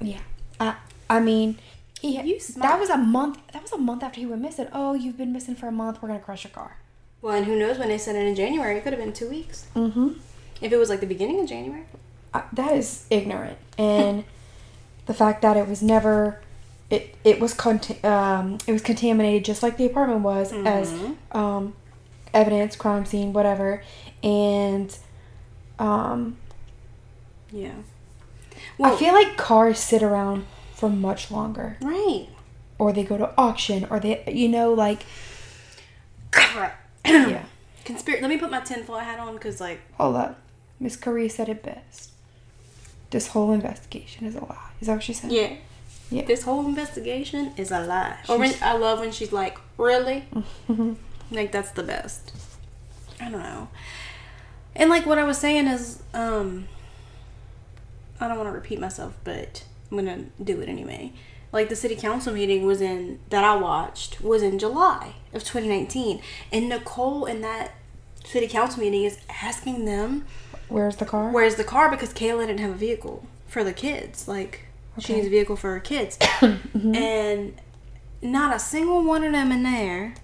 Yeah, 0.00 0.20
I 0.60 0.76
I 1.10 1.20
mean, 1.20 1.58
he 2.00 2.20
You 2.20 2.38
that 2.58 2.78
was 2.78 2.90
a 2.90 2.96
month. 2.96 3.38
That 3.52 3.62
was 3.62 3.72
a 3.72 3.78
month 3.78 4.02
after 4.02 4.20
he 4.20 4.26
went 4.26 4.42
missing. 4.42 4.68
Oh, 4.72 4.94
you've 4.94 5.16
been 5.16 5.32
missing 5.32 5.56
for 5.56 5.66
a 5.66 5.72
month. 5.72 6.00
We're 6.02 6.08
gonna 6.08 6.20
crush 6.20 6.44
your 6.44 6.52
car. 6.52 6.76
Well, 7.20 7.34
and 7.34 7.46
who 7.46 7.58
knows 7.58 7.78
when 7.78 7.88
they 7.88 7.98
said 7.98 8.14
it 8.14 8.26
in 8.26 8.36
January? 8.36 8.76
It 8.76 8.84
could 8.84 8.92
have 8.92 9.02
been 9.02 9.12
two 9.12 9.28
weeks. 9.28 9.66
Mm-hmm. 9.74 10.12
If 10.60 10.72
it 10.72 10.76
was 10.76 10.88
like 10.88 11.00
the 11.00 11.06
beginning 11.06 11.40
of 11.40 11.48
January. 11.48 11.84
I, 12.32 12.42
that 12.52 12.72
is 12.72 13.06
ignorant 13.10 13.56
and 13.78 14.24
the 15.06 15.14
fact 15.14 15.42
that 15.42 15.56
it 15.56 15.66
was 15.66 15.82
never 15.82 16.40
it 16.90 17.14
it 17.24 17.38
was 17.40 17.52
cont- 17.54 18.02
um 18.04 18.58
it 18.66 18.72
was 18.72 18.82
contaminated 18.82 19.44
just 19.44 19.62
like 19.62 19.76
the 19.76 19.86
apartment 19.86 20.20
was 20.20 20.52
as 20.52 20.92
um 21.32 21.74
evidence 22.32 22.76
crime 22.76 23.04
scene 23.04 23.32
whatever 23.32 23.82
and 24.22 24.96
um 25.78 26.36
Yeah. 27.52 27.72
I 28.82 28.94
feel 28.96 29.12
like 29.12 29.36
cars 29.36 29.78
sit 29.78 30.02
around 30.02 30.46
for 30.74 30.88
much 30.88 31.30
longer 31.30 31.76
right. 31.80 32.28
or 32.78 32.92
they 32.92 33.04
go 33.04 33.16
to 33.18 33.32
auction 33.36 33.86
or 33.90 33.98
they 34.00 34.22
you 34.26 34.48
know 34.48 34.72
like 34.72 35.04
yeah 37.04 37.44
Conspiracy. 37.84 38.20
Let 38.20 38.28
me 38.28 38.36
put 38.36 38.50
my 38.50 38.60
tinfoil 38.60 38.98
hat 38.98 39.18
on 39.18 39.32
because, 39.32 39.62
like, 39.62 39.80
hold 39.94 40.16
up 40.16 40.38
Miss 40.78 40.94
Correa 40.94 41.30
said 41.30 41.48
it 41.48 41.62
best 41.62 42.10
this 43.10 43.28
whole 43.28 43.52
investigation 43.52 44.26
is 44.26 44.34
a 44.34 44.40
lie 44.44 44.70
is 44.80 44.86
that 44.88 44.94
what 44.94 45.02
she 45.02 45.14
said 45.14 45.32
yeah. 45.32 45.56
Yeah. 46.10 46.24
This 46.24 46.42
whole 46.42 46.66
investigation 46.66 47.52
is 47.56 47.70
a 47.70 47.84
lie. 47.84 48.18
Or 48.28 48.38
when, 48.38 48.54
I 48.62 48.76
love 48.76 49.00
when 49.00 49.12
she's 49.12 49.32
like, 49.32 49.58
really? 49.76 50.24
like, 51.30 51.52
that's 51.52 51.70
the 51.72 51.82
best. 51.82 52.32
I 53.20 53.30
don't 53.30 53.40
know. 53.40 53.68
And, 54.74 54.88
like, 54.88 55.06
what 55.06 55.18
I 55.18 55.24
was 55.24 55.38
saying 55.38 55.66
is, 55.66 56.02
um, 56.14 56.68
I 58.20 58.28
don't 58.28 58.38
want 58.38 58.48
to 58.48 58.52
repeat 58.52 58.80
myself, 58.80 59.16
but 59.24 59.64
I'm 59.90 59.98
going 59.98 60.32
to 60.36 60.42
do 60.44 60.60
it 60.60 60.68
anyway. 60.68 61.12
Like, 61.52 61.68
the 61.68 61.76
city 61.76 61.96
council 61.96 62.32
meeting 62.32 62.64
was 62.64 62.80
in, 62.80 63.18
that 63.28 63.44
I 63.44 63.56
watched, 63.56 64.20
was 64.22 64.42
in 64.42 64.58
July 64.58 65.14
of 65.34 65.44
2019. 65.44 66.22
And 66.52 66.68
Nicole 66.68 67.26
in 67.26 67.40
that 67.42 67.72
city 68.24 68.46
council 68.46 68.80
meeting 68.80 69.04
is 69.04 69.18
asking 69.42 69.84
them, 69.84 70.26
where's 70.68 70.96
the 70.96 71.06
car 71.06 71.30
Where's 71.30 71.56
the 71.56 71.64
car? 71.64 71.90
Because 71.90 72.12
Kayla 72.12 72.46
didn't 72.46 72.60
have 72.60 72.70
a 72.70 72.74
vehicle 72.74 73.26
for 73.46 73.64
the 73.64 73.72
kids. 73.72 74.28
Like 74.28 74.67
she 75.00 75.14
needs 75.14 75.26
a 75.26 75.30
vehicle 75.30 75.56
for 75.56 75.72
her 75.72 75.80
kids, 75.80 76.18
and 76.74 77.54
not 78.22 78.54
a 78.54 78.58
single 78.58 79.02
one 79.04 79.24
of 79.24 79.32
them 79.32 79.52
in 79.52 79.62
there 79.62 80.14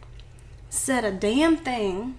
said 0.71 1.05
a 1.05 1.13
damn 1.13 1.57
thing 1.57 2.19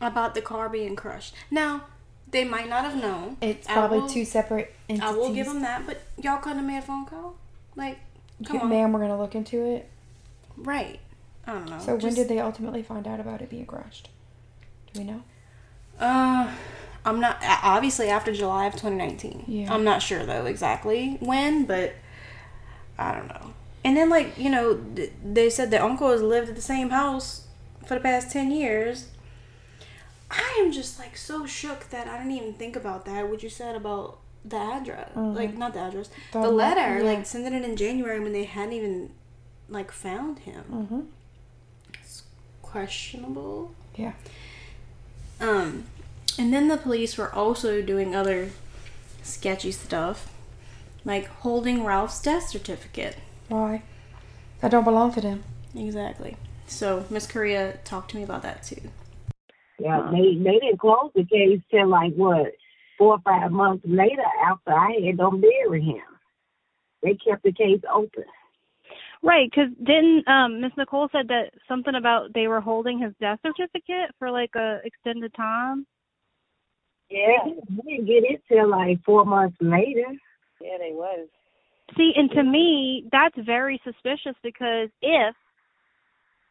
about 0.00 0.34
the 0.34 0.42
car 0.42 0.68
being 0.68 0.94
crushed. 0.96 1.34
Now 1.50 1.84
they 2.30 2.44
might 2.44 2.68
not 2.68 2.84
have 2.84 2.96
known. 3.00 3.36
it's 3.40 3.68
I 3.68 3.72
probably 3.74 4.00
will- 4.00 4.08
two 4.08 4.24
separate 4.24 4.74
entities 4.88 5.08
I 5.10 5.16
will 5.16 5.32
give 5.32 5.46
them 5.46 5.62
that, 5.62 5.86
but 5.86 6.02
y'all 6.20 6.38
couldn't 6.38 6.58
have 6.58 6.66
made 6.66 6.78
a 6.78 6.82
phone 6.82 7.06
call. 7.06 7.36
Like, 7.76 7.98
come 8.46 8.60
on, 8.62 8.68
ma'am, 8.68 8.92
we're 8.92 9.00
gonna 9.00 9.18
look 9.18 9.34
into 9.34 9.64
it. 9.64 9.88
right? 10.56 11.00
I 11.46 11.52
don't 11.52 11.68
know. 11.68 11.78
So 11.78 11.96
when 11.96 12.14
did 12.14 12.28
they 12.28 12.38
ultimately 12.40 12.82
find 12.82 13.06
out 13.06 13.20
about 13.20 13.42
it 13.42 13.50
being 13.50 13.66
crushed? 13.66 14.08
Do 14.92 15.00
we 15.00 15.04
know? 15.06 15.22
Uh, 16.00 16.50
I'm 17.04 17.20
not 17.20 17.38
obviously 17.62 18.08
after 18.08 18.32
July 18.32 18.66
of 18.66 18.72
2019. 18.74 19.44
Yeah. 19.46 19.72
I'm 19.72 19.84
not 19.84 20.02
sure 20.02 20.24
though 20.24 20.46
exactly 20.46 21.16
when, 21.20 21.64
but 21.66 21.94
I 22.98 23.12
don't 23.12 23.28
know. 23.28 23.52
And 23.84 23.96
then 23.96 24.08
like 24.08 24.38
you 24.38 24.50
know 24.50 24.76
th- 24.96 25.12
they 25.24 25.50
said 25.50 25.70
the 25.70 25.82
uncle 25.82 26.10
has 26.10 26.22
lived 26.22 26.48
at 26.48 26.56
the 26.56 26.62
same 26.62 26.90
house 26.90 27.46
for 27.86 27.94
the 27.94 28.00
past 28.00 28.30
10 28.32 28.50
years. 28.50 29.08
I 30.30 30.58
am 30.60 30.72
just 30.72 30.98
like 30.98 31.16
so 31.16 31.46
shook 31.46 31.90
that 31.90 32.08
I 32.08 32.16
didn't 32.16 32.32
even 32.32 32.54
think 32.54 32.76
about 32.76 33.04
that. 33.04 33.28
What 33.28 33.42
you 33.42 33.50
said 33.50 33.76
about 33.76 34.18
the 34.44 34.56
address, 34.56 35.10
like 35.14 35.56
not 35.56 35.72
the 35.74 35.80
address, 35.80 36.10
The 36.32 36.42
the, 36.42 36.50
letter, 36.50 36.98
yeah. 36.98 37.04
like 37.04 37.26
sending 37.26 37.54
it 37.54 37.64
in 37.64 37.76
January 37.76 38.20
when 38.20 38.32
they 38.32 38.44
hadn't 38.44 38.72
even 38.74 39.10
like 39.68 39.90
found 39.90 40.40
him. 40.40 40.64
Mm-hmm. 40.70 41.00
It's 42.02 42.24
questionable. 42.62 43.74
Yeah. 43.96 44.12
Um, 45.40 45.84
and 46.38 46.52
then 46.52 46.68
the 46.68 46.76
police 46.76 47.16
were 47.16 47.32
also 47.32 47.82
doing 47.82 48.14
other 48.14 48.50
sketchy 49.22 49.72
stuff, 49.72 50.32
like 51.04 51.26
holding 51.26 51.84
Ralph's 51.84 52.20
death 52.20 52.48
certificate. 52.48 53.16
Why? 53.48 53.82
That 54.60 54.70
don't 54.70 54.84
belong 54.84 55.12
to 55.14 55.20
them. 55.20 55.44
Exactly. 55.74 56.36
So 56.66 57.04
Miss 57.10 57.26
Korea 57.26 57.78
talked 57.84 58.10
to 58.10 58.16
me 58.16 58.22
about 58.22 58.42
that 58.42 58.62
too. 58.62 58.80
Yeah, 59.78 60.08
they 60.10 60.36
they 60.36 60.58
didn't 60.58 60.78
close 60.78 61.10
the 61.14 61.24
case 61.24 61.60
till 61.70 61.88
like 61.88 62.14
what 62.14 62.52
four 62.96 63.14
or 63.14 63.20
five 63.24 63.50
months 63.50 63.84
later 63.86 64.22
after 64.46 64.72
I 64.72 64.98
had 65.04 65.16
them 65.16 65.40
bury 65.40 65.82
him. 65.82 66.02
They 67.02 67.14
kept 67.14 67.42
the 67.42 67.52
case 67.52 67.80
open. 67.92 68.24
Right, 69.22 69.50
because 69.50 69.70
didn't 69.82 70.28
um 70.28 70.60
Miss 70.60 70.72
Nicole 70.76 71.08
said 71.10 71.28
that 71.28 71.50
something 71.66 71.94
about 71.94 72.32
they 72.34 72.46
were 72.46 72.60
holding 72.60 72.98
his 72.98 73.12
death 73.20 73.40
certificate 73.42 74.14
for 74.18 74.30
like 74.30 74.54
a 74.54 74.78
extended 74.84 75.34
time? 75.34 75.86
Yeah, 77.14 77.52
we 77.70 77.96
didn't 77.96 78.06
get 78.06 78.24
it 78.24 78.42
till 78.50 78.68
like 78.68 78.98
four 79.04 79.24
months 79.24 79.56
later. 79.60 80.06
Yeah, 80.60 80.78
they 80.78 80.92
was. 80.92 81.28
See, 81.96 82.12
and 82.16 82.28
to 82.32 82.42
me, 82.42 83.06
that's 83.12 83.36
very 83.46 83.80
suspicious 83.84 84.36
because 84.42 84.88
if 85.00 85.34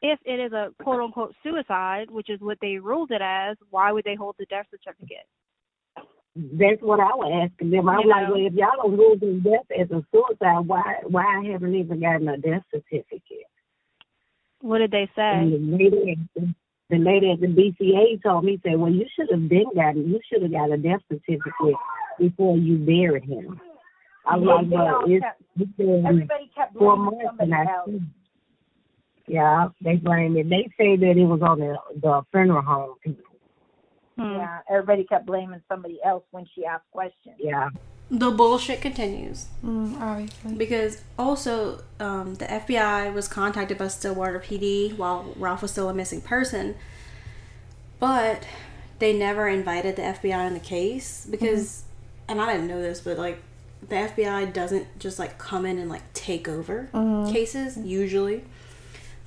if 0.01 0.19
it 0.25 0.39
is 0.39 0.53
a 0.53 0.69
quote 0.81 1.01
unquote 1.01 1.33
suicide, 1.43 2.09
which 2.09 2.29
is 2.29 2.39
what 2.39 2.57
they 2.61 2.77
ruled 2.77 3.11
it 3.11 3.21
as, 3.21 3.57
why 3.71 3.91
would 3.91 4.05
they 4.05 4.15
hold 4.15 4.35
the 4.39 4.45
death 4.45 4.67
certificate? 4.71 5.27
That's 6.35 6.81
what 6.81 6.99
I 6.99 7.13
was 7.15 7.49
asking 7.51 7.71
them. 7.71 7.89
I'm 7.89 8.01
You 8.01 8.09
like, 8.09 8.27
know. 8.27 8.35
well, 8.35 8.45
if 8.47 8.53
y'all 8.53 8.69
don't 8.77 8.97
rule 8.97 9.17
his 9.21 9.43
death 9.43 9.67
as 9.79 9.91
a 9.91 10.03
suicide, 10.11 10.65
why 10.65 10.81
why 11.07 11.23
I 11.23 11.51
haven't 11.51 11.75
even 11.75 11.99
gotten 11.99 12.29
a 12.29 12.37
death 12.37 12.63
certificate? 12.71 13.47
What 14.61 14.77
did 14.77 14.91
they 14.91 15.09
say? 15.15 15.31
And 15.33 15.51
the 15.53 15.77
lady, 15.77 16.17
at 16.37 16.43
the, 16.93 17.03
lady 17.03 17.31
at 17.31 17.39
the 17.41 17.47
BCA 17.47 18.21
told 18.21 18.45
me, 18.45 18.59
said, 18.63 18.79
well, 18.79 18.91
you 18.91 19.05
should 19.15 19.27
have 19.31 19.49
been 19.49 19.65
gotten, 19.75 20.09
you 20.09 20.19
should 20.31 20.43
have 20.43 20.51
got 20.51 20.71
a 20.71 20.77
death 20.77 21.01
certificate 21.09 21.75
before 22.19 22.57
you 22.57 22.77
buried 22.77 23.23
him. 23.23 23.59
I 24.25 24.37
was 24.37 24.63
like, 24.63 24.71
well, 24.71 25.01
it's, 25.05 25.23
kept- 25.23 25.41
it's 25.59 25.71
been 25.77 26.05
Everybody 26.05 26.51
kept 26.55 26.77
four 26.77 26.95
months 26.97 27.19
and 27.39 27.53
I 27.53 27.63
else. 27.63 27.89
yeah, 29.27 29.67
they 29.81 29.95
blame 29.95 30.37
it. 30.37 30.49
They 30.49 30.69
say 30.77 30.95
that 30.95 31.17
it 31.17 31.25
was 31.25 31.41
on 31.41 31.59
the 31.59 31.75
the 32.01 32.21
funeral 32.31 32.61
home 32.61 32.95
people. 33.03 33.23
Hmm. 34.17 34.35
Yeah, 34.37 34.59
everybody 34.69 35.03
kept 35.03 35.25
blaming 35.25 35.61
somebody 35.67 35.99
else 36.05 36.23
when 36.31 36.45
she 36.55 36.65
asked 36.65 36.89
questions. 36.91 37.35
Yeah. 37.37 37.69
The 38.11 38.29
bullshit 38.31 38.79
continues 38.81 39.47
Mm, 39.65 39.99
obviously. 39.99 40.53
because 40.55 41.01
also 41.17 41.81
um, 41.99 42.35
the 42.35 42.45
FBI 42.45 43.11
was 43.13 43.27
contacted 43.27 43.77
by 43.77 43.87
Stillwater 43.87 44.39
PD 44.39 44.95
while 44.97 45.33
Ralph 45.35 45.61
was 45.63 45.71
still 45.71 45.89
a 45.89 45.93
missing 45.93 46.21
person, 46.21 46.75
but 47.99 48.43
they 48.99 49.13
never 49.17 49.47
invited 49.47 49.95
the 49.95 50.01
FBI 50.03 50.47
in 50.47 50.53
the 50.53 50.59
case 50.59 51.25
because, 51.29 51.83
and 52.27 52.39
I 52.39 52.51
didn't 52.53 52.67
know 52.67 52.81
this, 52.81 53.01
but 53.01 53.17
like 53.17 53.41
the 53.87 53.95
FBI 53.95 54.53
doesn't 54.53 54.99
just 54.99 55.17
like 55.19 55.37
come 55.37 55.65
in 55.65 55.77
and 55.79 55.89
like 55.89 56.03
take 56.13 56.47
over 56.47 56.89
cases 57.31 57.77
usually. 57.77 58.43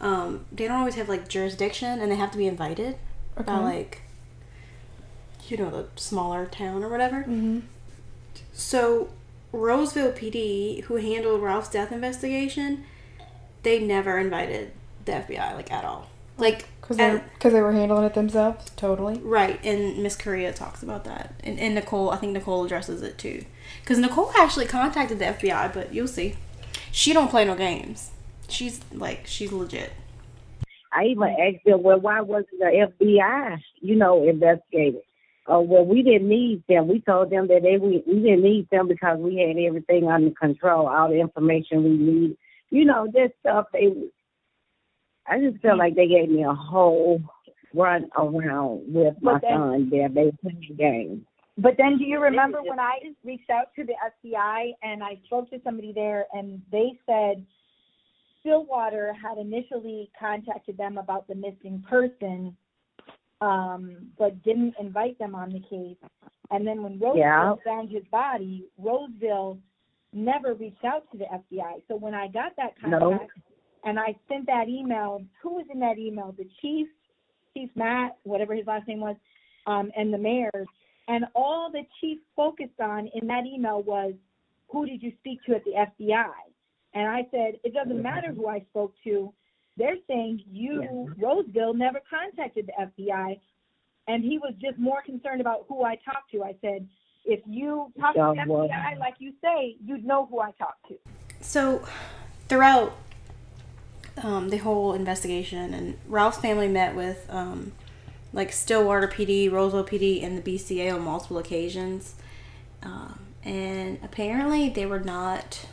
Um, 0.00 0.44
they 0.52 0.68
don't 0.68 0.76
always 0.78 0.94
have 0.94 1.08
like 1.08 1.28
jurisdiction 1.28 2.00
and 2.00 2.12
they 2.12 2.16
have 2.16 2.30
to 2.32 2.38
be 2.38 2.46
invited 2.46 2.96
by 3.44 3.58
like 3.58 4.02
you 5.48 5.56
know, 5.56 5.70
the 5.70 5.86
smaller 6.00 6.46
town 6.46 6.82
or 6.84 6.88
whatever. 6.88 7.20
Mm-hmm. 7.22 7.60
So, 8.56 9.10
Roseville 9.52 10.12
PD, 10.12 10.82
who 10.84 10.96
handled 10.96 11.42
Ralph's 11.42 11.68
death 11.68 11.92
investigation, 11.92 12.84
they 13.62 13.78
never 13.78 14.18
invited 14.18 14.72
the 15.04 15.12
FBI, 15.12 15.54
like, 15.54 15.70
at 15.70 15.84
all. 15.84 16.08
Like, 16.38 16.64
Because 16.80 16.98
at- 16.98 17.22
they, 17.22 17.30
cause 17.38 17.52
they 17.52 17.60
were 17.60 17.72
handling 17.72 18.04
it 18.04 18.14
themselves. 18.14 18.70
Totally. 18.70 19.18
Right, 19.18 19.60
and 19.62 20.02
Miss 20.02 20.16
Korea 20.16 20.54
talks 20.54 20.82
about 20.82 21.04
that, 21.04 21.34
and, 21.44 21.60
and 21.60 21.74
Nicole. 21.74 22.08
I 22.10 22.16
think 22.16 22.32
Nicole 22.32 22.64
addresses 22.64 23.02
it 23.02 23.18
too, 23.18 23.44
because 23.82 23.98
Nicole 23.98 24.32
actually 24.38 24.66
contacted 24.66 25.18
the 25.18 25.26
FBI, 25.26 25.72
but 25.74 25.92
you'll 25.92 26.08
see, 26.08 26.36
she 26.90 27.12
don't 27.12 27.28
play 27.28 27.44
no 27.44 27.54
games. 27.56 28.10
She's 28.48 28.80
like 28.90 29.26
she's 29.26 29.52
legit. 29.52 29.92
I 30.92 31.04
even 31.04 31.24
asked 31.28 31.64
them, 31.66 31.82
well, 31.82 32.00
why 32.00 32.22
wasn't 32.22 32.58
the 32.58 32.88
FBI, 33.00 33.60
you 33.80 33.96
know, 33.96 34.26
investigated? 34.26 35.02
Oh, 35.48 35.60
well, 35.60 35.84
we 35.84 36.02
didn't 36.02 36.28
need 36.28 36.62
them. 36.68 36.88
We 36.88 37.00
told 37.00 37.30
them 37.30 37.46
that 37.48 37.62
they 37.62 37.76
we, 37.76 38.02
we 38.06 38.20
didn't 38.22 38.42
need 38.42 38.68
them 38.70 38.88
because 38.88 39.18
we 39.18 39.36
had 39.36 39.56
everything 39.62 40.08
under 40.08 40.30
control, 40.30 40.88
all 40.88 41.08
the 41.08 41.20
information 41.20 41.84
we 41.84 41.90
need. 41.90 42.36
You 42.70 42.84
know, 42.84 43.06
this 43.12 43.30
stuff. 43.40 43.66
They, 43.72 43.88
I 45.28 45.38
just 45.38 45.62
feel 45.62 45.78
like 45.78 45.94
they 45.94 46.08
gave 46.08 46.28
me 46.28 46.42
a 46.42 46.54
whole 46.54 47.20
run 47.74 48.08
around 48.16 48.92
with 48.92 49.14
my 49.22 49.38
then- 49.40 49.50
son 49.50 49.88
there. 49.90 50.08
They 50.08 50.32
playing 50.42 50.76
games. 50.76 51.22
But 51.58 51.76
then, 51.78 51.96
do 51.96 52.04
you 52.04 52.20
remember 52.20 52.62
when 52.62 52.78
I 52.78 52.98
reached 53.24 53.48
out 53.48 53.68
to 53.76 53.84
the 53.84 53.94
FBI 54.24 54.72
and 54.82 55.02
I 55.02 55.18
spoke 55.24 55.48
to 55.50 55.60
somebody 55.64 55.92
there, 55.94 56.26
and 56.34 56.60
they 56.70 56.98
said 57.06 57.46
Stillwater 58.40 59.14
had 59.14 59.38
initially 59.38 60.10
contacted 60.18 60.76
them 60.76 60.98
about 60.98 61.26
the 61.28 61.34
missing 61.34 61.82
person, 61.88 62.54
um, 63.40 64.08
but 64.18 64.42
didn't 64.42 64.74
invite 64.80 65.18
them 65.18 65.34
on 65.34 65.50
the 65.50 65.60
case. 65.60 65.96
And 66.50 66.66
then 66.66 66.82
when 66.82 66.98
Roseville 66.98 67.18
Yeah. 67.18 67.54
found 67.64 67.90
his 67.90 68.04
body, 68.04 68.68
Roseville 68.78 69.58
never 70.12 70.54
reached 70.54 70.84
out 70.84 71.10
to 71.10 71.18
the 71.18 71.32
FBI. 71.32 71.82
So 71.88 71.96
when 71.96 72.14
I 72.14 72.28
got 72.28 72.56
that 72.56 72.74
No. 72.82 72.98
contact, 73.10 73.32
and 73.84 74.00
I 74.00 74.16
sent 74.28 74.46
that 74.46 74.68
email, 74.68 75.24
who 75.40 75.54
was 75.54 75.66
in 75.68 75.78
that 75.80 75.98
email? 75.98 76.32
The 76.32 76.46
chief, 76.60 76.88
Chief 77.54 77.70
Matt, 77.76 78.18
whatever 78.24 78.54
his 78.54 78.66
last 78.66 78.86
name 78.88 79.00
was, 79.00 79.16
um, 79.66 79.92
and 79.96 80.12
the 80.12 80.18
mayor. 80.18 80.66
And 81.08 81.26
all 81.34 81.70
the 81.70 81.86
chief 82.00 82.18
focused 82.34 82.80
on 82.80 83.06
in 83.08 83.26
that 83.28 83.46
email 83.46 83.82
was, 83.82 84.14
who 84.68 84.86
did 84.86 85.02
you 85.02 85.12
speak 85.20 85.42
to 85.44 85.54
at 85.54 85.64
the 85.64 85.76
FBI? 85.76 86.32
And 86.94 87.08
I 87.08 87.26
said, 87.30 87.60
it 87.62 87.74
doesn't 87.74 88.02
matter 88.02 88.32
who 88.32 88.48
I 88.48 88.60
spoke 88.70 88.94
to. 89.04 89.32
They're 89.76 89.96
saying 90.08 90.42
you, 90.50 91.14
Roseville, 91.18 91.74
never 91.74 92.00
contacted 92.08 92.68
the 92.68 93.04
FBI. 93.04 93.38
And 94.08 94.22
he 94.22 94.38
was 94.38 94.54
just 94.60 94.78
more 94.78 95.02
concerned 95.02 95.40
about 95.40 95.66
who 95.68 95.82
I 95.84 95.96
talked 95.96 96.30
to. 96.32 96.44
I 96.44 96.54
said, 96.60 96.88
if 97.24 97.40
you 97.46 97.92
talk 98.00 98.14
to 98.14 98.32
the 98.34 98.52
FBI 98.52 98.98
like 98.98 99.16
you 99.18 99.32
say, 99.42 99.76
you'd 99.84 100.04
know 100.04 100.26
who 100.26 100.40
I 100.40 100.52
talked 100.52 100.88
to. 100.88 100.94
So, 101.40 101.84
throughout 102.48 102.96
um, 104.22 104.48
the 104.48 104.58
whole 104.58 104.94
investigation, 104.94 105.74
and 105.74 105.98
Ralph's 106.06 106.38
family 106.38 106.68
met 106.68 106.94
with 106.94 107.26
um, 107.28 107.72
like 108.32 108.52
Stillwater 108.52 109.08
PD, 109.08 109.50
Roseville 109.50 109.84
PD, 109.84 110.22
and 110.22 110.42
the 110.42 110.56
BCA 110.56 110.94
on 110.94 111.02
multiple 111.02 111.38
occasions, 111.38 112.14
um, 112.82 113.18
and 113.44 113.98
apparently 114.02 114.68
they 114.68 114.86
were 114.86 115.00
not 115.00 115.66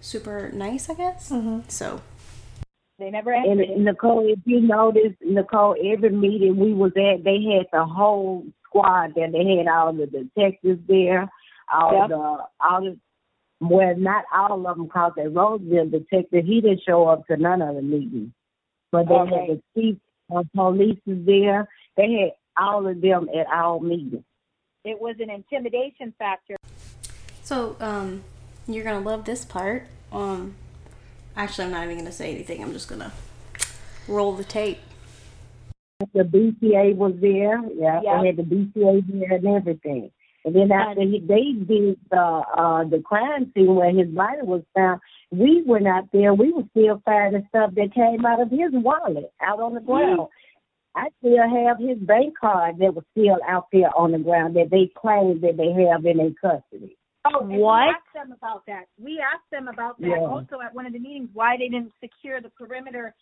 super 0.00 0.50
nice. 0.52 0.90
I 0.90 0.94
guess 0.94 1.32
so. 1.68 2.02
They 2.98 3.10
never 3.10 3.32
And 3.32 3.60
answered 3.60 3.70
it. 3.70 3.78
Nicole, 3.78 4.28
if 4.28 4.40
you 4.44 4.60
notice, 4.60 5.14
Nicole, 5.24 5.76
every 5.84 6.10
meeting 6.10 6.56
we 6.56 6.72
was 6.74 6.92
at, 6.96 7.22
they 7.22 7.40
had 7.42 7.66
the 7.72 7.84
whole 7.84 8.44
squad 8.64 9.14
there. 9.14 9.30
They 9.30 9.56
had 9.56 9.68
all 9.68 9.92
the 9.92 10.06
detectives 10.06 10.80
there, 10.88 11.30
all 11.72 11.92
Yep. 11.92 12.08
the 12.08 12.46
all 12.60 12.80
the 12.82 12.98
well, 13.60 13.96
not 13.96 14.24
all 14.32 14.66
of 14.68 14.76
them, 14.76 14.86
because 14.86 15.12
the 15.16 15.28
Roseville 15.30 15.88
detective 15.88 16.44
he 16.44 16.60
didn't 16.60 16.82
show 16.82 17.08
up 17.08 17.26
to 17.26 17.36
none 17.36 17.60
of 17.62 17.74
the 17.74 17.82
meetings, 17.82 18.30
but 18.92 19.08
they 19.08 19.14
Okay. 19.14 19.46
had 19.46 19.48
the 19.48 19.62
chief 19.74 19.96
of 20.30 20.46
police 20.54 20.98
was 21.06 21.18
there. 21.24 21.68
They 21.96 22.12
had 22.12 22.32
all 22.56 22.86
of 22.86 23.00
them 23.00 23.28
at 23.34 23.46
our 23.48 23.80
meetings. 23.80 24.24
It 24.84 25.00
was 25.00 25.16
an 25.20 25.30
intimidation 25.30 26.12
factor. 26.18 26.56
So, 27.42 27.76
um, 27.80 28.22
you're 28.68 28.84
gonna 28.84 29.00
love 29.00 29.24
this 29.24 29.44
part. 29.44 29.86
Um, 30.12 30.54
actually, 31.38 31.66
I'm 31.66 31.70
not 31.70 31.84
even 31.84 31.98
gonna 31.98 32.12
say 32.12 32.34
anything. 32.34 32.62
I'm 32.62 32.72
just 32.72 32.88
gonna 32.88 33.12
roll 34.06 34.34
the 34.34 34.44
tape. 34.44 34.78
The 36.12 36.22
BCA 36.24 36.94
was 36.94 37.14
there. 37.20 37.62
Yeah, 37.74 38.00
Yeah. 38.02 38.20
they 38.20 38.26
had 38.28 38.36
the 38.36 38.42
BCA 38.42 39.00
there 39.08 39.32
and 39.32 39.46
everything. 39.46 40.10
And 40.44 40.54
then 40.54 40.70
after 40.70 41.00
he, 41.02 41.20
they 41.20 41.52
did 41.52 41.98
the 42.10 42.20
uh, 42.20 42.84
the 42.84 43.00
crime 43.00 43.50
scene 43.54 43.74
where 43.74 43.90
his 43.90 44.08
body 44.08 44.42
was 44.42 44.62
found, 44.74 45.00
we 45.30 45.62
went 45.66 45.86
out 45.86 46.08
there. 46.12 46.34
We 46.34 46.52
were 46.52 46.64
still 46.70 47.02
finding 47.04 47.46
stuff 47.48 47.74
that 47.74 47.94
came 47.94 48.24
out 48.26 48.40
of 48.40 48.50
his 48.50 48.70
wallet 48.72 49.32
out 49.40 49.60
on 49.60 49.74
the 49.74 49.80
ground. 49.80 50.28
I 50.94 51.08
still 51.18 51.48
have 51.48 51.78
his 51.78 51.98
bank 51.98 52.34
card 52.40 52.78
that 52.78 52.94
was 52.94 53.04
still 53.12 53.38
out 53.46 53.66
there 53.72 53.94
on 53.96 54.12
the 54.12 54.18
ground 54.18 54.56
that 54.56 54.70
they 54.70 54.90
claim 54.96 55.40
that 55.42 55.56
they 55.56 55.70
have 55.84 56.04
in 56.04 56.16
their 56.16 56.30
custody. 56.40 56.96
Oh, 57.34 57.40
What? 57.42 57.48
We 57.48 57.90
asked 57.90 58.14
them 58.14 58.32
about 58.32 58.66
that. 58.66 58.84
We 58.98 59.20
asked 59.20 59.50
them 59.50 59.68
about 59.68 60.00
that 60.00 60.08
Yeah. 60.08 60.16
also 60.18 60.60
at 60.60 60.74
one 60.74 60.86
of 60.86 60.92
the 60.92 60.98
meetings. 60.98 61.30
Why 61.34 61.56
they 61.56 61.68
didn't 61.68 61.92
secure 62.00 62.40
the 62.40 62.50
perimeter 62.50 63.14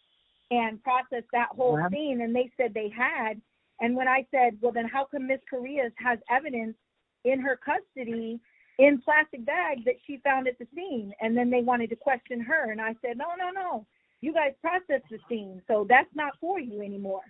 and 0.51 0.83
process 0.83 1.24
that 1.33 1.49
whole 1.51 1.78
Yeah. 1.78 1.89
scene, 1.89 2.20
and 2.20 2.35
they 2.35 2.49
said 2.57 2.73
they 2.74 2.89
had. 2.89 3.41
And 3.81 3.97
when 3.97 4.09
I 4.09 4.27
said, 4.31 4.59
well, 4.61 4.73
then 4.73 4.87
how 4.89 5.05
come 5.05 5.27
Miss 5.27 5.41
Correa's 5.51 5.93
has 5.99 6.19
evidence 6.31 6.77
in 7.24 7.41
her 7.41 7.57
custody 7.57 8.41
in 8.78 9.01
plastic 9.03 9.45
bags 9.45 9.85
that 9.85 10.01
she 10.07 10.19
found 10.19 10.49
at 10.49 10.59
the 10.59 10.66
scene? 10.74 11.15
And 11.20 11.37
then 11.37 11.51
they 11.51 11.62
wanted 11.62 11.91
to 11.91 11.97
question 11.97 12.41
her, 12.41 12.70
and 12.70 12.81
I 12.81 12.95
said, 13.03 13.19
no, 13.19 13.35
no, 13.37 13.51
no. 13.51 13.87
You 14.23 14.33
guys 14.33 14.55
processed 14.61 15.09
the 15.11 15.19
scene, 15.28 15.62
so 15.66 15.85
that's 15.85 16.15
not 16.15 16.39
for 16.39 16.59
you 16.59 16.81
anymore. 16.81 17.24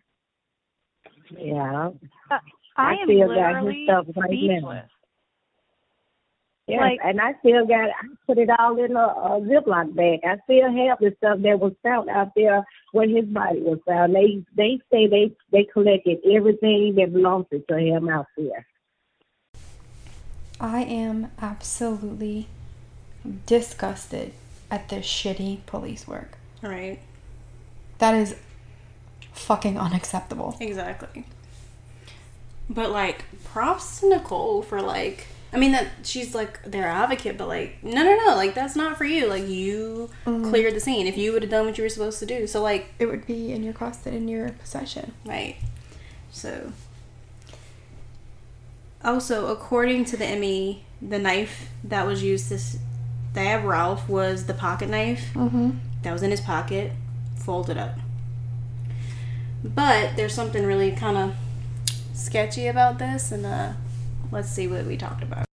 Yeah. 1.30 1.90
Uh, 2.30 2.38
I 2.76 2.90
I 2.90 2.92
am 2.94 3.08
still 3.08 3.28
got 3.28 3.36
his 3.36 3.36
literally 3.36 3.84
stuff 3.86 4.06
right 4.16 4.62
now. 4.62 4.82
Speechless. 6.66 6.80
Yes, 6.80 6.80
Like- 6.80 7.00
and 7.04 7.20
I 7.20 7.34
still 7.40 7.66
got 7.66 7.90
I 7.90 8.06
put 8.26 8.38
it 8.38 8.50
all 8.58 8.82
in 8.82 8.96
a, 8.96 9.00
a 9.00 9.40
Ziploc 9.40 9.94
bag. 9.94 10.20
I 10.24 10.38
still 10.44 10.70
have 10.86 10.98
the 10.98 11.14
stuff 11.18 11.38
that 11.40 11.60
was 11.60 11.72
found 11.82 12.08
out 12.08 12.32
there 12.34 12.64
when 12.92 13.14
his 13.14 13.24
body 13.26 13.60
was 13.60 13.78
found. 13.86 14.14
They 14.14 14.44
they 14.56 14.80
say 14.90 15.06
they 15.06 15.32
they 15.52 15.64
collected 15.64 16.18
everything 16.30 16.94
that 16.96 17.12
belongs 17.12 17.46
to 17.50 17.78
him 17.78 18.08
out 18.08 18.26
there. 18.36 18.66
I 20.60 20.82
am 20.82 21.30
absolutely 21.40 22.48
disgusted 23.44 24.32
at 24.70 24.88
this 24.88 25.06
shitty 25.06 25.66
police 25.66 26.08
work. 26.08 26.38
Right. 26.62 27.00
That 27.98 28.14
is 28.14 28.36
fucking 29.32 29.78
unacceptable. 29.78 30.56
Exactly. 30.60 31.26
But 32.70 32.90
like, 32.90 33.24
props 33.44 34.00
to 34.00 34.08
Nicole 34.08 34.62
for 34.62 34.80
like. 34.82 35.28
I 35.52 35.58
mean 35.58 35.72
that 35.72 35.86
she's 36.02 36.34
like 36.34 36.62
their 36.64 36.86
advocate, 36.86 37.38
but 37.38 37.48
like, 37.48 37.82
no, 37.82 38.02
no, 38.02 38.16
no, 38.26 38.34
like 38.34 38.54
that's 38.54 38.76
not 38.76 38.98
for 38.98 39.04
you. 39.04 39.26
Like 39.26 39.46
you 39.48 40.10
cleared 40.24 40.74
the 40.74 40.80
scene. 40.80 41.06
If 41.06 41.16
you 41.16 41.32
would 41.32 41.42
have 41.42 41.50
done 41.50 41.64
what 41.66 41.78
you 41.78 41.84
were 41.84 41.88
supposed 41.90 42.18
to 42.18 42.26
do, 42.26 42.46
so 42.46 42.60
like, 42.62 42.88
It 42.98 43.06
would 43.06 43.26
be 43.26 43.52
in 43.52 43.62
your 43.62 43.72
custody, 43.72 44.16
and 44.16 44.28
in 44.28 44.36
your 44.36 44.50
possession. 44.50 45.12
right. 45.24 45.56
So. 46.30 46.72
Also, 49.04 49.46
according 49.48 50.04
to 50.06 50.16
the 50.16 50.24
ME, 50.36 50.82
the 51.00 51.18
knife 51.18 51.68
that 51.84 52.06
was 52.06 52.22
used 52.22 52.48
to 52.48 52.58
stab 52.58 53.64
Ralph 53.64 54.08
was 54.08 54.46
the 54.46 54.54
pocket 54.54 54.88
knife 54.90 55.30
Mm-hmm. 55.34 55.70
that 56.02 56.12
was 56.12 56.22
in 56.22 56.30
his 56.30 56.40
pocket, 56.40 56.92
folded 57.38 57.76
up. 57.78 57.96
But 59.62 60.16
there's 60.16 60.34
something 60.34 60.64
really 60.66 60.92
kind 60.92 61.16
of 61.16 61.34
sketchy 62.14 62.66
about 62.66 62.98
this, 62.98 63.30
and 63.30 63.46
uh, 63.46 63.72
let's 64.30 64.48
see 64.48 64.68
what 64.68 64.84
we 64.84 64.96
talked 64.96 65.22
about. 65.22 65.46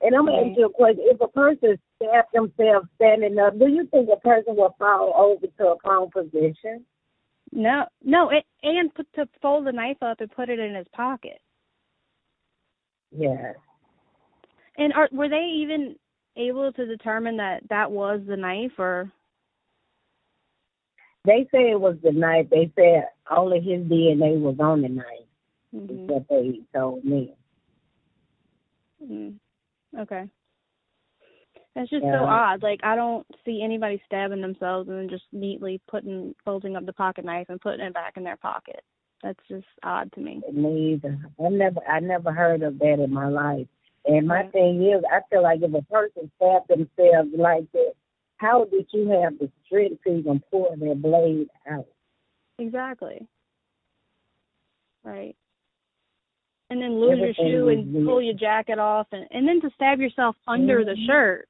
And 0.00 0.14
I'm 0.14 0.26
gonna 0.26 0.48
ask 0.48 0.58
you 0.58 0.66
a 0.66 0.70
question: 0.70 1.04
If 1.06 1.20
a 1.20 1.28
person 1.28 1.78
stabbed 1.96 2.28
themselves 2.32 2.88
standing 2.96 3.38
up, 3.38 3.58
do 3.58 3.68
you 3.68 3.86
think 3.86 4.08
a 4.12 4.20
person 4.20 4.56
will 4.56 4.74
fall 4.78 5.12
over 5.16 5.46
to 5.46 5.68
a 5.68 5.78
prone 5.78 6.10
position? 6.10 6.84
No, 7.52 7.86
no, 8.04 8.30
it 8.30 8.44
and 8.62 8.94
put 8.94 9.06
to 9.14 9.28
fold 9.40 9.66
the 9.66 9.72
knife 9.72 10.02
up 10.02 10.20
and 10.20 10.30
put 10.30 10.48
it 10.48 10.58
in 10.58 10.74
his 10.74 10.86
pocket. 10.92 11.40
Yes. 13.16 13.56
And 14.76 14.92
are 14.92 15.08
were 15.12 15.28
they 15.28 15.50
even 15.54 15.96
able 16.36 16.72
to 16.72 16.86
determine 16.86 17.36
that 17.38 17.62
that 17.70 17.90
was 17.90 18.20
the 18.26 18.36
knife 18.36 18.78
or? 18.78 19.10
They 21.24 21.48
say 21.50 21.70
it 21.70 21.80
was 21.80 21.96
the 22.02 22.12
knife. 22.12 22.48
They 22.50 22.70
said 22.76 23.08
only 23.30 23.60
his 23.60 23.80
DNA 23.86 24.38
was 24.38 24.56
on 24.60 24.82
the 24.82 24.88
knife. 24.88 25.26
Is 25.72 25.98
Mhm. 25.98 26.06
what 26.06 26.28
they 26.28 26.60
told 26.72 27.04
me. 27.04 27.34
Mm. 29.10 29.34
Okay. 29.98 30.24
That's 31.74 31.90
just 31.90 32.04
so 32.04 32.24
odd. 32.24 32.62
Like 32.62 32.80
I 32.82 32.96
don't 32.96 33.26
see 33.44 33.60
anybody 33.62 34.00
stabbing 34.06 34.40
themselves 34.40 34.88
and 34.88 34.98
then 34.98 35.08
just 35.10 35.24
neatly 35.32 35.80
putting 35.88 36.34
folding 36.44 36.74
up 36.74 36.86
the 36.86 36.92
pocket 36.92 37.24
knife 37.24 37.46
and 37.50 37.60
putting 37.60 37.84
it 37.84 37.92
back 37.92 38.14
in 38.16 38.24
their 38.24 38.38
pocket. 38.38 38.82
That's 39.22 39.38
just 39.48 39.66
odd 39.82 40.10
to 40.14 40.20
me. 40.20 40.42
Me 40.52 40.94
either. 40.94 41.18
I 41.38 41.48
never 41.50 41.80
I 41.86 42.00
never 42.00 42.32
heard 42.32 42.62
of 42.62 42.78
that 42.78 43.02
in 43.02 43.12
my 43.12 43.28
life. 43.28 43.66
And 44.06 44.26
my 44.26 44.44
thing 44.44 44.82
is, 44.82 45.02
I 45.10 45.20
feel 45.28 45.42
like 45.42 45.60
if 45.62 45.74
a 45.74 45.82
person 45.82 46.30
stabbed 46.36 46.68
themselves 46.68 47.30
like 47.36 47.70
that, 47.72 47.92
how 48.36 48.64
did 48.64 48.86
you 48.92 49.08
have 49.10 49.38
the 49.38 49.50
strength 49.66 50.02
to 50.04 50.18
even 50.18 50.40
pull 50.50 50.74
their 50.78 50.94
blade 50.94 51.48
out? 51.68 51.86
Exactly. 52.58 53.26
Right. 55.02 55.36
And 56.68 56.82
then 56.82 57.00
lose 57.00 57.18
your 57.18 57.34
shoe 57.34 57.68
and 57.68 57.92
weird. 57.92 58.06
pull 58.06 58.20
your 58.20 58.34
jacket 58.34 58.78
off, 58.78 59.06
and 59.12 59.26
and 59.30 59.46
then 59.46 59.60
to 59.60 59.70
stab 59.76 60.00
yourself 60.00 60.36
under 60.48 60.84
the 60.84 60.94
Mhm. 60.94 61.06
shirt. 61.06 61.48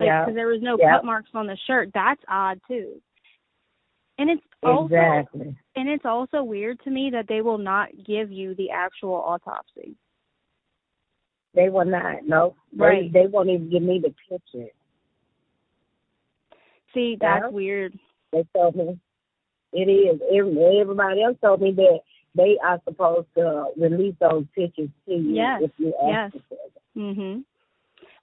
Like, 0.00 0.06
Yeah. 0.06 0.24
because 0.24 0.34
there 0.36 0.46
was 0.46 0.62
no 0.62 0.78
Yeah. 0.78 0.92
cut 0.96 1.04
marks 1.04 1.30
on 1.34 1.46
the 1.46 1.56
shirt. 1.56 1.92
That's 1.92 2.22
odd 2.28 2.60
too. 2.66 3.02
And 4.16 4.30
it's 4.30 4.42
also 4.62 4.84
Exactly. 4.86 5.56
and 5.76 5.88
it's 5.88 6.06
also 6.06 6.42
weird 6.42 6.80
to 6.80 6.90
me 6.90 7.10
that 7.10 7.26
they 7.26 7.42
will 7.42 7.58
not 7.58 7.90
give 8.04 8.32
you 8.32 8.54
the 8.54 8.70
actual 8.70 9.14
autopsy. 9.14 9.96
They 11.54 11.68
will 11.68 11.84
not. 11.84 12.24
No. 12.24 12.56
They, 12.72 12.84
Right. 12.84 13.12
They 13.12 13.26
won't 13.26 13.48
even 13.48 13.68
give 13.70 13.82
me 13.82 13.98
the 13.98 14.14
picture. 14.28 14.70
See, 16.94 17.16
that's 17.16 17.44
Yeah. 17.44 17.50
weird. 17.50 17.98
They 18.32 18.44
told 18.54 18.76
me 18.76 18.98
it 19.72 19.88
is. 19.88 20.20
Everybody 20.30 21.22
else 21.22 21.38
told 21.40 21.60
me 21.60 21.72
that 21.72 22.00
they 22.34 22.58
are 22.64 22.80
supposed 22.84 23.26
to 23.36 23.66
release 23.76 24.14
those 24.20 24.44
pictures 24.54 24.90
to 25.06 25.14
you 25.14 25.34
Yes, 25.34 25.62
if 25.64 25.70
you 25.78 25.94
ask 26.02 26.34
yes. 26.34 26.42
for 26.48 26.56
them. 26.94 27.14
Mhm. 27.14 27.44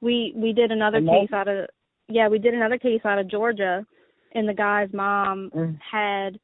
We 0.02 0.34
we 0.36 0.53
did 0.53 0.72
another 0.72 0.98
And 0.98 1.10
case 1.10 1.34
out 1.34 1.48
of 1.48 1.68
yeah, 2.07 2.27
we 2.27 2.38
did 2.40 2.53
another 2.53 2.77
case 2.77 3.02
out 3.03 3.18
of 3.18 3.27
Georgia 3.27 3.86
and 4.34 4.48
the 4.48 4.53
guy's 4.53 4.91
mom 4.94 5.49
Mm. 5.52 5.80
had 5.82 6.40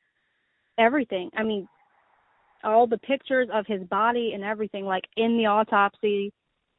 everything. 0.77 1.29
I 1.35 1.43
mean, 1.43 1.67
all 2.63 2.87
the 2.87 2.97
pictures 2.97 3.49
of 3.51 3.67
his 3.67 3.83
body 3.87 4.33
and 4.33 4.43
everything 4.43 4.85
like 4.85 5.05
in 5.17 5.37
the 5.37 5.45
autopsy, 5.47 6.31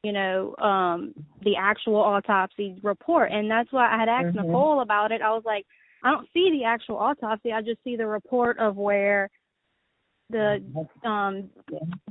you 0.03 0.11
know, 0.11 0.55
um 0.57 1.13
the 1.41 1.55
actual 1.55 1.95
autopsy 1.97 2.79
report. 2.83 3.31
And 3.31 3.49
that's 3.49 3.71
why 3.71 3.93
I 3.93 3.97
had 3.97 4.09
asked 4.09 4.35
Mhm. 4.35 4.45
Nicole 4.45 4.81
about 4.81 5.11
it. 5.11 5.21
I 5.21 5.31
was 5.33 5.45
like, 5.45 5.65
I 6.03 6.11
don't 6.11 6.29
see 6.33 6.51
the 6.51 6.65
actual 6.65 6.97
autopsy. 6.97 7.53
I 7.53 7.61
just 7.61 7.81
see 7.83 7.95
the 7.95 8.07
report 8.07 8.57
of 8.59 8.77
where 8.77 9.29
the 10.33 11.07
um 11.07 11.49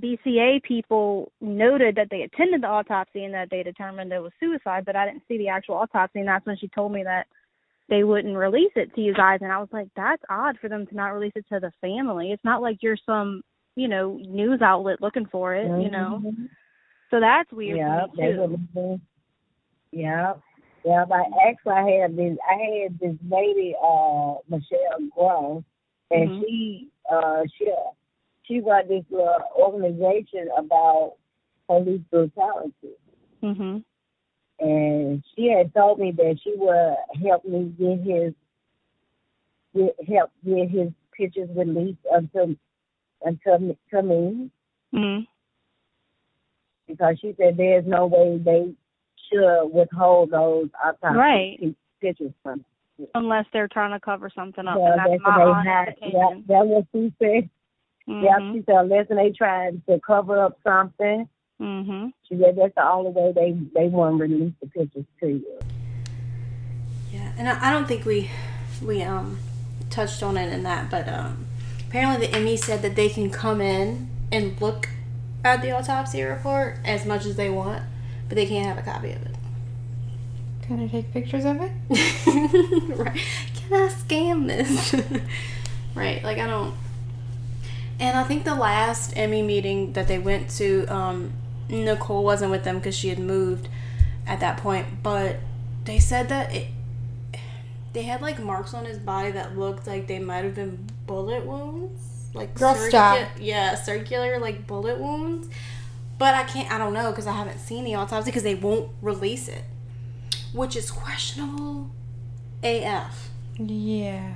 BCA 0.00 0.62
people 0.62 1.30
noted 1.40 1.94
that 1.96 2.08
they 2.10 2.22
attended 2.22 2.62
the 2.62 2.66
autopsy 2.66 3.24
and 3.24 3.34
that 3.34 3.50
they 3.50 3.62
determined 3.62 4.12
it 4.12 4.22
was 4.22 4.32
suicide, 4.40 4.84
but 4.84 4.96
I 4.96 5.06
didn't 5.06 5.22
see 5.28 5.38
the 5.38 5.48
actual 5.48 5.76
autopsy, 5.76 6.20
and 6.20 6.28
that's 6.28 6.46
when 6.46 6.56
she 6.56 6.68
told 6.68 6.92
me 6.92 7.02
that 7.04 7.26
they 7.88 8.04
wouldn't 8.04 8.36
release 8.36 8.72
it 8.74 8.94
to 8.94 9.00
you 9.00 9.12
guys, 9.12 9.40
and 9.42 9.52
I 9.52 9.58
was 9.58 9.68
like, 9.72 9.88
that's 9.94 10.22
odd 10.30 10.56
for 10.60 10.68
them 10.68 10.86
to 10.86 10.94
not 10.94 11.08
release 11.08 11.32
it 11.36 11.44
to 11.52 11.60
the 11.60 11.72
family. 11.80 12.32
It's 12.32 12.44
not 12.44 12.62
like 12.62 12.78
you're 12.80 12.96
some, 13.04 13.42
you 13.76 13.88
know, 13.88 14.18
news 14.26 14.62
outlet 14.62 15.02
looking 15.02 15.26
for 15.26 15.54
it, 15.54 15.66
you 15.66 15.90
know. 15.90 16.22
Mhm. 16.24 16.48
So 17.10 17.20
that's 17.20 17.52
weird 17.52 17.76
Yeah, 17.76 18.06
to 18.06 18.16
they 18.16 18.46
me 18.46 18.58
too. 18.74 19.00
Yeah, 19.90 20.34
yeah. 20.84 21.04
But 21.06 21.26
actually, 21.46 21.72
I 21.74 21.90
had 22.00 22.16
this. 22.16 22.38
I 22.50 22.82
had 22.82 22.98
this 22.98 23.16
lady, 23.28 23.74
uh, 23.82 24.36
Michelle 24.48 25.08
Gross, 25.14 25.62
and 26.10 26.30
Mhm. 26.30 26.40
she, 26.40 26.88
uh, 27.10 27.42
she, 27.58 27.70
she 28.52 28.60
run 28.60 28.86
this 28.88 29.04
little 29.10 29.36
organization 29.56 30.48
about 30.58 31.14
police 31.66 32.02
brutality, 32.10 32.96
Mhm. 33.42 33.82
and 34.60 35.24
she 35.34 35.46
had 35.48 35.72
told 35.74 35.98
me 35.98 36.10
that 36.12 36.38
she 36.42 36.54
would 36.56 36.96
help 37.22 37.44
me 37.46 37.64
get 37.78 37.98
his, 38.00 38.34
get, 39.74 39.96
help 40.08 40.30
get 40.44 40.68
his 40.68 40.92
pictures 41.12 41.48
released 41.56 42.04
until, 42.10 42.54
until 43.22 43.76
to 43.90 44.02
me. 44.02 44.50
Mhm. 44.92 45.26
because 46.88 47.18
she 47.20 47.32
said 47.38 47.56
there's 47.56 47.86
no 47.86 48.06
way 48.06 48.36
they 48.36 48.74
should 49.30 49.68
withhold 49.68 50.30
those 50.30 50.68
autopsy 50.84 51.16
Right. 51.18 51.58
pi- 51.58 51.74
pictures 52.02 52.32
from. 52.42 52.62
Unless 53.14 53.46
they're 53.52 53.68
trying 53.68 53.92
to 53.92 54.00
cover 54.00 54.28
something 54.28 54.66
up, 54.68 54.76
Yeah, 54.78 54.90
and 54.92 54.98
that's 55.00 55.10
that's 55.12 55.22
my 55.22 55.42
honest 55.44 55.66
had. 55.68 55.88
Opinion. 55.88 56.44
that's 56.46 56.66
what 56.66 56.86
she 56.92 57.12
said. 57.18 57.48
Yeah, 58.06 58.38
Mhm. 58.38 58.52
she 58.52 58.62
said 58.66 58.76
unless 58.76 59.08
they 59.08 59.30
trying 59.30 59.82
to 59.88 60.00
cover 60.00 60.38
up 60.44 60.58
something, 60.64 61.28
Mhm. 61.60 62.12
she 62.28 62.36
said 62.38 62.56
that's 62.56 62.74
the 62.74 62.88
only 62.88 63.10
way 63.10 63.32
they 63.32 63.52
they 63.74 63.88
want 63.88 64.18
to 64.18 64.22
release 64.22 64.52
the 64.60 64.66
pictures 64.68 65.04
to 65.20 65.28
you. 65.28 65.58
Yeah, 67.12 67.32
and 67.38 67.48
I, 67.48 67.68
I 67.68 67.72
don't 67.72 67.86
think 67.86 68.04
we 68.04 68.30
we 68.84 69.02
um 69.02 69.38
touched 69.90 70.22
on 70.22 70.36
it 70.36 70.52
in 70.52 70.62
that, 70.64 70.90
but 70.90 71.08
um 71.08 71.46
apparently 71.88 72.26
the 72.26 72.38
ME 72.40 72.56
said 72.56 72.82
that 72.82 72.96
they 72.96 73.08
can 73.08 73.30
come 73.30 73.60
in 73.60 74.08
and 74.30 74.60
look 74.60 74.88
at 75.44 75.60
the 75.62 75.70
autopsy 75.72 76.22
report 76.22 76.78
as 76.84 77.04
much 77.04 77.26
as 77.26 77.36
they 77.36 77.50
want, 77.50 77.82
but 78.28 78.36
they 78.36 78.46
can't 78.46 78.66
have 78.66 78.78
a 78.78 78.82
copy 78.82 79.12
of 79.12 79.22
it. 79.22 79.36
Can 80.62 80.80
I 80.80 80.86
take 80.88 81.12
pictures 81.12 81.44
of 81.44 81.60
it? 81.60 81.72
right? 82.96 83.20
Can 83.56 83.72
I 83.82 83.88
scan 83.88 84.46
this? 84.46 84.94
right? 85.94 86.22
Like 86.24 86.38
I 86.38 86.46
don't. 86.46 86.74
And 88.00 88.18
I 88.18 88.24
think 88.24 88.44
the 88.44 88.54
last 88.54 89.14
ME 89.16 89.42
meeting 89.42 89.92
that 89.92 90.08
they 90.08 90.18
went 90.18 90.50
to, 90.50 90.86
um, 90.86 91.32
Nicole 91.68 92.24
wasn't 92.24 92.50
with 92.50 92.64
them 92.64 92.78
because 92.78 92.96
she 92.96 93.08
had 93.08 93.18
moved 93.18 93.68
at 94.26 94.40
that 94.40 94.56
point. 94.58 95.02
But 95.02 95.36
they 95.84 95.98
said 95.98 96.28
that 96.28 96.54
it, 96.54 96.68
they 97.92 98.02
had 98.02 98.20
like 98.22 98.38
marks 98.40 98.74
on 98.74 98.84
his 98.84 98.98
body 98.98 99.30
that 99.32 99.56
looked 99.58 99.86
like 99.86 100.06
they 100.06 100.18
might 100.18 100.44
have 100.44 100.54
been 100.54 100.88
bullet 101.06 101.44
wounds, 101.46 102.28
like 102.34 102.54
Girl, 102.54 102.74
stop. 102.74 103.28
yeah, 103.38 103.74
circular 103.74 104.38
like 104.38 104.66
bullet 104.66 104.98
wounds. 104.98 105.48
But 106.18 106.34
I 106.34 106.44
can't. 106.44 106.70
I 106.72 106.78
don't 106.78 106.92
know 106.94 107.10
because 107.10 107.26
I 107.26 107.32
haven't 107.32 107.58
seen 107.58 107.84
the 107.84 107.94
autopsy 107.94 108.26
because 108.30 108.42
they 108.44 108.54
won't 108.54 108.90
release 109.00 109.48
it, 109.48 109.64
which 110.52 110.76
is 110.76 110.90
questionable 110.90 111.90
AF. 112.62 113.30
Yeah. 113.58 114.34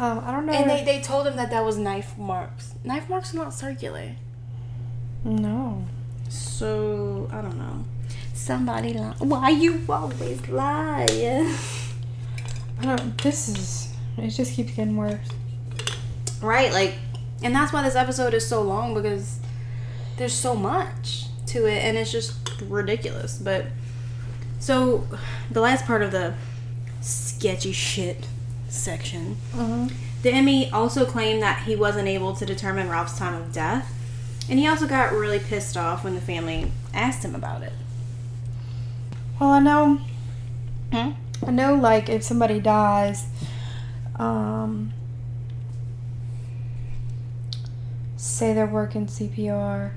Um, 0.00 0.22
I 0.24 0.32
don't 0.32 0.46
know. 0.46 0.52
And 0.54 0.70
they, 0.70 0.82
they 0.82 1.02
told 1.02 1.26
him 1.26 1.36
that 1.36 1.50
that 1.50 1.62
was 1.62 1.76
knife 1.76 2.16
marks. 2.16 2.74
Knife 2.84 3.08
marks 3.10 3.34
are 3.34 3.36
not 3.36 3.52
circular. 3.54 4.16
no. 5.24 5.84
So, 6.30 7.28
I 7.32 7.42
don't 7.42 7.58
know. 7.58 7.84
Somebody 8.34 8.92
lie. 8.94 9.14
Why 9.18 9.50
you 9.50 9.82
always 9.88 10.48
lie? 10.48 11.06
I 12.80 12.82
don't. 12.84 13.18
This 13.20 13.48
is. 13.48 13.94
It 14.16 14.30
just 14.30 14.54
keeps 14.54 14.72
getting 14.72 14.96
worse. 14.96 15.18
right, 16.40 16.72
like, 16.72 16.94
and 17.42 17.54
that's 17.54 17.72
why 17.72 17.82
this 17.82 17.96
episode 17.96 18.32
is 18.32 18.46
so 18.46 18.62
long 18.62 18.94
because 18.94 19.40
there's 20.18 20.32
so 20.32 20.54
much 20.54 21.24
to 21.46 21.66
it 21.66 21.84
and 21.84 21.98
it's 21.98 22.12
just 22.12 22.34
ridiculous. 22.62 23.36
But, 23.36 23.66
so, 24.60 25.06
the 25.50 25.60
last 25.60 25.84
part 25.84 26.02
of 26.02 26.12
the 26.12 26.34
sketchy 27.00 27.72
shit 27.72 28.26
section 28.72 29.36
Uh-huh. 29.54 29.88
The 30.22 30.32
ME 30.42 30.68
also 30.70 31.06
claimed 31.06 31.40
that 31.42 31.62
he 31.62 31.74
wasn't 31.74 32.06
able 32.06 32.34
to 32.34 32.44
determine 32.44 32.90
Ralph's 32.90 33.18
time 33.18 33.34
of 33.34 33.52
death, 33.52 33.90
and 34.50 34.58
he 34.58 34.66
also 34.66 34.86
got 34.86 35.12
really 35.12 35.38
pissed 35.38 35.76
off 35.78 36.04
when 36.04 36.14
the 36.14 36.20
family 36.20 36.70
asked 36.92 37.24
him 37.24 37.34
about 37.34 37.62
it. 37.62 37.72
Well, 39.40 39.48
I 39.50 39.60
know. 39.60 40.00
Hmm? 40.92 41.12
I 41.46 41.50
know, 41.50 41.74
like, 41.74 42.10
if 42.10 42.22
somebody 42.22 42.60
dies, 42.60 43.24
um, 44.16 44.92
say 48.16 48.52
they're 48.52 48.66
working 48.66 49.06
CPR 49.06 49.92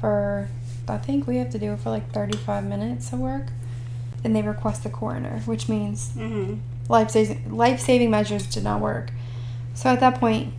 for, 0.00 0.48
I 0.86 0.98
think 0.98 1.26
we 1.26 1.38
have 1.38 1.50
to 1.50 1.58
do 1.58 1.72
it 1.72 1.80
for 1.80 1.90
like 1.90 2.12
35 2.12 2.64
minutes 2.64 3.12
of 3.12 3.18
work, 3.18 3.46
then 4.22 4.32
they 4.32 4.42
request 4.42 4.84
the 4.84 4.90
coroner, 4.90 5.40
which 5.46 5.68
means 5.68 6.10
Mm-hmm. 6.10 6.60
Life 6.88 7.10
saving 7.10 7.56
life 7.56 7.80
saving 7.80 8.10
measures 8.10 8.46
did 8.46 8.64
not 8.64 8.80
work. 8.80 9.10
So 9.74 9.90
at 9.90 10.00
that 10.00 10.18
point, 10.20 10.54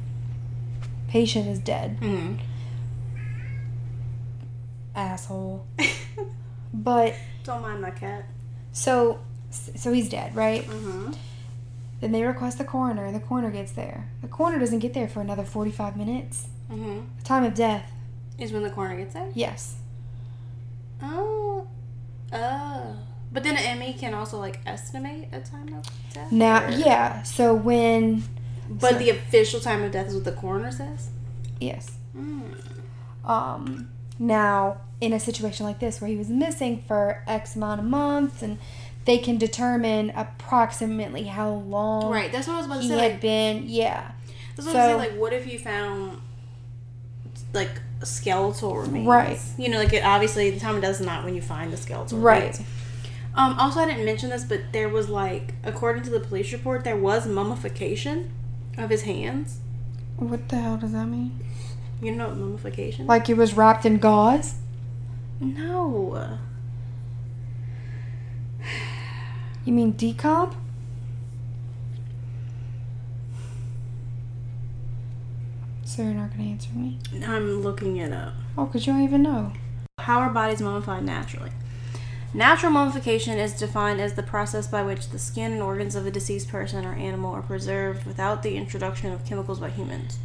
patient 1.08 1.48
is 1.48 1.60
dead. 1.60 2.00
Mm-hmm. 2.00 2.36
Asshole. 4.96 5.66
But 6.74 7.16
Don't 7.44 7.62
mind 7.62 7.82
my 7.82 7.90
cat. 7.92 8.26
so 8.72 9.20
so 9.50 9.92
he's 9.94 10.10
dead, 10.10 10.36
right? 10.36 10.64
Mm-hmm. 10.68 11.14
Then 12.02 12.12
they 12.12 12.24
request 12.24 12.58
the 12.60 12.66
coroner. 12.66 13.06
And 13.06 13.16
the 13.16 13.20
coroner 13.20 13.50
gets 13.50 13.72
there. 13.72 14.10
The 14.22 14.28
coroner 14.28 14.60
doesn't 14.60 14.80
get 14.80 14.94
there 14.94 15.08
for 15.08 15.22
another 15.22 15.44
45 15.44 15.98
minutes. 15.98 16.48
Mm-hmm. 16.72 17.00
The 17.18 17.24
time 17.24 17.44
of 17.46 17.56
death, 17.56 17.90
Is 18.38 18.52
when 18.52 18.62
the 18.64 18.70
coroner 18.70 18.98
gets 18.98 19.14
there? 19.16 19.30
yes. 19.34 19.78
Oh. 21.02 21.66
Oh. 22.34 22.96
But 23.32 23.44
then 23.44 23.58
an 23.58 23.80
ME 23.80 23.94
can 23.94 24.14
also, 24.14 24.40
like, 24.40 24.60
estimate 24.66 25.28
a 25.32 25.40
time 25.42 25.74
of 25.74 25.84
death? 26.14 26.32
Now, 26.32 26.66
Or- 26.66 26.70
yeah. 26.72 27.24
So 27.24 27.54
when 27.54 28.24
But 28.70 28.92
so- 28.94 28.98
the 29.00 29.10
official 29.10 29.60
time 29.60 29.84
of 29.84 29.92
death 29.92 30.08
is 30.08 30.16
what 30.16 30.24
the 30.24 30.32
coroner 30.32 30.72
says? 30.72 31.10
yes. 31.60 31.92
Mm. 32.18 32.56
Um 33.26 33.90
now 34.20 34.78
in 35.02 35.14
a 35.14 35.20
situation 35.20 35.66
like 35.66 35.80
this 35.80 36.02
where 36.02 36.10
he 36.10 36.16
was 36.16 36.30
missing 36.30 36.84
for 36.88 37.22
X 37.28 37.56
amount 37.56 37.80
of 37.82 37.86
months 37.86 38.42
and 38.42 38.58
they 39.06 39.18
can 39.20 39.38
determine 39.38 40.12
approximately 40.16 41.24
how 41.26 41.50
long 41.52 42.10
Right, 42.10 42.32
that's 42.32 42.48
what 42.48 42.56
I 42.56 42.58
was 42.58 42.66
about 42.66 42.76
to 42.78 42.82
he 42.82 42.88
say. 42.90 42.98
had 42.98 43.12
Like, 43.14 43.22
been 43.22 43.64
yeah. 43.68 44.12
That's 44.56 44.66
what 44.68 44.76
I'm 44.76 44.82
So- 44.82 44.88
saying. 44.88 44.98
Like, 44.98 45.20
what 45.20 45.34
if 45.34 45.46
you 45.52 45.60
found 45.60 46.20
like 47.54 47.82
skeletal 48.04 48.76
remains? 48.78 49.08
Right. 49.08 49.40
You 49.58 49.70
know, 49.70 49.78
like 49.78 49.94
it 49.94 50.04
obviously 50.04 50.50
the 50.52 50.60
time 50.60 50.82
does 50.82 51.00
not 51.02 51.24
when 51.24 51.36
you 51.36 51.42
find 51.42 51.72
the 51.72 51.78
skeletal 51.78 52.18
Right. 52.20 52.40
remains. 52.44 52.62
Um. 53.38 53.58
Also, 53.60 53.80
I 53.80 53.86
didn't 53.86 54.06
mention 54.06 54.30
this, 54.32 54.44
but 54.44 54.74
there 54.74 54.90
was 54.90 55.08
like, 55.10 55.54
according 55.64 56.04
to 56.04 56.10
the 56.10 56.20
police 56.20 56.52
report, 56.52 56.84
there 56.84 56.98
was 56.98 57.28
mummification 57.28 58.32
of 58.78 58.90
his 58.90 59.04
hands. 59.04 59.60
What 60.18 60.50
the 60.50 60.58
hell 60.58 60.78
does 60.78 60.92
that 60.94 61.06
mean? 61.06 61.40
You 62.02 62.12
know 62.12 62.30
what 62.30 62.38
mummification? 62.38 63.08
Like 63.08 63.28
he 63.28 63.34
was 63.34 63.54
wrapped 63.54 63.86
in 63.86 63.98
gauze? 63.98 64.56
no. 65.40 66.40
You 69.66 69.74
mean 69.74 69.94
decomp? 69.94 70.56
So 75.84 76.04
you're 76.04 76.14
not 76.14 76.32
gonna 76.32 76.50
answer 76.50 76.72
me? 76.74 77.00
I'm 77.26 77.62
looking 77.62 77.98
it 77.98 78.14
up. 78.14 78.34
Oh, 78.58 78.66
cause 78.66 78.88
you 78.88 78.94
don't 78.94 79.04
even 79.04 79.24
know. 79.24 79.52
How 80.00 80.20
are 80.20 80.30
bodies 80.30 80.62
mummified 80.62 81.04
naturally? 81.04 81.52
Natural 82.38 82.72
mummification 82.72 83.40
is 83.40 83.54
defined 83.54 84.00
as 84.00 84.14
the 84.14 84.22
process 84.22 84.68
by 84.68 84.84
which 84.84 85.10
the 85.10 85.18
skin 85.18 85.54
and 85.54 85.62
organs 85.64 85.96
of 85.96 86.06
a 86.06 86.12
deceased 86.12 86.50
person 86.50 86.86
or 86.86 86.94
animal 86.94 87.34
are 87.34 87.42
preserved 87.42 88.06
without 88.06 88.44
the 88.44 88.56
introduction 88.56 89.12
of 89.12 89.26
chemicals 89.26 89.60
by 89.60 89.72
humans. 89.72 90.20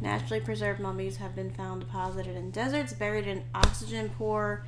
Naturally 0.00 0.40
preserved 0.40 0.80
mummies 0.80 1.18
have 1.18 1.36
been 1.36 1.50
found 1.50 1.82
deposited 1.82 2.34
in 2.34 2.50
deserts, 2.50 2.94
buried 2.94 3.26
in 3.26 3.42
oxygen 3.54 4.12
poor 4.16 4.64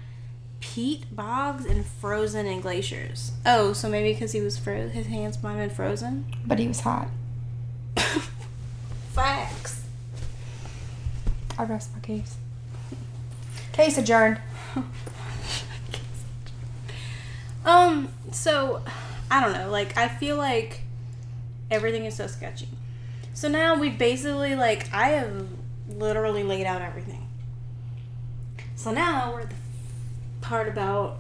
peat 0.61 1.17
bogs, 1.17 1.65
and 1.65 1.87
frozen 1.87 2.45
in 2.45 2.61
glaciers. 2.61 3.33
Oh, 3.47 3.73
so 3.73 3.89
maybe 3.89 4.13
because 4.13 4.33
he 4.33 4.43
was 4.43 4.59
frozen, 4.59 4.91
his 4.91 5.07
hands 5.07 5.43
might 5.43 5.55
have 5.55 5.69
been 5.69 5.75
frozen? 5.75 6.27
But 6.45 6.59
he 6.59 6.69
was 6.69 6.81
hot. 6.81 7.09
Facts. 9.15 9.87
I 11.59 11.65
rest 11.65 11.95
my 11.95 12.01
case. 12.01 12.37
Case 13.73 13.97
adjourned. 13.97 14.39
Um, 17.67 18.09
so 18.31 18.83
I 19.31 19.43
don't 19.43 19.53
know. 19.53 19.71
Like 19.71 19.97
I 19.97 20.09
feel 20.09 20.37
like 20.37 20.83
everything 21.71 22.05
is 22.05 22.15
so 22.15 22.27
sketchy. 22.27 22.69
So 23.35 23.49
now 23.49 23.79
we 23.79 23.91
basically 23.91 24.55
like 24.55 24.91
I 24.95 25.09
have 25.11 25.49
literally 25.89 26.45
laid 26.45 26.65
out 26.65 26.81
everything. 26.81 27.27
So 28.77 28.93
now 28.93 29.33
we're 29.33 29.41
at 29.43 29.51
the 29.51 29.57
part 30.41 30.69
about 30.69 31.19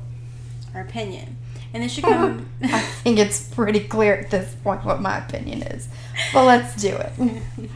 our 0.74 0.80
opinion. 0.80 1.36
And 1.74 1.82
this 1.82 1.92
should 1.92 2.04
come 2.04 2.48
I 2.62 2.80
think 2.80 3.18
it's 3.18 3.48
pretty 3.48 3.80
clear 3.80 4.14
at 4.14 4.30
this 4.30 4.54
point 4.62 4.84
what 4.84 5.02
my 5.02 5.18
opinion 5.18 5.62
is. 5.62 5.88
But 6.32 6.44
let's 6.44 6.80
do 6.80 6.96
it. 6.96 7.12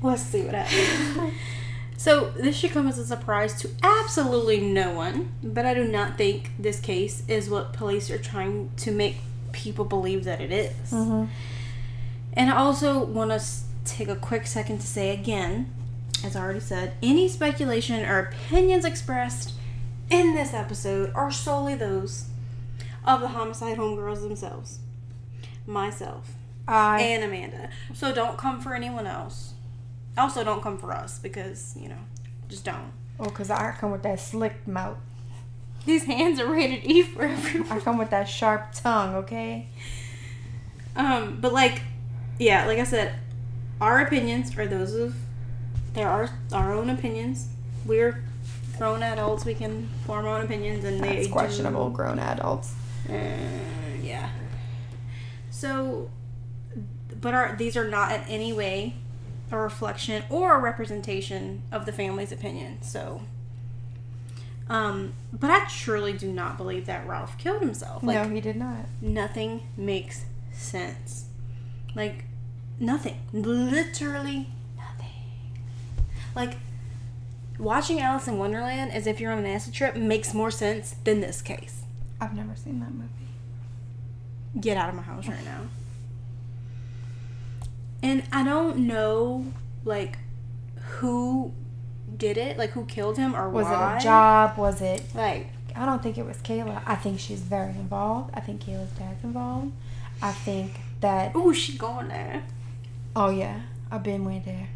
Let's 0.00 0.22
see 0.22 0.42
what 0.42 0.54
happens. 0.54 1.34
So 1.98 2.30
this 2.36 2.56
should 2.56 2.70
come 2.70 2.86
as 2.86 2.96
a 2.96 3.04
surprise 3.04 3.60
to 3.60 3.70
absolutely 3.82 4.60
no 4.60 4.92
one, 4.92 5.32
but 5.42 5.66
I 5.66 5.74
do 5.74 5.82
not 5.82 6.16
think 6.16 6.52
this 6.56 6.78
case 6.78 7.24
is 7.26 7.50
what 7.50 7.72
police 7.72 8.08
are 8.08 8.18
trying 8.18 8.70
to 8.76 8.92
make 8.92 9.16
people 9.50 9.84
believe 9.84 10.22
that 10.22 10.40
it 10.40 10.52
is. 10.52 10.92
Mhm. 10.92 11.28
And 12.34 12.50
I 12.50 12.56
also 12.56 13.04
want 13.04 13.32
to 13.32 13.44
take 13.84 14.06
a 14.08 14.14
quick 14.14 14.46
second 14.46 14.78
to 14.78 14.86
say 14.86 15.10
again, 15.10 15.72
as 16.22 16.36
I 16.36 16.40
already 16.40 16.60
said, 16.60 16.92
any 17.02 17.28
speculation 17.28 18.04
or 18.04 18.20
opinions 18.20 18.84
expressed 18.84 19.54
in 20.08 20.36
this 20.36 20.54
episode 20.54 21.10
are 21.16 21.32
solely 21.32 21.74
those 21.74 22.26
of 23.04 23.20
the 23.20 23.28
homicide 23.28 23.76
homegirls 23.76 24.20
themselves, 24.20 24.78
myself, 25.66 26.34
I 26.68 27.00
and 27.00 27.24
Amanda. 27.24 27.70
So 27.92 28.12
don't 28.14 28.38
come 28.38 28.60
for 28.60 28.76
anyone 28.76 29.08
else. 29.08 29.54
Also, 30.18 30.42
don't 30.44 30.62
come 30.62 30.76
for 30.78 30.92
us 30.92 31.18
because 31.18 31.76
you 31.80 31.88
know, 31.88 31.98
just 32.48 32.64
don't. 32.64 32.92
oh, 33.20 33.26
cause 33.30 33.50
I 33.50 33.72
come 33.78 33.90
with 33.92 34.02
that 34.02 34.20
slick 34.20 34.66
mouth. 34.66 34.98
These 35.86 36.04
hands 36.04 36.38
are 36.40 36.46
rated 36.46 36.84
E 36.84 37.02
for 37.02 37.22
everyone. 37.22 37.70
I 37.72 37.80
come 37.80 37.96
with 37.98 38.10
that 38.10 38.28
sharp 38.28 38.72
tongue. 38.74 39.14
Okay. 39.16 39.68
Um, 40.96 41.38
but 41.40 41.52
like, 41.52 41.82
yeah, 42.38 42.66
like 42.66 42.78
I 42.78 42.84
said, 42.84 43.14
our 43.80 44.00
opinions 44.00 44.56
are 44.58 44.66
those 44.66 44.94
of 44.94 45.14
there 45.94 46.08
are 46.08 46.30
our 46.52 46.72
own 46.72 46.90
opinions. 46.90 47.48
We're 47.86 48.22
grown 48.76 49.02
adults. 49.02 49.44
We 49.44 49.54
can 49.54 49.88
form 50.04 50.26
our 50.26 50.38
own 50.38 50.44
opinions, 50.44 50.84
and 50.84 51.02
they 51.02 51.14
That's 51.16 51.26
do- 51.28 51.32
questionable. 51.32 51.90
Grown 51.90 52.18
adults. 52.18 52.74
Uh, 53.08 53.14
yeah. 54.02 54.30
So, 55.50 56.10
but 57.20 57.34
our 57.34 57.56
these 57.56 57.76
are 57.76 57.88
not 57.88 58.12
in 58.12 58.20
any 58.28 58.52
way 58.52 58.94
a 59.50 59.58
reflection 59.58 60.24
or 60.28 60.56
a 60.56 60.58
representation 60.60 61.62
of 61.72 61.86
the 61.86 61.92
family's 61.92 62.32
opinion. 62.32 62.82
So, 62.82 63.22
um, 64.68 65.14
but 65.32 65.50
I 65.50 65.66
truly 65.66 66.12
do 66.12 66.30
not 66.30 66.56
believe 66.56 66.86
that 66.86 67.06
Ralph 67.06 67.38
killed 67.38 67.62
himself. 67.62 68.02
Like, 68.02 68.16
no, 68.16 68.34
he 68.34 68.40
did 68.40 68.56
not. 68.56 68.86
nothing 69.00 69.62
makes 69.76 70.24
sense. 70.52 71.26
Like 71.94 72.24
nothing. 72.78 73.20
Literally 73.32 74.48
nothing. 74.76 75.12
Like 76.34 76.58
watching 77.58 78.00
Alice 78.00 78.28
in 78.28 78.38
Wonderland 78.38 78.92
as 78.92 79.06
if 79.06 79.20
you're 79.20 79.32
on 79.32 79.38
an 79.38 79.46
acid 79.46 79.72
trip 79.74 79.96
makes 79.96 80.34
more 80.34 80.50
sense 80.50 80.94
than 81.04 81.20
this 81.20 81.40
case. 81.42 81.82
I've 82.20 82.34
never 82.34 82.54
seen 82.56 82.80
that 82.80 82.92
movie. 82.92 83.08
Get 84.60 84.76
out 84.76 84.88
of 84.88 84.94
my 84.94 85.02
house 85.02 85.28
right 85.28 85.44
now. 85.44 85.62
And 88.02 88.22
I 88.32 88.44
don't 88.44 88.86
know 88.86 89.46
like 89.84 90.18
who 90.98 91.52
did 92.16 92.36
it, 92.36 92.56
like 92.58 92.70
who 92.70 92.84
killed 92.86 93.16
him 93.16 93.34
or 93.34 93.48
Was 93.48 93.64
why. 93.66 93.96
it 93.96 94.00
a 94.00 94.04
job? 94.04 94.56
Was 94.58 94.80
it? 94.80 95.02
Like 95.14 95.48
I 95.76 95.84
don't 95.86 96.02
think 96.02 96.18
it 96.18 96.26
was 96.26 96.36
Kayla. 96.38 96.82
I 96.86 96.94
think 96.96 97.20
she's 97.20 97.40
very 97.40 97.70
involved. 97.70 98.30
I 98.34 98.40
think 98.40 98.62
Kayla's 98.64 98.90
dad's 98.92 99.22
involved. 99.24 99.72
I 100.20 100.32
think 100.32 100.72
that. 101.00 101.34
ooh, 101.36 101.54
she 101.54 101.76
going 101.78 102.08
there. 102.08 102.42
Oh 103.14 103.30
yeah, 103.30 103.60
I've 103.90 104.02
been 104.02 104.24
way 104.24 104.42
there. 104.44 104.68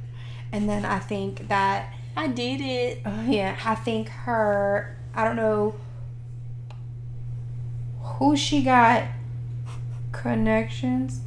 And 0.53 0.69
then 0.69 0.85
I 0.85 0.99
think 0.99 1.49
that. 1.49 1.93
I 2.17 2.27
did 2.29 2.61
it. 2.61 3.01
Oh 3.07 3.25
yeah, 3.27 3.59
I 3.65 3.75
think 3.75 4.09
her. 4.09 4.97
I 5.15 5.25
don't 5.25 5.37
know 5.37 5.75
who 8.01 8.37
she 8.37 8.63
got 8.63 9.05
connections 10.13 11.21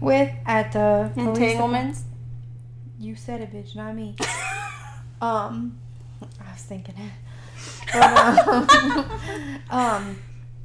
with 0.00 0.30
at 0.46 0.72
the 0.72 1.10
police 1.14 1.28
Entanglements. 1.28 2.04
You 2.98 3.14
said 3.14 3.40
it, 3.40 3.52
bitch, 3.52 3.76
not 3.76 3.94
me. 3.94 4.16
um, 5.20 5.78
I 6.22 6.52
was 6.52 6.62
thinking 6.62 6.94
it. 6.98 7.12
But, 7.92 8.48
um, 8.48 9.60
um, 9.70 10.18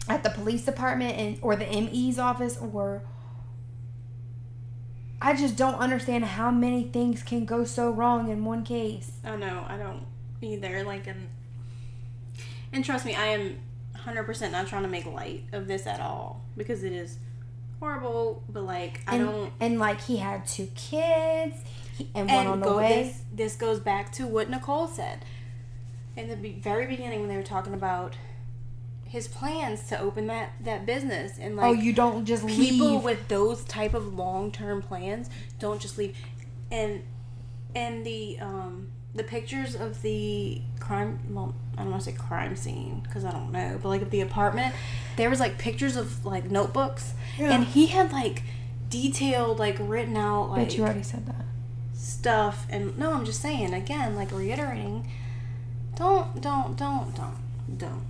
at 0.10 0.24
the 0.24 0.30
police 0.30 0.66
department 0.66 1.18
and 1.18 1.38
or 1.42 1.56
the 1.56 1.66
ME's 1.66 2.20
office 2.20 2.58
or 2.58 3.02
I 5.22 5.34
just 5.34 5.56
don't 5.56 5.76
understand 5.76 6.26
how 6.26 6.52
many 6.52 6.84
things 6.84 7.24
can 7.24 7.46
go 7.46 7.64
so 7.64 7.90
wrong 7.92 8.30
in 8.30 8.44
one 8.44 8.64
case. 8.64 9.12
Oh 9.26 9.38
no, 9.38 9.66
I 9.70 9.78
don't 9.78 10.06
either. 10.42 10.84
Like, 10.84 11.08
and 11.08 11.30
and 12.74 12.84
trust 12.84 13.06
me, 13.06 13.16
I 13.16 13.28
am 13.28 13.60
hundred 13.96 14.26
percent 14.26 14.52
not 14.52 14.68
trying 14.68 14.84
to 14.84 14.90
make 14.90 15.06
light 15.06 15.46
of 15.54 15.66
this 15.68 15.88
at 15.88 16.02
all 16.02 16.44
because 16.58 16.84
it 16.84 16.92
is 16.92 17.20
horrible. 17.84 18.44
But 18.50 18.64
like, 18.64 19.02
I 19.08 19.16
and, 19.18 19.26
don't. 19.26 19.54
and 19.60 19.80
like 19.80 20.02
he 20.02 20.18
had 20.18 20.46
two 20.48 20.68
kids 20.76 21.56
he- 21.98 22.10
and 22.16 22.30
one 22.30 22.38
And 22.40 22.48
on 22.48 22.60
the 22.62 22.66
go, 22.66 22.78
way. 22.78 23.04
this 23.04 23.22
this 23.34 23.56
goes 23.56 23.80
back 23.80 24.12
to 24.14 24.26
what 24.28 24.50
Nicole 24.50 24.88
said 24.88 25.26
in 26.16 26.30
the 26.30 26.36
be- 26.36 26.54
very 26.54 26.86
beginning 26.88 27.20
when 27.20 27.30
they 27.30 27.36
were 27.38 27.44
talking 27.44 27.74
about 27.74 28.16
his 29.06 29.28
plans 29.28 29.88
to 29.90 30.00
open 30.00 30.28
that 30.28 30.52
that 30.62 30.86
business 30.86 31.38
and 31.40 31.56
like 31.56 31.66
oh, 31.70 31.74
you 31.74 31.94
don't 31.94 32.26
just 32.26 32.48
people 32.48 32.94
leave. 32.96 33.04
with 33.04 33.28
those 33.28 33.64
type 33.66 33.94
of 33.94 34.16
long-term 34.16 34.82
plans 34.82 35.30
don't 35.60 35.80
just 35.80 35.98
leave 36.00 36.16
and 36.72 37.04
and 37.76 38.04
the 38.06 38.40
um 38.40 38.88
the 39.16 39.24
pictures 39.24 39.76
of 39.76 40.02
the 40.02 40.62
crime 40.80 41.20
well 41.30 41.54
i 41.78 41.82
don't 41.82 41.92
want 41.92 42.04
to 42.04 42.12
say 42.12 42.18
crime 42.18 42.56
scene 42.56 43.00
because 43.04 43.24
i 43.24 43.32
don't 43.32 43.52
know 43.52 43.80
but 43.82 43.90
like 43.90 44.02
of 44.02 44.10
the 44.10 44.22
apartment 44.22 44.74
there 45.18 45.30
was 45.30 45.40
like 45.40 45.58
pictures 45.58 45.96
of 45.96 46.26
like 46.26 46.50
notebooks. 46.50 47.14
And 47.40 47.64
he 47.64 47.88
had 47.88 48.12
like 48.12 48.44
detailed 48.90 49.60
like 49.60 49.78
written 49.80 50.18
out 50.18 50.50
like 50.50 50.70
Bitch, 50.70 50.78
you 50.78 50.84
already 50.84 51.04
said 51.04 51.26
that. 51.28 51.46
stuff 51.94 52.66
and 52.70 52.98
no 52.98 53.14
i'm 53.14 53.26
just 53.26 53.42
saying 53.42 53.74
again 53.74 54.16
like 54.16 54.32
reiterating 54.32 55.08
don't 55.96 56.42
don't 56.42 56.76
don't 56.78 57.16
don't 57.16 57.38
don't. 57.78 58.04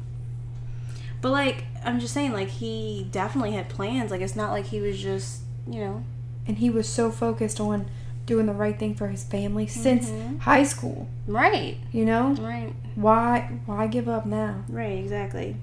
But 1.22 1.32
like 1.32 1.66
i'm 1.84 2.00
just 2.00 2.14
saying 2.14 2.32
like 2.34 2.50
he 2.50 3.08
definitely 3.12 3.52
had 3.52 3.70
plans 3.70 4.12
like 4.12 4.22
it's 4.22 4.36
not 4.36 4.52
like 4.52 4.66
he 4.68 4.80
was 4.82 5.02
just 5.02 5.42
you 5.70 5.80
know. 5.80 6.04
And 6.46 6.58
he 6.58 6.70
was 6.70 6.88
so 6.90 7.10
focused 7.12 7.60
on 7.62 7.88
doing 8.26 8.46
the 8.46 8.54
right 8.54 8.78
thing 8.80 8.96
for 8.96 9.08
his 9.08 9.24
family 9.24 9.68
since 9.68 10.10
Mhm. 10.10 10.40
high 10.40 10.64
school. 10.64 11.08
right 11.28 11.78
You 11.92 12.06
know? 12.06 12.34
right 12.36 12.74
Why 12.96 13.50
why 13.66 13.88
give 13.88 14.08
up 14.08 14.26
now? 14.26 14.64
right 14.70 14.98
exactly 14.98 15.58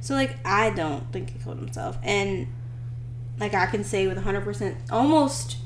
so 0.00 0.14
like 0.14 0.36
i 0.44 0.70
don't 0.70 1.10
think 1.12 1.30
he 1.30 1.38
killed 1.38 1.58
himself 1.58 1.98
and 2.02 2.46
like 3.40 3.54
i 3.54 3.66
can 3.66 3.84
say 3.84 4.06
with 4.06 4.18
100% 4.18 4.76
almost 4.90 5.56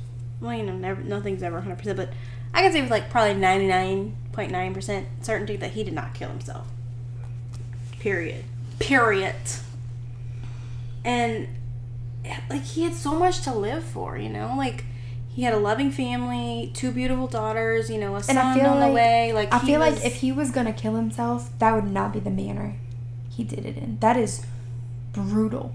well, 0.41 0.55
you 0.55 0.63
know, 0.63 0.75
never 0.77 1.01
nothing's 1.03 1.43
ever 1.43 1.57
100, 1.57 1.77
percent 1.79 1.97
but 1.97 2.11
I 2.55 2.63
can 2.63 2.73
say 2.73 2.81
with 2.81 2.91
like 2.93 3.11
probably 3.11 3.35
99.9 3.35 4.73
percent 4.73 5.07
certainty 5.21 5.57
that 5.57 5.73
he 5.73 5.83
did 5.83 5.93
not 5.95 6.15
kill 6.15 6.29
himself. 6.29 6.67
Period. 7.99 8.45
Period. 8.79 9.35
And 11.05 11.49
like 12.49 12.63
he 12.63 12.83
had 12.85 12.95
so 12.95 13.19
much 13.19 13.41
to 13.43 13.53
live 13.53 13.83
for, 13.85 14.17
you 14.17 14.29
know, 14.29 14.55
like. 14.57 14.85
He 15.39 15.45
had 15.45 15.55
a 15.55 15.59
loving 15.59 15.93
family, 15.93 16.73
two 16.75 16.91
beautiful 16.91 17.29
daughters, 17.29 17.89
you 17.89 17.99
know, 17.99 18.17
a 18.17 18.23
son 18.25 18.37
on 18.37 18.59
like 18.59 18.89
the 18.89 18.93
way. 18.93 19.33
Like 19.33 19.55
I 19.55 19.61
feel 19.61 19.79
was- 19.79 19.95
like 19.99 20.05
if 20.05 20.17
he 20.17 20.33
was 20.33 20.51
gonna 20.51 20.73
kill 20.73 20.97
himself, 20.97 21.57
that 21.61 21.73
would 21.77 21.85
not 21.89 22.13
be 22.13 22.19
the 22.19 22.29
manner 22.31 22.75
he 23.29 23.45
did 23.45 23.65
it 23.65 23.77
in. 23.77 23.99
That 24.01 24.17
is 24.17 24.45
brutal. 25.13 25.73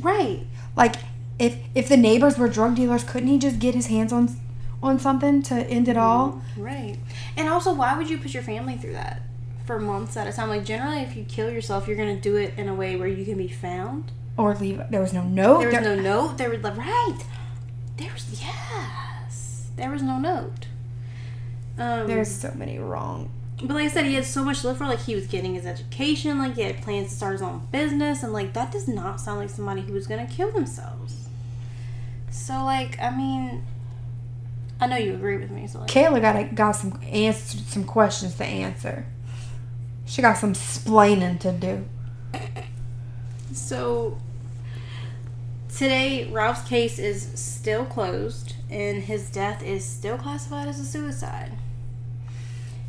right, 0.00 0.40
Like 0.74 0.96
if 1.38 1.56
if 1.76 1.88
the 1.88 1.96
neighbors 1.96 2.36
were 2.36 2.48
drug 2.48 2.74
dealers, 2.74 3.04
couldn't 3.04 3.28
he 3.28 3.38
just 3.38 3.60
get 3.60 3.76
his 3.76 3.86
hands 3.86 4.12
on 4.12 4.36
on 4.82 4.98
something 4.98 5.40
to 5.44 5.54
end 5.54 5.86
it 5.86 5.96
all? 5.96 6.32
Mm-hmm. 6.32 6.62
Right. 6.62 6.96
And 7.36 7.48
also, 7.48 7.72
why 7.72 7.96
would 7.96 8.10
you 8.10 8.18
put 8.18 8.34
your 8.34 8.42
family 8.42 8.76
through 8.76 8.94
that 8.94 9.22
for 9.66 9.78
months 9.78 10.16
at 10.16 10.26
a 10.26 10.32
time? 10.32 10.48
Like, 10.48 10.64
generally, 10.64 11.00
if 11.02 11.14
you 11.14 11.22
kill 11.22 11.48
yourself, 11.48 11.86
you're 11.86 11.96
going 11.96 12.12
to 12.16 12.20
do 12.20 12.34
it 12.34 12.54
in 12.56 12.68
a 12.68 12.74
way 12.74 12.96
where 12.96 13.06
you 13.06 13.24
can 13.24 13.38
be 13.38 13.46
found. 13.46 14.10
Or 14.36 14.52
leave? 14.56 14.82
There 14.90 15.00
was 15.00 15.12
no 15.12 15.22
note. 15.22 15.58
There 15.60 15.68
was 15.68 15.76
There- 15.78 15.96
no 15.96 16.02
note. 16.02 16.38
There 16.38 16.50
was, 16.50 16.60
right. 16.60 17.18
There 17.96 18.12
was, 18.12 18.42
yes. 18.42 18.56
There 19.76 19.90
was 19.90 20.02
no 20.02 20.18
note. 20.18 20.66
Um, 21.78 22.06
There's 22.06 22.30
so 22.30 22.52
many 22.54 22.78
wrong. 22.78 23.30
but 23.58 23.70
like 23.70 23.86
I 23.86 23.88
said, 23.88 24.04
he 24.06 24.14
had 24.14 24.24
so 24.24 24.44
much 24.44 24.60
to 24.60 24.68
live 24.68 24.78
for. 24.78 24.84
Like, 24.86 25.00
he 25.00 25.14
was 25.14 25.26
getting 25.26 25.54
his 25.54 25.66
education. 25.66 26.38
Like, 26.38 26.54
he 26.54 26.62
had 26.62 26.80
plans 26.82 27.08
to 27.10 27.14
start 27.16 27.32
his 27.32 27.42
own 27.42 27.66
business. 27.72 28.22
And, 28.22 28.32
like, 28.32 28.52
that 28.52 28.70
does 28.72 28.86
not 28.86 29.20
sound 29.20 29.40
like 29.40 29.50
somebody 29.50 29.82
who 29.82 29.92
was 29.92 30.06
going 30.06 30.24
to 30.24 30.32
kill 30.32 30.52
themselves. 30.52 31.28
So, 32.30 32.64
like, 32.64 32.98
I 33.00 33.10
mean, 33.16 33.64
I 34.80 34.86
know 34.86 34.96
you 34.96 35.14
agree 35.14 35.36
with 35.36 35.50
me. 35.50 35.66
So, 35.66 35.80
like, 35.80 35.88
Kayla 35.88 36.20
got 36.20 36.54
got 36.54 36.72
some 36.72 37.00
answer, 37.02 37.58
some 37.58 37.84
questions 37.84 38.34
to 38.36 38.44
answer. 38.44 39.06
She 40.06 40.20
got 40.22 40.34
some 40.36 40.52
splaining 40.52 41.40
to 41.40 41.52
do. 41.52 41.84
So 43.52 44.18
today, 45.74 46.28
Ralph's 46.30 46.68
case 46.68 46.98
is 46.98 47.28
still 47.34 47.84
closed, 47.84 48.54
and 48.74 49.04
his 49.04 49.30
death 49.30 49.62
is 49.62 49.84
still 49.84 50.18
classified 50.18 50.66
as 50.66 50.80
a 50.80 50.84
suicide. 50.84 51.52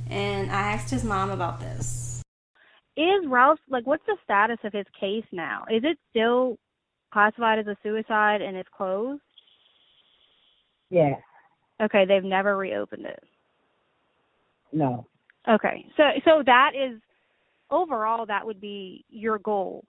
And 0.09 0.51
I 0.51 0.73
asked 0.73 0.89
his 0.89 1.03
mom 1.03 1.29
about 1.29 1.59
this. 1.59 2.21
Is 2.97 3.27
Ralph 3.27 3.59
like 3.69 3.85
what's 3.85 4.05
the 4.07 4.17
status 4.23 4.57
of 4.63 4.73
his 4.73 4.85
case 4.99 5.25
now? 5.31 5.65
Is 5.69 5.83
it 5.83 5.97
still 6.09 6.57
classified 7.13 7.59
as 7.59 7.67
a 7.67 7.77
suicide 7.83 8.41
and 8.41 8.57
it's 8.57 8.69
closed? 8.75 9.21
Yeah, 10.89 11.15
Okay, 11.81 12.05
they've 12.05 12.23
never 12.23 12.55
reopened 12.57 13.05
it. 13.05 13.23
no. 14.71 15.05
Okay. 15.47 15.85
So 15.97 16.03
so 16.23 16.43
that 16.45 16.71
is 16.75 16.99
overall 17.69 18.25
that 18.25 18.45
would 18.45 18.61
be 18.61 19.05
your 19.09 19.39
goal. 19.39 19.83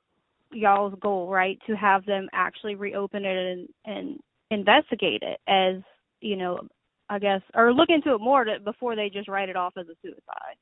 Y'all's 0.52 0.94
goal, 1.00 1.28
right? 1.28 1.58
To 1.66 1.76
have 1.76 2.04
them 2.04 2.28
actually 2.32 2.74
reopen 2.74 3.24
it 3.24 3.36
and 3.36 3.68
and 3.84 4.20
investigate 4.50 5.22
it 5.22 5.40
as, 5.48 5.82
you 6.20 6.36
know, 6.36 6.60
I 7.08 7.18
guess 7.18 7.40
or 7.54 7.72
look 7.72 7.88
into 7.88 8.14
it 8.14 8.20
more 8.20 8.44
to, 8.44 8.58
before 8.60 8.96
they 8.96 9.10
just 9.10 9.28
write 9.28 9.48
it 9.48 9.56
off 9.56 9.74
as 9.76 9.86
a 9.88 9.94
suicide. 10.02 10.56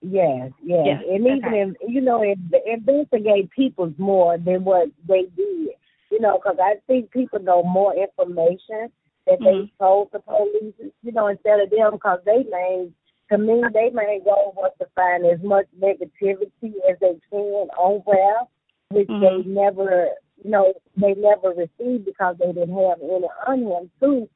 Yes, 0.00 0.52
yes. 0.62 0.86
Yes, 0.86 1.02
And 1.10 1.26
even 1.26 1.54
okay. 1.54 1.62
if, 1.62 1.76
you 1.88 2.00
know, 2.00 2.22
if, 2.22 2.38
investigate 2.66 3.50
people 3.50 3.92
more 3.96 4.36
than 4.38 4.64
what 4.64 4.88
they 5.08 5.22
did. 5.36 5.70
You 6.10 6.20
know, 6.20 6.38
because 6.38 6.58
I 6.62 6.74
think 6.86 7.10
people 7.10 7.40
know 7.40 7.62
more 7.62 7.94
information 7.94 8.92
that 9.26 9.40
Mhm. 9.40 9.44
they 9.44 9.72
told 9.80 10.12
the 10.12 10.20
police, 10.20 10.74
you 11.02 11.12
know, 11.12 11.26
instead 11.28 11.60
of 11.60 11.70
them, 11.70 11.92
because 11.92 12.20
they 12.24 12.44
main, 12.50 12.94
to 13.32 13.38
me, 13.38 13.62
they 13.72 13.90
main 13.90 14.22
goal 14.22 14.52
was 14.56 14.72
to 14.78 14.86
find 14.94 15.24
as 15.26 15.42
much 15.42 15.66
negativity 15.80 16.74
as 16.88 16.98
they 17.00 17.18
can 17.30 17.68
on 17.78 18.02
Ralph, 18.06 18.48
which 18.90 19.08
Mhm. 19.08 19.44
they 19.44 19.48
never, 19.48 20.10
you 20.42 20.50
know, 20.50 20.72
they 20.96 21.14
never 21.14 21.50
received 21.50 22.04
because 22.04 22.36
they 22.38 22.52
didn't 22.52 22.76
have 22.76 22.98
any 23.02 23.28
on 23.46 23.62
him 23.62 23.90
to 24.00 24.28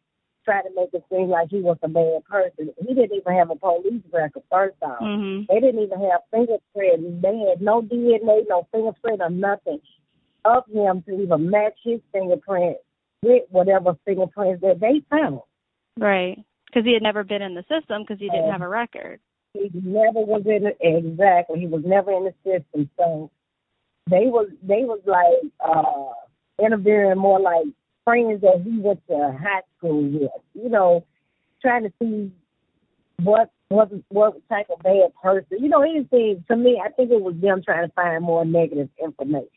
try 0.44 0.62
to 0.62 0.70
make 0.75 0.89
it 0.93 1.05
seem 1.10 1.28
like 1.28 1.49
he 1.51 1.60
was 1.60 1.77
a 1.83 1.89
bad 1.89 2.25
person. 2.25 2.73
He 2.81 2.94
didn't 2.94 3.17
even 3.17 3.35
have 3.35 3.51
a 3.51 3.57
police 3.57 4.02
record, 4.12 4.43
first 4.51 4.77
off. 4.83 5.01
Mhm. 5.01 5.47
They 5.47 5.60
didn't 5.60 5.83
even 5.83 6.01
have 6.01 6.23
fingerprint. 6.31 7.23
They 7.23 7.39
had 7.39 7.60
no 7.60 7.83
DNA, 7.83 8.47
no 8.49 8.67
fingerprint 8.73 9.20
or 9.20 9.31
nothing 9.31 9.81
of 10.44 10.65
him 10.67 11.02
to 11.02 11.20
even 11.20 11.51
match 11.51 11.78
his 11.83 12.01
fingerprint 12.12 12.78
with 13.23 13.44
whatever 13.51 13.94
fingerprints 14.07 14.62
that 14.62 14.81
they 14.81 15.01
found. 15.10 15.41
Right. 15.99 16.39
Because 16.67 16.85
he 16.85 16.93
had 16.94 17.02
never 17.02 17.25
been 17.25 17.43
in 17.43 17.55
the 17.55 17.65
system 17.65 18.02
because 18.02 18.18
he 18.18 18.28
didn't 18.28 18.47
Yeah. 18.47 18.52
have 18.52 18.62
a 18.62 18.68
record. 18.68 19.20
He 19.55 19.70
never 19.75 20.20
was 20.20 20.47
in 20.47 20.67
it 20.67 20.77
exactly. 20.81 21.60
He 21.60 21.67
was 21.67 21.85
never 21.85 22.12
in 22.12 22.25
the 22.25 22.35
system. 22.44 22.89
So 22.97 23.31
they 24.09 24.27
was 24.27 24.49
they 24.62 24.85
was 24.85 25.01
like 25.07 25.53
uh 25.61 26.65
interviewing 26.65 27.19
more 27.19 27.41
like 27.41 27.67
friends 28.05 28.41
that 28.41 28.62
he 28.65 28.78
went 28.78 29.07
to 29.09 29.39
high 29.41 29.62
school 29.77 30.03
with. 30.03 30.31
You 30.55 30.69
know, 30.69 31.05
trying 31.62 31.85
to 31.85 31.93
see 32.01 32.33
what 33.23 33.51
what 33.69 33.91
what 34.09 34.49
type 34.49 34.69
of 34.70 34.83
bad 34.83 35.12
person. 35.23 35.59
You 35.62 35.69
know, 35.69 35.83
anything 35.83 36.45
to 36.49 36.57
me. 36.57 36.81
I 36.85 36.91
think 36.91 37.11
it 37.11 37.20
was 37.20 37.35
them 37.41 37.62
trying 37.62 37.87
to 37.87 37.93
find 37.95 38.25
more 38.25 38.45
negative 38.45 38.89
information. 39.03 39.49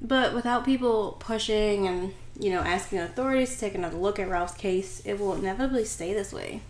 But 0.00 0.32
without 0.32 0.64
people 0.64 1.16
pushing 1.18 1.88
and, 1.88 2.14
you 2.38 2.50
know, 2.50 2.60
asking 2.60 3.00
authorities 3.00 3.54
to 3.54 3.58
take 3.58 3.74
another 3.74 3.96
look 3.96 4.20
at 4.20 4.28
Ralph's 4.28 4.54
case, 4.54 5.02
it 5.04 5.18
will 5.18 5.34
inevitably 5.34 5.84
stay 5.84 6.14
this 6.14 6.32
way. 6.32 6.62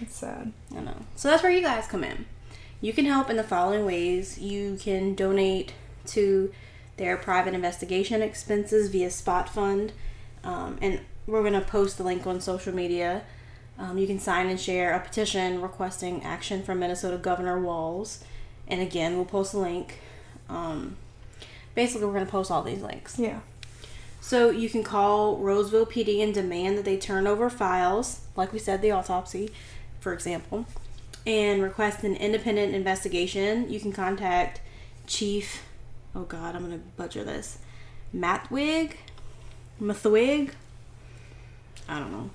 It's 0.00 0.16
sad. 0.16 0.52
I 0.74 0.80
know. 0.80 0.96
So 1.16 1.28
that's 1.28 1.42
where 1.42 1.50
you 1.50 1.60
guys 1.60 1.88
come 1.88 2.04
in. 2.04 2.26
You 2.82 2.92
can 2.92 3.06
help 3.06 3.30
in 3.30 3.36
the 3.36 3.44
following 3.44 3.86
ways. 3.86 4.38
You 4.38 4.76
can 4.78 5.14
donate 5.14 5.72
to 6.08 6.52
their 6.96 7.16
private 7.16 7.54
investigation 7.54 8.20
expenses 8.20 8.90
via 8.90 9.08
Spotfund. 9.08 9.92
Um, 10.42 10.78
and 10.82 11.00
we're 11.28 11.42
going 11.42 11.52
to 11.52 11.60
post 11.60 11.96
the 11.96 12.02
link 12.02 12.26
on 12.26 12.40
social 12.40 12.74
media. 12.74 13.22
Um, 13.78 13.98
you 13.98 14.08
can 14.08 14.18
sign 14.18 14.48
and 14.48 14.60
share 14.60 14.92
a 14.94 15.00
petition 15.00 15.62
requesting 15.62 16.24
action 16.24 16.64
from 16.64 16.80
Minnesota 16.80 17.16
Governor 17.16 17.60
Walz. 17.60 18.24
And 18.66 18.82
again, 18.82 19.14
we'll 19.14 19.26
post 19.26 19.54
a 19.54 19.58
link. 19.58 20.00
Um, 20.48 20.96
basically, 21.76 22.06
we're 22.06 22.14
going 22.14 22.26
to 22.26 22.32
post 22.32 22.50
all 22.50 22.64
these 22.64 22.82
links. 22.82 23.16
Yeah. 23.16 23.40
So 24.20 24.50
you 24.50 24.68
can 24.68 24.82
call 24.82 25.36
Roseville 25.36 25.86
PD 25.86 26.20
and 26.20 26.34
demand 26.34 26.78
that 26.78 26.84
they 26.84 26.96
turn 26.96 27.28
over 27.28 27.48
files, 27.48 28.22
like 28.34 28.52
we 28.52 28.58
said, 28.58 28.82
the 28.82 28.90
autopsy, 28.90 29.50
for 30.00 30.12
example, 30.12 30.66
and 31.26 31.62
request 31.62 32.04
an 32.04 32.16
independent 32.16 32.74
investigation. 32.74 33.70
You 33.70 33.80
can 33.80 33.92
contact 33.92 34.60
Chief, 35.06 35.62
oh 36.14 36.22
God, 36.22 36.54
I'm 36.54 36.64
to 36.78 36.84
butcher 36.96 37.24
this, 37.24 37.58
Matwig, 38.14 38.92
Mathwig, 39.80 40.52
I 41.88 41.98
don't 41.98 42.12
know, 42.12 42.30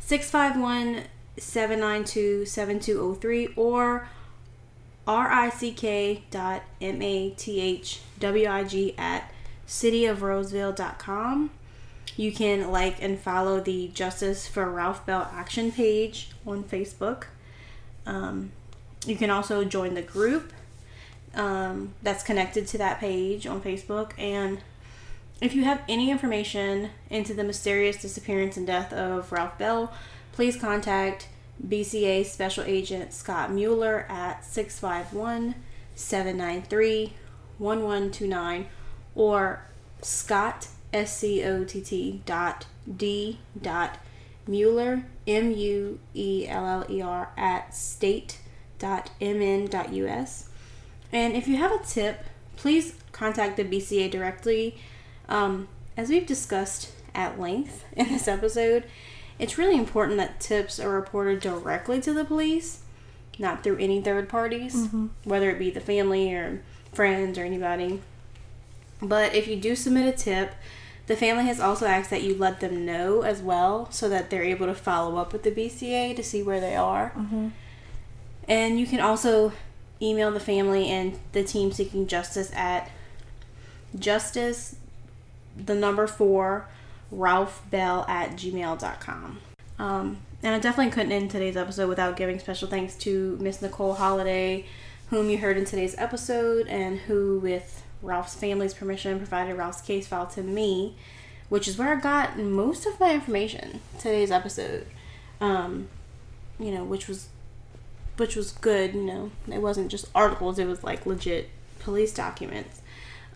651 0.00 1.04
792 1.38 2.44
7203 2.44 3.54
or 3.56 4.08
rick 5.06 6.22
dot 6.30 6.62
mathwig 6.80 8.98
at 8.98 9.32
cityofroseville.com. 9.66 11.50
You 12.16 12.30
can 12.30 12.70
like 12.70 13.02
and 13.02 13.18
follow 13.18 13.60
the 13.60 13.88
Justice 13.88 14.46
for 14.46 14.70
Ralph 14.70 15.06
Bell 15.06 15.30
Action 15.32 15.72
page 15.72 16.30
on 16.46 16.62
Facebook. 16.62 17.24
Um, 18.06 18.52
you 19.06 19.16
can 19.16 19.30
also 19.30 19.64
join 19.64 19.94
the 19.94 20.02
group 20.02 20.52
um, 21.34 21.94
that's 22.02 22.22
connected 22.22 22.66
to 22.68 22.78
that 22.78 23.00
page 23.00 23.46
on 23.46 23.60
Facebook. 23.60 24.12
And 24.18 24.58
if 25.40 25.54
you 25.54 25.64
have 25.64 25.82
any 25.88 26.10
information 26.10 26.90
into 27.10 27.34
the 27.34 27.44
mysterious 27.44 28.00
disappearance 28.00 28.56
and 28.56 28.66
death 28.66 28.92
of 28.92 29.32
Ralph 29.32 29.58
Bell, 29.58 29.92
please 30.32 30.56
contact 30.56 31.28
BCA 31.66 32.24
Special 32.24 32.64
Agent 32.64 33.12
Scott 33.12 33.52
Mueller 33.52 34.06
at 34.08 34.44
651 34.44 35.54
793 35.94 37.12
1129 37.58 38.66
or 39.14 39.64
Scott 40.00 40.68
S 40.92 41.16
C 41.18 41.44
O 41.44 41.64
T 41.64 41.80
T 41.80 42.22
dot 42.26 42.66
D 42.96 43.38
dot 43.60 43.98
Mueller 44.46 45.04
M 45.26 45.52
U 45.52 45.98
E 46.14 46.46
L 46.48 46.66
L 46.66 46.86
E 46.90 47.00
R 47.00 47.30
at 47.36 47.74
state 47.74 48.40
dot 48.78 49.10
mn 49.20 49.66
dot 49.66 49.92
us. 49.92 50.48
And 51.12 51.34
if 51.34 51.46
you 51.46 51.56
have 51.56 51.72
a 51.72 51.84
tip, 51.84 52.24
please 52.56 52.94
contact 53.12 53.56
the 53.56 53.64
BCA 53.64 54.10
directly. 54.10 54.76
Um, 55.28 55.68
as 55.96 56.08
we've 56.08 56.26
discussed 56.26 56.90
at 57.14 57.38
length 57.38 57.84
in 57.96 58.08
this 58.08 58.26
episode, 58.26 58.84
it's 59.38 59.58
really 59.58 59.76
important 59.76 60.18
that 60.18 60.40
tips 60.40 60.78
are 60.80 60.90
reported 60.90 61.40
directly 61.40 62.00
to 62.00 62.12
the 62.12 62.24
police, 62.24 62.82
not 63.38 63.62
through 63.62 63.78
any 63.78 64.00
third 64.00 64.28
parties, 64.28 64.88
whether 65.24 65.50
it 65.50 65.58
be 65.58 65.70
the 65.70 65.80
family 65.80 66.32
or 66.32 66.62
friends 66.92 67.38
or 67.38 67.44
anybody. 67.44 68.00
But 69.00 69.34
if 69.34 69.48
you 69.48 69.56
do 69.56 69.74
submit 69.74 70.14
a 70.14 70.16
tip, 70.16 70.54
the 71.12 71.18
family 71.18 71.44
has 71.44 71.60
also 71.60 71.84
asked 71.84 72.08
that 72.08 72.22
you 72.22 72.34
let 72.34 72.60
them 72.60 72.86
know 72.86 73.20
as 73.20 73.42
well 73.42 73.86
so 73.90 74.08
that 74.08 74.30
they're 74.30 74.42
able 74.42 74.64
to 74.64 74.74
follow 74.74 75.18
up 75.18 75.30
with 75.30 75.42
the 75.42 75.50
BCA 75.50 76.16
to 76.16 76.22
see 76.22 76.42
where 76.42 76.58
they 76.58 76.74
are. 76.74 77.12
And 78.48 78.80
you 78.80 78.86
can 78.86 78.98
also 78.98 79.52
email 80.00 80.30
the 80.30 80.40
family 80.40 80.88
and 80.88 81.18
the 81.32 81.44
team 81.44 81.70
seeking 81.70 82.06
justice 82.06 82.50
at 82.54 82.90
justice, 83.98 84.76
the 85.54 85.74
number 85.74 86.06
four, 86.06 86.66
Ralph 87.10 87.62
Bell 87.70 88.06
at 88.08 88.30
gmail.com. 88.30 89.38
Um, 89.78 90.16
and 90.42 90.54
I 90.54 90.58
definitely 90.60 90.92
couldn't 90.92 91.12
end 91.12 91.30
today's 91.30 91.58
episode 91.58 91.90
without 91.90 92.16
giving 92.16 92.38
special 92.38 92.68
thanks 92.68 92.96
to 92.96 93.36
Miss 93.38 93.60
Nicole 93.60 93.94
Holiday, 93.94 94.64
whom 95.10 95.28
you 95.28 95.36
heard 95.36 95.58
in 95.58 95.66
today's 95.66 95.94
episode, 95.98 96.68
and 96.68 97.00
who, 97.00 97.38
with 97.38 97.81
Ralph's 98.02 98.34
family's 98.34 98.74
permission, 98.74 99.18
provided 99.18 99.56
Ralph's 99.56 99.80
case 99.80 100.06
file 100.06 100.26
to 100.26 100.42
me, 100.42 100.96
which 101.48 101.68
is 101.68 101.78
where 101.78 101.96
I 101.96 102.00
got 102.00 102.38
most 102.38 102.86
of 102.86 102.98
my 102.98 103.14
information 103.14 103.80
today's 103.98 104.30
episode. 104.30 104.86
Um, 105.40 105.88
you 106.58 106.70
know, 106.70 106.84
which 106.84 107.08
was 107.08 107.28
which 108.16 108.36
was 108.36 108.52
good. 108.52 108.94
You 108.94 109.04
know, 109.04 109.30
it 109.50 109.62
wasn't 109.62 109.90
just 109.90 110.08
articles; 110.14 110.58
it 110.58 110.66
was 110.66 110.84
like 110.84 111.06
legit 111.06 111.50
police 111.78 112.12
documents. 112.12 112.82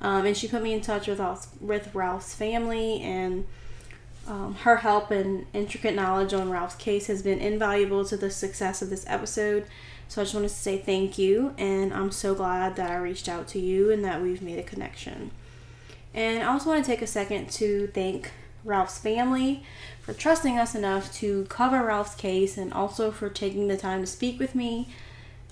Um, 0.01 0.27
and 0.27 0.37
she 0.37 0.47
put 0.47 0.63
me 0.63 0.73
in 0.73 0.83
touch 0.83 1.07
with 1.07 1.19
Ralph's, 1.19 1.49
with 1.61 1.95
Ralph's 1.95 2.35
family, 2.35 3.01
and 3.01 3.47
um, 4.29 4.55
her 4.57 4.77
help 4.77 5.11
and 5.11 5.47
intricate 5.53 5.95
knowledge 5.95 6.35
on 6.35 6.51
Ralph's 6.51 6.75
case 6.75 7.07
has 7.07 7.23
been 7.23 7.39
invaluable 7.39 8.05
to 8.07 8.17
the 8.17 8.31
success 8.31 8.83
of 8.83 8.91
this 8.91 9.05
episode. 9.07 9.67
So 10.09 10.21
I 10.21 10.25
just 10.25 10.35
wanted 10.35 10.49
to 10.49 10.55
say 10.55 10.79
thank 10.79 11.19
you, 11.19 11.55
and 11.59 11.93
I'm 11.93 12.11
so 12.11 12.35
glad 12.35 12.77
that 12.77 12.91
I 12.91 12.97
reached 12.97 13.29
out 13.29 13.49
to 13.49 13.59
you 13.59 13.91
and 13.91 14.05
that 14.05 14.23
we've 14.23 14.41
made 14.41 14.59
a 14.59 14.63
connection. 14.63 15.31
And 16.15 16.43
I 16.43 16.47
also 16.47 16.71
want 16.71 16.85
to 16.85 16.91
take 16.91 17.03
a 17.03 17.07
second 17.07 17.51
to 17.53 17.89
thank 17.89 18.31
Ralph's 18.65 18.99
family 18.99 19.63
for 20.01 20.13
trusting 20.13 20.59
us 20.59 20.75
enough 20.75 21.13
to 21.15 21.45
cover 21.45 21.85
Ralph's 21.85 22.15
case 22.15 22.57
and 22.57 22.73
also 22.73 23.11
for 23.11 23.29
taking 23.29 23.69
the 23.69 23.77
time 23.77 24.01
to 24.01 24.07
speak 24.07 24.39
with 24.39 24.55
me, 24.55 24.89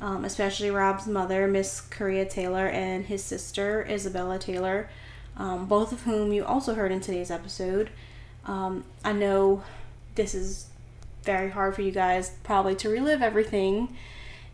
um, 0.01 0.25
especially 0.25 0.71
Rob's 0.71 1.07
mother, 1.07 1.47
Miss 1.47 1.81
Korea 1.81 2.25
Taylor, 2.25 2.67
and 2.69 3.07
his 3.07 3.23
sister, 3.23 3.87
Isabella 3.89 4.39
Taylor, 4.39 4.89
um, 5.37 5.67
both 5.67 5.93
of 5.93 6.03
whom 6.03 6.33
you 6.33 6.45
also 6.45 6.75
heard 6.75 6.93
in 6.93 7.01
today's 7.01 7.31
episode. 7.31 7.91
Um, 8.47 8.85
I 9.05 9.13
know 9.13 9.63
this 10.15 10.35
is 10.35 10.67
very 11.23 11.51
hard 11.51 11.75
for 11.75 11.83
you 11.83 11.91
guys 11.91 12.33
probably 12.43 12.75
to 12.77 12.89
relive 12.89 13.23
everything 13.23 13.97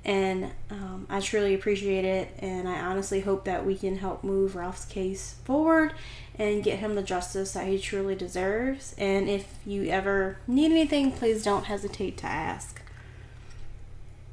and 0.05 0.51
um, 0.71 1.07
I 1.11 1.21
truly 1.21 1.55
appreciate 1.55 2.05
it. 2.05 2.35
And 2.39 2.69
I 2.69 2.81
honestly 2.81 3.21
hope 3.21 3.45
that 3.45 3.67
we 3.67 3.77
can 3.77 3.99
help 3.99 4.25
move 4.25 4.57
Ralph's 4.57 4.85
case 4.85 5.37
forward 5.45 5.93
and 6.39 6.65
get 6.65 6.79
him 6.79 6.95
the 6.95 7.03
justice 7.03 7.53
that 7.53 7.67
he 7.67 7.79
truly 7.79 8.15
deserves. 8.15 8.95
And 8.97 9.29
if 9.29 9.55
you 9.67 9.85
ever 9.85 10.39
need 10.47 10.71
anything, 10.71 11.13
please 11.13 11.45
don't 11.45 11.65
hesitate 11.65 12.17
to 12.19 12.27
ask. 12.27 12.81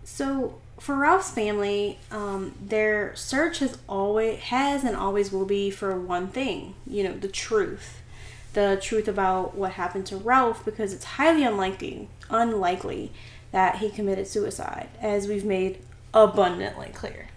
So, 0.03 0.59
for 0.79 0.95
Ralph's 0.95 1.31
family, 1.31 1.99
um, 2.11 2.53
their 2.63 3.15
search 3.15 3.59
has 3.59 3.77
always 3.89 4.39
has 4.39 4.83
and 4.83 4.95
always 4.95 5.31
will 5.31 5.45
be 5.45 5.69
for 5.71 5.99
one 5.99 6.27
thing, 6.27 6.75
you 6.85 7.03
know, 7.03 7.13
the 7.13 7.27
truth, 7.27 8.01
the 8.53 8.79
truth 8.81 9.07
about 9.07 9.55
what 9.55 9.71
happened 9.73 10.05
to 10.05 10.17
Ralph, 10.17 10.63
because 10.63 10.93
it's 10.93 11.03
highly 11.03 11.43
unlikely, 11.43 12.09
unlikely 12.29 13.11
that 13.51 13.77
he 13.77 13.89
committed 13.89 14.27
suicide, 14.27 14.89
as 15.01 15.27
we've 15.27 15.45
made 15.45 15.79
abundantly 16.13 16.89
clear. 16.93 17.27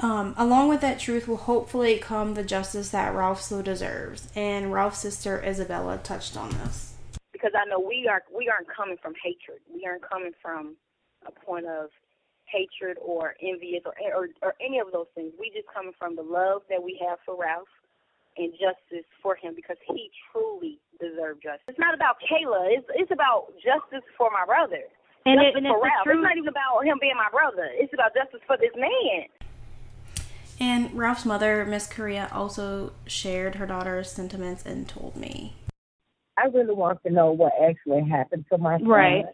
Um, 0.00 0.34
along 0.36 0.68
with 0.68 0.80
that 0.82 0.98
truth 0.98 1.26
will 1.28 1.36
hopefully 1.36 1.98
come 1.98 2.34
the 2.34 2.42
justice 2.44 2.90
that 2.90 3.14
Ralph 3.14 3.40
so 3.40 3.62
deserves, 3.62 4.28
and 4.34 4.72
Ralph's 4.72 4.98
sister 4.98 5.42
Isabella 5.42 5.98
touched 6.02 6.36
on 6.36 6.50
this. 6.50 6.94
because 7.32 7.52
I 7.54 7.68
know 7.68 7.78
we 7.78 8.08
are 8.08 8.22
we 8.34 8.48
aren't 8.48 8.68
coming 8.74 8.96
from 9.02 9.14
hatred. 9.22 9.60
We 9.72 9.84
aren't 9.86 10.08
coming 10.08 10.32
from 10.42 10.76
a 11.26 11.32
point 11.32 11.66
of 11.66 11.90
hatred 12.46 12.96
or 13.02 13.34
envious 13.42 13.82
or 13.84 13.94
or, 14.14 14.28
or 14.42 14.54
any 14.60 14.78
of 14.78 14.92
those 14.92 15.06
things. 15.14 15.32
We 15.38 15.50
just 15.54 15.68
coming 15.74 15.92
from 15.98 16.16
the 16.16 16.22
love 16.22 16.62
that 16.70 16.82
we 16.82 17.00
have 17.06 17.18
for 17.24 17.36
Ralph 17.36 17.68
and 18.36 18.52
justice 18.52 19.06
for 19.22 19.36
him 19.36 19.54
because 19.54 19.76
he 19.86 20.10
truly 20.32 20.78
deserved 21.00 21.42
justice. 21.42 21.64
It's 21.68 21.78
not 21.78 21.94
about 21.94 22.16
Kayla. 22.22 22.68
It's 22.70 22.86
it's 22.94 23.10
about 23.10 23.52
justice 23.62 24.04
for 24.16 24.30
my 24.30 24.44
brother. 24.44 24.82
And, 25.26 25.40
it, 25.40 25.56
and 25.56 25.66
for 25.66 25.76
it's 25.76 25.84
Ralph. 25.84 26.06
It's 26.06 26.22
not 26.22 26.36
even 26.36 26.48
about 26.48 26.84
him 26.84 26.98
being 27.00 27.16
my 27.16 27.30
brother. 27.30 27.68
It's 27.72 27.92
about 27.94 28.12
justice 28.14 28.40
for 28.46 28.56
this 28.58 28.72
man. 28.76 29.26
And 30.60 30.92
Ralph's 30.94 31.24
mother, 31.24 31.64
Miss 31.64 31.86
Korea, 31.86 32.28
also 32.32 32.92
shared 33.06 33.56
her 33.56 33.66
daughter's 33.66 34.10
sentiments 34.10 34.64
and 34.64 34.88
told 34.88 35.16
me. 35.16 35.56
I 36.36 36.46
really 36.46 36.74
want 36.74 37.02
to 37.04 37.10
know 37.12 37.32
what 37.32 37.52
actually 37.62 38.08
happened 38.08 38.44
to 38.52 38.58
my 38.58 38.78
son. 38.78 38.88
Right. 38.88 39.24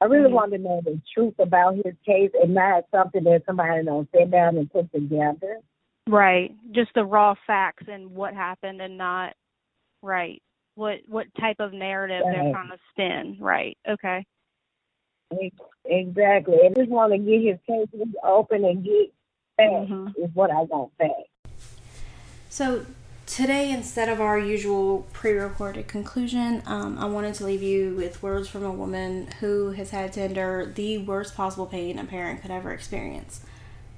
I 0.00 0.06
really 0.06 0.30
Mhm. 0.30 0.34
want 0.34 0.52
to 0.52 0.58
know 0.58 0.80
the 0.82 1.00
truth 1.12 1.38
about 1.38 1.74
his 1.76 1.94
case 2.06 2.30
and 2.40 2.54
not 2.54 2.84
something 2.90 3.24
that 3.24 3.44
somebody 3.44 3.84
don't 3.84 4.10
sit 4.12 4.30
down 4.30 4.56
and 4.56 4.70
put 4.70 4.90
together. 4.92 5.60
Right. 6.06 6.54
Just 6.72 6.94
the 6.94 7.04
raw 7.04 7.34
facts 7.46 7.84
and 7.88 8.14
what 8.14 8.34
happened 8.34 8.80
and 8.80 8.96
not 8.96 9.34
right. 10.02 10.42
What 10.80 11.00
what 11.08 11.26
type 11.38 11.56
of 11.58 11.74
narrative 11.74 12.24
they're 12.24 12.52
trying 12.54 12.70
to 12.70 12.78
spin. 12.88 13.36
Right. 13.38 13.76
Okay. 13.86 14.24
Exactly. 15.84 16.56
I 16.64 16.70
just 16.74 16.88
want 16.88 17.12
to 17.12 17.18
get 17.18 17.42
his 17.42 17.58
case 17.66 17.86
open 18.24 18.64
and 18.64 18.82
get 18.82 19.12
back 19.58 19.68
Mhm. 19.68 20.14
is 20.16 20.30
what 20.32 20.50
I 20.50 20.62
want 20.62 20.96
back. 20.96 21.10
So 22.48 22.86
today, 23.26 23.70
instead 23.70 24.08
of 24.08 24.22
our 24.22 24.38
usual 24.38 25.06
pre-recorded 25.12 25.86
conclusion, 25.86 26.62
um, 26.64 26.96
I 26.98 27.04
wanted 27.04 27.34
to 27.34 27.44
leave 27.44 27.62
you 27.62 27.94
with 27.94 28.22
words 28.22 28.48
from 28.48 28.64
a 28.64 28.72
woman 28.72 29.26
who 29.40 29.72
has 29.72 29.90
had 29.90 30.14
to 30.14 30.24
endure 30.24 30.64
the 30.64 30.96
worst 30.96 31.36
possible 31.36 31.66
pain 31.66 31.98
a 31.98 32.04
parent 32.04 32.40
could 32.40 32.50
ever 32.50 32.72
experience: 32.72 33.44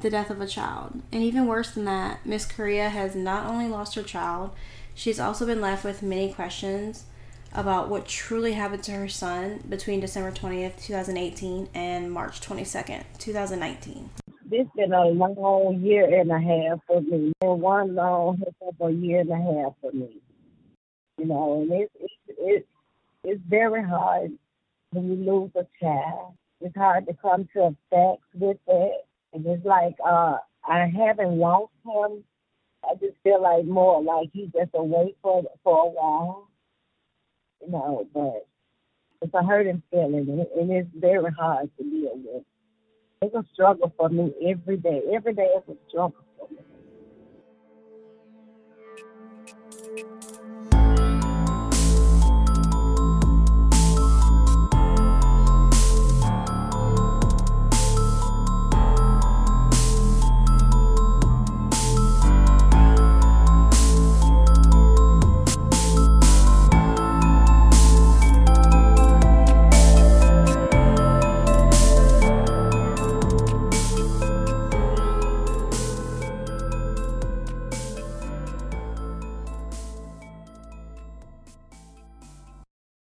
the 0.00 0.10
death 0.10 0.30
of 0.30 0.40
a 0.40 0.48
child. 0.48 1.00
And 1.12 1.22
even 1.22 1.46
worse 1.46 1.70
than 1.70 1.84
that, 1.84 2.26
Miss 2.26 2.44
Korea 2.44 2.88
has 2.88 3.14
not 3.14 3.46
only 3.46 3.68
lost 3.68 3.94
her 3.94 4.02
child, 4.02 4.50
she's 4.94 5.20
also 5.20 5.46
been 5.46 5.60
left 5.60 5.84
with 5.84 6.02
many 6.02 6.32
questions 6.32 7.04
about 7.54 7.88
what 7.88 8.06
truly 8.06 8.52
happened 8.52 8.82
to 8.84 8.92
her 8.92 9.08
son 9.08 9.62
between 9.68 10.00
December 10.00 10.32
20th, 10.32 10.82
2018 10.82 11.68
and 11.74 12.10
March 12.10 12.40
22nd, 12.40 13.04
2019. 13.18 14.10
This 14.46 14.66
been 14.76 14.92
a 14.92 15.06
long 15.06 15.80
year 15.82 16.20
and 16.20 16.30
a 16.30 16.38
half 16.38 16.80
for 16.86 17.00
me. 17.00 17.32
And 17.40 17.60
one 17.60 17.94
long 17.94 18.42
of 18.60 18.74
a 18.80 18.90
year 18.90 19.20
and 19.20 19.30
a 19.30 19.36
half 19.36 19.74
for 19.80 19.92
me. 19.92 20.20
You 21.18 21.26
know, 21.26 21.62
and 21.62 21.72
it's 21.72 21.92
it's 21.98 22.38
it's 22.38 22.66
it's 23.24 23.40
very 23.48 23.82
hard 23.82 24.32
when 24.90 25.08
you 25.08 25.32
lose 25.32 25.50
a 25.56 25.66
child. 25.82 26.34
It's 26.60 26.76
hard 26.76 27.06
to 27.06 27.14
come 27.14 27.48
to 27.54 27.74
facts 27.90 28.28
with 28.34 28.58
it. 28.66 29.06
And 29.32 29.46
it's 29.46 29.64
like 29.64 29.94
uh 30.04 30.36
I 30.68 30.86
haven't 30.86 31.38
lost 31.38 31.72
him. 31.84 32.24
I 32.84 32.94
just 32.94 33.16
feel 33.22 33.42
like 33.42 33.64
more 33.64 34.02
like 34.02 34.30
he's 34.32 34.50
just 34.52 34.70
away 34.74 35.14
for 35.22 35.42
for 35.64 35.86
a 35.86 35.90
while. 35.90 36.48
You 37.64 37.70
know, 37.72 38.08
but 38.12 38.46
it's 39.22 39.34
a 39.34 39.42
hurting 39.42 39.82
feeling 39.90 40.28
and, 40.28 40.40
it, 40.40 40.50
and 40.58 40.70
it's 40.70 40.88
very 40.94 41.30
hard 41.32 41.70
to 41.78 41.84
deal 41.84 42.12
with. 42.14 42.42
It's 43.22 43.34
a 43.34 43.44
struggle 43.52 43.92
for 43.96 44.08
me 44.08 44.32
every 44.44 44.76
day. 44.76 45.00
Every 45.14 45.32
day 45.32 45.48
is 45.56 45.62
a 45.68 45.76
struggle 45.88 46.24